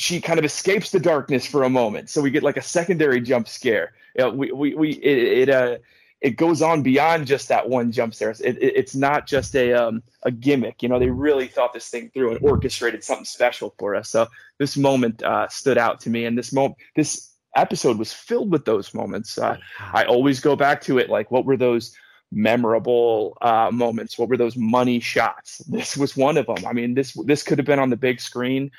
[0.00, 3.20] she kind of escapes the darkness for a moment, so we get like a secondary
[3.20, 3.92] jump scare.
[4.16, 5.78] Yeah, we we, we it, it uh
[6.20, 8.30] it goes on beyond just that one jump scare.
[8.30, 10.82] It, it, it's not just a um, a gimmick.
[10.82, 14.10] You know, they really thought this thing through and orchestrated something special for us.
[14.10, 14.26] So
[14.58, 18.64] this moment uh, stood out to me, and this moment, this episode was filled with
[18.64, 19.38] those moments.
[19.38, 19.56] Uh,
[19.92, 21.08] I always go back to it.
[21.10, 21.94] Like, what were those
[22.32, 24.18] memorable uh, moments?
[24.18, 25.58] What were those money shots?
[25.68, 26.66] This was one of them.
[26.66, 28.70] I mean, this this could have been on the big screen,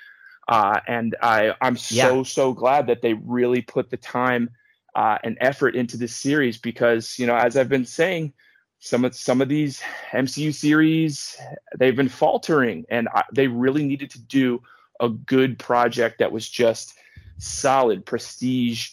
[0.48, 2.24] uh, and I I'm so Yeah.
[2.24, 4.50] so glad that they really put the time
[4.96, 8.34] uh, and effort into this series because you know, as I've been saying,
[8.80, 11.38] some of some of these MCU series
[11.78, 14.62] they've been faltering, and I, they really needed to do
[15.00, 16.94] a good project that was just
[17.38, 18.90] solid prestige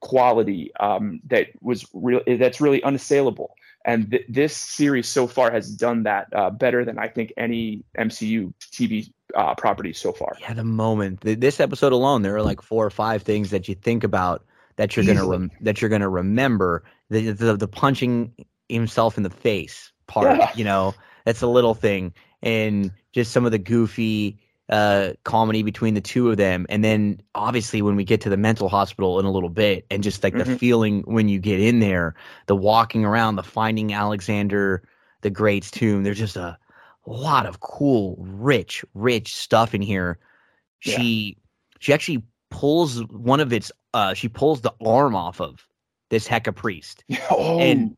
[0.00, 3.54] quality um, that was real that's really unassailable
[3.84, 7.84] and th- this series so far has done that uh, better than i think any
[7.98, 12.62] mcu tv uh, property so far Yeah, the moment this episode alone, there are like
[12.62, 14.44] four or five things that you think about
[14.76, 16.84] that you're gonna rem- that you're gonna remember.
[17.10, 18.32] The, the the punching
[18.68, 20.50] himself in the face part, Yeah.
[20.54, 20.94] you know,
[21.24, 26.30] that's a little thing, and just some of the goofy uh comedy between the two
[26.30, 29.48] of them, and then obviously when we get to the mental hospital in a little
[29.50, 30.58] bit, and just like the Mhm.
[30.58, 32.14] feeling when you get in there,
[32.46, 34.82] the walking around, the finding Alexander
[35.22, 36.02] the Great's tomb.
[36.04, 36.56] There's just a
[37.06, 40.18] lot of cool, rich, rich stuff in here.
[40.84, 40.96] Yeah.
[40.96, 41.38] She
[41.78, 45.66] she actually pulls one of its uh she pulls the arm off of
[46.10, 47.04] this Heka priest.
[47.30, 47.96] oh And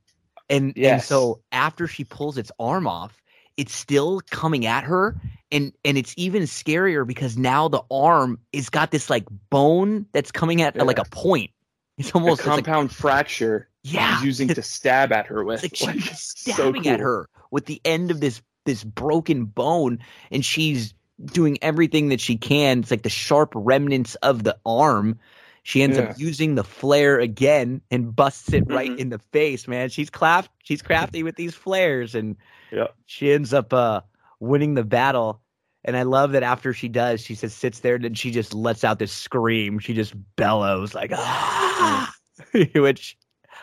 [0.48, 3.22] and and so after she pulls its arm off,
[3.56, 8.70] it's still coming at her and and it's even scarier because now the arm is
[8.70, 11.50] got this like bone that's coming at like a point.
[11.98, 16.00] It's a almost like, compound fracture yeah, using to stab at her with it's like
[16.00, 17.06] she's so stabbing at cool.
[17.06, 19.98] her with the end of this this broken bone
[20.30, 25.18] and she's doing everything that she can it's like the sharp remnants of the arm
[25.62, 26.04] she ends Yeah.
[26.04, 28.98] up using the flare again and busts it right Mhm.
[28.98, 32.36] in the face man she's craft she's crafty with these flares and
[32.72, 32.88] Yeah.
[33.06, 34.00] she ends up uh
[34.40, 35.40] winning the battle
[35.84, 38.84] and I love that after she does, she just sits there and she just lets
[38.84, 39.80] out this scream.
[39.80, 42.14] She just bellows like ah,
[42.76, 43.18] which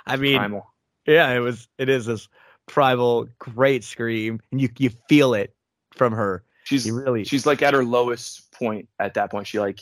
[0.05, 0.67] I mean, Primal.
[1.07, 1.69] yeah, it was.
[1.77, 2.27] It is this
[2.69, 5.53] primal, great scream, and you you feel it
[5.91, 6.43] from her.
[6.63, 9.79] she's You really, she's like at her lowest point at that point she like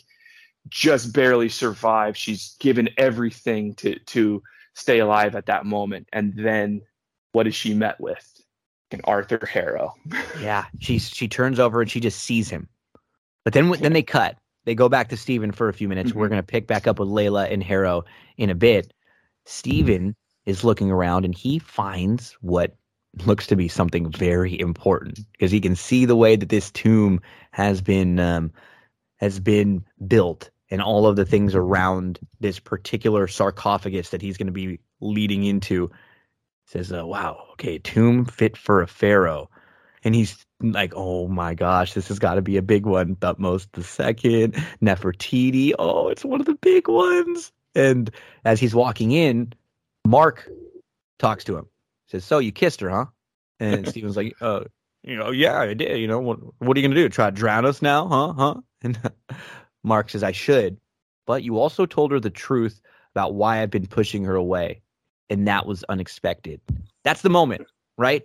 [0.69, 4.41] just barely survived she's given everything to to
[4.73, 6.81] stay alive at that moment and then
[7.33, 8.41] what is she met with
[8.91, 9.93] an arthur harrow
[10.41, 10.65] yeah.
[10.79, 12.67] She she turns over and she just sees him,
[13.43, 14.37] but then then they cut.
[14.65, 16.13] They go back to Steven for a few minutes.
[16.13, 16.31] We're Mhm.
[16.31, 18.03] gonna pick back up with Layla and Harrow
[18.37, 18.93] in a bit.
[19.45, 20.15] Steven
[20.47, 22.75] is looking around and he finds what
[23.25, 27.19] looks to be something very important because he can see the way that this tomb
[27.51, 28.51] has been um,
[29.17, 34.47] has been built and all of the things around this particular sarcophagus that he's going
[34.47, 35.91] to be leading into.
[36.65, 39.49] Says uh, wow okay tomb fit for a pharaoh.
[40.03, 43.17] And he's like oh my gosh this has got to be a big one.
[43.17, 47.51] Thutmose the second nefertiti oh it's one of the big ones.
[47.75, 48.09] And
[48.45, 49.53] as he's walking in,
[50.07, 50.49] Mark
[51.19, 51.67] talks to him.
[52.07, 53.05] Says, "So you kissed her, huh?"
[53.59, 54.61] And Steven's like, "Uh,
[55.03, 55.99] you know, yeah, I did.
[55.99, 57.09] You know, what what are you gonna do?
[57.09, 58.33] Try to drown us now, huh?
[58.33, 58.99] Huh?" And
[59.83, 60.77] Mark says, "I should,
[61.25, 62.81] but you also told her the truth
[63.13, 64.81] about why I've been pushing her away,
[65.29, 66.61] and that was unexpected.
[67.03, 67.65] That's the moment,
[67.97, 68.23] right?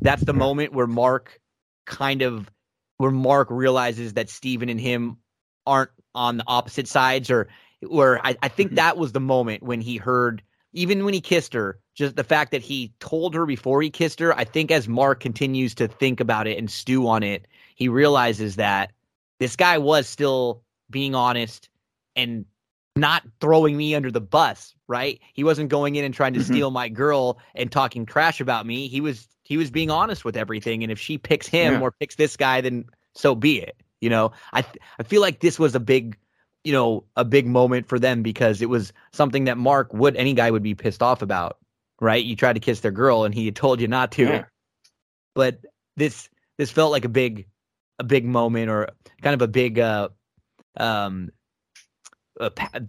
[0.00, 1.40] That's the moment where Mark
[1.84, 2.50] kind of
[2.96, 5.18] where Mark realizes that Steven and him
[5.66, 7.48] aren't on the opposite sides or
[7.86, 11.52] where I, I think that was the moment when he heard even when he kissed
[11.54, 14.88] her, just the fact that he told her before he kissed her, I think as
[14.88, 18.92] Mark continues to think about it and stew on it, he realizes that
[19.40, 21.68] this guy was still being honest
[22.16, 22.44] and
[22.96, 25.20] not throwing me under the bus, right?
[25.34, 26.44] He wasn't going in and trying to Mhm.
[26.44, 28.88] steal my girl and talking trash about me.
[28.88, 31.80] He was he was being honest with everything and if she picks him Yeah.
[31.80, 33.76] or picks this guy then so be it.
[34.00, 36.16] You know, I th- I feel like this was a big
[36.68, 40.34] you know, a big moment for them because it was something that Mark would any
[40.34, 41.56] guy would be pissed off about,
[41.98, 42.22] right?
[42.22, 44.24] You tried to kiss their girl and he had told you not to.
[44.24, 44.44] Yeah.
[45.34, 45.60] But
[45.96, 47.46] this this felt like a big
[47.98, 48.90] a big moment or
[49.22, 50.10] kind of a big uh
[50.76, 51.30] um
[52.38, 52.80] a pa-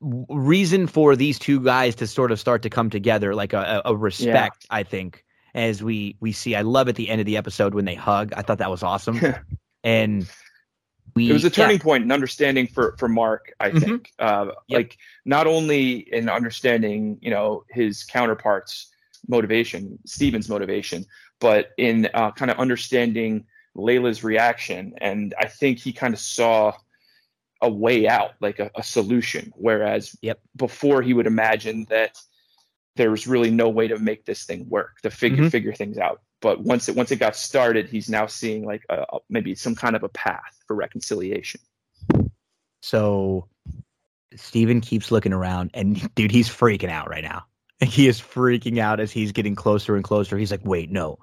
[0.00, 3.90] reason for these two guys to sort of start to come together like a, a
[3.90, 5.22] a respect i think
[5.54, 8.32] as we we see i love at the end of the episode when they hug
[8.36, 9.20] i thought that was awesome
[9.84, 10.28] and
[11.14, 13.52] we it was a yeah, turning point in understanding for for Mark.
[13.60, 13.80] I Mhm.
[13.80, 14.78] think, uh, Yep.
[14.78, 18.92] like not only in understanding, you know, his counterparts'
[19.28, 21.04] motivation, Steven's motivation,
[21.40, 24.94] but in uh, kind of understanding Layla's reaction.
[24.98, 26.74] And I think he kind of saw
[27.60, 29.52] a way out, like a, a solution.
[29.56, 30.40] Whereas Yep.
[30.56, 32.18] before he would imagine that
[32.96, 35.50] there was really no way to make this thing work, to figure Mhm.
[35.50, 36.20] figure things out.
[36.42, 39.96] But once it once it got started, he's now seeing like a, maybe some kind
[39.96, 41.60] of a path for reconciliation.
[42.82, 43.48] so
[44.34, 47.44] steven keeps looking around and dude he's freaking out right now.
[47.82, 50.36] He is freaking out as he's getting closer and closer.
[50.36, 51.18] He's like wait no.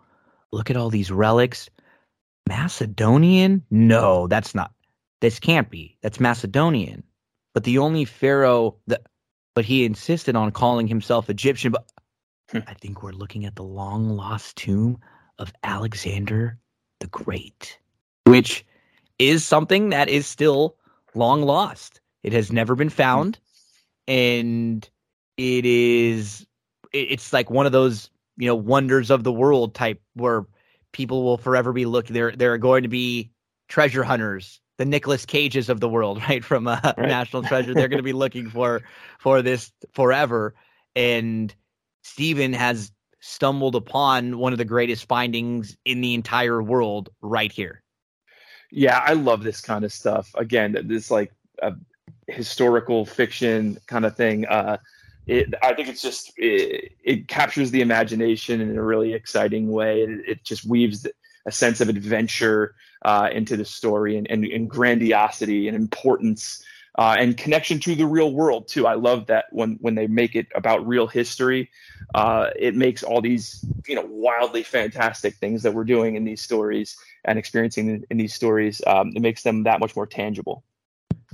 [0.52, 1.70] Look at all these relics.
[2.48, 3.64] Macedonian?
[3.70, 4.72] No that's not
[5.22, 5.98] this can't be.
[6.02, 7.04] That's macedonian.
[7.54, 9.06] But the only pharaoh that
[9.54, 11.86] but he insisted on calling himself egyptian but.
[12.54, 15.00] I think we're looking at the long lost tomb
[15.38, 16.58] of alexander
[17.00, 17.78] the great
[18.26, 18.66] which
[19.18, 20.76] is something that is still
[21.16, 22.00] long lost.
[22.24, 23.40] It has never been found
[24.08, 24.90] and
[25.38, 26.46] it is,
[26.92, 30.46] it's like one of those you know wonders of the world type where
[30.92, 33.30] people will forever be looking there there are going to be
[33.68, 37.10] treasure hunters the Nicolas Cages of the world right from uh, Right.
[37.10, 37.74] National Treasure.
[37.74, 38.82] They're going to be looking for
[39.20, 40.56] for this forever
[40.96, 41.54] and
[42.04, 47.82] Steven has stumbled upon one of the greatest findings in the entire world right here
[48.72, 50.32] Yeah, I love this kind of stuff.
[50.36, 51.74] Again, this like a
[52.28, 54.46] historical fiction kind of thing.
[54.46, 54.78] Uh,
[55.28, 60.04] it, I think it's just it, it captures the imagination in a really exciting way,
[60.04, 61.06] and it, just weaves
[61.46, 66.64] a sense of adventure uh, into the story and, and, and grandiosity and importance.
[67.00, 68.86] Uh, and connection to the real world too.
[68.86, 71.70] I love that when when they make it about real history,
[72.14, 76.42] uh, it makes all these you know wildly fantastic things that we're doing in these
[76.42, 78.82] stories and experiencing in, in these stories.
[78.86, 80.66] Um, it makes them that much more tangible.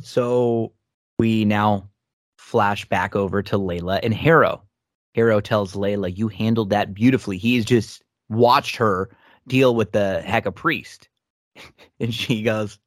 [0.03, 0.71] So
[1.17, 1.89] we now
[2.37, 4.61] flash back over to Layla and Harrow.
[5.15, 7.39] Harrow tells Layla, You handled that beautifully.
[7.39, 9.09] He's just watched her
[9.47, 11.09] deal with the Heka priest.
[11.99, 12.77] and she goes,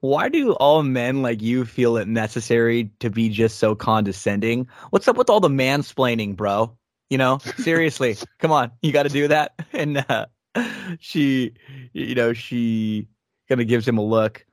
[0.00, 4.68] Why do all men like you feel it necessary to be just so condescending?
[4.90, 6.76] What's up with all the mansplaining, bro?
[7.10, 9.54] You know, seriously, come on, you got to do that.
[9.72, 10.26] And uh,
[10.98, 11.52] she,
[11.92, 13.06] you know, she
[13.48, 14.44] kind of gives him a look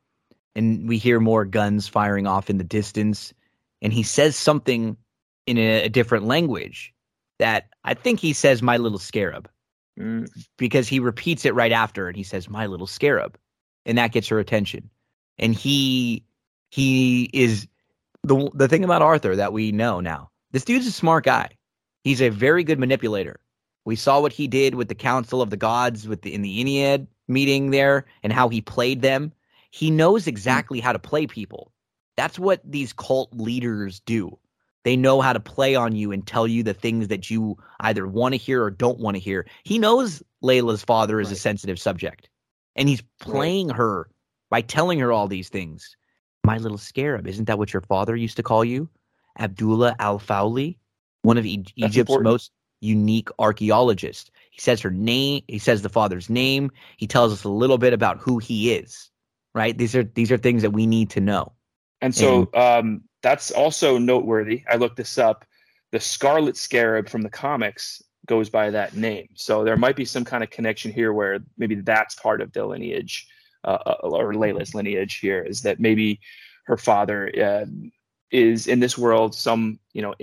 [0.56, 3.33] and we hear more guns firing off in the distance
[3.82, 4.98] and he says something
[5.45, 6.93] in a, a different language
[7.40, 9.49] that i think he says my little scarab
[9.98, 13.38] Mm, because he repeats it right after and he says my little scarab
[13.85, 14.90] and that gets her attention
[15.38, 16.23] and he
[16.69, 17.67] he is
[18.23, 20.30] the the thing about arthur that we know now.
[20.51, 21.49] This dude's a smart guy.
[22.03, 23.39] He's a very good manipulator.
[23.85, 26.64] We saw what he did with the council of the gods with the in the
[26.64, 29.31] Ennead meeting there and how he played them.
[29.72, 30.30] He knows hmm.
[30.30, 31.72] exactly how to play people.
[32.17, 34.38] That's what these cult leaders do.
[34.83, 38.07] They know how to play on you and tell you the things that you either
[38.07, 39.47] want to hear or don't want to hear.
[39.64, 42.30] He knows Layla's father is a sensitive subject,
[42.75, 44.07] and he's playing her
[44.49, 45.95] by telling her all these things.
[46.43, 48.90] My little scarab, isn't that what your father used to call you?
[49.40, 50.77] Abdullah El-Faouly,
[51.24, 52.25] one of e- Egypt's important.
[52.25, 52.51] most
[52.82, 54.30] unique archaeologists.
[54.51, 57.93] He says her name, he says the father's name, he tells us a little bit
[57.93, 59.09] about who he is.
[59.53, 59.77] Right?
[59.77, 61.53] These are these are things that we need to know.
[62.01, 64.64] and so um, that's also noteworthy.
[64.69, 65.45] I looked this up.
[65.91, 69.30] The Scarlet Scarab from the comics goes by that name.
[69.33, 72.65] So there might be some kind of connection here where maybe that's part of the
[72.65, 73.27] lineage
[73.66, 76.19] uh, uh, or Layla's lineage here is that maybe
[76.66, 77.66] her father uh,
[78.32, 80.14] is in this world some you know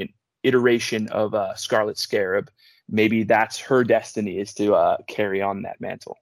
[0.43, 2.51] iteration of uh, Scarlet Scarab.
[2.89, 6.17] Maybe that's her destiny is to uh, carry on that mantle.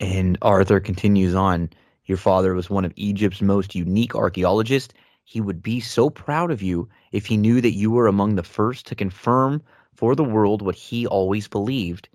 [0.00, 1.70] And Arthur continues on.
[2.04, 4.94] Your father was one of Egypt's most unique archaeologists.
[5.24, 8.42] He would be so proud of you if he knew that you were among the
[8.42, 9.62] first to confirm
[9.94, 12.08] for the world what he always believed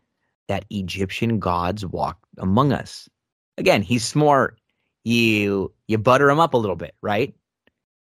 [0.48, 3.10] that Egyptian gods walked among us.
[3.62, 4.60] Again, he's smart.
[5.04, 7.36] You you butter him up a little bit, right?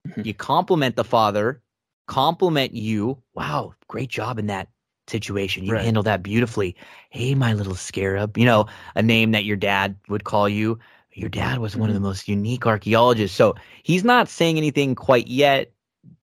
[0.07, 0.25] Mhm.
[0.25, 1.61] You compliment the father,
[2.07, 3.19] compliment you.
[3.35, 4.67] Wow, great job in that
[5.07, 5.63] situation.
[5.63, 5.85] You Right.
[5.85, 6.75] handled that beautifully.
[7.11, 8.35] Hey, my little scarab.
[8.35, 8.65] You know,
[8.95, 10.79] a name that your dad would call you.
[11.13, 13.37] Your dad was one of the most unique archaeologists.
[13.37, 15.71] So he's not saying anything quite yet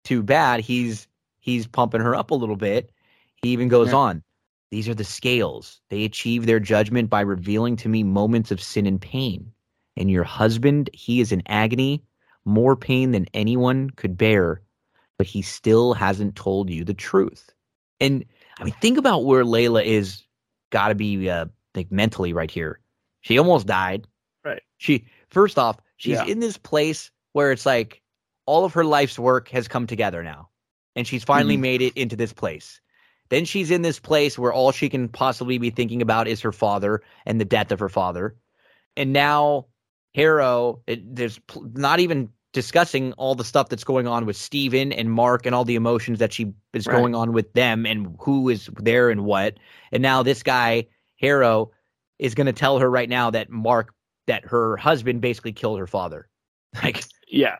[0.03, 0.61] too bad.
[0.61, 1.07] He's
[1.39, 2.91] he's pumping her up a little bit.
[3.43, 3.97] He even goes Yeah.
[3.97, 4.23] on.
[4.71, 5.81] These are the scales.
[5.89, 9.51] They achieve their judgment by revealing to me moments of sin and pain.
[9.97, 12.03] And your husband, he is in agony,
[12.45, 14.61] more pain than anyone could bear,
[15.17, 17.49] but he still hasn't told you the truth.
[17.99, 18.23] And
[18.59, 20.23] I mean, think about where Layla is
[20.69, 22.79] got to be uh, like mentally right here.
[23.21, 24.07] She almost died.
[24.45, 24.61] Right.
[24.77, 26.25] She first off, she's Yeah.
[26.25, 28.01] in this place where it's like
[28.45, 30.49] all of her life's work has come together now,
[30.95, 31.61] and she's finally Mhm.
[31.61, 32.79] made it into this place.
[33.29, 36.51] Then she's in this place where all she can possibly be thinking about is her
[36.51, 38.35] father and the death of her father.
[38.97, 39.67] And now
[40.15, 44.91] Harrow, it, there's pl- not even discussing all the stuff that's going on with Steven
[44.91, 46.95] and Mark and all the emotions that she is Right.
[46.95, 49.57] going on with them and who is there and what.
[49.91, 50.87] And now this guy,
[51.21, 51.71] Harrow,
[52.17, 53.93] is going to tell her right now that Mark,
[54.25, 56.27] that her husband basically killed her father.
[56.83, 57.57] Like, Yeah,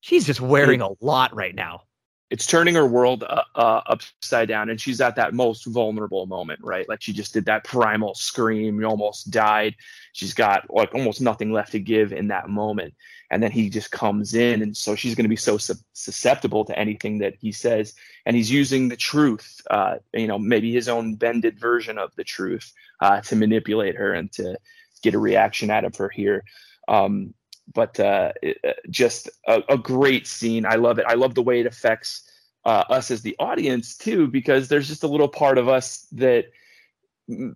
[0.00, 1.82] she's just wearing a lot right now.
[2.30, 6.60] It's turning her world uh, uh, upside down, and she's at that most vulnerable moment,
[6.62, 6.88] right?
[6.88, 9.74] Like she just did that primal scream, almost died.
[10.12, 12.94] She's got like almost nothing left to give in that moment,
[13.30, 16.64] and then he just comes in, and so she's going to be so sus- susceptible
[16.66, 17.94] to anything that he says,
[18.26, 22.24] and he's using the truth, uh, you know, maybe his own bended version of the
[22.24, 24.58] truth, uh, to manipulate her and to
[25.02, 26.44] get a reaction out of her here.
[26.88, 27.32] Um,
[27.74, 30.64] but uh, it- uh, just a, a great scene.
[30.66, 31.04] I love it.
[31.08, 32.22] I love the way it affects
[32.64, 36.46] uh, us as the audience too, because there's just a little part of us that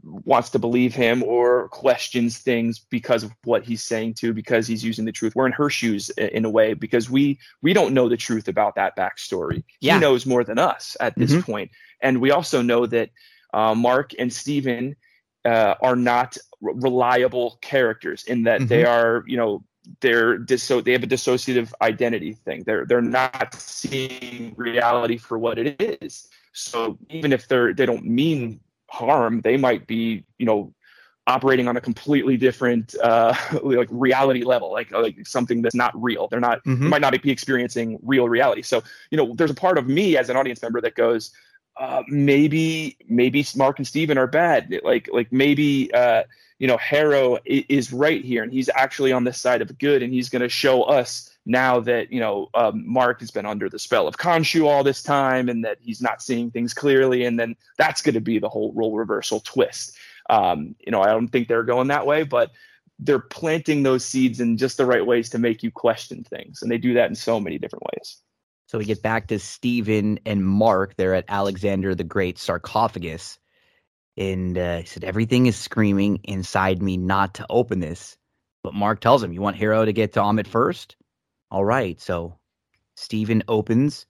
[0.05, 4.84] wants to believe him or questions things because of what he's saying too, because he's
[4.84, 5.34] using the truth.
[5.34, 8.74] We're in her shoes in a way because we we don't know the truth about
[8.74, 9.65] that backstory.
[9.81, 9.94] Yeah.
[9.94, 11.42] He knows more than us at this Mhm.
[11.44, 11.70] point.
[12.02, 13.10] and we also know that
[13.55, 14.94] uh, Mark and Steven
[15.44, 19.65] uh, are not reliable characters in that they are, you know,
[20.00, 22.62] they're disso- they have a dissociative identity thing.
[22.64, 26.28] They're they're not seeing reality for what it is.
[26.52, 30.72] So even if they're they don't mean harm, they might be, you know,
[31.26, 36.28] operating on a completely different uh, like reality level, like like something that's not real.
[36.28, 36.80] They're not Mhm.
[36.80, 38.62] they might not be experiencing real reality.
[38.62, 41.30] So you know, there's a part of me as an audience member that goes,
[41.76, 44.72] uh, maybe maybe Mark and Steven are bad.
[44.84, 46.24] Like like maybe uh,
[46.62, 50.12] you know Harrow is right here, and he's actually on the side of good, and
[50.12, 53.81] he's going to show us now that you know um, Mark has been under the
[53.81, 57.57] spell of Khonshu all this time, and that he's not seeing things clearly, and then
[57.78, 59.97] that's going to be the whole role reversal twist.
[60.31, 62.52] Um, you know, I don't think they're going that way, but
[63.00, 66.70] they're planting those seeds in just the right ways to make you question things, and
[66.70, 68.18] they do that in so many different ways.
[68.68, 70.94] So we get back to Steven and Mark.
[70.97, 73.41] They're at Alexander the Great sarcophagus.
[74.16, 78.16] And uh, he said, Everything is screaming inside me not to open this.
[78.62, 80.97] But Mark tells him, You want Harrow to get to Ammit first?
[81.50, 82.00] All right.
[82.00, 82.39] So
[82.97, 84.07] Steven opens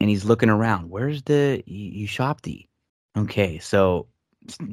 [0.00, 0.90] and he's looking around.
[0.90, 2.08] Where's the you
[2.42, 2.68] thee?
[3.16, 3.58] Okay.
[3.58, 4.08] So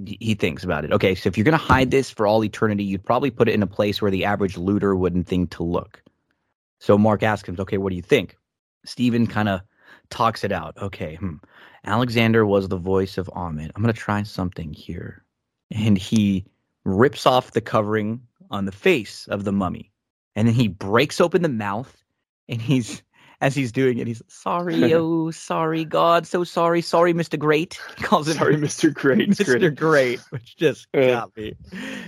[0.06, 0.92] he thinks about it.
[0.92, 1.16] Okay.
[1.16, 3.64] So if you're going to hide this for all eternity, you'd probably put it in
[3.64, 6.02] a place where the average looter wouldn't think to look.
[6.80, 8.38] So Mark asks him, Okay, what do you think?
[8.86, 9.62] Steven kind of
[10.10, 10.76] talks it out.
[10.82, 11.36] Okay, hmm.
[11.86, 13.72] Alexander was the voice of Ammit.
[13.76, 15.24] I'm going to try something here.
[15.72, 16.46] And he
[16.84, 19.92] rips off the covering on the face of the mummy.
[20.36, 21.96] And then he breaks open the mouth.
[22.50, 23.02] And he's,
[23.40, 27.40] as he's doing it, he's sorry, oh, sorry, God, so sorry, sorry, Mr.
[27.40, 27.80] Great.
[27.98, 28.94] He calls him Sorry, Mr.
[28.94, 29.30] Great.
[29.30, 29.76] Mr.
[29.76, 31.12] Great, which just Yeah.
[31.12, 31.56] got me.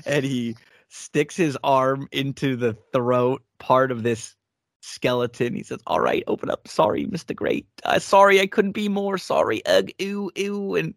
[0.06, 0.56] And he
[0.90, 4.36] sticks his arm into the throat part of this
[4.84, 5.56] skeleton.
[5.56, 6.68] He says, "All right, open up.
[6.68, 7.36] Sorry, Mr.
[7.36, 7.66] Great.
[7.84, 9.66] Uh, sorry, I couldn't be more sorry.
[9.66, 10.94] Ugh, ooh, ooh." And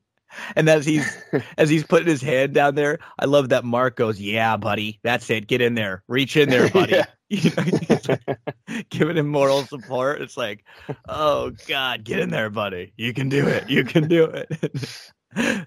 [0.56, 1.06] and as he's
[1.58, 5.30] as he's putting his hand down there, I love that Mark goes, "Yeah, buddy, that's
[5.30, 5.46] it.
[5.46, 10.22] Get in there, reach in there, buddy." You know, like giving him moral support.
[10.22, 10.64] It's like,
[11.08, 12.92] oh God, get in there, buddy.
[12.96, 13.68] You can do it.
[13.68, 15.10] You can do it.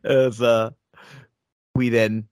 [0.05, 0.69] As uh,
[1.75, 2.29] we then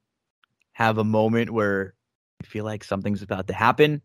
[0.71, 1.93] have a moment where
[2.41, 4.01] we feel like something's about to happen,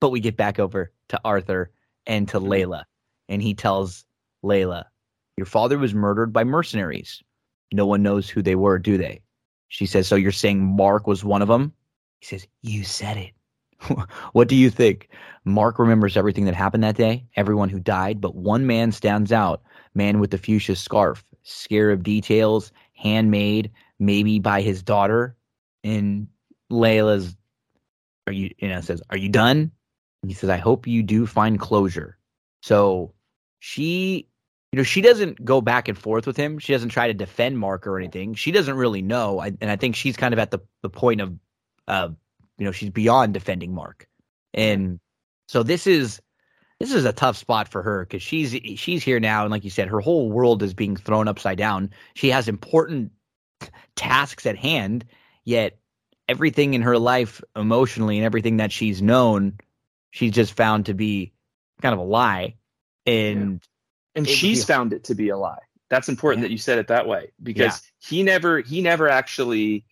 [0.00, 1.70] but we get back over to Arthur
[2.06, 2.50] and to mm-hmm.
[2.50, 2.84] Layla,
[3.28, 4.04] and he tells
[4.44, 4.84] Layla,
[5.36, 7.22] "Your father was murdered by mercenaries.
[7.72, 9.22] No one knows who they were, do they?"
[9.68, 11.72] She says, "So you're saying Mark was one of them?"
[12.20, 13.32] He says, "You said it."
[14.32, 15.08] what do you think?
[15.44, 19.62] Mark remembers everything that happened that day, everyone who died, but one man stands out
[19.94, 25.36] man with the fuchsia scarf, scarab details, handmade, maybe by his daughter.
[25.82, 26.28] And
[26.70, 27.36] Layla's,
[28.26, 29.70] are you, you know, says, Are you done?
[30.28, 32.18] He says, I hope you do find closure.
[32.62, 33.14] So
[33.60, 34.28] she,
[34.72, 36.58] you know, she doesn't go back and forth with him.
[36.58, 38.34] She doesn't try to defend Mark or anything.
[38.34, 39.40] She doesn't really know.
[39.40, 41.34] And I think she's kind of at the, the point of,
[41.88, 42.08] uh,
[42.58, 44.08] you know, she's beyond defending Mark.
[44.52, 45.00] And
[45.48, 46.20] so this is
[46.80, 49.70] this is a tough spot for her because she's she's here now, and like you
[49.70, 51.90] said, her whole world is being thrown upside down.
[52.14, 53.12] She has important
[53.96, 55.04] tasks at hand,
[55.44, 55.78] yet
[56.28, 59.58] everything in her life, emotionally, and everything that she's known,
[60.14, 61.32] she's just found to be
[61.82, 62.54] kind of a lie.
[63.04, 63.60] And
[64.14, 65.58] and she's be- found it to be a lie.
[65.90, 66.48] That's important Yeah.
[66.48, 69.84] that you said it that way because he never he never actually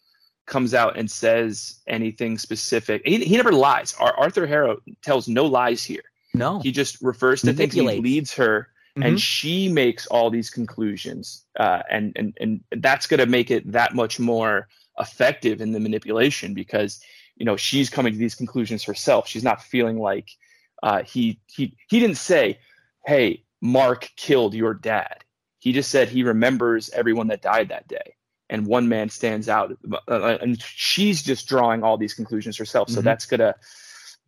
[0.47, 3.03] comes out and says anything specific.
[3.05, 3.95] He, he never lies.
[3.99, 6.03] Ar- Arthur Harrow tells no lies here.
[6.35, 7.75] no, He just refers to things.
[7.75, 9.05] He leads her, Mhm.
[9.07, 11.45] and she makes all these conclusions.
[11.59, 14.69] Uh, and and and that's going to make it that much more
[14.99, 17.01] effective in the manipulation because
[17.37, 19.27] you know she's coming to these conclusions herself.
[19.29, 20.31] She's not feeling like
[20.83, 22.59] uh, he he he didn't say,
[23.07, 25.25] "Hey, Mark killed your dad."
[25.59, 28.17] He just said he remembers everyone that died that day,
[28.51, 29.77] and one man stands out.
[30.09, 32.91] Uh, and she's just drawing all these conclusions herself.
[32.91, 33.05] So Mhm.
[33.05, 33.55] that's gonna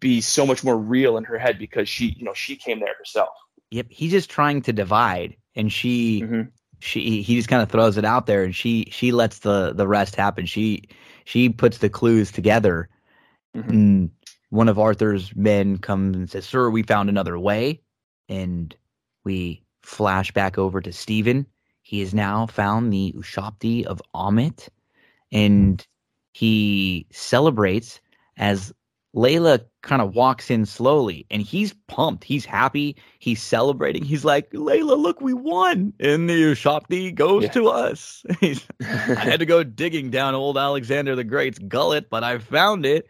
[0.00, 2.94] be so much more real in her head because she, you know, she came there
[2.98, 3.30] herself.
[3.70, 6.50] Yep, he's just trying to divide, and she Mhm.
[6.78, 9.88] she he just kind of throws it out there, and she she lets the the
[9.88, 10.46] rest happen.
[10.46, 10.84] She
[11.24, 12.88] she puts the clues together,
[13.54, 13.68] Mhm.
[13.68, 14.10] and
[14.50, 17.80] one of Arthur's men comes and says, "Sir, we found another way,"
[18.28, 18.74] and
[19.24, 21.46] we flash back over to Steven.
[21.82, 24.68] He has now found the Ushabti of Ammit,
[25.32, 25.86] and
[26.32, 28.00] he celebrates
[28.36, 28.72] as
[29.14, 32.24] Layla kind of walks in slowly and he's pumped.
[32.24, 32.96] He's happy.
[33.20, 34.02] He's celebrating.
[34.04, 35.92] He's like, Layla, look, we won.
[36.00, 37.50] And the Ushabti goes Yeah.
[37.50, 38.24] to us.
[38.40, 43.06] I had to go digging down old Alexander the Great's gullet, but I found it.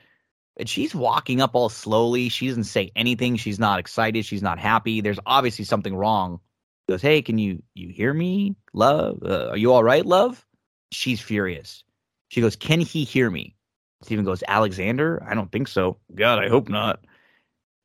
[0.57, 2.28] And she's walking up all slowly.
[2.28, 3.36] She doesn't say anything.
[3.36, 4.24] She's not excited.
[4.24, 5.00] She's not happy.
[5.00, 6.41] There's obviously something wrong.
[6.86, 9.23] He goes, Hey, can you you hear me, love?
[9.24, 10.44] Uh, are you all right, love?
[10.92, 11.83] She's furious.
[12.28, 13.57] She goes, Can he hear me?
[14.02, 15.23] Steven goes, Alexander?
[15.26, 15.99] I don't think so.
[16.15, 17.05] God, I hope not.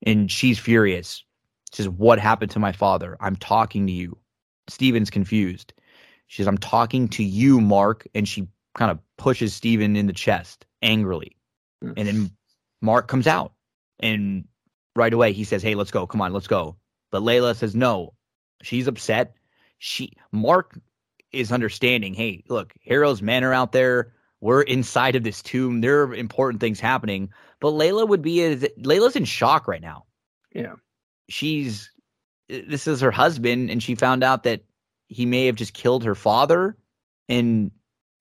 [0.05, 1.23] And she's furious.
[1.73, 3.17] She says, What happened to my father?
[3.19, 4.17] I'm talking to you.
[4.67, 5.73] Steven's confused.
[6.27, 8.07] She says, I'm talking to you, Mark.
[8.13, 11.35] And she kind of pushes Steven in the chest angrily.
[11.81, 12.31] And then
[12.81, 13.53] Mark comes out.
[13.99, 14.45] And
[14.95, 16.07] right away he says, Hey, let's go.
[16.07, 16.77] Come on, let's go.
[17.11, 18.13] But Layla says, No.
[18.61, 19.35] She's upset.
[19.77, 20.77] She Mark
[21.31, 24.13] is understanding, hey, look, Harrow's men are out there.
[24.41, 25.81] We're inside of this tomb.
[25.81, 27.29] There are important things happening.
[27.59, 28.37] But Layla would be
[28.79, 30.05] Layla's in shock right now.
[30.53, 30.75] Yeah.
[31.27, 31.91] She's
[32.47, 34.63] this is her husband, and she found out that
[35.07, 36.77] he may have just killed her father.
[37.27, 37.71] And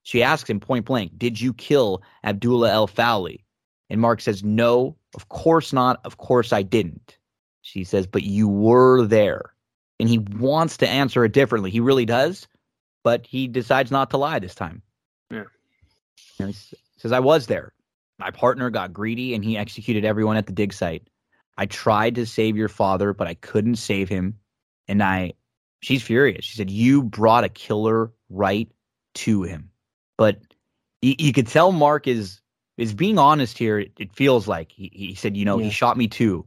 [0.02, 3.44] she asks him point blank, Did you kill Abdullah El-Faouly?
[3.90, 6.00] And Mark says, No, of course not.
[6.04, 7.16] Of course I didn't.
[7.62, 9.54] She says, But you were there.
[10.00, 11.70] And he wants to answer it differently.
[11.70, 12.46] He really does,
[13.02, 14.82] but he decides not to lie this time.
[15.30, 15.44] Yeah.
[16.38, 16.54] Know, he
[16.98, 17.72] says, I was there.
[18.18, 21.08] My partner got greedy and he executed everyone at the dig site.
[21.56, 24.38] I tried to save your father, but I couldn't save him.
[24.86, 25.34] And I,
[25.80, 26.44] she's furious.
[26.44, 28.70] She said, You brought a killer right
[29.14, 29.70] to him.
[30.16, 30.40] But
[31.02, 32.40] you, you could tell Mark is
[32.78, 33.78] is being honest here.
[33.80, 35.66] It, it feels like he, he said, You know, Yeah.
[35.66, 36.46] he shot me too.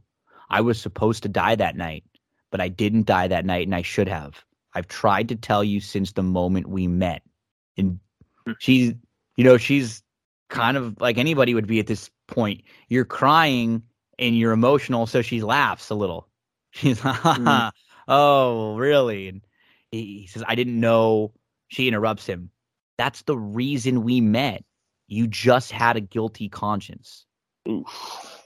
[0.50, 2.04] I was supposed to die that night,
[2.50, 4.44] but I didn't die that night and I should have.
[4.74, 7.22] I've tried to tell you since the moment we met.
[7.76, 8.00] And
[8.58, 8.94] she's,
[9.36, 10.02] you know, she's
[10.48, 12.62] kind of like anybody would be at this point.
[12.88, 13.82] You're crying
[14.18, 16.28] and you're emotional, so she laughs a little.
[16.72, 17.70] She's like, Mhm.
[18.08, 19.28] oh, really?
[19.28, 19.40] And
[19.90, 21.32] he says, I didn't know.
[21.68, 22.50] She interrupts him.
[22.98, 24.64] That's the reason we met.
[25.12, 27.26] You just had a guilty conscience.
[27.68, 28.42] Oof.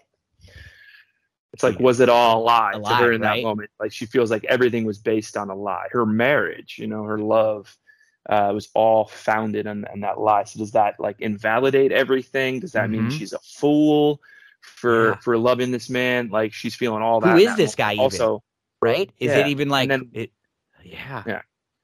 [1.53, 3.37] It's like, was it all a lie, A to her in right?
[3.37, 3.71] that moment?
[3.79, 5.87] Like she feels like everything was based on a lie.
[5.93, 7.75] Her marriage, you know, her love,
[8.29, 10.43] uh, was all founded on, on that lie.
[10.45, 12.59] So does that like invalidate everything?
[12.61, 13.13] Does that mean Mhm.
[13.13, 14.21] she's a fool
[14.61, 15.17] for Yeah.
[15.21, 16.29] for loving this man?
[16.31, 18.03] Like she's feeling all Who Who is this guy even?
[18.03, 18.43] Also,
[18.83, 19.09] right?
[19.21, 20.33] Is Yeah, it even like then- it?
[20.85, 21.23] Yeah.
[21.27, 21.43] Yeah.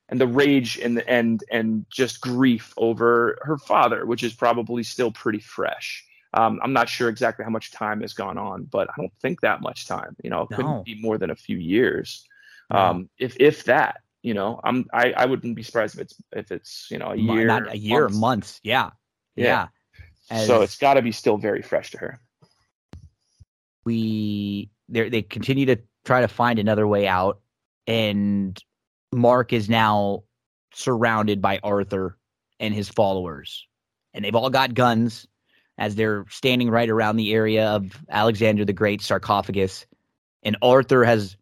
[0.08, 4.82] And the rage and the and and just grief over her father, which is probably
[4.82, 6.04] still pretty fresh.
[6.34, 9.40] Um, I'm not sure exactly how much time has gone on, but I don't think
[9.42, 10.16] that much time.
[10.24, 10.56] You know, it No.
[10.56, 12.26] couldn't be more than a few years,
[12.70, 12.78] No.
[12.78, 14.00] um, if if that.
[14.22, 17.16] You know, I'm I, I wouldn't be surprised if it's if it's you know a
[17.16, 18.18] year, not a year, months.
[18.18, 18.60] months.
[18.62, 18.90] Yeah.
[19.34, 19.66] Yeah.
[20.30, 20.46] Yeah.
[20.46, 22.20] so it's got to be still very fresh to her.
[23.84, 27.40] we they they continue to try to find another way out,
[27.86, 28.56] and
[29.12, 30.24] Mark is now
[30.74, 32.16] surrounded by Arthur
[32.58, 33.66] and his followers,
[34.14, 35.26] and they've all got guns
[35.78, 39.86] as they're standing right around the area of Alexander the Great sarcophagus,
[40.42, 41.36] and Arthur has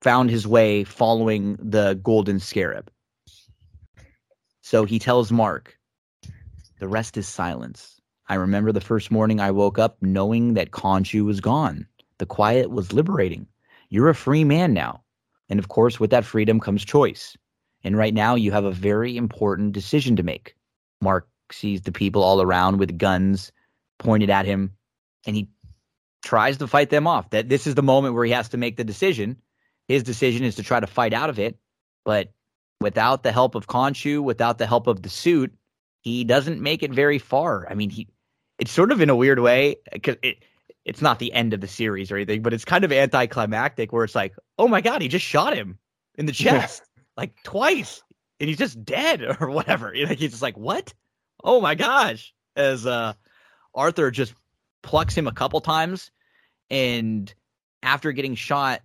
[0.00, 2.90] found his way following the golden scarab.
[4.62, 5.78] So he tells Mark,
[6.78, 8.00] the rest is silence.
[8.28, 11.86] I remember the first morning I woke up knowing that Khonshu was gone.
[12.18, 13.46] The quiet was liberating.
[13.88, 15.02] You're a free man now.
[15.48, 17.36] And of course, with that freedom comes choice.
[17.84, 20.54] And right now, you have a very important decision to make.
[21.00, 23.52] Mark sees the people all around with guns
[23.98, 24.72] pointed at him,
[25.26, 25.48] and he
[26.24, 27.30] tries to fight them off.
[27.30, 29.36] That this is the moment where he has to make the decision.
[29.86, 31.58] His decision is to try to fight out of it,
[32.04, 32.32] but
[32.80, 35.54] without the help of Khonshu, without the help of the suit,
[36.02, 37.66] he doesn't make it very far.
[37.70, 38.08] I mean, he
[38.58, 40.38] it's sort of in a weird way because it
[40.88, 44.04] it's not the end of the series or anything, but it's kind of anticlimactic where
[44.04, 45.78] it's like, oh my god, he just shot him
[46.16, 46.82] in the chest
[47.16, 48.02] like twice,
[48.40, 49.94] and he's just dead or whatever.
[49.94, 50.94] You know, he's just like, what?
[51.44, 52.32] Oh my gosh!
[52.56, 53.12] As uh,
[53.74, 54.34] Arthur just
[54.82, 56.10] plucks him a couple times,
[56.70, 57.32] and
[57.82, 58.80] after getting shot,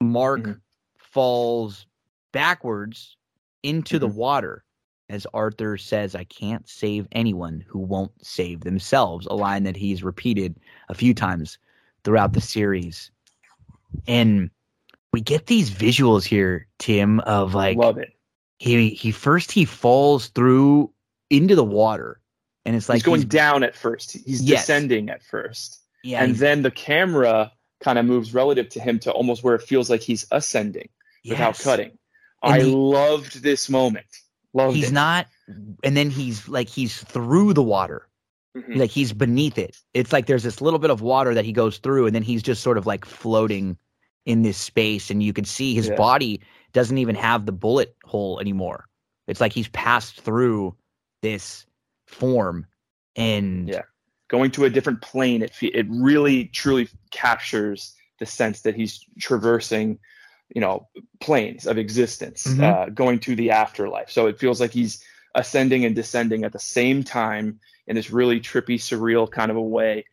[0.00, 0.60] Mark Mhm.
[0.96, 1.86] falls
[2.32, 3.16] backwards
[3.62, 4.14] into the Mhm.
[4.14, 4.64] water
[5.10, 10.02] as Arthur says, I can't save anyone who won't save themselves, a line that he's
[10.02, 10.56] repeated
[10.88, 11.58] a few times
[12.04, 13.10] throughout the series.
[14.06, 14.50] And
[15.12, 18.12] we get these visuals here, Tim, of like Love it.
[18.58, 20.92] he he first he falls through
[21.30, 22.20] into the water.
[22.66, 24.12] And it's like he's going down at first.
[24.12, 24.60] He's Yes.
[24.62, 25.80] descending at first.
[26.04, 29.62] yeah, and then the camera kind of moves relative to him to almost where it
[29.62, 30.88] feels like he's ascending
[31.26, 31.92] without cutting.
[32.42, 34.06] And I he- loved this moment.
[34.54, 34.94] Loved He's it.
[34.94, 35.26] not
[35.84, 38.04] and then he's like he's through the water.
[38.56, 38.76] Mhm.
[38.76, 39.76] like he's beneath it.
[39.94, 42.42] It's like there's this little bit of water that he goes through, and then he's
[42.42, 43.76] just sort of like floating
[44.24, 45.94] in this space, and you can see his Yeah.
[45.96, 46.40] body
[46.72, 48.88] doesn't even have the bullet hole anymore.
[49.26, 50.74] It's like he's passed through
[51.22, 51.66] this
[52.06, 52.66] form,
[53.16, 53.82] and Yeah.
[54.28, 55.42] going to a different plane.
[55.42, 59.98] It it really truly captures the sense that he's traversing,
[60.54, 60.88] you know,
[61.20, 62.62] planes of existence, Mhm.
[62.62, 64.10] uh, going to the afterlife.
[64.10, 65.02] So it feels like he's
[65.34, 69.62] ascending and descending at the same time in this really trippy, surreal kind of a
[69.62, 70.04] way,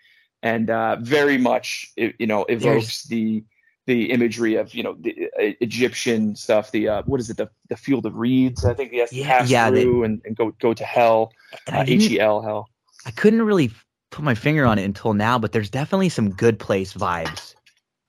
[0.44, 3.44] and uh, very much you know evokes the
[3.88, 6.72] the imagery of you know the uh, Egyptian stuff.
[6.72, 7.38] The uh, what is it?
[7.38, 8.66] The the field of reeds.
[8.66, 11.32] I think he has to Yeah, pass yeah, they- and, and go go to hell.
[11.72, 12.70] Uh, H E L hell.
[13.06, 13.72] I couldn't really
[14.12, 17.55] put my finger on it until now, but there's definitely some good place vibes.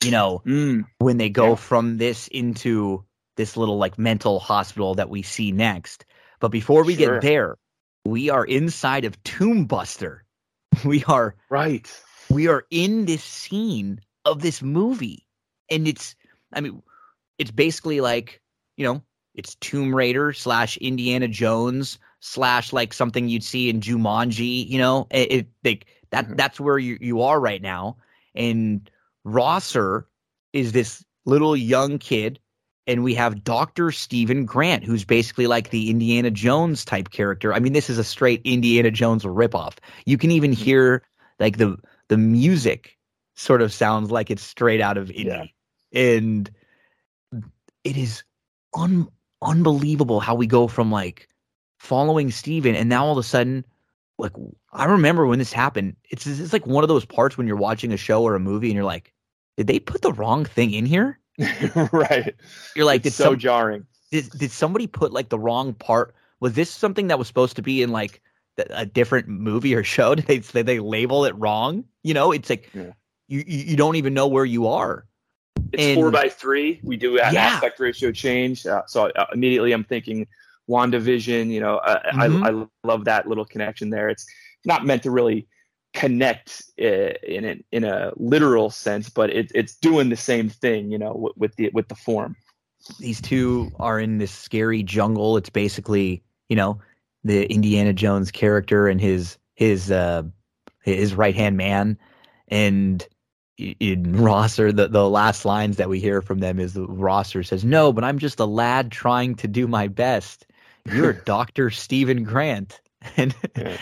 [0.03, 0.85] You know, Mm.
[0.99, 1.55] when they go Yeah.
[1.57, 3.05] from this into
[3.37, 6.05] this little like mental hospital that we see next.
[6.41, 7.15] But before we Sure.
[7.15, 7.57] get there,
[8.05, 10.25] we are inside of Tomb Buster.
[10.85, 11.91] We are Right.
[12.31, 15.27] we are in this scene of this movie.
[15.71, 16.15] And it's
[16.53, 16.83] I mean,
[17.39, 18.41] it's basically like,
[18.77, 19.03] you know,
[19.35, 25.07] it's Tomb Raider slash Indiana Jones slash like something you'd see in Jumanji, you know?
[25.11, 26.37] It, it like that Mhm.
[26.37, 27.97] that's where you, you are right now.
[28.35, 28.89] And
[29.27, 30.07] Rosser
[30.53, 32.39] is this little young kid
[32.87, 33.91] and we have Dr.
[33.91, 37.53] Steven Grant, who's basically like the Indiana Jones type character.
[37.53, 39.79] I mean, this is a straight Indiana Jones ripoff.
[40.05, 40.63] You can even mm-hmm.
[40.63, 41.03] hear
[41.41, 42.97] like the the music
[43.35, 45.53] sort of sounds like it's straight out of Indy.
[45.93, 46.49] And
[47.83, 48.23] it is
[48.75, 49.09] un-
[49.43, 51.29] unbelievable how we go from like
[51.81, 53.65] following Steven and now all of a sudden
[54.19, 54.33] like
[54.73, 55.97] I remember when this happened.
[56.11, 58.69] It's it's like one of those parts when you're watching a show or a movie
[58.69, 59.13] and you're like,
[59.57, 61.19] did they put the wrong thing in here?
[61.93, 62.35] right.
[62.75, 63.87] You're like, it's so some, jarring.
[64.11, 66.15] did, did somebody put like the wrong part?
[66.41, 68.21] Was this something that was supposed to be in like
[68.71, 70.15] a different movie or show?
[70.17, 71.85] Did they did they label it wrong?
[72.03, 72.93] You know, it's like Yeah.
[73.29, 75.07] you, you you don't even know where you are.
[75.73, 76.81] It's And- four by three.
[76.83, 77.41] We do an Yeah.
[77.47, 78.67] aspect ratio change.
[78.67, 80.27] Uh, so uh, immediately I'm thinking
[80.69, 81.49] WandaVision.
[81.51, 82.45] You know, uh, Mhm.
[82.45, 84.09] I, I love that little connection there.
[84.09, 84.27] It's
[84.65, 85.47] not meant to really
[85.97, 90.93] connect uh, in a, in a literal sense, but it, it's doing the same thing.
[90.93, 92.37] You know, with, with the with the form.
[93.01, 95.37] These two are in this scary jungle.
[95.37, 96.79] It's basically you know,
[97.25, 100.23] the Indiana Jones character and his his uh
[100.83, 101.99] his right hand man,
[102.49, 103.07] and
[103.59, 107.65] in Rosser, the the last lines that we hear from them is the Rosser says,
[107.65, 110.47] "No, but I'm just a lad trying to do my best.
[110.93, 112.81] You're Doctor Steven Grant,"
[113.17, 113.79] and Yeah.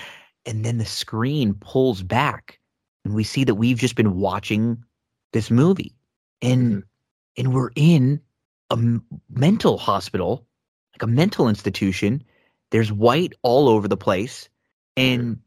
[0.47, 2.59] And then the screen pulls back,
[3.05, 4.83] and we see that we've just been watching
[5.33, 5.95] this movie,
[6.43, 6.81] and mm-hmm.
[7.37, 8.21] and we're in
[8.71, 8.79] a
[9.31, 10.47] mental hospital,
[10.95, 12.23] like a mental institution.
[12.71, 14.49] There's white all over the place,
[14.97, 15.39] and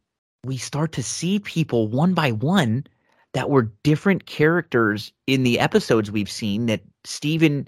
[0.43, 2.85] we start to see people one by one
[3.33, 7.67] that were different characters in the episodes we've seen that Steven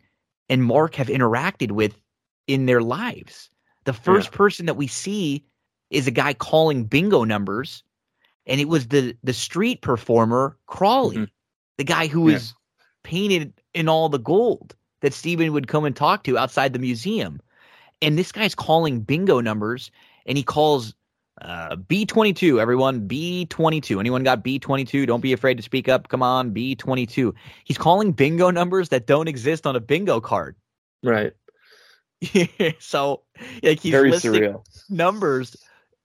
[0.50, 2.00] and Mark have interacted with
[2.48, 3.50] in their lives.
[3.86, 5.44] The first person that we see
[5.90, 7.84] is a guy calling bingo numbers,
[8.46, 11.30] and it was the the street performer Crawley, Mhm.
[11.78, 12.34] the guy who Yeah.
[12.36, 12.54] was
[13.04, 17.42] painted in all the gold that Steven would come and talk to outside the museum.
[18.02, 19.92] And this guy's calling bingo numbers,
[20.26, 20.94] and he calls
[21.42, 23.98] uh, B22, everyone, B22.
[24.02, 25.08] Anyone got B22?
[25.08, 26.10] Don't be afraid to speak up.
[26.10, 27.34] Come on, B22.
[27.64, 30.58] He's calling bingo numbers that don't exist on a bingo card.
[31.02, 31.32] Right.
[32.80, 33.22] so,
[33.64, 34.66] like, he's Very listing surreal.
[34.90, 35.56] numbers.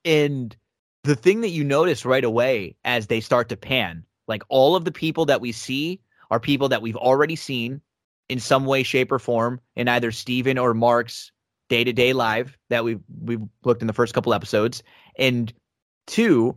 [0.05, 0.57] And
[1.03, 4.85] the thing that you notice right away as they start to pan, like, all of
[4.85, 6.01] the people that we see
[6.31, 7.81] are people that we've already seen
[8.29, 11.31] in some way, shape, or form in either Steven or Mark's
[11.69, 14.83] day to day live that we've we've looked in the first couple episodes.
[15.19, 15.53] And
[16.07, 16.57] two,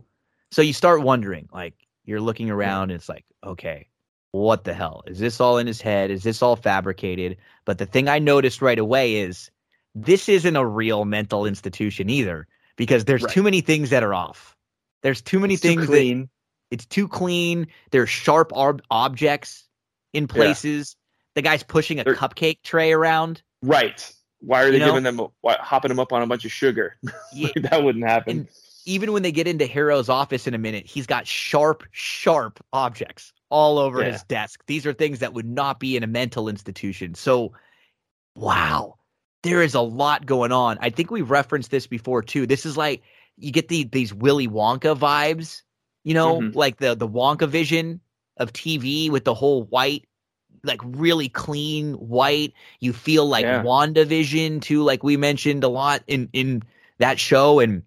[0.50, 3.88] so you start wondering, like you're looking around, and it's like, okay,
[4.32, 5.02] what the hell?
[5.06, 6.10] Is this all in his head?
[6.10, 7.36] Is this all fabricated?
[7.64, 9.50] But the thing I noticed right away is
[9.94, 12.46] this isn't a real mental institution either,
[12.78, 13.32] because there's Right.
[13.32, 14.56] too many things that are off.
[15.02, 16.28] There's too many It's too things that
[16.70, 17.66] it's too clean.
[17.90, 19.68] There's sharp ob- objects
[20.14, 20.96] in places.
[21.34, 23.42] The guy's pushing a There- cupcake tray around.
[23.62, 24.10] Right.
[24.40, 24.86] Why are they You know?
[24.86, 26.96] giving them why, hopping them up on a bunch of sugar?
[27.34, 28.38] Yeah, that wouldn't happen.
[28.38, 28.48] and
[28.86, 33.32] even when they get into Harrow's office in a minute, he's got sharp, sharp objects
[33.50, 34.12] all over Yeah.
[34.12, 34.62] his desk.
[34.66, 37.14] These are things that would not be in a mental institution.
[37.14, 37.52] So,
[38.34, 38.97] wow,
[39.42, 40.78] there is a lot going on.
[40.80, 42.46] I think we've referenced this before too.
[42.46, 43.02] This is like
[43.36, 45.62] you get the these Willy Wonka vibes,
[46.04, 46.54] you know, Mhm.
[46.54, 48.00] like the the Wonka vision
[48.36, 50.06] of TV with the whole white,
[50.64, 52.52] like really clean white.
[52.80, 53.62] You feel like Yeah.
[53.62, 56.62] WandaVision too, like we mentioned a lot in in
[56.98, 57.82] that show and.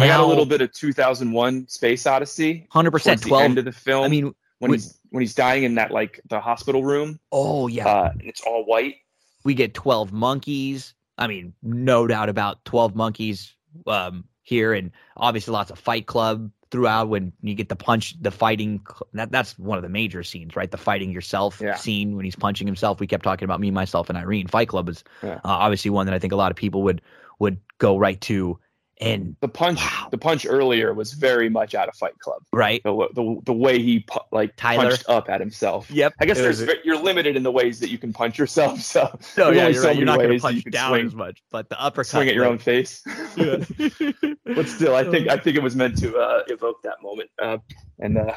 [0.00, 2.66] I got a little bit of 2001 Space Odyssey.
[2.70, 3.20] Hundred percent.
[3.22, 3.42] Twelve.
[3.42, 4.04] end of the film.
[4.04, 7.66] I mean, when we- he's when he's dying in that like the hospital room, oh
[7.66, 8.96] yeah, uh, and it's all white.
[9.44, 10.94] We get twelve monkeys.
[11.18, 13.54] I mean, no doubt about twelve monkeys
[13.86, 17.08] um, here, and obviously lots of Fight Club throughout.
[17.08, 18.80] When you get the punch, the fighting.
[19.12, 20.70] That that's one of the major scenes, right?
[20.70, 21.74] The fighting yourself Yeah.
[21.74, 23.00] scene when he's punching himself.
[23.00, 24.46] We kept talking about me, myself, and Irene.
[24.46, 25.34] Fight Club is Yeah.
[25.36, 27.02] uh, obviously one that I think a lot of people would
[27.38, 28.58] would go right to,
[29.00, 30.08] and The punch, Wow.
[30.10, 32.42] the punch earlier was very much out of Fight Club.
[32.52, 32.82] right.
[32.84, 34.90] The the, the way he pu- like Tyler.
[34.90, 35.90] punched up at himself.
[35.90, 36.14] Yep.
[36.20, 38.38] I guess It there's was- ve- you're limited in the ways that you can punch
[38.38, 38.80] yourself.
[38.82, 39.96] So No, yeah, you're, so right.
[39.96, 42.06] you're not going to punch you down swing, as much, but the uppercut.
[42.10, 43.02] swing at your like- own face.
[43.36, 47.58] but still, I think I think it was meant to uh, evoke that moment uh,
[47.98, 48.34] and uh,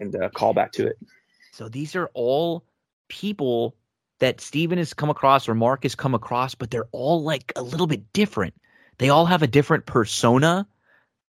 [0.00, 0.96] and uh, call back to it.
[1.52, 2.64] So these are all
[3.08, 3.76] people
[4.20, 7.62] that Steven has come across or Mark has come across, but they're all like a
[7.62, 8.54] little bit different.
[9.02, 10.66] They all have a different persona.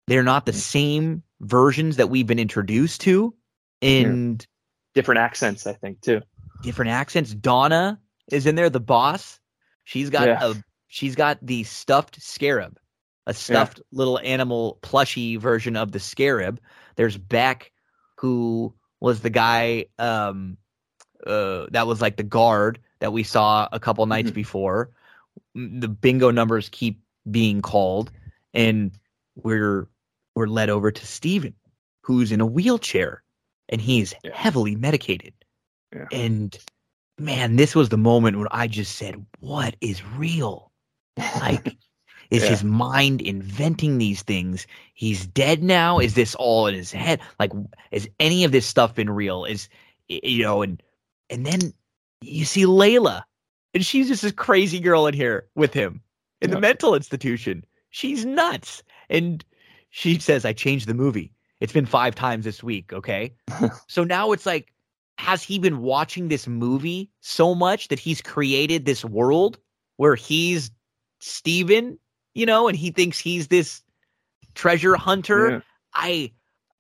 [0.07, 3.35] They're not the same versions that we've been introduced to
[3.81, 4.47] and
[4.95, 6.21] Different accents, I think, too.
[6.63, 7.35] different accents.
[7.35, 7.99] Donna
[8.31, 9.41] is in there, the boss.
[9.85, 10.39] She's got Yeah.
[10.51, 10.55] a
[10.89, 12.79] she's got the stuffed scarab,
[13.27, 16.61] a stuffed little animal plushy version of the scarab.
[16.97, 17.73] There's Beck,
[18.19, 20.59] who was the guy um
[21.27, 24.35] uh that was like the guard that we saw a couple nights Mhm.
[24.35, 24.91] before.
[25.55, 28.11] The bingo numbers keep being called,
[28.53, 28.93] and
[29.37, 29.89] we're
[30.35, 31.55] we're led over to Steven,
[32.03, 33.23] who's in a wheelchair
[33.69, 34.37] and he's Yeah.
[34.37, 35.33] heavily medicated.
[35.95, 36.07] Yeah.
[36.13, 36.59] And
[37.19, 40.73] man, this was the moment when I just said, What is real?
[41.17, 41.77] Like,
[42.31, 42.51] is Yeah.
[42.51, 44.67] his mind inventing these things?
[44.95, 45.99] He's dead now.
[45.99, 47.21] Is this all in his head?
[47.39, 47.53] Like,
[47.91, 49.45] is any of this stuff been real?
[49.45, 49.69] Is
[50.09, 50.83] you know, and
[51.31, 51.73] and then
[52.21, 53.23] you see Layla,
[53.73, 56.03] and she's just this crazy girl in here with him
[56.45, 57.65] in the mental institution.
[57.91, 59.45] She's nuts, and
[59.91, 61.33] she says, "I changed the movie.
[61.61, 63.35] It's been five times this week." Okay,
[63.89, 64.73] so now it's like,
[65.19, 69.59] has he been watching this movie so much that he's created this world
[69.97, 70.71] where he's
[71.21, 71.99] Steven,
[72.35, 73.83] you know, and he thinks he's this
[74.55, 75.51] treasure hunter?
[75.51, 75.61] Yeah.
[75.95, 76.33] I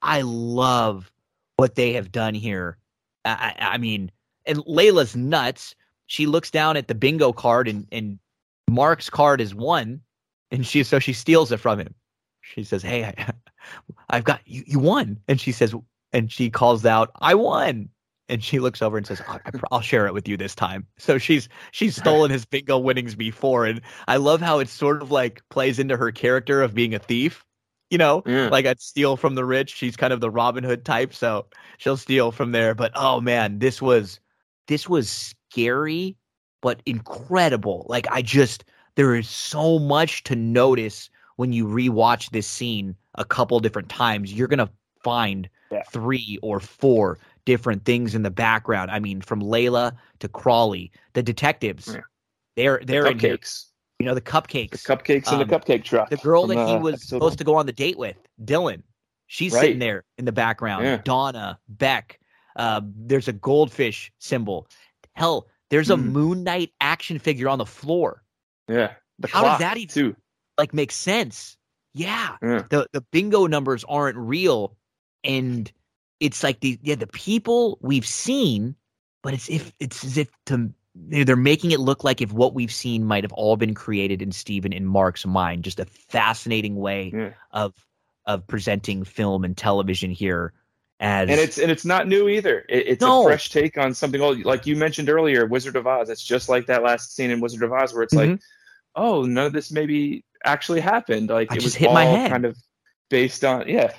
[0.02, 1.10] I love
[1.56, 2.76] what they have done here.
[3.24, 4.10] I, I I mean,
[4.46, 5.74] and Layla's nuts.
[6.06, 8.18] She looks down at the bingo card and and
[8.70, 10.00] Mark's card is one,
[10.50, 11.94] And she so she steals it from him.
[12.42, 13.32] She says, "Hey, I,
[14.10, 14.62] I've got you.
[14.66, 15.74] You won." And she says,
[16.12, 17.88] and she calls out, "I won."
[18.28, 20.54] And she looks over and says, I, I, pr- "I'll share it with you this
[20.54, 25.02] time." So she's she's stolen his bingo winnings before, and I love how it sort
[25.02, 27.44] of like plays into her character of being a thief.
[27.90, 29.74] You know, like I'd steal from the rich.
[29.74, 31.46] She's kind of the Robin Hood type, so
[31.78, 32.74] she'll steal from there.
[32.74, 34.20] But oh man, this was
[34.68, 35.10] this was
[35.50, 36.16] scary,
[36.64, 37.84] but incredible.
[37.90, 38.64] Like I just
[38.96, 44.32] there is so much to notice when you rewatch this scene a couple different times.
[44.32, 44.70] You're gonna
[45.02, 45.82] find Yeah.
[45.92, 48.90] three or four different things in the background.
[48.90, 51.88] I mean, from Layla to Crawley, the detectives.
[51.92, 52.00] Yeah.
[52.56, 53.36] They're they're in here.
[53.36, 53.66] cupcakes.
[53.98, 54.70] You know the cupcakes.
[54.70, 56.08] The cupcakes in Um, the cupcake truck.
[56.08, 57.36] The girl that he was supposed one.
[57.36, 58.82] to go on the date with, Dylan.
[59.26, 60.84] She's sitting there in the background.
[60.84, 61.00] Yeah.
[61.04, 62.18] Donna, Beck.
[62.56, 64.66] Uh, there's a goldfish symbol.
[65.14, 66.12] Hell, there's a Mm.
[66.12, 68.22] Moon Knight action figure on the floor.
[68.68, 68.92] Yeah.
[69.18, 70.16] The How does that even- too?
[70.56, 71.56] Like, makes sense.
[71.94, 72.36] Yeah.
[72.40, 72.62] Yeah.
[72.70, 74.76] The the bingo numbers aren't real,
[75.24, 75.70] and
[76.20, 78.76] it's like the yeah the people we've seen,
[79.24, 82.54] but it's if it's as if to they're they're making it look like if what
[82.54, 85.64] we've seen might have all been created in Steven and Mark's mind.
[85.64, 87.32] Just a fascinating way Yeah.
[87.50, 87.74] of
[88.26, 90.52] of presenting film and television here
[91.00, 92.64] as and it's and it's not new either.
[92.68, 93.20] It, it's No.
[93.20, 96.10] a fresh take on something old, like you mentioned earlier, Wizard of Oz.
[96.10, 98.34] It's just like that last scene in Wizard of Oz, where it's like,
[98.94, 101.30] oh, none of this maybe actually happened.
[101.30, 101.54] Like Mm-hmm.
[101.54, 102.30] I it was hit all my head.
[102.30, 102.56] kind of
[103.10, 103.92] based on yeah,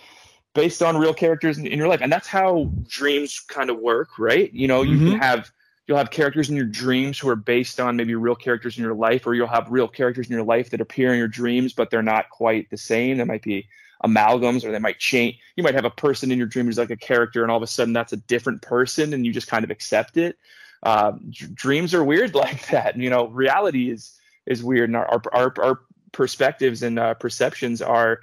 [0.54, 4.18] based on real characters in, in your life, and that's how dreams kind of work,
[4.20, 4.52] right?
[4.54, 5.12] You know, you Mm-hmm.
[5.12, 5.52] can have
[5.88, 8.96] you'll have characters in your dreams who are based on maybe real characters in your
[8.96, 11.90] life, or you'll have real characters in your life that appear in your dreams, but
[11.92, 13.18] they're not quite the same.
[13.18, 13.68] They might be
[14.04, 16.92] amalgams or they might change you might have a person in your dream who's like
[16.92, 19.64] a character and all of a sudden that's a different person and you just kind
[19.64, 20.38] of accept it.
[20.84, 25.08] Uh, d- dreams are weird like that you know reality is is weird and our
[25.08, 25.80] our, our, our
[26.12, 28.20] perspectives and uh, perceptions are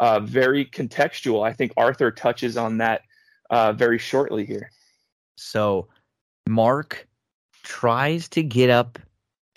[0.00, 1.46] uh, very contextual.
[1.46, 3.02] I think arthur touches on that
[3.50, 4.70] uh, very shortly here.
[5.36, 5.88] So
[6.48, 7.06] Mark
[7.62, 8.98] tries to get up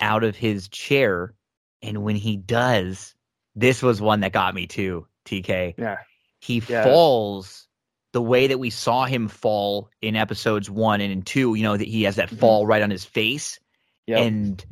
[0.00, 1.34] out of his chair,
[1.82, 3.14] and when he does,
[3.54, 5.74] this was one that got me too, TK.
[5.78, 5.98] yeah
[6.40, 6.84] He Yeah.
[6.84, 7.66] falls
[8.12, 11.76] the way that we saw him fall in episodes one and in two, you know,
[11.76, 12.38] that he has that Mhm.
[12.38, 13.58] fall right on his face.
[14.06, 14.64] yeah And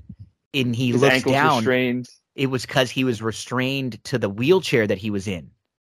[0.54, 1.60] and he his looks down.
[1.62, 5.50] strained It was because he was restrained to the wheelchair that he was in.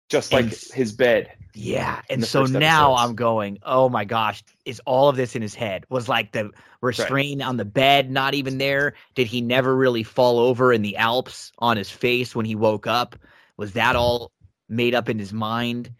[0.08, 2.00] just like And- his bed Yeah.
[2.10, 3.08] And so now episodes.
[3.10, 5.84] I'm going, oh my gosh, is all of this in his head?
[5.88, 6.50] Was like the
[6.82, 8.94] restraint on the bed not even there?
[9.16, 12.86] Did he never really fall over in the Alps on his face when he woke
[12.86, 13.16] up?
[13.56, 14.30] Was that all
[14.68, 15.90] made up in his mind?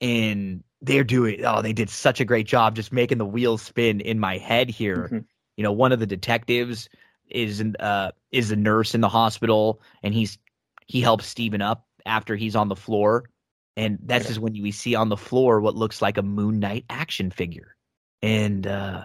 [0.00, 4.00] And they're doing, oh, they did such a great job just making the wheels spin
[4.00, 5.08] in my head here.
[5.12, 5.24] Mhm.
[5.56, 6.88] You know, one of the detectives
[7.28, 10.38] is in, uh is a nurse in the hospital and he's
[10.86, 13.28] he helps Steven up after he's on the floor
[13.76, 14.28] and that's Yeah.
[14.28, 17.30] just when you we see on the floor what looks like a Moon Knight action
[17.30, 17.76] figure.
[18.22, 19.04] And uh,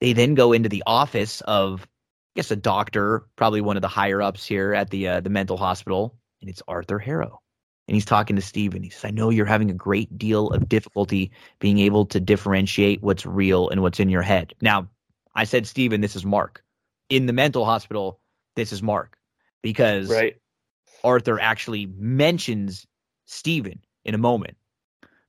[0.00, 3.88] they then go into the office of, I guess, a doctor, probably one of the
[3.88, 7.40] higher ups here at the uh, the mental hospital, and it's Arthur Harrow.
[7.86, 8.82] And he's talking to Steven.
[8.82, 13.02] He says, I know you're having a great deal of difficulty being able to differentiate
[13.02, 14.54] what's real and what's in your head.
[14.62, 14.88] Now,
[15.34, 16.64] I said, Steven, this is Mark.
[17.10, 18.20] In the mental hospital,
[18.56, 19.18] this is Mark.
[19.62, 20.36] Because right
[21.02, 22.86] Arthur actually mentions
[23.26, 24.56] Steven in a moment.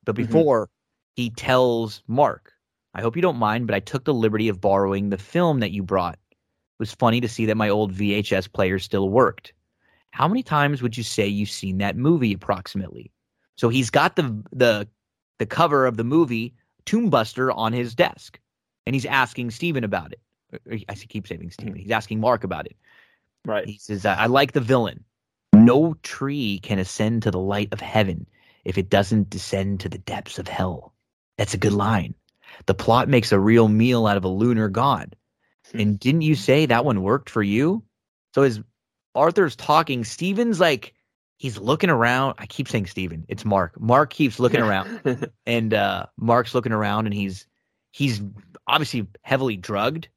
[0.05, 0.27] But Mhm.
[0.27, 0.69] before
[1.15, 2.53] he tells Mark,
[2.93, 5.71] I hope you don't mind, but I took the liberty of borrowing the film that
[5.71, 6.17] you brought.
[6.31, 9.53] It was funny to see that my old VHS player still worked.
[10.15, 13.11] How many times would you say you've seen that movie approximately?
[13.57, 14.87] So he's got the the
[15.39, 16.53] the cover of the movie
[16.85, 18.39] Tomb Buster on his desk,
[18.85, 20.21] and he's asking Steven about it.
[20.53, 21.73] Or- I keep saying Steven.
[21.73, 21.79] Hmm.
[21.79, 22.77] He's asking Mark about it.
[23.43, 25.03] right He says, I like the villain.
[25.51, 28.25] No tree can ascend to the light of heaven
[28.63, 30.93] if it doesn't descend to the depths of hell.
[31.37, 32.15] That's a good line.
[32.67, 35.17] The plot makes a real meal out of a lunar god.
[35.73, 35.79] Hmm.
[35.81, 37.83] And didn't you say that one worked for you?
[38.33, 38.61] So as
[39.15, 40.93] Arthur's talking, Steven's like,
[41.37, 42.35] he's looking around.
[42.37, 43.25] I keep saying Steven.
[43.27, 43.79] It's Mark.
[43.79, 45.31] Mark keeps looking around.
[45.45, 47.47] And uh Mark's looking around and he's
[47.91, 48.21] he's
[48.67, 50.07] obviously heavily drugged.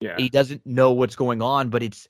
[0.00, 0.16] Yeah.
[0.16, 2.08] He doesn't know what's going on, but it's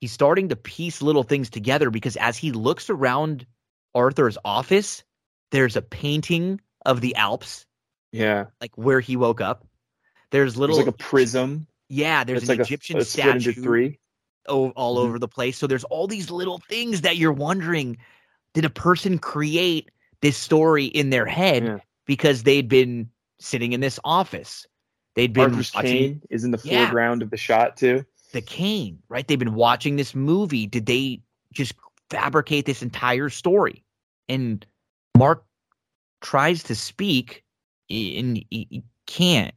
[0.00, 3.46] he's starting to piece little things together because as he looks around
[3.94, 5.04] Arthur's office,
[5.50, 7.66] there's a painting of the Alps,
[8.12, 8.46] yeah.
[8.60, 9.66] Like where he woke up.
[10.30, 11.66] There's little there's like a prism.
[11.88, 13.52] Yeah, there's an like Egyptian a, a statue.
[13.52, 13.98] three
[14.48, 15.04] all Mhm.
[15.04, 15.58] over the place.
[15.58, 17.96] So there's all these little things that you're wondering,
[18.54, 21.78] did a person create this story in their head Yeah.
[22.06, 24.66] because they'd been sitting in this office?
[25.14, 26.84] They'd been Arthur's watching cane is in the Yeah.
[26.84, 28.04] foreground of the shot too.
[28.32, 29.26] the cane, right?
[29.26, 30.66] They've been watching this movie.
[30.66, 31.22] Did they
[31.56, 31.72] just
[32.10, 33.82] fabricate this entire story.
[34.28, 34.64] And
[35.16, 35.44] Mark
[36.20, 37.42] tries to speak
[37.90, 39.54] and he, he can't.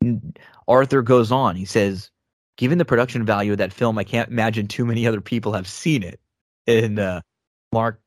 [0.00, 1.56] And Arthur goes on.
[1.56, 2.10] He says,
[2.58, 5.66] Given the production value of that film, I can't imagine too many other people have
[5.66, 6.20] seen it.
[6.66, 7.22] And uh,
[7.72, 8.00] Mark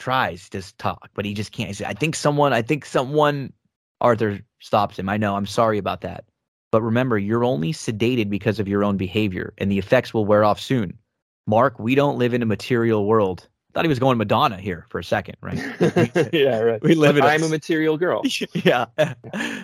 [0.00, 1.76] tries to talk, but he just can't.
[1.76, 3.52] Said, I think someone, I think someone,
[4.00, 5.08] Arthur stops him.
[5.08, 6.24] I know, I'm sorry about that.
[6.72, 10.42] But remember, you're only sedated because of your own behavior, and the effects will wear
[10.42, 10.98] off soon.
[11.46, 13.46] Mark, we don't live in a material world.
[13.74, 15.58] Thought he was going Madonna here for a second, right?
[16.32, 16.82] yeah, right.
[16.82, 18.22] we live in I'm a material girl.
[18.54, 18.86] yeah,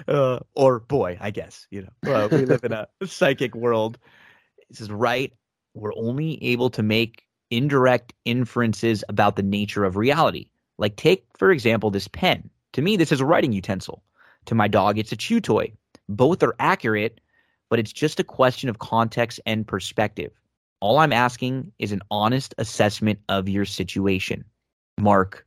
[0.09, 2.15] uh, or boy, I guess you know.
[2.15, 3.99] Uh, we live in a psychic world.
[4.71, 5.33] This is right.
[5.75, 10.49] We're only able to make indirect inferences about the nature of reality.
[10.79, 12.51] Like, take for example this pen.
[12.75, 14.03] To me, this is a writing utensil.
[14.47, 15.73] To my dog, it's a chew toy.
[16.09, 17.21] Both are accurate,
[17.69, 20.33] but it's just a question of context and perspective.
[20.81, 24.45] All I'm asking is an honest assessment of your situation.
[24.99, 25.45] Mark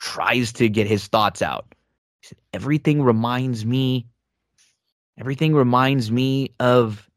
[0.00, 1.66] tries to get his thoughts out.
[2.20, 4.06] He said, Everything reminds me,
[5.18, 7.08] everything reminds me of,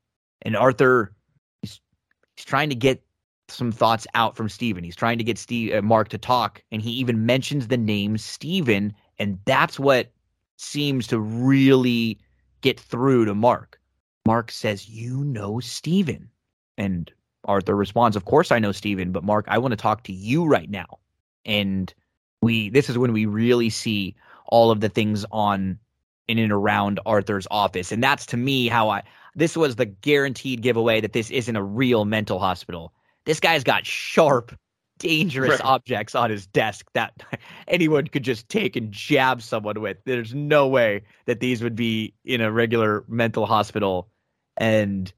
[0.41, 1.13] and Arthur,
[2.39, 3.03] he's trying to get
[3.49, 4.81] some thoughts out from Steven.
[4.81, 8.17] He's trying to get Steve, uh, Mark to talk, and he even mentions the name
[8.17, 10.13] Steven, and that's what
[10.55, 12.17] seems to really
[12.61, 13.77] get through to Mark.
[14.25, 16.29] Mark says, You know Steven.
[16.77, 17.11] And
[17.43, 20.45] Arthur responds, Of course I know Steven, but Mark, I want to talk to you
[20.45, 20.99] right now.
[21.43, 21.93] And
[22.41, 25.77] we this is when we really see all of the things on
[26.29, 27.91] in and around Arthur's office.
[27.91, 29.03] And that's to me how I
[29.35, 32.93] this was the guaranteed giveaway that this isn't a real mental hospital.
[33.25, 34.57] This guy's got sharp,
[34.97, 35.61] dangerous Right.
[35.61, 37.13] objects on his desk that
[37.67, 39.97] anyone could just take and jab someone with.
[40.05, 44.09] There's no way that these would be in a regular mental hospital.
[44.57, 45.11] And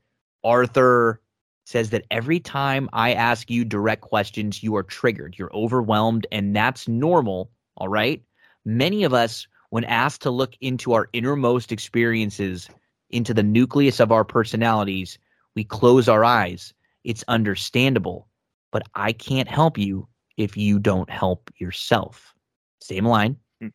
[0.43, 1.21] Arthur
[1.65, 6.55] says that every time I ask you direct questions, you are triggered, you're overwhelmed, and
[6.55, 7.51] that's normal.
[7.77, 8.21] All right.
[8.65, 12.69] Many of us, when asked to look into our innermost experiences,
[13.11, 15.17] into the nucleus of our personalities,
[15.55, 16.73] we close our eyes.
[17.03, 18.27] It's understandable,
[18.71, 20.07] but I can't help you
[20.37, 22.33] if you don't help yourself.
[22.81, 23.37] Same line.
[23.59, 23.67] Hmm.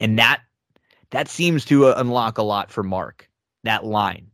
[0.00, 0.40] And that
[1.10, 3.28] that seems to uh, unlock a lot for Mark.
[3.64, 4.26] That line.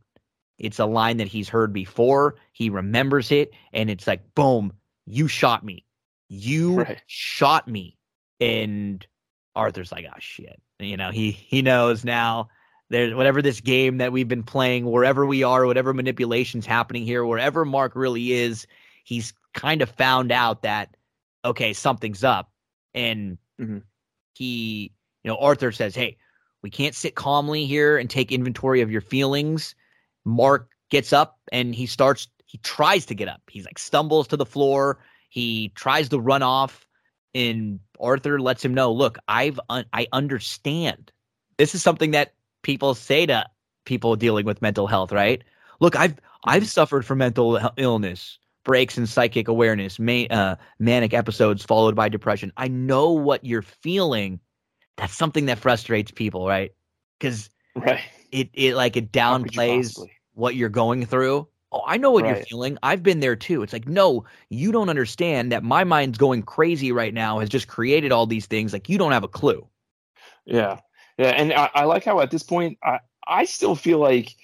[0.59, 2.35] It's a line that he's heard before.
[2.53, 4.73] He remembers it, and it's like, boom,
[5.05, 5.85] you shot me.
[6.29, 7.01] You Right.
[7.07, 7.97] shot me.
[8.39, 9.05] And
[9.55, 10.61] Arthur's like, oh shit.
[10.79, 12.49] You know, he he knows now.
[12.89, 17.25] There's whatever this game that we've been playing, wherever we are, whatever manipulations happening here,
[17.25, 18.65] wherever Mark really is,
[19.03, 20.95] he's kind of found out that
[21.45, 22.51] okay, something's up.
[22.93, 23.83] And Mhm.
[24.33, 24.91] he,
[25.23, 26.17] you know, Arthur says, Hey,
[26.61, 29.75] we can't sit calmly here and take inventory of your feelings.
[30.25, 33.41] Mark gets up and he starts, he tries to get up.
[33.49, 34.99] He's like stumbles to the floor.
[35.29, 36.87] He tries to run off,
[37.35, 41.11] and Arthur lets him know, look, I've, un- I understand.
[41.57, 42.33] This is something that
[42.67, 43.45] people say to
[43.85, 45.41] people dealing with mental health, right?
[45.79, 51.63] Look, I've, I've suffered from mental illness, breaks in psychic awareness, ma- uh, manic episodes
[51.63, 52.51] followed by depression.
[52.57, 54.41] I know what you're feeling.
[54.97, 56.73] That's something that frustrates people, right?
[57.17, 58.01] Because Right.
[58.33, 59.97] it it like it you downplays
[60.33, 61.47] what you're going through.
[61.71, 62.77] Oh, I know what you're feeling.
[62.83, 63.63] I've been there too.
[63.63, 67.69] It's like, no, you don't understand that my mind's going crazy right now has just
[67.69, 68.73] created all these things.
[68.73, 69.65] Like you don't have a clue.
[70.45, 70.79] Yeah,
[71.17, 74.35] yeah, and I, I like how at this point I I still feel like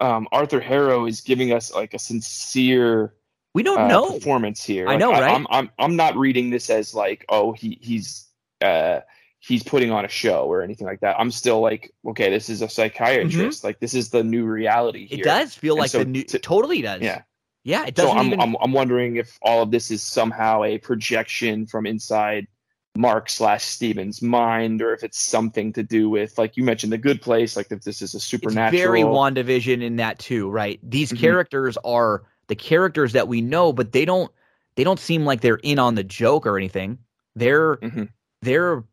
[0.00, 3.14] um, Arthur Harrow is giving us like a sincere
[3.54, 4.12] We don't uh, know.
[4.12, 4.88] performance here.
[4.88, 5.22] I know, right?
[5.22, 8.26] I, am I'm I'm not reading this as like oh he he's
[8.60, 9.00] uh
[9.38, 11.16] he's putting on a show or anything like that.
[11.18, 15.20] I'm still like okay this is a psychiatrist like this is the new reality Mm-hmm.
[15.20, 17.02] It does feel And like so the new to- totally does.
[17.02, 17.22] Yeah.
[17.64, 17.84] Yeah.
[17.86, 21.66] It doesn't I'm, even I'm I'm wondering if all of this is somehow a projection
[21.66, 22.46] from inside
[22.96, 26.98] Mark slash Steven's mind, or if it's something to do with, like you mentioned, the
[26.98, 28.82] good place, like if this is a it's supernatural.
[28.82, 30.78] very WandaVision in that too, right?
[30.82, 31.18] These Mhm.
[31.18, 34.30] characters are the characters that we know, but they don't
[34.74, 36.98] they don't seem like they're in on the joke or anything.
[37.34, 38.08] They're Mhm.
[38.42, 38.84] they're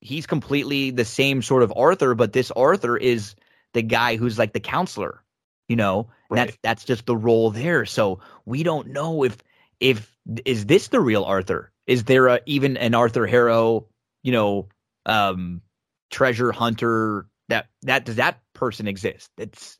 [0.00, 3.34] he's completely the same sort of Arthur, but this Arthur is
[3.72, 5.24] the guy who's like the counselor,
[5.68, 6.08] you know.
[6.30, 6.58] And That's Right.
[6.62, 7.84] that's just the role there.
[7.86, 9.36] So we don't know if
[9.80, 11.72] if is this the real Arthur?
[11.88, 13.88] Is there a, even an Arthur Harrow,
[14.22, 14.68] you know,
[15.06, 15.62] um
[16.10, 19.30] treasure hunter that that does that person exist?
[19.38, 19.78] It's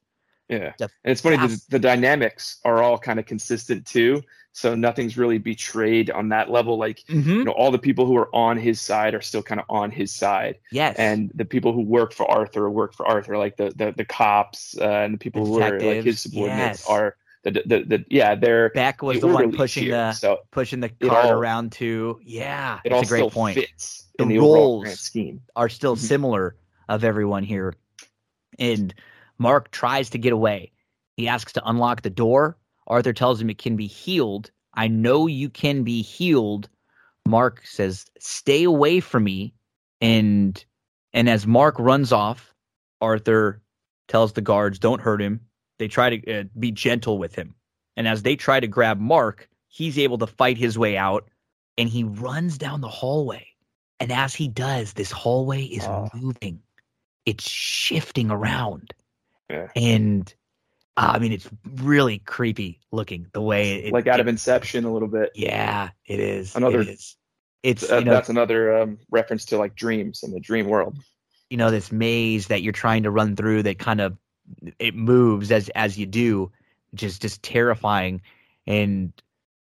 [0.49, 4.23] Yeah, and it's funny the, the dynamics are all kind of consistent too.
[4.53, 6.78] So nothing's really betrayed on that level.
[6.78, 9.67] Like you know, all the people who are on his side are still kind of
[9.69, 10.97] on his side, yes.
[10.99, 13.37] and the people who work for Arthur work for Arthur.
[13.39, 16.89] Like the the, the cops uh, and the people who are like his subordinates yes.
[16.89, 20.39] are the the, the yeah they're Beck was the the one pushing here, the so
[20.50, 22.20] pushing the it cart all- around too.
[22.25, 23.55] Yeah, it it's all a great still point.
[23.57, 25.41] fits The the roles scheme.
[25.57, 26.00] are still Mhm.
[26.00, 26.57] similar
[26.89, 27.75] of everyone here.
[28.58, 28.92] And
[29.39, 30.73] Mark tries to get away.
[31.17, 32.57] He asks to unlock the door.
[32.86, 34.50] Arthur tells him it can be healed.
[34.75, 36.68] I know you can be healed.
[37.26, 39.52] Mark says, "Stay away from me."
[40.00, 40.65] And
[41.12, 42.55] and as Mark runs off,
[43.00, 43.60] Arthur
[44.08, 45.41] tells the guards, "Don't hurt him."
[45.79, 47.55] They try to uh, be gentle with him.
[47.97, 51.29] And as they try to grab Mark, he's able to fight his way out
[51.77, 53.47] and he runs down the hallway.
[54.01, 56.09] And as he does, this hallway is Oh.
[56.15, 56.61] moving.
[57.27, 58.93] It's shifting around.
[59.51, 59.69] Yeah.
[59.77, 60.33] And
[60.97, 64.93] uh, I mean, it's really creepy looking the way it, like out of Inception a
[64.93, 65.31] little bit.
[65.35, 66.55] yeah, it is.
[66.57, 67.17] Another- it is.
[67.65, 70.97] It's Uh, you know, that's another um, reference to like dreams in the dream world.
[71.51, 74.17] you know this maze that you're trying to run through that kind of
[74.78, 76.51] it moves as as you do
[76.94, 78.20] just just terrifying.
[78.67, 79.12] And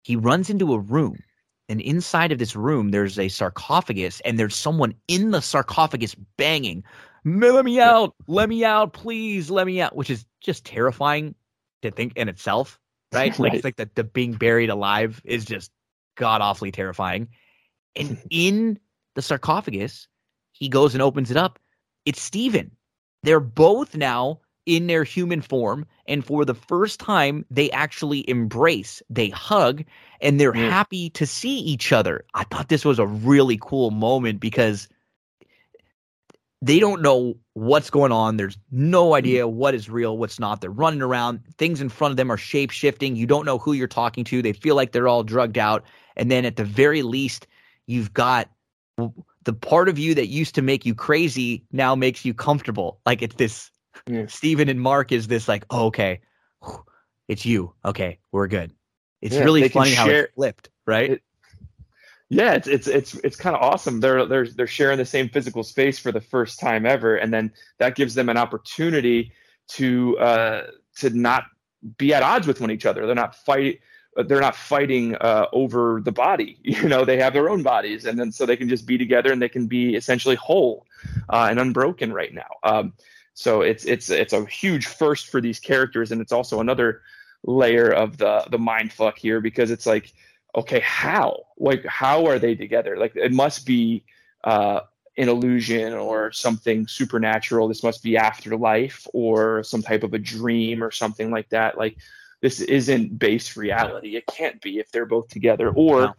[0.04, 1.18] he runs into a room
[1.70, 6.84] and inside of this room there's a sarcophagus and there's someone in the sarcophagus banging
[7.26, 11.34] let me out let me out please let me out which is just terrifying
[11.82, 12.80] to think in itself
[13.14, 13.38] right.
[13.40, 15.72] like it's like the, the being buried alive is just
[16.16, 17.28] god awfully terrifying.
[17.96, 18.80] And in
[19.16, 20.08] the sarcophagus
[20.52, 21.60] he goes and opens it up.
[22.06, 22.72] It's Steven.
[23.24, 29.02] They're both now in their human form, and for the first time, they actually embrace,
[29.10, 29.84] they hug,
[30.22, 30.70] and they're Mm.
[30.70, 32.24] happy to see each other.
[32.34, 34.88] I thought this was a really cool moment because
[36.62, 38.38] they don't know what's going on.
[38.38, 40.62] There's no idea what is real, what's not.
[40.62, 41.42] They're running around.
[41.58, 43.18] Things in front of them are shape shifting.
[43.18, 44.42] You don't know who you're talking to.
[44.42, 45.84] They feel like they're all drugged out.
[46.16, 47.48] And then at the very least,
[47.86, 48.50] you've got
[49.44, 53.02] the part of you that used to make you crazy now makes you comfortable.
[53.06, 53.70] Like it's this
[54.08, 54.26] Yeah.
[54.28, 56.22] Steven and Mark is this like, oh, okay,
[57.28, 57.74] it's you.
[57.86, 58.72] Okay, we're good.
[59.22, 61.12] It's Yeah, really funny how share- it flipped, right?
[61.12, 61.24] It-
[62.30, 64.00] Yeah, it's it's it's it's kind of awesome.
[64.00, 67.52] They're they're they're sharing the same physical space for the first time ever, and then
[67.78, 69.32] that gives them an opportunity
[69.70, 70.62] to uh,
[70.98, 71.44] to not
[71.98, 73.06] be at odds with one each other.
[73.06, 73.82] They're not fight.
[74.16, 76.58] They're not fighting uh, over the body.
[76.64, 79.32] You know, they have their own bodies, and then so they can just be together
[79.32, 80.86] and they can be essentially whole
[81.30, 82.50] uh, and unbroken right now.
[82.64, 82.94] Um,
[83.34, 87.02] so it's it's it's a huge first for these characters, and it's also another
[87.44, 90.14] layer of the the mind fuck here because it's like
[90.56, 91.44] okay how?
[91.58, 92.98] Like how are they together?
[92.98, 94.04] Like it must be
[94.44, 94.82] uh
[95.18, 97.68] an illusion or something supernatural.
[97.68, 101.78] This must be afterlife or some type of a dream or something like that.
[101.78, 101.98] Like
[102.42, 104.16] this isn't base reality.
[104.16, 105.70] It can't be if they're both together.
[105.70, 106.16] Or.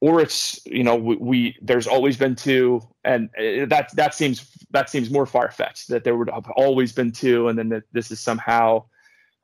[0.00, 4.50] Or it's you know we, we there's always been two and uh, that that seems
[4.70, 8.10] that seems more far-fetched that there would have always been two and then that this
[8.10, 8.82] is somehow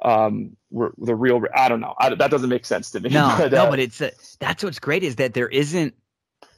[0.05, 0.57] um
[0.99, 3.65] the real i don't know I, that doesn't make sense to me No, but, no,
[3.65, 4.11] uh, but it's uh,
[4.41, 5.95] that's what's great is that there isn't.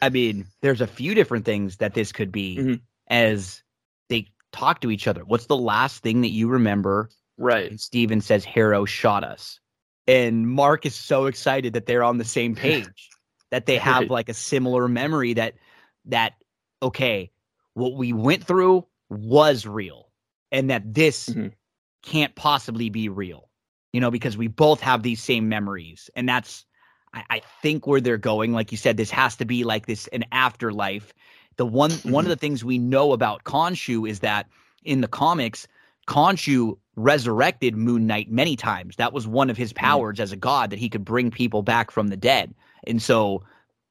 [0.02, 2.80] I mean, there's a few different things that this could be Mhm.
[3.08, 3.62] as
[4.08, 5.24] they talk to each other.
[5.24, 7.08] What's the last thing that you remember?
[7.38, 9.60] right And Steven says, "Harrow shot us,"
[10.06, 13.10] and Mark is so excited that they're on the same page,
[13.56, 15.54] that they have like a similar memory that
[16.06, 16.34] that
[16.82, 17.30] okay,
[17.74, 20.08] what we went through was real,
[20.52, 21.52] and that this Mhm.
[22.02, 23.46] can't possibly be real
[23.96, 26.10] you know, because we both have these same memories.
[26.14, 26.66] And that's,
[27.14, 28.52] I, I think, where they're going.
[28.52, 31.14] Like you said, this has to be like this an afterlife.
[31.56, 34.50] The one one of the things we know about Khonshu is that
[34.84, 35.66] in the comics,
[36.08, 38.96] Khonshu resurrected Moon Knight many times.
[38.96, 41.90] That was one of his powers as a god that he could bring people back
[41.90, 42.54] from the dead.
[42.86, 43.44] And so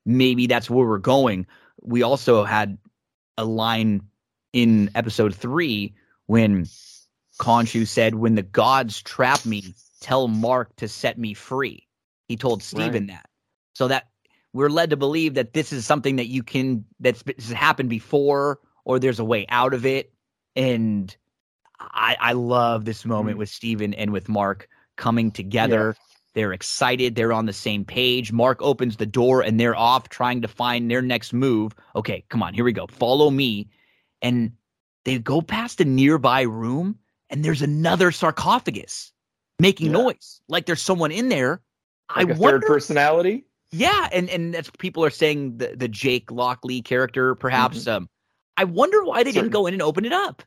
[0.06, 1.46] maybe that's where we're going.
[1.82, 2.78] We also had
[3.38, 4.02] a line
[4.54, 5.94] in episode three
[6.28, 6.66] when
[7.40, 11.88] Khonshu said, When the gods trap me, tell Mark to set me free.
[12.28, 13.30] He told Steven that.
[13.74, 14.08] So that
[14.54, 18.60] we're led to believe that this is something that you can, that's has happened before,
[18.86, 20.14] or there's a way out of it.
[20.56, 21.16] And
[21.80, 23.40] I, I love this moment Mhm.
[23.40, 25.96] with Steven and with Mark coming together.
[26.36, 27.16] They're excited.
[27.16, 28.32] They're on the same page.
[28.32, 31.74] Mark opens the door and they're off trying to find their next move.
[31.96, 32.86] Okay, come on, here we go.
[32.88, 33.68] Follow me.
[34.22, 34.52] And
[35.06, 37.00] they go past a nearby room
[37.30, 39.12] and there's another sarcophagus
[39.60, 39.94] making Yeah.
[40.04, 41.62] noise like there's someone in there.
[42.16, 45.88] like I a wonder, third personality yeah, and and that's people are saying the the
[45.88, 47.88] Jake Lockley character, perhaps.
[47.88, 48.08] Um,
[48.58, 49.54] I wonder why they didn't Mm-hmm.
[49.54, 50.44] Go in and open it up.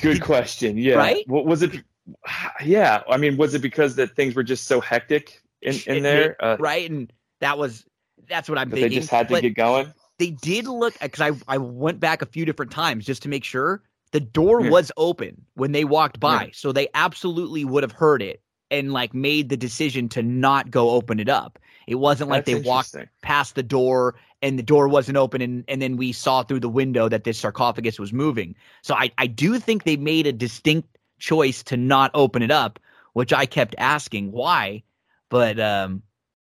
[0.00, 1.24] good Did- question yeah right?
[1.28, 1.82] what was it
[2.64, 6.36] yeah i mean was it because that things were just so hectic in, in there
[6.44, 6.88] uh, right?
[6.88, 7.84] And that was
[8.28, 11.20] that's what I'm that they just had to but get going they did look because
[11.20, 14.70] I I went back a few different times just to make sure the door Yeah.
[14.70, 16.50] was open when they walked by, Yeah.
[16.54, 20.90] so they absolutely would have heard it and like made the decision to not go
[20.90, 21.58] open it up.
[21.86, 25.64] It wasn't like That's they walked past the door and the door wasn't open and,
[25.68, 28.54] and then we saw through the window that this sarcophagus was moving.
[28.82, 32.78] So I, I do think they made a distinct choice to not open it up,
[33.12, 34.82] which I kept asking why.
[35.28, 36.02] But um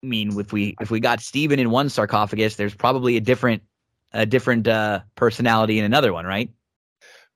[0.04, 3.64] I mean if we if we got Steven in one sarcophagus, there's probably a different
[4.14, 6.50] a different uh personality in another one, right?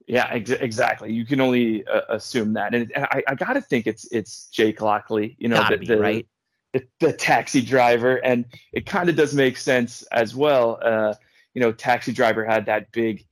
[0.08, 1.14] Yeah, ex- exactly.
[1.14, 4.48] You can only uh, assume that, and, and I, I got to think it's it's
[4.48, 5.38] Jake Lockley.
[5.40, 6.28] You know, Gotta the, be, the, right?
[6.74, 10.80] the, the taxi driver, and it kind of does make sense as well.
[10.82, 11.14] Uh,
[11.54, 13.26] you know, Taxi Driver had that big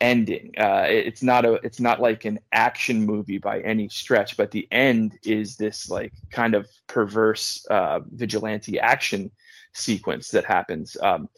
[0.00, 0.52] ending.
[0.58, 4.68] Uh, it's not a it's not like an action movie by any stretch, but the
[4.70, 9.30] end is this like kind of perverse uh, vigilante action
[9.72, 10.96] sequence that happens.
[11.02, 11.28] Um,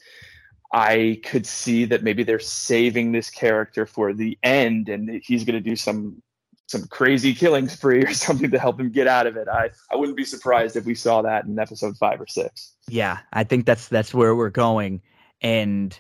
[0.73, 5.63] I could see that maybe they're saving this character for the end, and he's going
[5.63, 6.23] to do some
[6.67, 9.49] some crazy killing spree or something to help him get out of it.
[9.49, 12.75] I I wouldn't be surprised if we saw that in episode five or six.
[12.89, 15.03] Yeah, I think that's that's where we're going.
[15.41, 15.99] And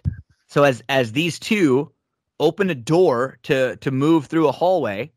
[0.48, 1.90] so as as these two
[2.40, 5.12] open a door to to move through a hallway,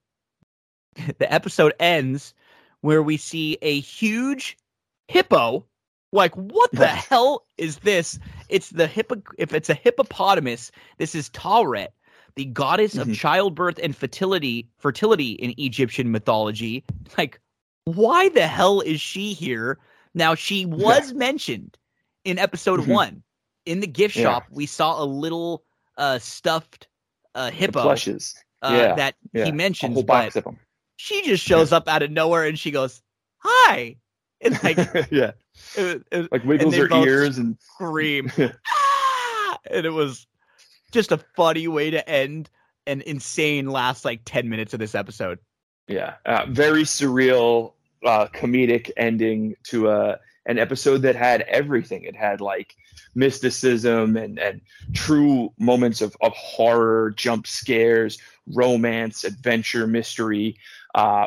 [1.19, 2.34] the episode ends
[2.82, 4.58] where we see a huge
[5.08, 5.66] hippo.
[6.11, 8.19] Like what the hell is this?
[8.50, 11.90] It's the hippo if it's a hippopotamus, this is Taweret,
[12.35, 13.14] the goddess of Mhm.
[13.14, 16.85] childbirth and fertility fertility in Egyptian mythology.
[17.18, 17.40] Like
[17.85, 19.80] why the hell is she here?
[20.14, 21.77] Now she was mentioned
[22.26, 22.88] in episode Mhm.
[22.88, 23.24] one.
[23.66, 24.24] In the gift Yeah.
[24.24, 25.64] shop, we saw a little
[25.98, 26.88] uh stuffed
[27.35, 29.45] uh The hippo plushes, uh, yeah, that yeah.
[29.45, 30.59] he a mentions, whole but box of them.
[30.95, 33.01] she just shows up out of nowhere and she goes,
[33.39, 33.97] "Hi,"
[34.41, 34.77] and like
[35.11, 35.31] yeah,
[35.75, 38.31] it, it like wiggles her ears and scream,
[38.67, 39.57] ah!
[39.69, 40.27] and it was
[40.91, 42.49] just a funny way to end
[42.85, 45.39] an insane last like ten minutes of this episode.
[45.87, 47.73] Yeah, uh, very surreal,
[48.05, 52.03] uh, comedic ending to a an episode that had everything.
[52.03, 52.75] It had like
[53.15, 54.61] mysticism and and
[54.93, 60.57] true moments of of horror, jump scares, romance, adventure, mystery.
[60.95, 61.25] Uh,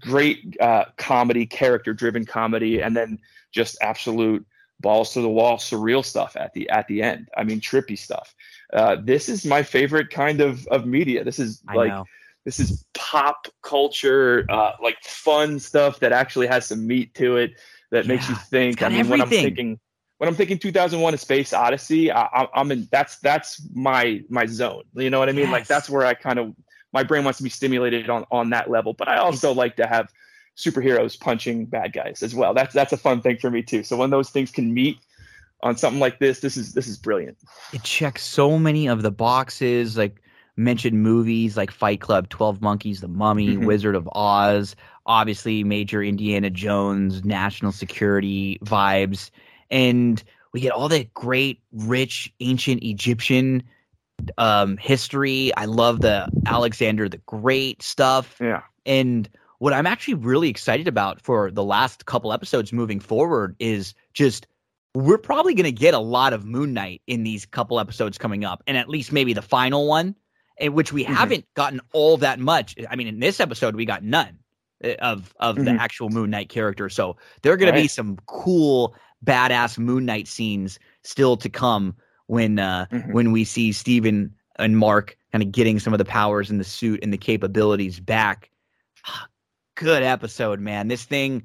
[0.00, 3.18] great uh, comedy, character driven comedy, and then
[3.52, 4.46] just absolute
[4.80, 7.28] balls to the wall surreal stuff at the at the end.
[7.36, 8.34] I mean, trippy stuff.
[8.72, 11.24] Uh, this is my favorite kind of of media.
[11.24, 12.04] This is I like know.
[12.44, 17.52] this is pop culture, uh, like fun stuff that actually has some meat to it
[17.90, 18.82] that makes you think.
[18.82, 19.78] I mean, when I'm thinking,
[20.22, 22.86] when I'm thinking 2001: A Space Odyssey, I, I'm in.
[22.92, 24.84] That's that's my my zone.
[24.94, 25.50] You know what I mean?
[25.50, 26.54] Like that's where I kind of
[26.92, 28.92] my brain wants to be stimulated on on that level.
[28.92, 30.12] But I also like to have
[30.56, 32.54] superheroes punching bad guys as well.
[32.54, 33.82] That's that's a fun thing for me too.
[33.82, 34.98] So when those things can meet
[35.60, 37.36] on something like this, this is this is brilliant.
[37.72, 40.22] it checks so many of the boxes like
[40.56, 43.64] mentioned movies like fight club 12 monkeys the mummy Mhm.
[43.66, 44.76] wizard of oz
[45.06, 49.30] obviously major indiana jones national security vibes
[49.72, 53.62] and we get all that great rich ancient egyptian
[54.38, 58.62] um history i love the alexander the great stuff Yeah.
[58.86, 59.28] and
[59.58, 64.48] what I'm actually really excited about for the last couple episodes moving forward is just
[64.96, 68.44] we're probably going to get a lot of Moon Knight in these couple episodes coming
[68.44, 70.16] up, and at least maybe the final one,
[70.58, 71.14] in which we Mhm.
[71.14, 72.74] haven't gotten all that much.
[72.90, 74.36] I mean, in this episode, we got none
[74.84, 75.78] uh, of of the Mhm.
[75.78, 76.88] actual Moon Knight character.
[76.88, 81.94] So there are going to be some cool, badass Moon Knight scenes still to come
[82.26, 83.12] when uh, Mhm.
[83.12, 86.64] when we see Steven and Mark kind of getting some of the powers in the
[86.64, 88.50] suit and the capabilities back.
[89.74, 90.88] Good episode, man.
[90.88, 91.44] This thing,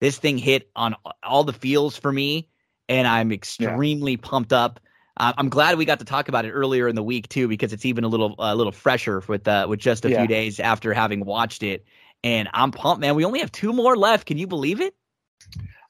[0.00, 2.48] this thing hit on all the feels for me,
[2.88, 4.78] and I'm extremely pumped up.
[5.16, 7.72] Uh, I'm glad we got to talk about it earlier in the week too, because
[7.72, 10.18] it's even a little a little fresher with uh, with just a Yeah.
[10.20, 11.84] few days after having watched it.
[12.24, 13.14] And I'm pumped, man.
[13.14, 14.26] We only have two more left.
[14.26, 14.94] Can you believe it?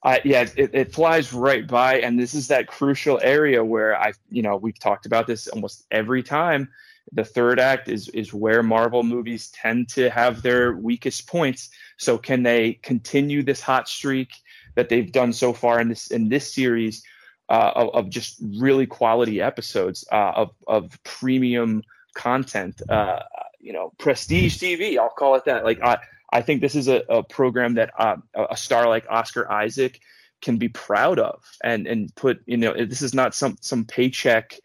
[0.03, 4.13] Uh, yeah, it, it flies right by, and this is that crucial area where I,
[4.31, 6.69] you know, we've talked about this almost every time.
[7.13, 11.71] The third act is is where Marvel movies tend to have their weakest points.
[11.99, 14.31] So can they continue this hot streak
[14.75, 17.03] that they've done so far in this in this series
[17.49, 21.83] uh, of, of just really quality episodes uh, of of premium
[22.15, 22.81] content?
[22.89, 23.21] Uh,
[23.61, 24.99] you know, prestige TV.
[24.99, 25.65] I'll call it that.
[25.65, 25.99] Like I,
[26.33, 30.01] I think this is a, a program that uh, a star like Oscar Isaac
[30.41, 34.59] can be proud of and and put you know this is not some some paycheck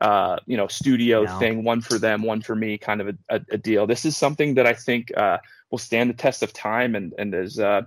[0.00, 1.38] uh you know studio No.
[1.38, 3.86] thing one for them one for me kind of a, a, a deal.
[3.86, 5.38] This is something that i think uh
[5.70, 7.82] will stand the test of time and and is uh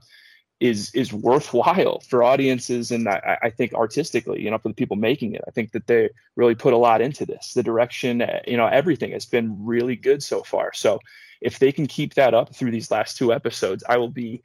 [0.59, 4.95] is is worthwhile for audiences and I, I think artistically you know for the people
[4.95, 5.41] making it.
[5.47, 7.53] I think that they really put a lot into this.
[7.53, 10.71] The direction uh, you know everything has been really good so far.
[10.73, 10.99] So
[11.43, 14.41] if they can keep that up through these last two episodes i will be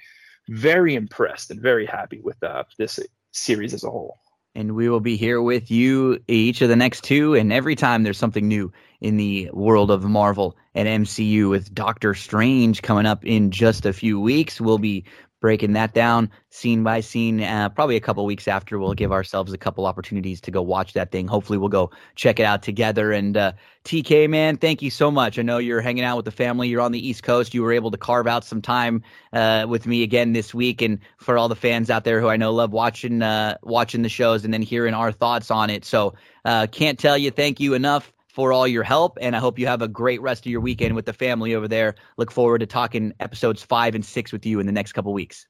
[0.49, 2.99] very impressed and very happy with uh, this
[3.33, 4.18] series as a whole.
[4.55, 7.35] And we will be here with you each of the next two.
[7.35, 12.15] And every time there's something new in the world of Marvel and MCU with Doctor
[12.15, 15.05] Strange coming up in just a few weeks, we'll be
[15.41, 17.42] breaking that down scene by scene.
[17.42, 20.92] Uh, probably a couple weeks after, we'll give ourselves a couple opportunities to go watch
[20.94, 21.26] that thing.
[21.28, 23.12] Hopefully, we'll go check it out together.
[23.12, 23.52] And uh,
[23.84, 25.39] TK, man, thank you so much.
[25.39, 26.68] I know you're hanging out with the family.
[26.68, 27.55] You're on the East Coast.
[27.55, 29.02] You were able to carve out some time
[29.33, 30.83] uh, with me again this week.
[30.83, 34.08] And for all the fans out there who I know love watching uh, watching the
[34.08, 37.75] shows and then hearing our thoughts on it, so uh, can't tell you thank you
[37.75, 39.18] enough for all your help.
[39.20, 41.67] And I hope you have a great rest of your weekend with the family over
[41.67, 41.97] there.
[42.18, 45.49] Look forward to talking episodes five and six with you in the next couple weeks.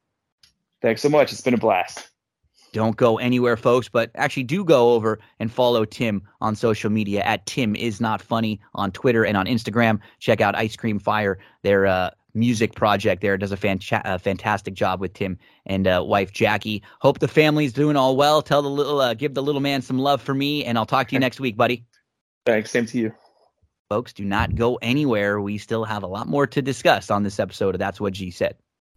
[0.81, 1.31] Thanks so much.
[1.31, 2.09] It's been a blast.
[2.73, 7.21] Don't go anywhere, folks, but actually do go over and follow Tim on social media
[7.25, 10.01] at Tim is not funny on Twitter and on Instagram.
[10.19, 14.99] Check out Ice Cream Fire, their uh, music project there does a uh, fantastic job
[14.99, 15.37] with Tim
[15.67, 16.83] and uh, wife Jackie.
[17.01, 18.41] Hope the family's doing all well.
[18.41, 21.09] Tell the little, uh, give the little man some love for me, and I'll talk
[21.09, 21.85] to you next week, buddy.
[22.49, 22.71] Thanks.
[22.71, 23.13] Same to you.
[23.91, 25.39] Folks, do not go anywhere.
[25.39, 28.31] We still have a lot more to discuss on this episode of That's What G
[28.31, 28.57] Said.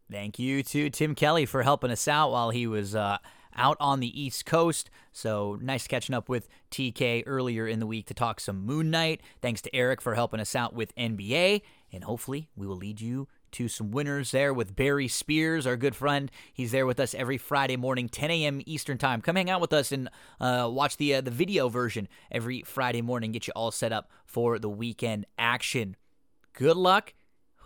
[0.10, 3.18] Thank you to Tim Kelly for helping us out while he was uh,
[3.54, 4.90] out on the East Coast.
[5.12, 9.20] So nice catching up with TK earlier in the week to talk some Moon Knight.
[9.42, 11.62] Thanks to Eric for helping us out with NBA.
[11.92, 15.96] And hopefully, we will lead you to some winners there with Barry Spears, our good
[15.96, 16.32] friend.
[16.54, 18.62] He's there with us every Friday morning, 10 a.m.
[18.66, 19.22] Eastern Time.
[19.22, 23.02] Come hang out with us and uh, watch the uh, the video version every Friday
[23.02, 23.32] morning.
[23.32, 25.96] Get you all set up for the weekend action.
[26.54, 27.14] Good luck.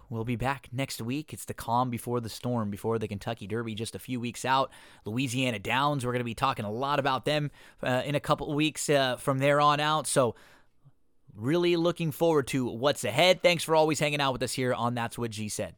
[0.09, 1.33] We'll be back next week.
[1.33, 4.71] It's the calm before the storm, before the Kentucky Derby, just a few weeks out.
[5.03, 8.53] Louisiana Downs, we're going to be talking a lot about them uh, in a couple
[8.53, 10.07] weeks uh, from there on out.
[10.07, 10.35] So,
[11.35, 13.41] really looking forward to what's ahead.
[13.41, 15.75] Thanks for always hanging out with us here on That's What G Said.